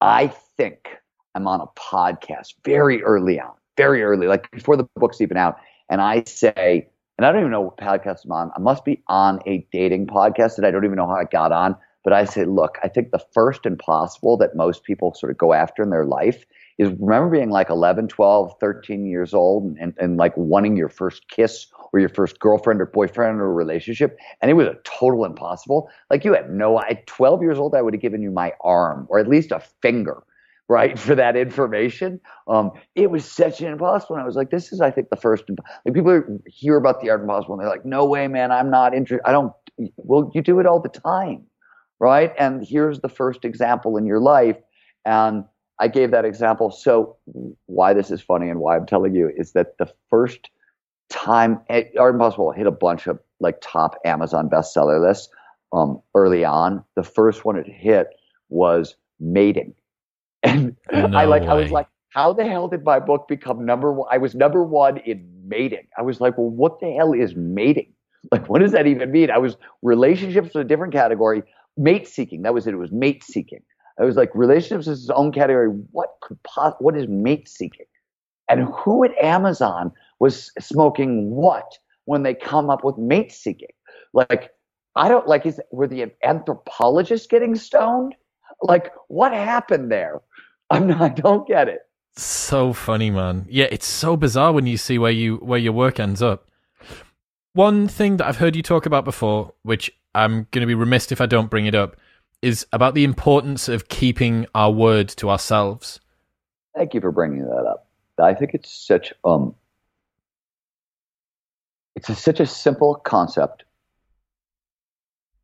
I 0.00 0.28
think 0.56 0.98
I'm 1.34 1.48
on 1.48 1.60
a 1.60 1.66
podcast 1.76 2.54
very 2.64 3.02
early 3.02 3.40
on, 3.40 3.54
very 3.76 4.04
early, 4.04 4.28
like 4.28 4.48
before 4.52 4.76
the 4.76 4.86
book's 4.94 5.20
even 5.20 5.36
out, 5.36 5.58
and 5.90 6.00
I 6.00 6.22
say, 6.28 6.88
and 7.18 7.26
I 7.26 7.32
don't 7.32 7.40
even 7.40 7.50
know 7.50 7.62
what 7.62 7.76
podcast 7.76 8.24
I'm 8.24 8.30
on. 8.30 8.52
I 8.54 8.60
must 8.60 8.84
be 8.84 9.02
on 9.08 9.40
a 9.46 9.66
dating 9.72 10.06
podcast 10.06 10.54
that 10.54 10.64
I 10.64 10.70
don't 10.70 10.84
even 10.84 10.96
know 10.96 11.08
how 11.08 11.16
I 11.16 11.24
got 11.24 11.50
on. 11.50 11.74
But 12.04 12.12
I 12.12 12.24
say, 12.24 12.44
look, 12.44 12.78
I 12.84 12.88
think 12.88 13.10
the 13.10 13.24
first 13.32 13.66
impossible 13.66 14.36
that 14.36 14.54
most 14.54 14.84
people 14.84 15.12
sort 15.14 15.32
of 15.32 15.38
go 15.38 15.52
after 15.54 15.82
in 15.82 15.90
their 15.90 16.04
life 16.04 16.44
is 16.78 16.90
remember 16.98 17.30
being 17.30 17.50
like 17.50 17.70
11, 17.70 18.08
12, 18.08 18.54
13 18.60 19.06
years 19.06 19.34
old 19.34 19.64
and, 19.64 19.78
and, 19.78 19.94
and 19.98 20.16
like 20.16 20.36
wanting 20.36 20.76
your 20.76 20.88
first 20.88 21.28
kiss 21.28 21.66
or 21.92 22.00
your 22.00 22.08
first 22.08 22.38
girlfriend 22.38 22.80
or 22.80 22.86
boyfriend 22.86 23.40
or 23.40 23.52
relationship. 23.52 24.16
And 24.40 24.50
it 24.50 24.54
was 24.54 24.66
a 24.66 24.76
total 24.84 25.24
impossible. 25.24 25.88
Like 26.10 26.24
you 26.24 26.32
had 26.34 26.50
no, 26.50 26.80
at 26.80 27.06
12 27.06 27.42
years 27.42 27.58
old, 27.58 27.74
I 27.74 27.82
would 27.82 27.94
have 27.94 28.02
given 28.02 28.22
you 28.22 28.30
my 28.30 28.52
arm 28.62 29.06
or 29.10 29.18
at 29.18 29.28
least 29.28 29.52
a 29.52 29.60
finger 29.80 30.22
right 30.68 30.98
for 30.98 31.14
that 31.14 31.36
information 31.36 32.20
um, 32.48 32.70
it 32.94 33.10
was 33.10 33.30
such 33.30 33.60
an 33.60 33.66
impossible 33.66 34.14
and 34.14 34.22
i 34.22 34.26
was 34.26 34.36
like 34.36 34.50
this 34.50 34.72
is 34.72 34.80
i 34.80 34.90
think 34.90 35.10
the 35.10 35.16
first 35.16 35.44
like 35.84 35.94
people 35.94 36.22
hear 36.46 36.76
about 36.76 37.00
the 37.00 37.10
art 37.10 37.20
impossible 37.20 37.54
and 37.54 37.60
they're 37.60 37.68
like 37.68 37.84
no 37.84 38.04
way 38.04 38.28
man 38.28 38.52
i'm 38.52 38.70
not 38.70 38.94
interested 38.94 39.26
i 39.26 39.32
don't 39.32 39.52
well 39.96 40.30
you 40.34 40.40
do 40.40 40.60
it 40.60 40.66
all 40.66 40.80
the 40.80 40.88
time 40.88 41.42
right 41.98 42.32
and 42.38 42.64
here's 42.66 43.00
the 43.00 43.08
first 43.08 43.44
example 43.44 43.96
in 43.96 44.06
your 44.06 44.20
life 44.20 44.56
and 45.04 45.44
i 45.82 45.88
gave 45.88 46.10
that 46.10 46.24
example 46.24 46.70
so 46.70 47.16
why 47.66 47.92
this 47.92 48.10
is 48.10 48.20
funny 48.20 48.48
and 48.48 48.60
why 48.60 48.76
i'm 48.76 48.86
telling 48.86 49.14
you 49.14 49.30
is 49.36 49.52
that 49.52 49.76
the 49.78 49.92
first 50.08 50.50
time 51.10 51.60
art 51.98 52.14
impossible 52.14 52.52
hit 52.52 52.66
a 52.66 52.70
bunch 52.70 53.06
of 53.06 53.18
like 53.40 53.58
top 53.60 53.96
amazon 54.04 54.48
bestseller 54.48 55.00
lists 55.06 55.28
um, 55.74 56.00
early 56.14 56.44
on 56.44 56.84
the 56.96 57.02
first 57.02 57.44
one 57.44 57.56
it 57.56 57.66
hit 57.66 58.08
was 58.48 58.96
mating 59.20 59.74
and 60.42 60.76
no 60.92 61.06
I 61.14 61.24
like 61.24 61.42
way. 61.42 61.48
I 61.48 61.54
was 61.54 61.70
like, 61.70 61.86
how 62.08 62.32
the 62.32 62.44
hell 62.44 62.68
did 62.68 62.84
my 62.84 62.98
book 62.98 63.28
become 63.28 63.64
number 63.64 63.92
one? 63.92 64.08
I 64.10 64.18
was 64.18 64.34
number 64.34 64.64
one 64.64 64.98
in 64.98 65.28
mating. 65.46 65.86
I 65.96 66.02
was 66.02 66.20
like, 66.20 66.36
well, 66.36 66.50
what 66.50 66.80
the 66.80 66.92
hell 66.92 67.12
is 67.12 67.34
mating? 67.36 67.92
Like, 68.30 68.48
what 68.48 68.60
does 68.60 68.70
that 68.70 68.86
even 68.86 69.10
mean? 69.10 69.32
I 69.32 69.38
was 69.38 69.56
relationships 69.82 70.54
in 70.54 70.60
a 70.60 70.64
different 70.64 70.92
category, 70.92 71.42
mate 71.76 72.06
seeking. 72.06 72.42
That 72.42 72.54
was 72.54 72.68
it. 72.68 72.74
It 72.74 72.76
was 72.76 72.92
mate 72.92 73.24
seeking. 73.24 73.58
I 74.02 74.04
was 74.04 74.16
like, 74.16 74.34
relationships 74.34 74.88
is 74.88 75.02
its 75.02 75.10
own 75.10 75.30
category. 75.30 75.68
What 75.92 76.16
could 76.22 76.42
pos- 76.42 76.74
what 76.80 76.96
is 76.96 77.06
mate 77.06 77.48
seeking? 77.48 77.86
And 78.48 78.64
who 78.64 79.04
at 79.04 79.16
Amazon 79.16 79.92
was 80.18 80.50
smoking 80.58 81.30
what 81.30 81.78
when 82.06 82.24
they 82.24 82.34
come 82.34 82.68
up 82.68 82.82
with 82.82 82.98
mate 82.98 83.30
seeking? 83.30 83.68
Like, 84.12 84.50
I 84.96 85.08
don't 85.08 85.28
like. 85.28 85.46
Is 85.46 85.60
were 85.70 85.86
the 85.86 86.10
anthropologists 86.24 87.28
getting 87.28 87.54
stoned? 87.54 88.16
Like, 88.60 88.92
what 89.06 89.32
happened 89.32 89.92
there? 89.92 90.20
I'm 90.70 90.88
not, 90.88 91.00
I 91.00 91.08
don't 91.10 91.46
get 91.46 91.68
it. 91.68 91.82
So 92.16 92.72
funny, 92.72 93.10
man. 93.10 93.46
Yeah, 93.48 93.66
it's 93.70 93.86
so 93.86 94.16
bizarre 94.16 94.52
when 94.52 94.66
you 94.66 94.76
see 94.76 94.98
where 94.98 95.12
you 95.12 95.36
where 95.36 95.60
your 95.60 95.74
work 95.74 96.00
ends 96.00 96.20
up. 96.20 96.48
One 97.52 97.86
thing 97.86 98.16
that 98.16 98.26
I've 98.26 98.38
heard 98.38 98.56
you 98.56 98.62
talk 98.62 98.84
about 98.84 99.04
before, 99.04 99.52
which 99.62 99.92
I'm 100.12 100.48
going 100.50 100.62
to 100.62 100.66
be 100.66 100.74
remiss 100.74 101.12
if 101.12 101.20
I 101.20 101.26
don't 101.26 101.50
bring 101.50 101.66
it 101.66 101.74
up, 101.76 101.96
is 102.42 102.66
about 102.72 102.94
the 102.94 103.04
importance 103.04 103.68
of 103.68 103.88
keeping 103.88 104.46
our 104.54 104.70
word 104.70 105.08
to 105.08 105.30
ourselves. 105.30 106.00
Thank 106.76 106.94
you 106.94 107.00
for 107.00 107.12
bringing 107.12 107.44
that 107.44 107.66
up. 107.66 107.86
I 108.18 108.34
think 108.34 108.54
it's 108.54 108.70
such 108.70 109.12
um, 109.24 109.54
it's 111.96 112.08
a, 112.08 112.14
such 112.14 112.40
a 112.40 112.46
simple 112.46 112.96
concept. 112.96 113.64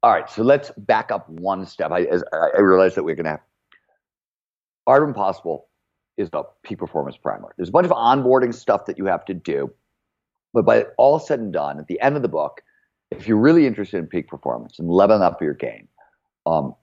All 0.03 0.13
right, 0.13 0.31
so 0.31 0.43
let's 0.43 0.71
back 0.77 1.11
up 1.11 1.29
one 1.29 1.67
step. 1.67 1.91
I, 1.91 2.07
I 2.33 2.61
realize 2.61 2.95
that 2.95 3.03
we're 3.05 3.17
going 3.17 3.25
to 3.25 3.33
have 3.33 3.41
Art 4.87 5.03
of 5.03 5.09
Impossible 5.09 5.69
is 6.17 6.29
a 6.33 6.43
peak 6.63 6.79
performance 6.79 7.17
primer. 7.17 7.53
There's 7.57 7.69
a 7.69 7.73
bunch 7.73 7.87
of 7.87 7.93
onboarding 7.93 8.55
stuff 8.55 8.87
that 8.87 8.97
you 8.97 9.07
have 9.07 9.25
to 9.27 9.35
do, 9.35 9.73
but 10.55 10.65
by 10.65 10.87
all 10.99 11.19
said 11.19 11.41
and 11.41 11.53
done, 11.53 11.79
at 11.79 11.89
the 11.89 12.01
end 12.01 12.17
of 12.17 12.23
the 12.23 12.29
book, 12.29 12.63
if 13.11 13.27
you're 13.27 13.39
really 13.39 13.67
interested 13.67 13.99
in 13.99 14.07
peak 14.07 14.29
performance 14.29 14.79
and 14.79 14.89
leveling 14.89 15.23
up 15.23 15.43
your 15.43 15.55
game, 15.55 15.89
um, 16.47 16.75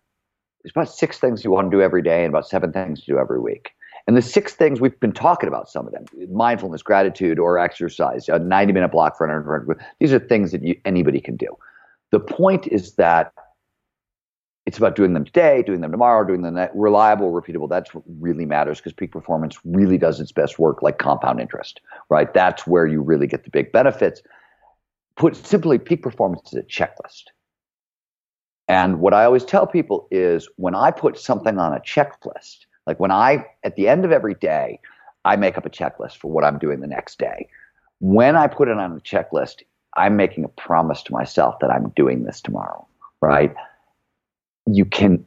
there's 0.65 0.71
about 0.75 0.89
six 0.89 1.19
things 1.19 1.43
you 1.43 1.51
want 1.51 1.69
to 1.69 1.77
do 1.77 1.83
every 1.83 2.01
day 2.01 2.25
and 2.25 2.33
about 2.33 2.47
seven 2.47 2.73
things 2.73 3.01
to 3.01 3.05
do 3.05 3.19
every 3.19 3.39
week. 3.39 3.69
And 4.07 4.17
the 4.17 4.21
six 4.21 4.55
things 4.55 4.81
we've 4.81 4.99
been 4.99 5.11
talking 5.11 5.47
about, 5.47 5.69
some 5.69 5.85
of 5.85 5.93
them 5.93 6.05
mindfulness, 6.31 6.81
gratitude, 6.81 7.37
or 7.37 7.59
exercise, 7.59 8.27
a 8.29 8.39
90 8.39 8.73
minute 8.73 8.91
block 8.91 9.15
for 9.15 9.27
an 9.27 9.31
hour. 9.31 9.77
These 9.99 10.11
are 10.11 10.17
things 10.17 10.51
that 10.53 10.63
you, 10.63 10.75
anybody 10.83 11.21
can 11.21 11.35
do. 11.35 11.55
The 12.11 12.19
point 12.19 12.65
is 12.67 12.95
that 12.95 13.31
it's 14.65 14.79
about 14.79 14.95
doing 14.95 15.13
them 15.13 15.25
today, 15.25 15.61
doing 15.61 15.81
them 15.81 15.91
tomorrow, 15.91 16.25
doing 16.25 16.41
them 16.41 16.55
that 16.55 16.71
reliable, 16.75 17.31
repeatable. 17.31 17.69
That's 17.69 17.93
what 17.93 18.03
really 18.19 18.47
matters 18.47 18.79
because 18.79 18.93
peak 18.93 19.11
performance 19.11 19.59
really 19.65 19.99
does 19.99 20.19
its 20.19 20.31
best 20.31 20.57
work 20.57 20.81
like 20.81 20.97
compound 20.97 21.39
interest, 21.39 21.79
right? 22.09 22.33
That's 22.33 22.65
where 22.65 22.87
you 22.87 23.01
really 23.01 23.27
get 23.27 23.43
the 23.43 23.51
big 23.51 23.71
benefits. 23.71 24.23
Put 25.15 25.35
simply, 25.35 25.77
peak 25.77 26.01
performance 26.01 26.53
is 26.53 26.59
a 26.59 26.63
checklist. 26.63 27.25
And 28.67 28.99
what 28.99 29.13
I 29.13 29.25
always 29.25 29.45
tell 29.45 29.67
people 29.67 30.07
is 30.11 30.49
when 30.55 30.75
I 30.75 30.91
put 30.91 31.19
something 31.19 31.57
on 31.59 31.73
a 31.73 31.79
checklist, 31.79 32.65
like 32.87 32.99
when 32.99 33.11
I, 33.11 33.45
at 33.63 33.75
the 33.75 33.87
end 33.87 34.05
of 34.05 34.11
every 34.11 34.35
day, 34.35 34.79
I 35.23 35.35
make 35.35 35.57
up 35.57 35.65
a 35.65 35.69
checklist 35.69 36.17
for 36.17 36.31
what 36.31 36.43
I'm 36.43 36.57
doing 36.57 36.81
the 36.81 36.87
next 36.87 37.19
day. 37.19 37.47
When 37.99 38.35
I 38.35 38.47
put 38.47 38.67
it 38.67 38.77
on 38.77 38.91
a 38.91 38.99
checklist, 39.01 39.61
I'm 39.97 40.15
making 40.15 40.43
a 40.43 40.49
promise 40.49 41.03
to 41.03 41.13
myself 41.13 41.55
that 41.61 41.71
I'm 41.71 41.89
doing 41.95 42.23
this 42.23 42.41
tomorrow, 42.41 42.87
right? 43.21 43.55
you 44.67 44.85
can 44.85 45.25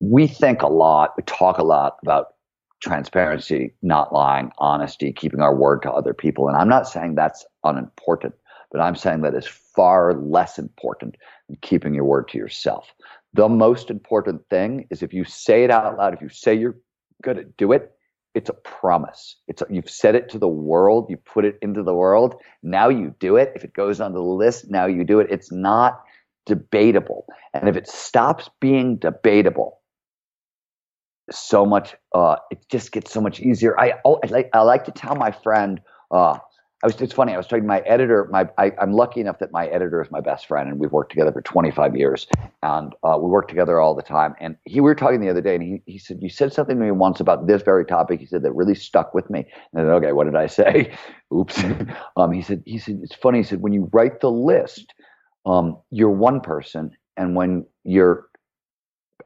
we 0.00 0.26
think 0.26 0.62
a 0.62 0.66
lot, 0.66 1.12
we 1.16 1.22
talk 1.24 1.58
a 1.58 1.62
lot 1.62 1.98
about 2.02 2.34
transparency, 2.82 3.74
not 3.82 4.14
lying, 4.14 4.50
honesty, 4.56 5.12
keeping 5.12 5.42
our 5.42 5.54
word 5.54 5.82
to 5.82 5.92
other 5.92 6.14
people. 6.14 6.48
And 6.48 6.56
I'm 6.56 6.70
not 6.70 6.88
saying 6.88 7.14
that's 7.14 7.44
unimportant, 7.64 8.34
but 8.70 8.80
I'm 8.80 8.96
saying 8.96 9.22
that 9.22 9.34
is 9.34 9.46
far 9.46 10.14
less 10.14 10.58
important 10.58 11.16
than 11.48 11.58
keeping 11.62 11.94
your 11.94 12.04
word 12.04 12.28
to 12.28 12.38
yourself. 12.38 12.92
The 13.34 13.48
most 13.48 13.90
important 13.90 14.42
thing 14.50 14.86
is 14.90 15.02
if 15.02 15.12
you 15.12 15.24
say 15.24 15.64
it 15.64 15.70
out 15.70 15.96
loud, 15.96 16.14
if 16.14 16.20
you 16.20 16.28
say 16.28 16.54
you're 16.54 16.76
going 17.22 17.36
to 17.36 17.44
do 17.44 17.72
it, 17.72 17.92
it's 18.34 18.50
a 18.50 18.54
promise. 18.54 19.36
It's 19.48 19.62
a, 19.62 19.66
you've 19.68 19.90
said 19.90 20.14
it 20.14 20.28
to 20.30 20.38
the 20.38 20.48
world, 20.48 21.06
you 21.10 21.16
put 21.16 21.44
it 21.44 21.58
into 21.62 21.82
the 21.82 21.94
world. 21.94 22.36
Now 22.62 22.88
you 22.88 23.14
do 23.18 23.36
it. 23.36 23.52
If 23.56 23.64
it 23.64 23.72
goes 23.72 24.00
on 24.00 24.12
the 24.12 24.22
list, 24.22 24.70
now 24.70 24.86
you 24.86 25.04
do 25.04 25.20
it. 25.20 25.28
It's 25.30 25.50
not 25.50 26.02
debatable. 26.46 27.26
And 27.54 27.68
if 27.68 27.76
it 27.76 27.88
stops 27.88 28.48
being 28.60 28.96
debatable, 28.96 29.80
so 31.30 31.64
much, 31.64 31.94
uh, 32.14 32.36
it 32.50 32.58
just 32.68 32.92
gets 32.92 33.12
so 33.12 33.20
much 33.20 33.40
easier. 33.40 33.78
I, 33.78 33.94
oh, 34.04 34.18
I, 34.24 34.26
like, 34.28 34.50
I 34.52 34.62
like 34.62 34.84
to 34.84 34.92
tell 34.92 35.14
my 35.14 35.30
friend, 35.30 35.80
uh, 36.10 36.38
I 36.82 36.86
was, 36.86 37.00
it's 37.00 37.12
funny. 37.12 37.34
I 37.34 37.36
was 37.36 37.46
talking 37.46 37.64
to 37.64 37.68
my 37.68 37.80
editor. 37.80 38.26
My, 38.30 38.48
I, 38.56 38.72
am 38.80 38.92
lucky 38.92 39.20
enough 39.20 39.38
that 39.40 39.52
my 39.52 39.66
editor 39.66 40.00
is 40.00 40.10
my 40.10 40.20
best 40.20 40.46
friend, 40.46 40.68
and 40.68 40.78
we've 40.78 40.92
worked 40.92 41.10
together 41.10 41.30
for 41.30 41.42
25 41.42 41.94
years, 41.94 42.26
and 42.62 42.94
uh, 43.02 43.18
we 43.20 43.28
work 43.28 43.48
together 43.48 43.80
all 43.80 43.94
the 43.94 44.02
time. 44.02 44.34
And 44.40 44.56
he, 44.64 44.80
we 44.80 44.84
were 44.84 44.94
talking 44.94 45.20
the 45.20 45.28
other 45.28 45.42
day, 45.42 45.54
and 45.54 45.62
he, 45.62 45.82
he 45.84 45.98
said, 45.98 46.18
"You 46.22 46.30
said 46.30 46.52
something 46.52 46.78
to 46.78 46.84
me 46.84 46.90
once 46.90 47.20
about 47.20 47.46
this 47.46 47.62
very 47.62 47.84
topic." 47.84 48.20
He 48.20 48.26
said 48.26 48.42
that 48.44 48.52
really 48.52 48.74
stuck 48.74 49.12
with 49.12 49.28
me. 49.28 49.46
And 49.72 49.82
I 49.82 49.84
said, 49.84 49.92
"Okay, 49.92 50.12
what 50.12 50.24
did 50.24 50.36
I 50.36 50.46
say?" 50.46 50.96
Oops. 51.34 51.62
um, 52.16 52.32
he 52.32 52.40
said, 52.40 52.62
"He 52.64 52.78
said 52.78 53.00
it's 53.02 53.14
funny." 53.14 53.38
He 53.38 53.44
said, 53.44 53.60
"When 53.60 53.74
you 53.74 53.90
write 53.92 54.20
the 54.20 54.30
list, 54.30 54.94
um, 55.44 55.76
you're 55.90 56.10
one 56.10 56.40
person, 56.40 56.92
and 57.18 57.36
when 57.36 57.66
you're 57.84 58.30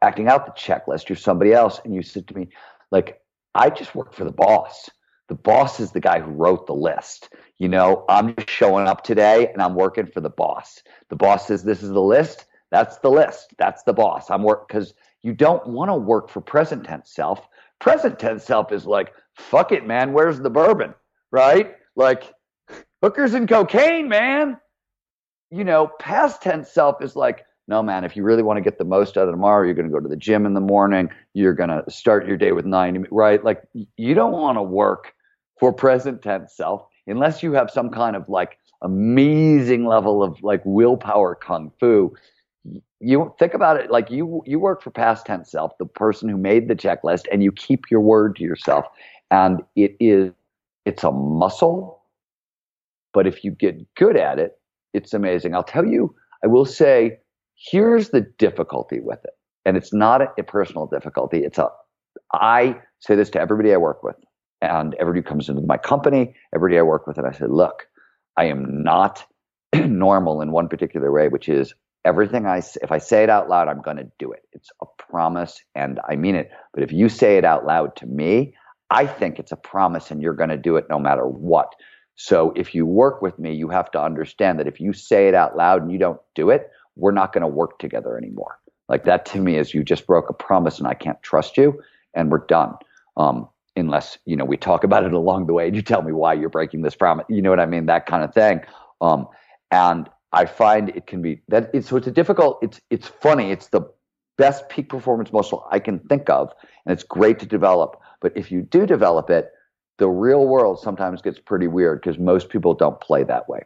acting 0.02 0.28
out 0.28 0.46
the 0.46 0.52
checklist, 0.52 1.08
you're 1.08 1.16
somebody 1.16 1.52
else. 1.52 1.80
And 1.84 1.94
you 1.94 2.02
said 2.02 2.28
to 2.28 2.36
me, 2.36 2.48
like, 2.90 3.20
I 3.54 3.70
just 3.70 3.94
work 3.94 4.12
for 4.12 4.24
the 4.24 4.32
boss. 4.32 4.90
The 5.28 5.34
boss 5.34 5.80
is 5.80 5.92
the 5.92 6.00
guy 6.00 6.20
who 6.20 6.30
wrote 6.30 6.66
the 6.66 6.74
list. 6.74 7.30
You 7.58 7.68
know, 7.68 8.04
I'm 8.08 8.34
just 8.34 8.50
showing 8.50 8.88
up 8.88 9.04
today 9.04 9.48
and 9.52 9.62
I'm 9.62 9.74
working 9.74 10.06
for 10.06 10.20
the 10.20 10.30
boss. 10.30 10.82
The 11.08 11.16
boss 11.16 11.46
says 11.46 11.62
this 11.62 11.82
is 11.82 11.90
the 11.90 12.00
list. 12.00 12.46
That's 12.70 12.98
the 12.98 13.10
list. 13.10 13.54
That's 13.58 13.84
the 13.84 13.92
boss. 13.92 14.30
I'm 14.30 14.42
work 14.42 14.66
because 14.66 14.94
you 15.22 15.32
don't 15.32 15.66
want 15.68 15.90
to 15.90 15.94
work 15.94 16.28
for 16.28 16.40
present 16.40 16.84
tense 16.84 17.10
self. 17.10 17.48
Present 17.78 18.18
tense 18.18 18.44
self 18.44 18.72
is 18.72 18.86
like, 18.86 19.12
fuck 19.36 19.70
it, 19.70 19.86
man, 19.86 20.12
where's 20.12 20.40
the 20.40 20.50
bourbon? 20.50 20.94
Right? 21.30 21.74
Like, 21.94 22.32
hookers 23.02 23.34
and 23.34 23.48
cocaine, 23.48 24.08
man. 24.08 24.58
You 25.50 25.64
know, 25.64 25.90
past 26.00 26.42
tense 26.42 26.70
self 26.70 27.02
is 27.02 27.14
like, 27.14 27.46
no, 27.68 27.82
man, 27.82 28.04
if 28.04 28.16
you 28.16 28.24
really 28.24 28.42
want 28.42 28.56
to 28.56 28.62
get 28.62 28.78
the 28.78 28.84
most 28.84 29.16
out 29.16 29.28
of 29.28 29.32
tomorrow, 29.32 29.64
you're 29.64 29.74
going 29.74 29.88
to 29.88 29.92
go 29.92 30.00
to 30.00 30.08
the 30.08 30.16
gym 30.16 30.44
in 30.44 30.54
the 30.54 30.60
morning. 30.60 31.08
You're 31.32 31.54
going 31.54 31.70
to 31.70 31.84
start 31.88 32.26
your 32.26 32.36
day 32.36 32.52
with 32.52 32.66
90, 32.66 33.04
right? 33.10 33.42
Like, 33.42 33.62
you 33.96 34.14
don't 34.14 34.32
want 34.32 34.58
to 34.58 34.62
work 34.62 35.14
for 35.58 35.72
present 35.72 36.20
tense 36.20 36.54
self 36.56 36.88
unless 37.06 37.42
you 37.42 37.52
have 37.52 37.70
some 37.70 37.90
kind 37.90 38.16
of 38.16 38.28
like 38.28 38.58
amazing 38.82 39.86
level 39.86 40.22
of 40.22 40.42
like 40.42 40.62
willpower 40.64 41.34
kung 41.34 41.72
fu 41.78 42.14
you 43.00 43.34
think 43.38 43.54
about 43.54 43.78
it 43.78 43.90
like 43.90 44.10
you 44.10 44.42
you 44.46 44.58
work 44.58 44.82
for 44.82 44.90
past 44.90 45.26
tense 45.26 45.50
self 45.50 45.72
the 45.78 45.86
person 45.86 46.28
who 46.28 46.36
made 46.36 46.68
the 46.68 46.74
checklist 46.74 47.24
and 47.32 47.42
you 47.42 47.52
keep 47.52 47.90
your 47.90 48.00
word 48.00 48.36
to 48.36 48.42
yourself 48.42 48.84
and 49.30 49.62
it 49.76 49.96
is 50.00 50.32
it's 50.84 51.04
a 51.04 51.10
muscle 51.10 52.02
but 53.12 53.26
if 53.26 53.44
you 53.44 53.50
get 53.50 53.94
good 53.94 54.16
at 54.16 54.38
it 54.38 54.58
it's 54.92 55.12
amazing. 55.12 55.54
I'll 55.54 55.62
tell 55.62 55.84
you 55.86 56.14
i 56.42 56.46
will 56.46 56.66
say 56.66 57.18
here's 57.56 58.10
the 58.10 58.22
difficulty 58.38 59.00
with 59.00 59.24
it 59.24 59.34
and 59.64 59.76
it's 59.76 59.92
not 59.92 60.22
a, 60.22 60.28
a 60.38 60.42
personal 60.42 60.86
difficulty 60.86 61.44
it's 61.44 61.58
a 61.58 61.68
i 62.34 62.76
say 63.00 63.14
this 63.14 63.30
to 63.30 63.40
everybody 63.40 63.72
i 63.72 63.76
work 63.76 64.02
with 64.02 64.16
and 64.64 64.94
everybody 64.94 65.22
comes 65.26 65.48
into 65.48 65.62
my 65.62 65.76
company 65.76 66.34
everybody 66.54 66.78
i 66.78 66.82
work 66.82 67.06
with 67.06 67.18
and 67.18 67.26
i 67.26 67.32
say 67.32 67.46
look 67.46 67.86
i 68.36 68.44
am 68.44 68.82
not 68.82 69.24
normal 69.74 70.40
in 70.40 70.52
one 70.52 70.68
particular 70.68 71.10
way 71.12 71.28
which 71.28 71.48
is 71.48 71.74
everything 72.04 72.46
I 72.46 72.58
if 72.82 72.92
I 72.92 72.98
say 72.98 73.22
it 73.22 73.30
out 73.30 73.48
loud, 73.48 73.68
I'm 73.68 73.80
going 73.80 73.96
to 73.96 74.10
do 74.18 74.30
it. 74.32 74.42
It's 74.52 74.70
a 74.82 74.86
promise 74.98 75.62
and 75.74 76.00
I 76.08 76.16
mean 76.16 76.34
it. 76.34 76.50
But 76.72 76.82
if 76.82 76.92
you 76.92 77.08
say 77.08 77.38
it 77.38 77.44
out 77.44 77.64
loud 77.64 77.96
to 77.96 78.06
me, 78.06 78.54
I 78.90 79.06
think 79.06 79.38
it's 79.38 79.52
a 79.52 79.56
promise 79.56 80.10
and 80.10 80.20
you're 80.20 80.34
going 80.34 80.50
to 80.50 80.56
do 80.56 80.76
it 80.76 80.86
no 80.90 80.98
matter 80.98 81.26
what. 81.26 81.72
So 82.16 82.52
if 82.54 82.74
you 82.74 82.86
work 82.86 83.22
with 83.22 83.38
me, 83.38 83.54
you 83.54 83.68
have 83.68 83.90
to 83.92 84.02
understand 84.02 84.58
that 84.58 84.68
if 84.68 84.80
you 84.80 84.92
say 84.92 85.28
it 85.28 85.34
out 85.34 85.56
loud 85.56 85.82
and 85.82 85.90
you 85.90 85.98
don't 85.98 86.20
do 86.34 86.50
it, 86.50 86.70
we're 86.96 87.10
not 87.10 87.32
going 87.32 87.42
to 87.42 87.48
work 87.48 87.78
together 87.78 88.16
anymore. 88.16 88.58
Like 88.88 89.04
that 89.04 89.26
to 89.26 89.40
me 89.40 89.56
is 89.56 89.74
you 89.74 89.82
just 89.82 90.06
broke 90.06 90.30
a 90.30 90.34
promise 90.34 90.78
and 90.78 90.86
I 90.86 90.94
can't 90.94 91.20
trust 91.22 91.56
you 91.56 91.80
and 92.14 92.30
we're 92.30 92.46
done. 92.46 92.74
Um, 93.16 93.48
unless, 93.76 94.18
you 94.24 94.36
know, 94.36 94.44
we 94.44 94.56
talk 94.56 94.84
about 94.84 95.04
it 95.04 95.12
along 95.22 95.46
the 95.46 95.52
way 95.52 95.66
and 95.66 95.76
you 95.76 95.82
tell 95.82 96.02
me 96.02 96.12
why 96.12 96.34
you're 96.34 96.48
breaking 96.48 96.82
this 96.82 96.94
promise. 96.94 97.26
You 97.28 97.42
know 97.42 97.50
what 97.50 97.60
I 97.60 97.66
mean? 97.66 97.86
That 97.86 98.06
kind 98.06 98.24
of 98.24 98.34
thing. 98.34 98.60
Um, 99.00 99.28
and 99.70 100.08
I 100.32 100.46
find 100.46 100.88
it 100.90 101.06
can 101.06 101.22
be 101.22 101.42
that 101.48 101.70
it's 101.72 101.88
so 101.88 101.96
it's 101.96 102.06
a 102.06 102.10
difficult. 102.10 102.58
It's 102.60 102.80
it's 102.90 103.06
funny. 103.06 103.52
It's 103.52 103.68
the 103.68 103.82
best 104.36 104.68
peak 104.68 104.88
performance 104.88 105.32
muscle 105.32 105.66
I 105.70 105.78
can 105.78 106.00
think 106.00 106.28
of, 106.28 106.52
and 106.84 106.92
it's 106.92 107.04
great 107.04 107.38
to 107.40 107.46
develop. 107.46 108.00
But 108.20 108.36
if 108.36 108.50
you 108.50 108.62
do 108.62 108.84
develop 108.84 109.30
it, 109.30 109.52
the 109.98 110.08
real 110.08 110.46
world 110.46 110.80
sometimes 110.80 111.22
gets 111.22 111.38
pretty 111.38 111.68
weird 111.68 112.00
because 112.00 112.18
most 112.18 112.48
people 112.48 112.74
don't 112.74 113.00
play 113.00 113.22
that 113.24 113.48
way. 113.48 113.60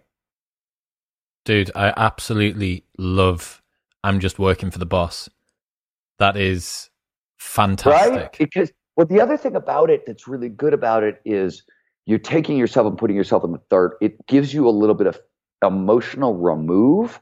Dude, 1.44 1.70
I 1.74 1.94
absolutely 1.96 2.84
love. 2.98 3.62
I'm 4.04 4.20
just 4.20 4.38
working 4.38 4.70
for 4.70 4.78
the 4.78 4.86
boss. 4.86 5.30
That 6.18 6.36
is 6.36 6.90
fantastic. 7.38 8.14
Right? 8.14 8.38
Because 8.38 8.70
well, 8.98 9.06
the 9.06 9.20
other 9.20 9.36
thing 9.36 9.54
about 9.54 9.90
it 9.90 10.04
that's 10.06 10.26
really 10.26 10.48
good 10.48 10.74
about 10.74 11.04
it 11.04 11.20
is 11.24 11.62
you're 12.04 12.18
taking 12.18 12.58
yourself 12.58 12.84
and 12.88 12.98
putting 12.98 13.14
yourself 13.14 13.44
in 13.44 13.52
the 13.52 13.60
third. 13.70 13.92
It 14.00 14.26
gives 14.26 14.52
you 14.52 14.68
a 14.68 14.70
little 14.70 14.96
bit 14.96 15.06
of 15.06 15.20
emotional 15.64 16.34
remove 16.36 17.20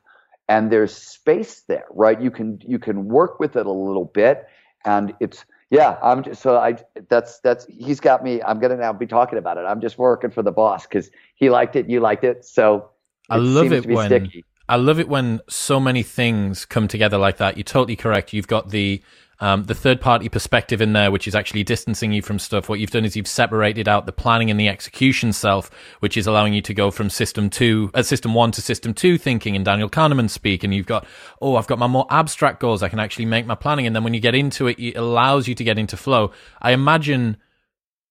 and 0.49 0.71
there's 0.71 0.95
space 0.95 1.63
there 1.69 1.87
right 1.91 2.21
you 2.21 2.31
can 2.31 2.59
you 2.67 2.79
can 2.79 3.09
work 3.09 3.41
with 3.41 3.57
it 3.57 3.67
a 3.67 3.73
little 3.73 4.05
bit 4.05 4.47
and 4.85 5.15
it's 5.21 5.45
yeah 5.71 5.99
i'm 6.03 6.23
just 6.23 6.43
so 6.43 6.57
i 6.57 6.77
that's 7.09 7.41
that's 7.41 7.67
he's 7.67 7.99
got 7.99 8.23
me 8.23 8.43
i'm 8.43 8.61
gonna 8.61 8.77
now 8.77 8.93
be 8.93 9.07
talking 9.07 9.39
about 9.39 9.57
it 9.57 9.63
i'm 9.63 9.81
just 9.81 9.99
working 9.99 10.31
for 10.31 10.43
the 10.43 10.53
boss 10.53 10.87
because 10.87 11.11
he 11.35 11.49
liked 11.49 11.77
it 11.77 11.89
you 11.89 11.99
liked 11.99 12.25
it 12.25 12.45
so 12.45 12.77
it 12.77 12.83
i 13.31 13.37
love 13.37 13.73
it 13.73 13.87
when 13.87 14.07
sticky. 14.07 14.45
i 14.69 14.77
love 14.77 15.01
it 15.01 15.09
when 15.09 15.41
so 15.49 15.81
many 15.81 16.03
things 16.03 16.65
come 16.65 16.87
together 16.87 17.19
like 17.19 17.39
that 17.39 17.57
you're 17.57 17.65
totally 17.65 17.97
correct 17.97 18.33
you've 18.33 18.47
got 18.47 18.69
the 18.69 19.03
um, 19.41 19.65
the 19.65 19.75
third 19.75 20.01
party 20.01 20.29
perspective 20.29 20.81
in 20.81 20.93
there, 20.93 21.11
which 21.11 21.29
is 21.29 21.35
actually 21.35 21.63
distancing 21.63 22.13
you 22.13 22.23
from 22.23 22.39
stuff. 22.39 22.69
What 22.69 22.81
you've 22.81 22.91
done 22.91 23.05
is 23.05 23.17
you've 23.17 23.29
separated 23.29 23.87
out 23.89 24.07
the 24.07 24.13
planning 24.13 24.51
and 24.51 24.59
the 24.59 24.69
execution 24.69 25.33
self, 25.33 25.71
which 26.01 26.17
is 26.17 26.27
allowing 26.27 26.55
you 26.55 26.63
to 26.63 26.75
go 26.75 26.91
from 26.91 27.11
system 27.11 27.51
two, 27.51 27.91
uh, 27.95 28.03
system 28.03 28.35
one 28.35 28.51
to 28.53 28.63
system 28.63 28.95
two 28.95 29.19
thinking 29.19 29.55
in 29.55 29.65
Daniel 29.65 29.91
Kahneman 29.91 30.31
speak. 30.31 30.65
And 30.65 30.75
you've 30.75 30.87
got, 30.87 31.07
oh, 31.41 31.57
I've 31.57 31.67
got 31.67 31.79
my 31.79 31.87
more 31.87 32.07
abstract 32.11 32.61
goals. 32.61 32.83
I 32.83 32.89
can 32.89 33.01
actually 33.01 33.27
make 33.27 33.47
my 33.47 33.55
planning. 33.55 33.87
And 33.87 33.95
then 33.95 34.05
when 34.05 34.15
you 34.15 34.21
get 34.21 34.35
into 34.35 34.69
it, 34.69 34.79
it 34.79 34.97
allows 34.97 35.47
you 35.49 35.55
to 35.55 35.65
get 35.65 35.79
into 35.79 35.97
flow. 35.97 36.33
I 36.63 36.73
imagine 36.73 37.37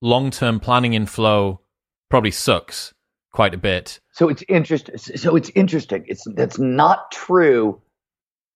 long 0.02 0.30
term 0.30 0.60
planning 0.60 0.94
in 0.94 1.06
flow 1.08 1.62
probably 2.10 2.32
sucks 2.32 2.94
quite 3.32 3.54
a 3.54 3.58
bit. 3.58 4.00
So 4.12 4.30
it's 4.30 4.44
interesting. 4.48 4.98
So 4.98 5.36
it's 5.36 5.50
interesting. 5.56 6.06
It's 6.08 6.24
that's 6.36 6.60
not 6.60 7.12
true 7.12 7.82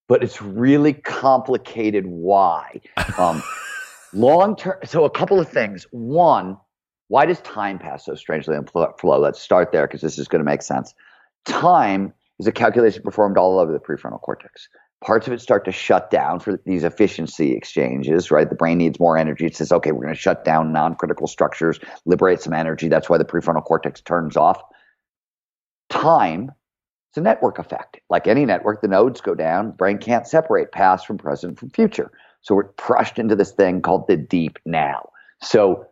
but 0.09 0.23
it's 0.23 0.41
really 0.41 0.91
complicated 0.91 2.05
why. 2.07 2.81
Um, 3.17 3.41
long 4.13 4.57
term, 4.57 4.75
so 4.83 5.05
a 5.05 5.09
couple 5.09 5.39
of 5.39 5.47
things. 5.47 5.85
One, 5.91 6.57
why 7.07 7.25
does 7.25 7.39
time 7.41 7.79
pass 7.79 8.05
so 8.05 8.15
strangely 8.15 8.57
in 8.57 8.65
flow? 8.65 9.19
Let's 9.19 9.39
start 9.39 9.71
there 9.71 9.87
because 9.87 10.01
this 10.01 10.17
is 10.17 10.27
going 10.27 10.39
to 10.39 10.45
make 10.45 10.63
sense. 10.63 10.93
Time 11.45 12.13
is 12.39 12.47
a 12.47 12.51
calculation 12.51 13.03
performed 13.03 13.37
all 13.37 13.59
over 13.59 13.71
the 13.71 13.79
prefrontal 13.79 14.19
cortex. 14.21 14.67
Parts 15.05 15.27
of 15.27 15.33
it 15.33 15.41
start 15.41 15.63
to 15.65 15.71
shut 15.71 16.11
down 16.11 16.39
for 16.39 16.59
these 16.65 16.83
efficiency 16.83 17.53
exchanges, 17.53 18.31
right? 18.31 18.49
The 18.49 18.55
brain 18.55 18.79
needs 18.79 18.99
more 18.99 19.17
energy. 19.17 19.45
It 19.45 19.55
says, 19.55 19.71
okay, 19.71 19.91
we're 19.91 20.03
going 20.03 20.13
to 20.13 20.19
shut 20.19 20.43
down 20.43 20.73
non 20.73 20.95
critical 20.95 21.27
structures, 21.27 21.79
liberate 22.05 22.41
some 22.41 22.51
energy. 22.51 22.89
That's 22.89 23.09
why 23.09 23.17
the 23.17 23.25
prefrontal 23.25 23.63
cortex 23.63 24.01
turns 24.01 24.35
off. 24.35 24.61
Time 25.89 26.51
it's 27.09 27.17
a 27.17 27.21
network 27.21 27.57
effect. 27.57 27.99
Like 28.09 28.27
any 28.27 28.45
network, 28.45 28.81
the 28.81 28.87
nodes 28.87 29.19
go 29.19 29.33
down. 29.33 29.71
Brain 29.71 29.97
can't 29.97 30.27
separate 30.27 30.71
past 30.71 31.07
from 31.07 31.17
present 31.17 31.57
from 31.57 31.71
future. 31.71 32.11
So 32.41 32.55
we're 32.55 32.71
crushed 32.73 33.17
into 33.17 33.35
this 33.35 33.51
thing 33.51 33.81
called 33.81 34.07
the 34.07 34.15
deep 34.15 34.59
now. 34.65 35.09
So 35.41 35.85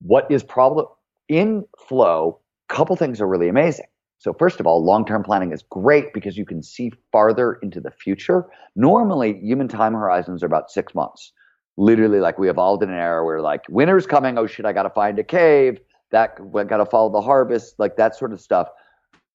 what 0.00 0.30
is 0.30 0.42
problem 0.42 0.86
in 1.28 1.64
flow? 1.88 2.40
Couple 2.68 2.96
things 2.96 3.20
are 3.20 3.26
really 3.26 3.48
amazing. 3.48 3.86
So 4.18 4.32
first 4.32 4.60
of 4.60 4.66
all, 4.66 4.84
long-term 4.84 5.22
planning 5.22 5.52
is 5.52 5.62
great 5.62 6.12
because 6.12 6.36
you 6.36 6.44
can 6.44 6.62
see 6.62 6.92
farther 7.10 7.54
into 7.62 7.80
the 7.80 7.90
future. 7.90 8.46
Normally, 8.76 9.38
human 9.40 9.68
time 9.68 9.92
horizons 9.92 10.42
are 10.42 10.46
about 10.46 10.70
six 10.70 10.94
months. 10.94 11.32
Literally, 11.76 12.20
like 12.20 12.38
we 12.38 12.48
evolved 12.48 12.82
in 12.82 12.90
an 12.90 12.96
era 12.96 13.24
where 13.24 13.40
like 13.40 13.62
winter's 13.68 14.06
coming. 14.06 14.38
Oh 14.38 14.46
shit, 14.46 14.66
I 14.66 14.72
got 14.72 14.84
to 14.84 14.90
find 14.90 15.18
a 15.18 15.24
cave. 15.24 15.78
That 16.10 16.38
we 16.40 16.62
got 16.64 16.76
to 16.76 16.86
follow 16.86 17.10
the 17.10 17.20
harvest, 17.20 17.74
like 17.78 17.96
that 17.96 18.16
sort 18.16 18.32
of 18.32 18.40
stuff. 18.40 18.68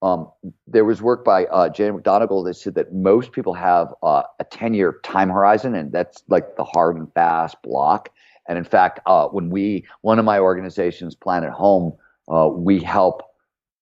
Um, 0.01 0.29
there 0.65 0.85
was 0.85 1.01
work 1.01 1.25
by 1.25 1.45
uh, 1.45 1.69
Jane 1.69 1.93
McGonigal 1.93 2.45
that 2.45 2.53
said 2.55 2.75
that 2.75 2.93
most 2.93 3.31
people 3.31 3.53
have 3.53 3.93
uh, 4.01 4.23
a 4.39 4.43
10 4.45 4.73
year 4.73 4.99
time 5.03 5.29
horizon, 5.29 5.75
and 5.75 5.91
that's 5.91 6.23
like 6.29 6.55
the 6.55 6.63
hard 6.63 6.95
and 6.95 7.11
fast 7.13 7.57
block. 7.63 8.09
And 8.47 8.57
in 8.57 8.63
fact, 8.63 8.99
uh, 9.05 9.27
when 9.27 9.49
we, 9.49 9.85
one 10.01 10.17
of 10.17 10.25
my 10.25 10.39
organizations, 10.39 11.15
Planet 11.15 11.51
Home, 11.51 11.93
uh, 12.31 12.49
we 12.51 12.79
help 12.79 13.23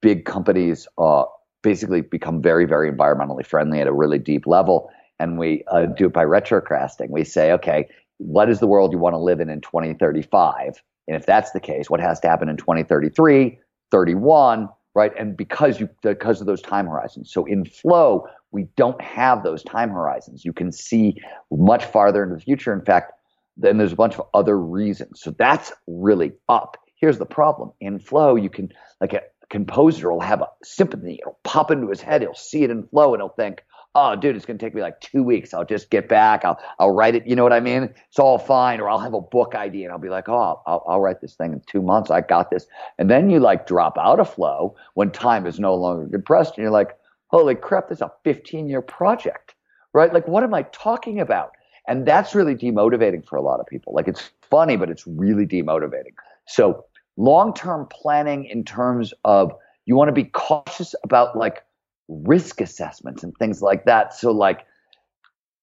big 0.01 0.25
companies 0.25 0.87
uh, 0.97 1.23
basically 1.63 2.01
become 2.01 2.41
very, 2.41 2.65
very 2.65 2.91
environmentally 2.91 3.45
friendly 3.45 3.79
at 3.79 3.87
a 3.87 3.93
really 3.93 4.19
deep 4.19 4.45
level. 4.45 4.89
And 5.19 5.37
we 5.37 5.63
uh, 5.71 5.85
do 5.85 6.07
it 6.07 6.13
by 6.13 6.25
retrocasting. 6.25 7.09
We 7.09 7.23
say, 7.23 7.51
okay, 7.53 7.87
what 8.17 8.49
is 8.49 8.59
the 8.59 8.67
world 8.67 8.91
you 8.91 8.99
want 8.99 9.13
to 9.13 9.19
live 9.19 9.39
in 9.39 9.49
in 9.49 9.61
2035? 9.61 10.81
And 11.07 11.15
if 11.15 11.25
that's 11.25 11.51
the 11.51 11.59
case, 11.59 11.89
what 11.89 11.99
has 11.99 12.19
to 12.21 12.27
happen 12.27 12.49
in 12.49 12.57
2033, 12.57 13.57
31, 13.91 14.69
right? 14.97 15.11
And 15.15 15.37
because 15.37 15.79
you 15.79 15.87
because 16.01 16.41
of 16.41 16.47
those 16.47 16.61
time 16.61 16.87
horizons. 16.87 17.31
So 17.31 17.45
in 17.45 17.65
flow, 17.65 18.27
we 18.51 18.63
don't 18.75 18.99
have 18.99 19.43
those 19.43 19.61
time 19.61 19.91
horizons. 19.91 20.43
You 20.43 20.53
can 20.53 20.71
see 20.71 21.21
much 21.51 21.85
farther 21.85 22.23
into 22.23 22.33
the 22.33 22.41
future. 22.41 22.73
In 22.73 22.83
fact, 22.83 23.13
then 23.57 23.77
there's 23.77 23.91
a 23.91 23.95
bunch 23.95 24.15
of 24.15 24.25
other 24.33 24.57
reasons. 24.57 25.21
So 25.21 25.29
that's 25.37 25.71
really 25.85 26.31
up. 26.49 26.77
Here's 26.95 27.19
the 27.19 27.27
problem. 27.27 27.73
In 27.79 27.99
flow, 27.99 28.35
you 28.35 28.49
can 28.49 28.73
like 28.99 29.13
a 29.13 29.21
composer 29.51 30.11
will 30.11 30.19
have 30.19 30.41
a 30.41 30.47
symphony, 30.63 31.19
it'll 31.21 31.39
pop 31.43 31.69
into 31.69 31.89
his 31.89 32.01
head, 32.01 32.21
he'll 32.21 32.33
see 32.33 32.63
it 32.63 32.71
in 32.71 32.87
flow, 32.87 33.13
and 33.13 33.21
he'll 33.21 33.29
think, 33.29 33.63
oh, 33.99 34.15
dude, 34.15 34.35
it's 34.35 34.45
going 34.45 34.59
to 34.59 34.63
take 34.63 34.75
me 34.75 34.81
like 34.81 35.01
two 35.01 35.23
weeks. 35.23 35.55
I'll 35.55 35.65
just 35.65 35.89
get 35.89 36.07
back. 36.07 36.45
I'll, 36.45 36.59
I'll 36.77 36.91
write 36.91 37.15
it. 37.15 37.25
You 37.25 37.35
know 37.35 37.41
what 37.41 37.51
I 37.51 37.59
mean? 37.59 37.89
It's 38.09 38.19
all 38.19 38.37
fine. 38.37 38.79
Or 38.79 38.87
I'll 38.87 38.99
have 38.99 39.15
a 39.15 39.21
book 39.21 39.55
idea 39.55 39.85
and 39.85 39.91
I'll 39.91 39.97
be 39.97 40.09
like, 40.09 40.29
oh, 40.29 40.61
I'll, 40.67 40.85
I'll 40.87 41.01
write 41.01 41.19
this 41.19 41.33
thing 41.33 41.51
in 41.51 41.61
two 41.65 41.81
months. 41.81 42.11
I 42.11 42.21
got 42.21 42.51
this. 42.51 42.67
And 42.99 43.09
then 43.09 43.31
you 43.31 43.39
like 43.39 43.65
drop 43.65 43.97
out 43.97 44.19
of 44.19 44.31
flow 44.31 44.75
when 44.93 45.09
time 45.09 45.47
is 45.47 45.59
no 45.59 45.73
longer 45.73 46.07
compressed. 46.09 46.57
And 46.57 46.61
you're 46.61 46.71
like, 46.71 46.95
holy 47.29 47.55
crap, 47.55 47.89
this 47.89 47.97
is 47.97 48.01
a 48.03 48.11
15 48.23 48.69
year 48.69 48.83
project, 48.83 49.55
right? 49.93 50.13
Like, 50.13 50.27
what 50.27 50.43
am 50.43 50.53
I 50.53 50.61
talking 50.71 51.19
about? 51.19 51.53
And 51.87 52.05
that's 52.05 52.35
really 52.35 52.53
demotivating 52.53 53.27
for 53.27 53.35
a 53.35 53.41
lot 53.41 53.59
of 53.59 53.65
people. 53.65 53.95
Like, 53.95 54.07
it's 54.07 54.29
funny, 54.51 54.77
but 54.77 54.91
it's 54.91 55.07
really 55.07 55.47
demotivating. 55.47 56.13
So, 56.45 56.85
long 57.17 57.51
term 57.51 57.87
planning 57.89 58.45
in 58.45 58.63
terms 58.63 59.11
of 59.25 59.53
you 59.85 59.95
want 59.95 60.09
to 60.09 60.13
be 60.13 60.25
cautious 60.25 60.93
about 61.03 61.35
like 61.35 61.63
risk 62.07 62.61
assessments 62.61 63.23
and 63.23 63.35
things 63.37 63.61
like 63.61 63.85
that. 63.85 64.13
So, 64.13 64.31
like, 64.31 64.65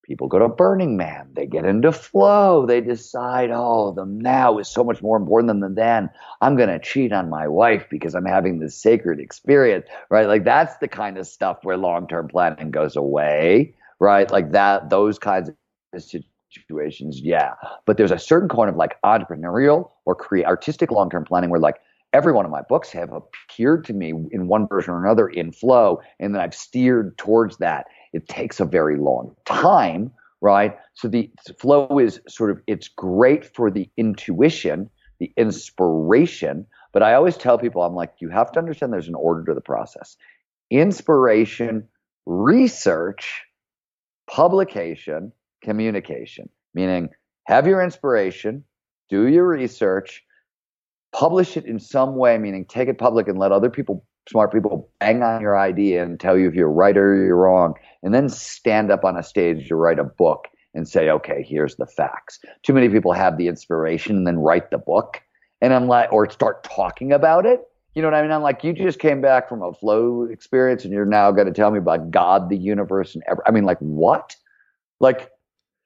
People 0.04 0.28
go 0.28 0.38
to 0.38 0.48
Burning 0.48 0.98
Man, 0.98 1.30
they 1.32 1.46
get 1.46 1.64
into 1.64 1.90
flow, 1.90 2.66
they 2.66 2.82
decide, 2.82 3.50
oh, 3.50 3.92
the 3.92 4.04
now 4.04 4.58
is 4.58 4.68
so 4.68 4.84
much 4.84 5.00
more 5.00 5.16
important 5.16 5.48
than 5.48 5.60
the 5.60 5.70
then. 5.70 6.10
I'm 6.42 6.56
going 6.56 6.68
to 6.68 6.78
cheat 6.78 7.10
on 7.10 7.30
my 7.30 7.48
wife 7.48 7.86
because 7.88 8.14
I'm 8.14 8.26
having 8.26 8.58
this 8.58 8.76
sacred 8.76 9.18
experience, 9.18 9.86
right? 10.10 10.28
Like 10.28 10.44
that's 10.44 10.76
the 10.76 10.88
kind 10.88 11.16
of 11.16 11.26
stuff 11.26 11.60
where 11.62 11.78
long 11.78 12.06
term 12.06 12.28
planning 12.28 12.70
goes 12.70 12.96
away, 12.96 13.74
right? 13.98 14.30
Like 14.30 14.52
that, 14.52 14.90
those 14.90 15.18
kinds 15.18 15.48
of 15.48 15.56
situations, 16.50 17.20
yeah. 17.22 17.54
But 17.86 17.96
there's 17.96 18.12
a 18.12 18.18
certain 18.18 18.50
kind 18.50 18.68
of 18.68 18.76
like 18.76 19.00
entrepreneurial 19.06 19.90
or 20.04 20.14
create 20.14 20.44
artistic 20.44 20.90
long 20.90 21.08
term 21.08 21.24
planning 21.24 21.48
where 21.48 21.60
like 21.60 21.76
every 22.14 22.32
one 22.32 22.44
of 22.44 22.50
my 22.50 22.62
books 22.62 22.90
have 22.92 23.12
appeared 23.12 23.84
to 23.84 23.92
me 23.92 24.10
in 24.30 24.46
one 24.46 24.68
version 24.68 24.94
or 24.94 25.04
another 25.04 25.28
in 25.28 25.50
flow, 25.50 26.00
and 26.20 26.32
then 26.32 26.40
I've 26.40 26.54
steered 26.54 27.18
towards 27.18 27.58
that. 27.58 27.86
It 28.12 28.28
takes 28.28 28.60
a 28.60 28.64
very 28.64 28.96
long 28.96 29.34
time, 29.44 30.12
right? 30.40 30.78
So 30.94 31.08
the 31.08 31.28
flow 31.58 31.98
is 31.98 32.20
sort 32.28 32.52
of 32.52 32.62
it's 32.68 32.86
great 32.86 33.44
for 33.44 33.68
the 33.68 33.90
intuition, 33.96 34.88
the 35.18 35.32
inspiration, 35.36 36.66
but 36.92 37.02
I 37.02 37.14
always 37.14 37.36
tell 37.36 37.58
people 37.58 37.82
I'm 37.82 37.96
like 37.96 38.14
you 38.20 38.28
have 38.28 38.52
to 38.52 38.60
understand 38.60 38.92
there's 38.92 39.08
an 39.08 39.16
order 39.16 39.44
to 39.46 39.54
the 39.54 39.60
process. 39.60 40.16
Inspiration, 40.70 41.88
research, 42.26 43.42
publication, 44.30 45.32
communication, 45.62 46.48
meaning 46.74 47.08
have 47.46 47.66
your 47.66 47.82
inspiration, 47.82 48.64
do 49.10 49.26
your 49.26 49.48
research, 49.48 50.24
publish 51.14 51.56
it 51.56 51.64
in 51.64 51.78
some 51.78 52.16
way, 52.16 52.36
meaning 52.36 52.64
take 52.64 52.88
it 52.88 52.98
public 52.98 53.28
and 53.28 53.38
let 53.38 53.52
other 53.52 53.70
people, 53.70 54.04
smart 54.28 54.52
people, 54.52 54.90
bang 54.98 55.22
on 55.22 55.40
your 55.40 55.56
idea 55.56 56.02
and 56.02 56.18
tell 56.18 56.36
you 56.36 56.48
if 56.48 56.54
you're 56.54 56.68
right 56.68 56.96
or 56.96 57.14
you're 57.24 57.36
wrong, 57.36 57.74
and 58.02 58.12
then 58.12 58.28
stand 58.28 58.90
up 58.90 59.04
on 59.04 59.16
a 59.16 59.22
stage 59.22 59.68
to 59.68 59.76
write 59.76 60.00
a 60.00 60.04
book 60.04 60.48
and 60.74 60.88
say, 60.88 61.08
okay, 61.08 61.46
here's 61.48 61.76
the 61.76 61.86
facts. 61.86 62.40
Too 62.64 62.72
many 62.72 62.88
people 62.88 63.12
have 63.12 63.38
the 63.38 63.46
inspiration 63.46 64.16
and 64.16 64.26
then 64.26 64.38
write 64.38 64.72
the 64.72 64.78
book. 64.78 65.22
And 65.60 65.72
I'm 65.72 65.86
like, 65.86 66.12
or 66.12 66.28
start 66.28 66.64
talking 66.64 67.12
about 67.12 67.46
it. 67.46 67.60
You 67.94 68.02
know 68.02 68.08
what 68.08 68.16
I 68.16 68.22
mean? 68.22 68.32
I'm 68.32 68.42
like, 68.42 68.64
you 68.64 68.72
just 68.72 68.98
came 68.98 69.20
back 69.20 69.48
from 69.48 69.62
a 69.62 69.72
flow 69.72 70.24
experience 70.24 70.84
and 70.84 70.92
you're 70.92 71.04
now 71.04 71.30
going 71.30 71.46
to 71.46 71.52
tell 71.52 71.70
me 71.70 71.78
about 71.78 72.10
God, 72.10 72.50
the 72.50 72.56
universe, 72.56 73.14
and 73.14 73.22
ever. 73.30 73.40
I 73.46 73.52
mean, 73.52 73.62
like, 73.62 73.78
what? 73.78 74.34
Like, 74.98 75.30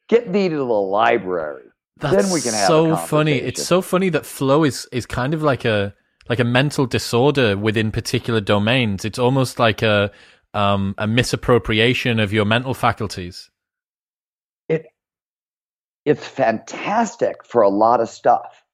get 0.08 0.32
thee 0.32 0.48
to 0.48 0.56
the 0.56 0.64
library 0.64 1.67
that's 2.00 2.14
then 2.14 2.32
we 2.32 2.40
can 2.40 2.52
have 2.54 2.66
so 2.66 2.96
funny. 2.96 3.38
It's 3.38 3.62
so 3.62 3.82
funny 3.82 4.08
that 4.10 4.26
flow 4.26 4.64
is 4.64 4.88
is 4.92 5.06
kind 5.06 5.34
of 5.34 5.42
like 5.42 5.64
a 5.64 5.94
like 6.28 6.38
a 6.38 6.44
mental 6.44 6.86
disorder 6.86 7.56
within 7.56 7.90
particular 7.90 8.40
domains. 8.40 9.04
It's 9.04 9.18
almost 9.18 9.58
like 9.58 9.82
a 9.82 10.10
um, 10.54 10.94
a 10.98 11.06
misappropriation 11.06 12.20
of 12.20 12.32
your 12.32 12.44
mental 12.44 12.74
faculties. 12.74 13.50
It 14.68 14.86
it's 16.04 16.26
fantastic 16.26 17.44
for 17.44 17.62
a 17.62 17.68
lot 17.68 18.00
of 18.00 18.08
stuff, 18.08 18.64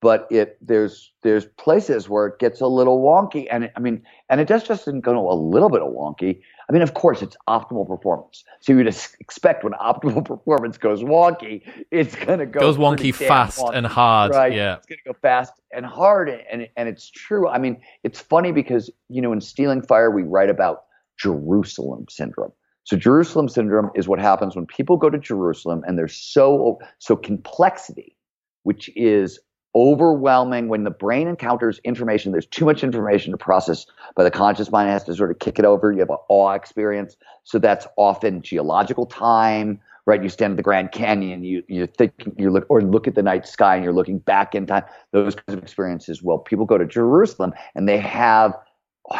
but 0.00 0.28
it 0.30 0.56
there's 0.60 1.12
there's 1.22 1.46
places 1.46 2.08
where 2.08 2.26
it 2.26 2.38
gets 2.38 2.60
a 2.60 2.66
little 2.66 3.02
wonky, 3.02 3.46
and 3.50 3.64
it, 3.64 3.72
I 3.76 3.80
mean, 3.80 4.02
and 4.28 4.40
it 4.40 4.46
does 4.46 4.62
just 4.62 4.88
go 5.02 5.30
a 5.30 5.34
little 5.34 5.68
bit 5.68 5.82
of 5.82 5.92
wonky. 5.92 6.40
I 6.68 6.72
mean, 6.72 6.82
of 6.82 6.94
course, 6.94 7.22
it's 7.22 7.36
optimal 7.48 7.86
performance. 7.86 8.44
So 8.60 8.72
you 8.72 8.78
would 8.78 8.86
expect 8.86 9.64
when 9.64 9.72
optimal 9.80 10.24
performance 10.24 10.78
goes 10.78 11.02
wonky, 11.02 11.62
it's 11.90 12.14
going 12.14 12.38
to 12.38 12.46
go 12.46 12.60
goes 12.60 12.76
wonky 12.76 13.12
fast 13.12 13.58
wonky, 13.58 13.74
and 13.74 13.86
hard. 13.86 14.34
Right? 14.34 14.52
Yeah, 14.52 14.76
it's 14.76 14.86
going 14.86 15.00
to 15.04 15.12
go 15.12 15.18
fast 15.20 15.52
and 15.72 15.84
hard, 15.84 16.28
and 16.28 16.68
and 16.76 16.88
it's 16.88 17.10
true. 17.10 17.48
I 17.48 17.58
mean, 17.58 17.80
it's 18.04 18.20
funny 18.20 18.52
because 18.52 18.90
you 19.08 19.20
know 19.20 19.32
in 19.32 19.40
Stealing 19.40 19.82
Fire 19.82 20.10
we 20.10 20.22
write 20.22 20.50
about 20.50 20.84
Jerusalem 21.18 22.06
syndrome. 22.08 22.52
So 22.84 22.96
Jerusalem 22.96 23.48
syndrome 23.48 23.90
is 23.94 24.08
what 24.08 24.18
happens 24.18 24.56
when 24.56 24.64
people 24.64 24.96
go 24.96 25.10
to 25.10 25.18
Jerusalem 25.18 25.82
and 25.86 25.98
there's 25.98 26.16
so 26.16 26.78
so 26.98 27.16
complexity, 27.16 28.16
which 28.62 28.88
is 28.96 29.38
overwhelming 29.74 30.68
when 30.68 30.84
the 30.84 30.90
brain 30.90 31.28
encounters 31.28 31.80
information. 31.84 32.32
There's 32.32 32.46
too 32.46 32.64
much 32.64 32.82
information 32.82 33.32
to 33.32 33.36
process, 33.38 33.86
but 34.16 34.24
the 34.24 34.30
conscious 34.30 34.70
mind 34.70 34.90
has 34.90 35.04
to 35.04 35.14
sort 35.14 35.30
of 35.30 35.38
kick 35.38 35.58
it 35.58 35.64
over. 35.64 35.92
You 35.92 36.00
have 36.00 36.10
an 36.10 36.16
awe 36.28 36.52
experience. 36.52 37.16
So 37.44 37.58
that's 37.58 37.86
often 37.96 38.42
geological 38.42 39.06
time, 39.06 39.80
right? 40.06 40.22
You 40.22 40.28
stand 40.28 40.52
at 40.52 40.56
the 40.56 40.62
Grand 40.62 40.92
Canyon, 40.92 41.44
you 41.44 41.62
you 41.68 41.86
think 41.86 42.12
you 42.36 42.50
look 42.50 42.66
or 42.68 42.80
look 42.80 43.06
at 43.06 43.14
the 43.14 43.22
night 43.22 43.46
sky 43.46 43.74
and 43.76 43.84
you're 43.84 43.92
looking 43.92 44.18
back 44.18 44.54
in 44.54 44.66
time. 44.66 44.84
Those 45.12 45.34
kinds 45.34 45.58
of 45.58 45.62
experiences. 45.62 46.22
Well, 46.22 46.38
people 46.38 46.64
go 46.64 46.78
to 46.78 46.86
Jerusalem 46.86 47.52
and 47.74 47.88
they 47.88 47.98
have 47.98 48.54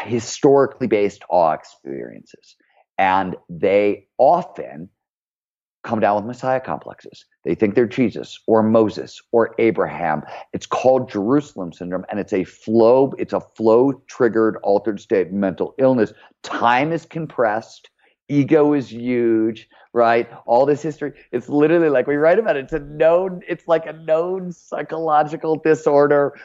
historically 0.04 0.86
based 0.86 1.22
awe 1.28 1.52
experiences. 1.52 2.56
And 2.98 3.36
they 3.48 4.08
often 4.18 4.90
come 5.88 6.00
down 6.00 6.16
with 6.16 6.26
Messiah 6.26 6.60
complexes. 6.60 7.24
They 7.44 7.54
think 7.54 7.74
they're 7.74 7.86
Jesus 7.86 8.38
or 8.46 8.62
Moses 8.62 9.22
or 9.32 9.54
Abraham. 9.58 10.22
It's 10.52 10.66
called 10.66 11.08
Jerusalem 11.08 11.72
syndrome, 11.72 12.04
and 12.10 12.20
it's 12.20 12.34
a 12.34 12.44
flow. 12.44 13.14
It's 13.18 13.32
a 13.32 13.40
flow 13.40 13.94
triggered 14.06 14.58
altered 14.62 15.00
state 15.00 15.32
mental 15.32 15.74
illness. 15.78 16.12
Time 16.42 16.92
is 16.92 17.06
compressed. 17.06 17.88
Ego 18.28 18.74
is 18.74 18.92
huge, 18.92 19.66
right? 19.94 20.28
All 20.44 20.66
this 20.66 20.82
history. 20.82 21.14
It's 21.32 21.48
literally 21.48 21.88
like 21.88 22.06
we 22.06 22.16
write 22.16 22.38
about 22.38 22.56
it. 22.56 22.64
It's 22.64 22.74
a 22.74 22.80
known. 22.80 23.40
It's 23.48 23.66
like 23.66 23.86
a 23.86 23.94
known 23.94 24.52
psychological 24.52 25.56
disorder. 25.56 26.38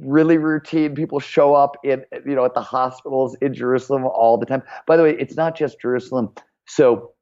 Really 0.00 0.36
routine. 0.36 0.94
People 0.94 1.18
show 1.18 1.54
up 1.54 1.78
in 1.82 2.04
you 2.26 2.34
know 2.34 2.44
at 2.44 2.52
the 2.52 2.60
hospitals 2.60 3.36
in 3.40 3.54
Jerusalem 3.54 4.04
all 4.04 4.36
the 4.36 4.44
time. 4.44 4.62
By 4.86 4.98
the 4.98 5.02
way, 5.02 5.16
it's 5.18 5.34
not 5.34 5.56
just 5.56 5.80
Jerusalem. 5.80 6.34
So 6.66 7.12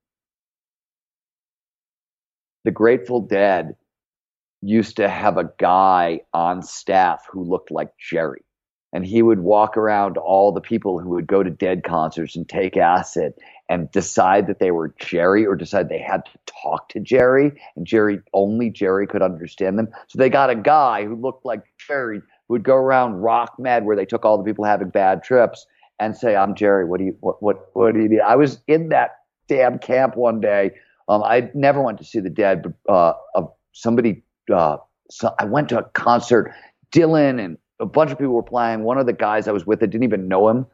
the 2.65 2.71
Grateful 2.71 3.21
Dead 3.21 3.77
used 4.63 4.97
to 4.97 5.09
have 5.09 5.39
a 5.39 5.51
guy 5.59 6.21
on 6.35 6.63
staff 6.63 7.27
who 7.31 7.43
looked 7.43 7.71
like 7.71 7.97
Jerry. 7.99 8.43
And 8.93 9.07
he 9.07 9.23
would 9.23 9.39
walk 9.39 9.77
around 9.77 10.19
all 10.19 10.51
the 10.51 10.61
people 10.61 10.99
who 10.99 11.11
would 11.11 11.29
go 11.29 11.43
to 11.43 11.51
Dead 11.51 11.85
concerts 11.85 12.35
and 12.35 12.49
take 12.49 12.77
acid 12.77 13.35
and 13.69 13.91
decide 13.93 14.49
that 14.49 14.59
they 14.59 14.73
were 14.73 14.95
Jerry 14.99 15.47
or 15.47 15.55
decide 15.55 15.89
they 15.89 16.01
had 16.01 16.25
to 16.25 16.33
talk 16.63 16.89
to 16.91 17.01
Jerry. 17.01 17.53
And 17.77 17.87
Jerry, 17.87 18.19
only 18.35 18.69
Jerry 18.69 19.07
could 19.07 19.23
understand 19.23 19.79
them. 19.79 19.89
So 20.09 20.19
they 20.19 20.29
got 20.29 20.51
a 20.51 20.57
guy 20.57 21.05
who 21.05 21.15
looked 21.15 21.45
like 21.47 21.63
Jerry 21.79 22.19
who 22.19 22.55
would 22.55 22.65
go 22.65 22.75
around 22.75 23.21
Rock 23.21 23.55
Med 23.61 23.85
where 23.85 23.95
they 23.95 24.05
took 24.07 24.25
all 24.25 24.37
the 24.37 24.45
people 24.45 24.65
having 24.65 24.91
bad 24.91 25.23
trips 25.23 25.67
and 26.01 26.17
say, 26.17 26.35
I'm 26.35 26.57
Jerry. 26.57 26.85
What 26.85 26.99
do 26.99 27.05
you, 27.07 27.17
what, 27.21 27.41
what, 27.41 27.71
what 27.75 27.95
do 27.95 28.03
you 28.03 28.09
need? 28.09 28.21
I 28.21 28.35
was 28.35 28.59
in 28.67 28.89
that 28.89 29.19
damn 29.47 29.79
camp 29.79 30.17
one 30.17 30.41
day 30.41 30.73
um, 31.11 31.25
I 31.25 31.51
never 31.55 31.83
went 31.83 31.99
to 31.99 32.05
see 32.05 32.21
the 32.21 32.31
Dead, 32.31 32.63
but 32.87 32.93
uh, 32.93 33.43
somebody, 33.73 34.23
uh, 34.55 34.77
so 35.11 35.35
I 35.41 35.45
went 35.45 35.69
to 35.71 35.79
a 35.79 35.83
concert. 35.83 36.55
Dylan 36.93 37.45
and 37.45 37.59
a 37.81 37.87
bunch 37.87 38.13
of 38.13 38.19
people 38.19 38.35
were 38.35 38.45
playing. 38.45 38.85
One 38.85 38.97
of 38.97 39.07
the 39.07 39.13
guys 39.13 39.49
I 39.49 39.53
was 39.53 39.67
with, 39.67 39.83
I 39.83 39.87
didn't 39.87 40.05
even 40.05 40.29
know 40.29 40.49
him, 40.49 40.67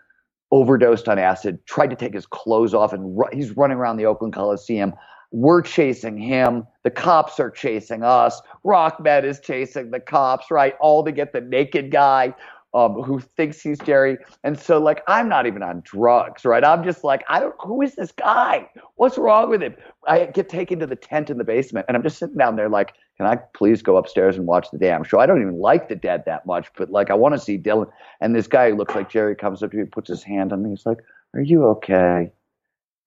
overdosed 0.51 1.09
on 1.09 1.19
acid, 1.19 1.65
tried 1.67 1.89
to 1.89 1.97
take 1.97 2.13
his 2.13 2.27
clothes 2.27 2.75
off, 2.75 2.93
and 2.93 3.17
ru- 3.17 3.31
he's 3.33 3.57
running 3.57 3.79
around 3.79 3.97
the 3.97 4.05
Oakland 4.05 4.35
Coliseum. 4.35 4.93
We're 5.33 5.63
chasing 5.63 6.19
him. 6.19 6.67
The 6.85 6.91
cops 6.91 7.41
are 7.41 7.51
chasing 7.51 8.03
us. 8.05 8.41
Rock 8.63 9.01
Med 9.01 9.25
is 9.25 9.41
chasing 9.41 9.91
the 9.91 10.01
cops, 10.01 10.51
right? 10.51 10.75
All 10.81 11.03
to 11.03 11.13
get 11.13 11.33
the 11.33 11.41
naked 11.41 11.91
guy 11.91 12.35
um, 12.77 13.03
who 13.03 13.20
thinks 13.20 13.62
he's 13.62 13.78
Jerry. 13.78 14.19
And 14.44 14.61
so, 14.61 14.78
like, 14.78 15.03
I'm 15.09 15.31
not 15.31 15.47
even 15.47 15.62
on 15.62 15.81
drugs, 15.82 16.44
right? 16.44 16.62
I'm 16.62 16.85
just 16.85 17.03
like, 17.03 17.24
I 17.27 17.40
don't, 17.40 17.55
who 17.59 17.81
is 17.81 17.94
this 17.94 18.12
guy? 18.12 18.69
What's 18.97 19.16
wrong 19.16 19.48
with 19.48 19.62
him? 19.62 19.74
I 20.07 20.27
get 20.27 20.51
taken 20.51 20.78
to 20.81 20.86
the 20.86 20.94
tent 20.94 21.31
in 21.31 21.39
the 21.39 21.44
basement 21.44 21.86
and 21.89 21.97
I'm 21.97 22.03
just 22.03 22.19
sitting 22.19 22.36
down 22.36 22.57
there, 22.57 22.69
like, 22.69 22.93
can 23.16 23.27
I 23.27 23.36
please 23.55 23.81
go 23.81 23.97
upstairs 23.97 24.36
and 24.36 24.47
watch 24.47 24.70
the 24.70 24.77
damn 24.77 25.05
show? 25.05 25.19
I 25.19 25.24
don't 25.24 25.40
even 25.40 25.59
like 25.59 25.89
the 25.89 25.97
dead 25.97 26.24
that 26.27 26.44
much, 26.44 26.69
but 26.77 26.90
like, 26.90 27.11
I 27.11 27.15
want 27.15 27.35
to 27.35 27.40
see 27.40 27.57
Dylan. 27.57 27.90
And 28.20 28.36
this 28.36 28.47
guy 28.47 28.70
who 28.70 28.77
looks 28.77 28.94
like 28.94 29.09
Jerry 29.09 29.35
comes 29.35 29.62
up 29.62 29.70
to 29.70 29.78
me, 29.78 29.85
puts 29.85 30.11
his 30.11 30.23
hand 30.23 30.53
on 30.53 30.62
me. 30.62 30.70
He's 30.70 30.85
like, 30.85 30.98
Are 31.32 31.40
you 31.40 31.65
okay? 31.69 32.31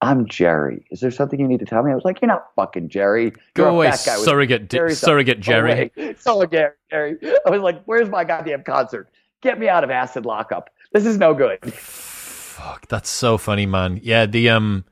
I'm 0.02 0.28
Jerry. 0.28 0.88
Is 0.90 1.02
there 1.02 1.12
something 1.12 1.40
you 1.40 1.48
need 1.48 1.60
to 1.60 1.66
tell 1.66 1.84
me? 1.84 1.92
I 1.92 1.96
was 1.96 2.06
like, 2.06 2.22
You're 2.22 2.30
not 2.30 2.48
fucking 2.56 2.90
Jerry. 2.90 3.34
Go 3.54 3.66
You're 3.66 3.68
away, 3.68 3.92
surrogate, 3.92 4.68
Jerry, 4.68 4.96
surrogate 4.96 5.42
Jerry. 5.42 5.92
Surrogate 6.18 6.78
Jerry. 6.90 7.18
I 7.46 7.50
was 7.52 7.62
like, 7.62 7.84
Where's 7.84 8.10
my 8.10 8.24
goddamn 8.24 8.64
concert? 8.64 9.12
Get 9.42 9.60
me 9.60 9.70
out 9.70 9.84
of 9.84 9.90
acid 9.90 10.26
lockup. 10.26 10.70
This 10.92 11.06
is 11.06 11.18
no 11.18 11.34
good. 11.34 11.74
Fuck, 11.74 12.88
that's 12.88 13.10
so 13.10 13.38
funny, 13.38 13.66
man. 13.66 14.00
Yeah, 14.04 14.26
the 14.26 14.50
um, 14.50 14.86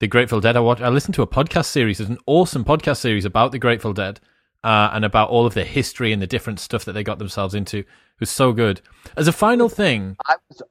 the 0.00 0.08
Grateful 0.08 0.40
Dead. 0.40 0.56
I 0.56 0.60
watch. 0.60 0.80
I 0.80 0.88
listened 0.88 1.14
to 1.14 1.22
a 1.22 1.26
podcast 1.26 1.66
series. 1.66 2.00
It's 2.00 2.10
an 2.10 2.18
awesome 2.26 2.64
podcast 2.64 2.98
series 2.98 3.24
about 3.24 3.52
the 3.52 3.58
Grateful 3.58 3.92
Dead. 3.92 4.20
Uh, 4.64 4.90
and 4.92 5.04
about 5.04 5.28
all 5.28 5.44
of 5.44 5.54
the 5.54 5.64
history 5.64 6.12
and 6.12 6.22
the 6.22 6.26
different 6.26 6.60
stuff 6.60 6.84
that 6.84 6.92
they 6.92 7.02
got 7.02 7.18
themselves 7.18 7.52
into. 7.52 7.78
It 7.78 7.86
was 8.20 8.30
so 8.30 8.52
good. 8.52 8.80
As 9.16 9.26
a 9.26 9.32
final 9.32 9.68
thing, 9.68 10.16
was... 10.48 10.62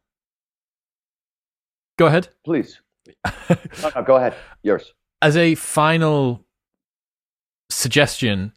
go 1.99 2.05
ahead, 2.05 2.29
please. 2.45 2.79
no, 3.25 3.91
no, 3.93 4.01
go 4.01 4.15
ahead. 4.15 4.33
Yours. 4.63 4.93
As 5.21 5.35
a 5.35 5.55
final 5.55 6.45
suggestion, 7.69 8.53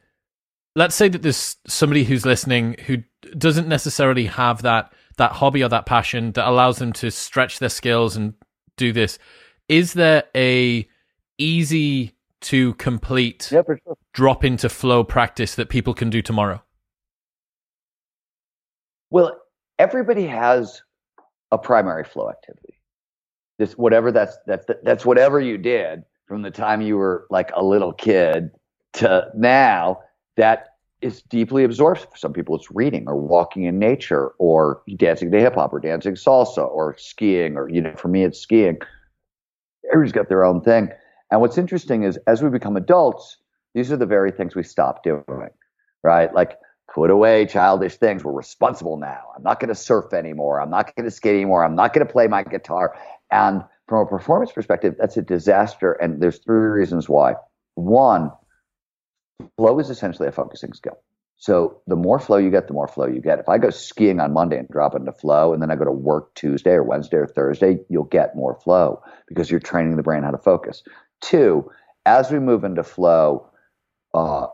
let's 0.77 0.95
say 0.95 1.09
that 1.09 1.23
there's 1.23 1.57
somebody 1.67 2.05
who's 2.05 2.27
listening 2.27 2.77
who 2.87 2.99
doesn't 3.39 3.69
necessarily 3.69 4.27
have 4.27 4.63
that 4.63 4.93
that 5.17 5.33
hobby 5.33 5.63
or 5.63 5.69
that 5.69 5.87
passion 5.87 6.33
that 6.33 6.49
allows 6.49 6.79
them 6.79 6.93
to 6.93 7.11
stretch 7.11 7.59
their 7.59 7.69
skills 7.69 8.17
and 8.17 8.35
do 8.77 8.93
this 8.93 9.19
is 9.69 9.95
there 9.95 10.25
a 10.37 10.87
easy 11.39 12.15
to 12.41 12.75
complete 12.75 13.51
Yeah, 13.51 13.63
sure. 13.67 13.97
drop 14.13 14.45
into 14.45 14.69
flow 14.69 15.03
practice 15.03 15.55
that 15.55 15.69
people 15.71 15.95
can 15.95 16.11
do 16.11 16.21
tomorrow? 16.21 16.63
Well, 19.11 19.41
everybody 19.79 20.27
has 20.27 20.83
a 21.51 21.59
primary 21.59 22.05
flow 22.05 22.29
activity. 22.31 22.81
This 23.59 23.75
whatever 23.75 24.13
that's 24.13 24.37
that's 24.47 24.67
that's 24.83 25.07
whatever 25.07 25.41
you 25.41 25.57
did 25.57 26.03
from 26.27 26.43
the 26.43 26.51
time 26.51 26.83
you 26.83 26.97
were 26.97 27.27
like 27.31 27.51
a 27.55 27.65
little 27.65 27.93
kid 27.93 28.51
to 28.95 29.29
now 29.35 30.01
that 30.36 30.69
is 31.01 31.23
deeply 31.23 31.65
absorbed. 31.65 32.01
For 32.01 32.16
some 32.16 32.32
people, 32.32 32.56
it's 32.56 32.70
reading 32.70 33.05
or 33.06 33.16
walking 33.16 33.65
in 33.65 33.78
nature 33.78 34.28
or 34.39 34.82
dancing 34.97 35.31
to 35.31 35.39
hip 35.39 35.55
hop 35.55 35.73
or 35.73 35.81
dancing 35.81 36.15
salsa 36.15 36.66
or 36.66 36.97
skiing 36.98 37.56
or 37.56 37.69
you 37.69 37.81
know, 37.81 37.94
for 37.97 38.09
me, 38.09 38.24
it's 38.24 38.40
skiing. 38.40 38.78
Everybody's 39.93 40.12
got 40.12 40.28
their 40.28 40.44
own 40.44 40.62
thing. 40.62 40.90
And 41.31 41.40
what's 41.40 41.59
interesting 41.59 42.05
is 42.05 42.19
as 42.27 42.43
we 42.43 42.48
become 42.48 42.77
adults, 42.77 43.36
these 43.74 43.93
are 43.93 43.97
the 43.97 44.06
very 44.06 44.31
things 44.31 44.55
we 44.55 44.62
stop 44.62 45.02
doing, 45.02 45.51
right? 46.02 46.32
Like 46.32 46.59
put 46.93 47.11
away 47.11 47.44
childish 47.47 47.97
things. 47.97 48.24
We're 48.24 48.32
responsible 48.32 48.97
now. 48.97 49.24
I'm 49.36 49.43
not 49.43 49.61
going 49.61 49.69
to 49.69 49.74
surf 49.74 50.12
anymore. 50.12 50.61
I'm 50.61 50.70
not 50.70 50.94
going 50.94 51.05
to 51.05 51.11
skate 51.11 51.35
anymore. 51.35 51.65
I'm 51.65 51.74
not 51.74 51.93
going 51.93 52.06
to 52.06 52.12
play 52.12 52.28
my 52.28 52.44
guitar. 52.44 52.97
And 53.31 53.65
from 53.89 54.06
a 54.06 54.06
performance 54.06 54.52
perspective, 54.52 54.94
that's 54.98 55.16
a 55.16 55.23
disaster. 55.23 55.93
And 55.94 56.23
there's 56.23 56.39
three 56.39 56.56
reasons 56.56 57.09
why. 57.09 57.35
One, 57.74 58.31
flow 59.56 59.78
is 59.78 59.90
essentially 59.90 60.28
a 60.28 60.32
focusing 60.32 60.73
skill. 60.73 60.98
So 61.36 61.81
the 61.86 61.97
more 61.97 62.19
flow 62.19 62.36
you 62.36 62.51
get, 62.51 62.69
the 62.69 62.74
more 62.74 62.89
flow 62.89 63.06
you 63.06 63.20
get. 63.20 63.39
If 63.39 63.48
I 63.48 63.59
go 63.59 63.70
skiing 63.70 64.20
on 64.20 64.32
Monday 64.32 64.56
and 64.56 64.69
drop 64.69 64.94
into 64.94 65.12
flow, 65.12 65.52
and 65.52 65.61
then 65.61 65.70
I 65.70 65.77
go 65.77 65.85
to 65.85 65.93
work 65.93 66.35
Tuesday 66.35 66.70
or 66.70 66.82
Wednesday 66.82 67.19
or 67.19 67.27
Thursday, 67.27 67.78
you'll 67.89 68.05
get 68.05 68.36
more 68.36 68.55
flow 68.55 69.02
because 69.27 69.51
you're 69.51 69.61
training 69.61 69.97
the 69.97 70.02
brain 70.02 70.23
how 70.23 70.31
to 70.31 70.39
focus. 70.39 70.82
Two, 71.20 71.70
as 72.06 72.31
we 72.31 72.39
move 72.39 72.65
into 72.65 72.85
flow, 72.85 73.51
uh, 74.15 74.47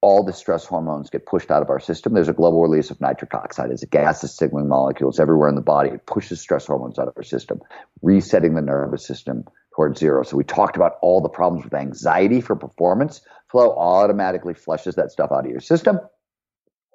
all 0.00 0.22
the 0.22 0.32
stress 0.32 0.66
hormones 0.66 1.08
get 1.08 1.24
pushed 1.24 1.50
out 1.50 1.62
of 1.62 1.70
our 1.70 1.80
system. 1.80 2.12
There's 2.12 2.28
a 2.28 2.34
global 2.34 2.62
release 2.62 2.90
of 2.90 3.00
nitric 3.00 3.32
oxide. 3.34 3.70
It's 3.70 3.82
a 3.82 3.86
gas 3.86 4.20
that's 4.20 4.36
signaling 4.36 4.68
molecules 4.68 5.18
everywhere 5.18 5.48
in 5.48 5.54
the 5.54 5.62
body. 5.62 5.90
It 5.90 6.06
pushes 6.06 6.40
stress 6.40 6.66
hormones 6.66 6.98
out 6.98 7.08
of 7.08 7.14
our 7.16 7.22
system, 7.22 7.60
resetting 8.02 8.54
the 8.54 8.60
nervous 8.60 9.06
system 9.06 9.44
towards 9.74 9.98
zero. 9.98 10.22
So 10.22 10.36
we 10.36 10.44
talked 10.44 10.76
about 10.76 10.96
all 11.00 11.20
the 11.20 11.28
problems 11.28 11.64
with 11.64 11.74
anxiety 11.74 12.40
for 12.40 12.54
performance. 12.54 13.22
Flow 13.54 13.70
automatically 13.76 14.52
flushes 14.52 14.96
that 14.96 15.12
stuff 15.12 15.30
out 15.30 15.44
of 15.44 15.50
your 15.52 15.60
system. 15.60 16.00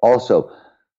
Also, 0.02 0.54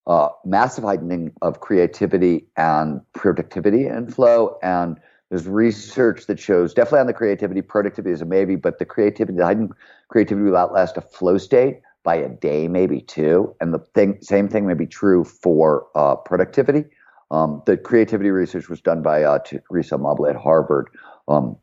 uh, 0.07 0.29
massive 0.43 0.83
heightening 0.83 1.31
of 1.43 1.59
creativity 1.59 2.47
and 2.57 2.99
productivity 3.13 3.85
and 3.85 4.11
flow. 4.11 4.57
And 4.63 4.97
there's 5.29 5.45
research 5.45 6.25
that 6.25 6.39
shows 6.39 6.73
definitely 6.73 7.01
on 7.01 7.05
the 7.05 7.13
creativity, 7.13 7.61
productivity 7.61 8.11
is 8.11 8.23
a 8.23 8.25
maybe, 8.25 8.55
but 8.55 8.79
the 8.79 8.85
creativity, 8.85 9.37
the 9.37 9.45
heightened 9.45 9.71
creativity 10.09 10.49
will 10.49 10.57
outlast 10.57 10.97
a 10.97 11.01
flow 11.01 11.37
state 11.37 11.81
by 12.03 12.15
a 12.15 12.29
day, 12.29 12.67
maybe 12.67 12.99
two. 12.99 13.55
And 13.61 13.71
the 13.71 13.85
thing, 13.93 14.17
same 14.19 14.47
thing 14.49 14.65
may 14.65 14.73
be 14.73 14.87
true 14.87 15.23
for 15.23 15.85
uh, 15.93 16.15
productivity. 16.15 16.85
Um, 17.29 17.61
the 17.67 17.77
creativity 17.77 18.31
research 18.31 18.67
was 18.67 18.81
done 18.81 19.03
by 19.03 19.21
uh, 19.21 19.37
Teresa 19.69 19.95
Amabile 19.95 20.31
at 20.31 20.37
Harvard, 20.37 20.89
um, 21.27 21.55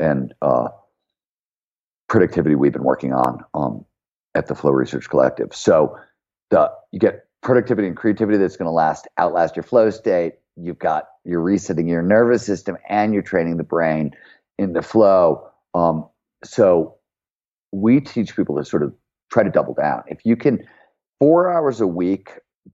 and 0.00 0.34
uh, 0.42 0.70
productivity 2.08 2.54
we've 2.54 2.72
been 2.72 2.84
working 2.84 3.12
on 3.12 3.44
um, 3.54 3.84
at 4.34 4.46
the 4.46 4.54
Flow 4.54 4.70
Research 4.70 5.08
Collective. 5.08 5.54
So 5.54 5.96
the 6.50 6.70
you 6.92 6.98
get 6.98 7.26
productivity 7.42 7.86
and 7.86 7.96
creativity 7.96 8.38
that's 8.38 8.56
going 8.56 8.66
to 8.66 8.72
last 8.72 9.06
outlast 9.18 9.56
your 9.56 9.62
flow 9.62 9.90
state. 9.90 10.34
You've 10.56 10.78
got 10.78 11.04
you're 11.24 11.40
resetting 11.40 11.88
your 11.88 12.02
nervous 12.02 12.44
system 12.44 12.76
and 12.88 13.12
you're 13.12 13.22
training 13.22 13.56
the 13.56 13.64
brain 13.64 14.12
in 14.58 14.72
the 14.72 14.82
flow. 14.82 15.46
Um, 15.74 16.08
so 16.44 16.96
we 17.72 18.00
teach 18.00 18.36
people 18.36 18.56
to 18.56 18.64
sort 18.64 18.82
of 18.82 18.94
try 19.32 19.42
to 19.42 19.50
double 19.50 19.74
down. 19.74 20.02
If 20.06 20.24
you 20.24 20.36
can, 20.36 20.64
four 21.18 21.52
hours 21.52 21.80
a 21.80 21.86
week 21.86 22.30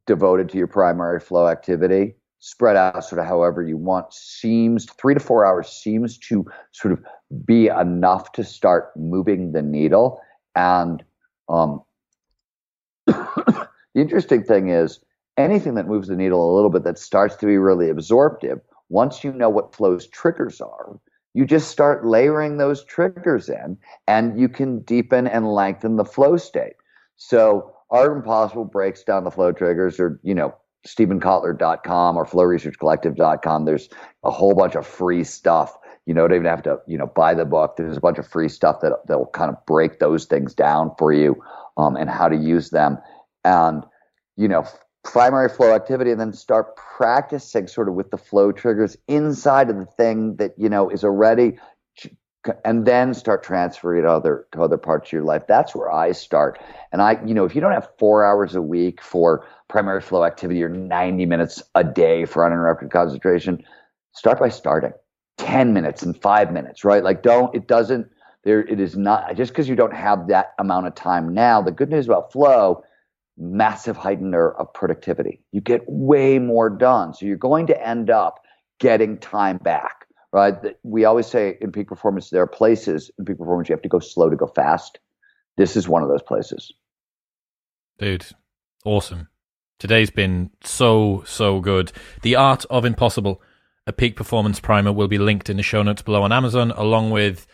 devoted 0.06 0.48
to 0.50 0.58
your 0.58 0.66
primary 0.66 1.20
flow 1.20 1.48
activity, 1.48 2.14
spread 2.40 2.76
out 2.76 3.04
sort 3.04 3.20
of 3.20 3.26
however 3.26 3.62
you 3.62 3.76
want, 3.76 4.12
seems 4.12 4.86
three 4.98 5.14
to 5.14 5.20
four 5.20 5.46
hours 5.46 5.68
seems 5.68 6.18
to 6.18 6.44
sort 6.72 6.92
of 6.92 7.00
be 7.44 7.68
enough 7.68 8.32
to 8.32 8.42
start 8.42 8.90
moving 8.96 9.52
the 9.52 9.62
needle. 9.62 10.20
And 10.56 11.04
um, 11.48 11.82
the 13.06 13.68
interesting 13.94 14.42
thing 14.42 14.70
is, 14.70 15.00
anything 15.36 15.74
that 15.74 15.86
moves 15.86 16.08
the 16.08 16.16
needle 16.16 16.52
a 16.52 16.54
little 16.54 16.70
bit 16.70 16.84
that 16.84 16.98
starts 16.98 17.36
to 17.36 17.46
be 17.46 17.58
really 17.58 17.88
absorptive, 17.88 18.60
once 18.88 19.22
you 19.22 19.32
know 19.32 19.48
what 19.48 19.74
flow's 19.74 20.06
triggers 20.08 20.60
are, 20.60 20.98
you 21.34 21.46
just 21.46 21.70
start 21.70 22.06
layering 22.06 22.56
those 22.56 22.84
triggers 22.84 23.48
in 23.48 23.76
and 24.08 24.38
you 24.38 24.48
can 24.48 24.80
deepen 24.80 25.26
and 25.26 25.52
lengthen 25.52 25.96
the 25.96 26.04
flow 26.04 26.36
state. 26.36 26.74
So 27.16 27.72
Art 27.90 28.16
Impossible 28.16 28.64
breaks 28.64 29.04
down 29.04 29.24
the 29.24 29.30
flow 29.30 29.52
triggers 29.52 30.00
or, 30.00 30.18
you 30.22 30.34
know, 30.34 30.54
StevenKotler.com 30.86 32.16
or 32.16 32.24
flowresearchcollective.com. 32.24 33.64
There's 33.64 33.88
a 34.24 34.30
whole 34.30 34.54
bunch 34.54 34.74
of 34.74 34.86
free 34.86 35.24
stuff. 35.24 35.76
You 36.06 36.14
don't 36.14 36.32
even 36.32 36.46
have 36.46 36.62
to, 36.62 36.78
you 36.86 36.98
know, 36.98 37.06
buy 37.06 37.34
the 37.34 37.44
book. 37.44 37.76
There's 37.76 37.96
a 37.96 38.00
bunch 38.00 38.18
of 38.18 38.26
free 38.26 38.48
stuff 38.48 38.80
that 38.80 38.92
that 39.06 39.18
will 39.18 39.26
kind 39.26 39.50
of 39.50 39.64
break 39.66 39.98
those 39.98 40.24
things 40.24 40.54
down 40.54 40.92
for 40.98 41.12
you 41.12 41.42
um, 41.76 41.96
and 41.96 42.08
how 42.08 42.28
to 42.28 42.36
use 42.36 42.70
them. 42.70 42.98
And, 43.44 43.84
you 44.36 44.48
know, 44.48 44.66
primary 45.04 45.48
flow 45.48 45.74
activity 45.74 46.10
and 46.10 46.20
then 46.20 46.32
start 46.32 46.76
practicing 46.76 47.66
sort 47.66 47.88
of 47.88 47.94
with 47.94 48.10
the 48.10 48.18
flow 48.18 48.52
triggers 48.52 48.96
inside 49.08 49.70
of 49.70 49.76
the 49.76 49.86
thing 49.86 50.36
that 50.36 50.52
you 50.58 50.68
know 50.68 50.90
is 50.90 51.04
already 51.04 51.58
and 52.64 52.86
then 52.86 53.12
start 53.12 53.42
transferring 53.42 54.04
it 54.04 54.06
other 54.06 54.46
to 54.52 54.62
other 54.62 54.78
parts 54.78 55.08
of 55.08 55.12
your 55.12 55.22
life. 55.22 55.42
That's 55.46 55.74
where 55.74 55.92
i 55.92 56.12
start. 56.12 56.58
And 56.92 57.02
i 57.02 57.22
you 57.24 57.34
know 57.34 57.44
if 57.44 57.54
you 57.54 57.60
don't 57.60 57.72
have 57.72 57.90
four 57.98 58.24
hours 58.24 58.54
a 58.54 58.62
week 58.62 59.02
for 59.02 59.46
primary 59.68 60.00
flow 60.00 60.24
activity 60.24 60.62
or 60.62 60.68
90 60.68 61.26
minutes 61.26 61.62
a 61.74 61.84
day 61.84 62.24
for 62.24 62.44
uninterrupted 62.44 62.90
concentration 62.90 63.64
start 64.12 64.38
by 64.38 64.48
starting. 64.48 64.92
10 65.38 65.72
minutes 65.72 66.02
and 66.02 66.20
five 66.20 66.52
minutes 66.52 66.84
right? 66.84 67.02
Like 67.02 67.22
don't 67.22 67.54
it 67.54 67.66
doesn't 67.66 68.08
there 68.44 68.60
it 68.60 68.80
is 68.80 68.96
not 68.96 69.36
just 69.36 69.52
because 69.52 69.68
you 69.68 69.76
don't 69.76 69.94
have 69.94 70.28
that 70.28 70.52
amount 70.58 70.86
of 70.86 70.94
time 70.94 71.32
now 71.32 71.60
the 71.62 71.70
good 71.70 71.90
news 71.90 72.06
about 72.06 72.32
flow 72.32 72.82
massive 73.40 73.96
heightener 73.96 74.54
of 74.56 74.72
productivity. 74.74 75.42
You 75.50 75.60
get 75.60 75.82
way 75.88 76.38
more 76.38 76.68
done. 76.68 77.14
So 77.14 77.26
you're 77.26 77.36
going 77.36 77.66
to 77.68 77.86
end 77.86 78.10
up 78.10 78.40
getting 78.78 79.18
time 79.18 79.56
back, 79.56 79.99
right? 80.32 80.54
We 80.82 81.04
always 81.04 81.26
say 81.26 81.58
in 81.60 81.72
peak 81.72 81.88
performance, 81.88 82.30
there 82.30 82.42
are 82.42 82.46
places 82.46 83.10
in 83.18 83.24
peak 83.24 83.38
performance 83.38 83.68
you 83.68 83.74
have 83.74 83.82
to 83.82 83.88
go 83.88 83.98
slow 83.98 84.30
to 84.30 84.36
go 84.36 84.46
fast. 84.46 84.98
This 85.56 85.76
is 85.76 85.88
one 85.88 86.02
of 86.02 86.08
those 86.08 86.22
places. 86.22 86.72
Dude, 87.98 88.26
awesome. 88.84 89.28
Today's 89.78 90.10
been 90.10 90.50
so, 90.62 91.22
so 91.26 91.60
good. 91.60 91.92
The 92.22 92.36
Art 92.36 92.64
of 92.70 92.84
Impossible, 92.84 93.42
a 93.86 93.92
peak 93.92 94.14
performance 94.16 94.60
primer, 94.60 94.92
will 94.92 95.08
be 95.08 95.18
linked 95.18 95.50
in 95.50 95.56
the 95.56 95.62
show 95.62 95.82
notes 95.82 96.02
below 96.02 96.22
on 96.22 96.32
Amazon, 96.32 96.70
along 96.70 97.10
with 97.10 97.46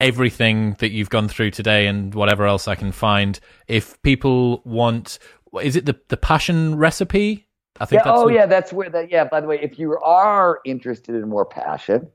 everything 0.00 0.74
that 0.78 0.90
you've 0.90 1.10
gone 1.10 1.28
through 1.28 1.50
today 1.50 1.86
and 1.86 2.14
whatever 2.14 2.46
else 2.46 2.66
I 2.66 2.74
can 2.74 2.92
find. 2.92 3.38
If 3.68 4.00
people 4.02 4.62
want, 4.64 5.18
is 5.62 5.76
it 5.76 5.86
the 5.86 6.00
the 6.08 6.16
passion 6.16 6.76
recipe? 6.76 7.46
I 7.80 7.86
think. 7.86 8.02
Yeah, 8.04 8.12
oh 8.12 8.28
the... 8.28 8.34
yeah, 8.34 8.46
that's 8.46 8.72
where 8.72 8.90
that. 8.90 9.10
Yeah. 9.10 9.24
By 9.24 9.40
the 9.40 9.46
way, 9.46 9.58
if 9.60 9.78
you 9.78 9.98
are 9.98 10.60
interested 10.64 11.14
in 11.14 11.28
more 11.28 11.46
passion, 11.46 12.08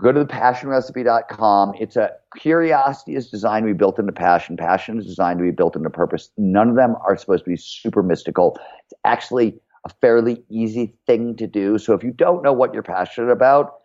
go 0.00 0.12
to 0.12 0.20
the 0.20 0.26
passionrecipe.com. 0.26 1.74
It's 1.78 1.96
a 1.96 2.10
curiosity 2.36 3.14
is 3.14 3.30
designed 3.30 3.64
to 3.64 3.72
be 3.72 3.78
built 3.78 3.98
into 3.98 4.12
passion. 4.12 4.56
Passion 4.56 4.98
is 4.98 5.06
designed 5.06 5.38
to 5.38 5.44
be 5.44 5.52
built 5.52 5.76
into 5.76 5.90
purpose. 5.90 6.30
None 6.36 6.68
of 6.68 6.76
them 6.76 6.96
are 7.06 7.16
supposed 7.16 7.44
to 7.44 7.50
be 7.50 7.56
super 7.56 8.02
mystical. 8.02 8.58
It's 8.84 8.94
actually 9.04 9.60
a 9.84 9.90
fairly 10.00 10.42
easy 10.50 10.94
thing 11.06 11.36
to 11.36 11.46
do. 11.46 11.78
So 11.78 11.94
if 11.94 12.02
you 12.02 12.10
don't 12.10 12.42
know 12.42 12.52
what 12.52 12.74
you're 12.74 12.82
passionate 12.82 13.30
about, 13.30 13.76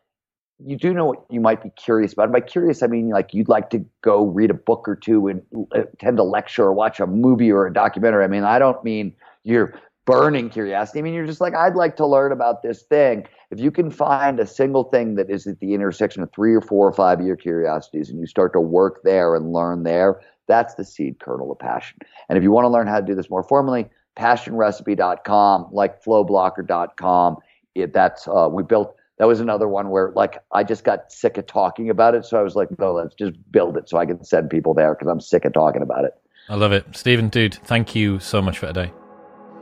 you 0.63 0.77
do 0.77 0.93
know 0.93 1.05
what 1.05 1.25
you 1.29 1.41
might 1.41 1.61
be 1.61 1.69
curious 1.71 2.13
about. 2.13 2.23
And 2.23 2.33
by 2.33 2.39
curious, 2.39 2.81
I 2.81 2.87
mean 2.87 3.09
like 3.09 3.33
you'd 3.33 3.49
like 3.49 3.69
to 3.71 3.85
go 4.01 4.25
read 4.25 4.49
a 4.49 4.55
book 4.55 4.87
or 4.87 4.95
two 4.95 5.27
and 5.27 5.41
uh, 5.75 5.81
attend 5.93 6.17
a 6.19 6.23
lecture 6.23 6.63
or 6.63 6.73
watch 6.73 6.99
a 6.99 7.07
movie 7.07 7.51
or 7.51 7.67
a 7.67 7.73
documentary. 7.73 8.23
I 8.23 8.27
mean, 8.27 8.43
I 8.43 8.57
don't 8.57 8.81
mean 8.83 9.13
you're 9.43 9.73
burning 10.05 10.49
curiosity. 10.49 10.99
I 10.99 11.01
mean, 11.01 11.13
you're 11.13 11.25
just 11.25 11.41
like, 11.41 11.55
I'd 11.55 11.75
like 11.75 11.95
to 11.97 12.05
learn 12.05 12.31
about 12.31 12.61
this 12.61 12.83
thing. 12.83 13.25
If 13.51 13.59
you 13.59 13.71
can 13.71 13.89
find 13.89 14.39
a 14.39 14.45
single 14.45 14.85
thing 14.85 15.15
that 15.15 15.29
is 15.29 15.47
at 15.47 15.59
the 15.59 15.73
intersection 15.73 16.23
of 16.23 16.31
three 16.31 16.53
or 16.53 16.61
four 16.61 16.87
or 16.87 16.93
five 16.93 17.19
of 17.19 17.25
your 17.25 17.35
curiosities 17.35 18.09
and 18.09 18.19
you 18.19 18.27
start 18.27 18.53
to 18.53 18.59
work 18.59 19.01
there 19.03 19.35
and 19.35 19.51
learn 19.51 19.83
there, 19.83 20.21
that's 20.47 20.75
the 20.75 20.85
seed 20.85 21.19
kernel 21.19 21.51
of 21.51 21.59
passion. 21.59 21.97
And 22.29 22.37
if 22.37 22.43
you 22.43 22.51
want 22.51 22.65
to 22.65 22.69
learn 22.69 22.87
how 22.87 22.99
to 22.99 23.05
do 23.05 23.15
this 23.15 23.29
more 23.29 23.43
formally, 23.43 23.89
passionrecipe.com, 24.15 25.67
like 25.71 26.03
flowblocker.com. 26.03 27.37
It, 27.73 27.93
that's 27.93 28.27
uh, 28.27 28.47
we 28.49 28.63
built 28.63 28.95
that 29.17 29.27
was 29.27 29.39
another 29.39 29.67
one 29.67 29.89
where 29.89 30.11
like 30.15 30.41
I 30.51 30.63
just 30.63 30.83
got 30.83 31.11
sick 31.11 31.37
of 31.37 31.47
talking 31.47 31.89
about 31.89 32.15
it. 32.15 32.25
So 32.25 32.39
I 32.39 32.41
was 32.41 32.55
like, 32.55 32.69
no, 32.79 32.93
let's 32.93 33.15
just 33.15 33.33
build 33.51 33.77
it 33.77 33.89
so 33.89 33.97
I 33.97 34.05
can 34.05 34.23
send 34.23 34.49
people 34.49 34.73
there 34.73 34.93
because 34.93 35.07
I'm 35.07 35.19
sick 35.19 35.45
of 35.45 35.53
talking 35.53 35.81
about 35.81 36.05
it. 36.05 36.13
I 36.47 36.55
love 36.55 36.71
it. 36.71 36.85
Steven, 36.95 37.29
dude, 37.29 37.55
thank 37.55 37.95
you 37.95 38.19
so 38.19 38.41
much 38.41 38.59
for 38.59 38.67
today. 38.67 38.91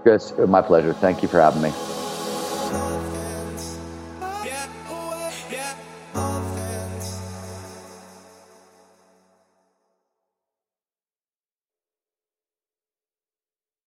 Chris, 0.04 0.34
my 0.38 0.62
pleasure. 0.62 0.94
Thank 0.94 1.22
you 1.22 1.30
for 1.30 1.40
having 1.40 1.62
me. 1.62 2.03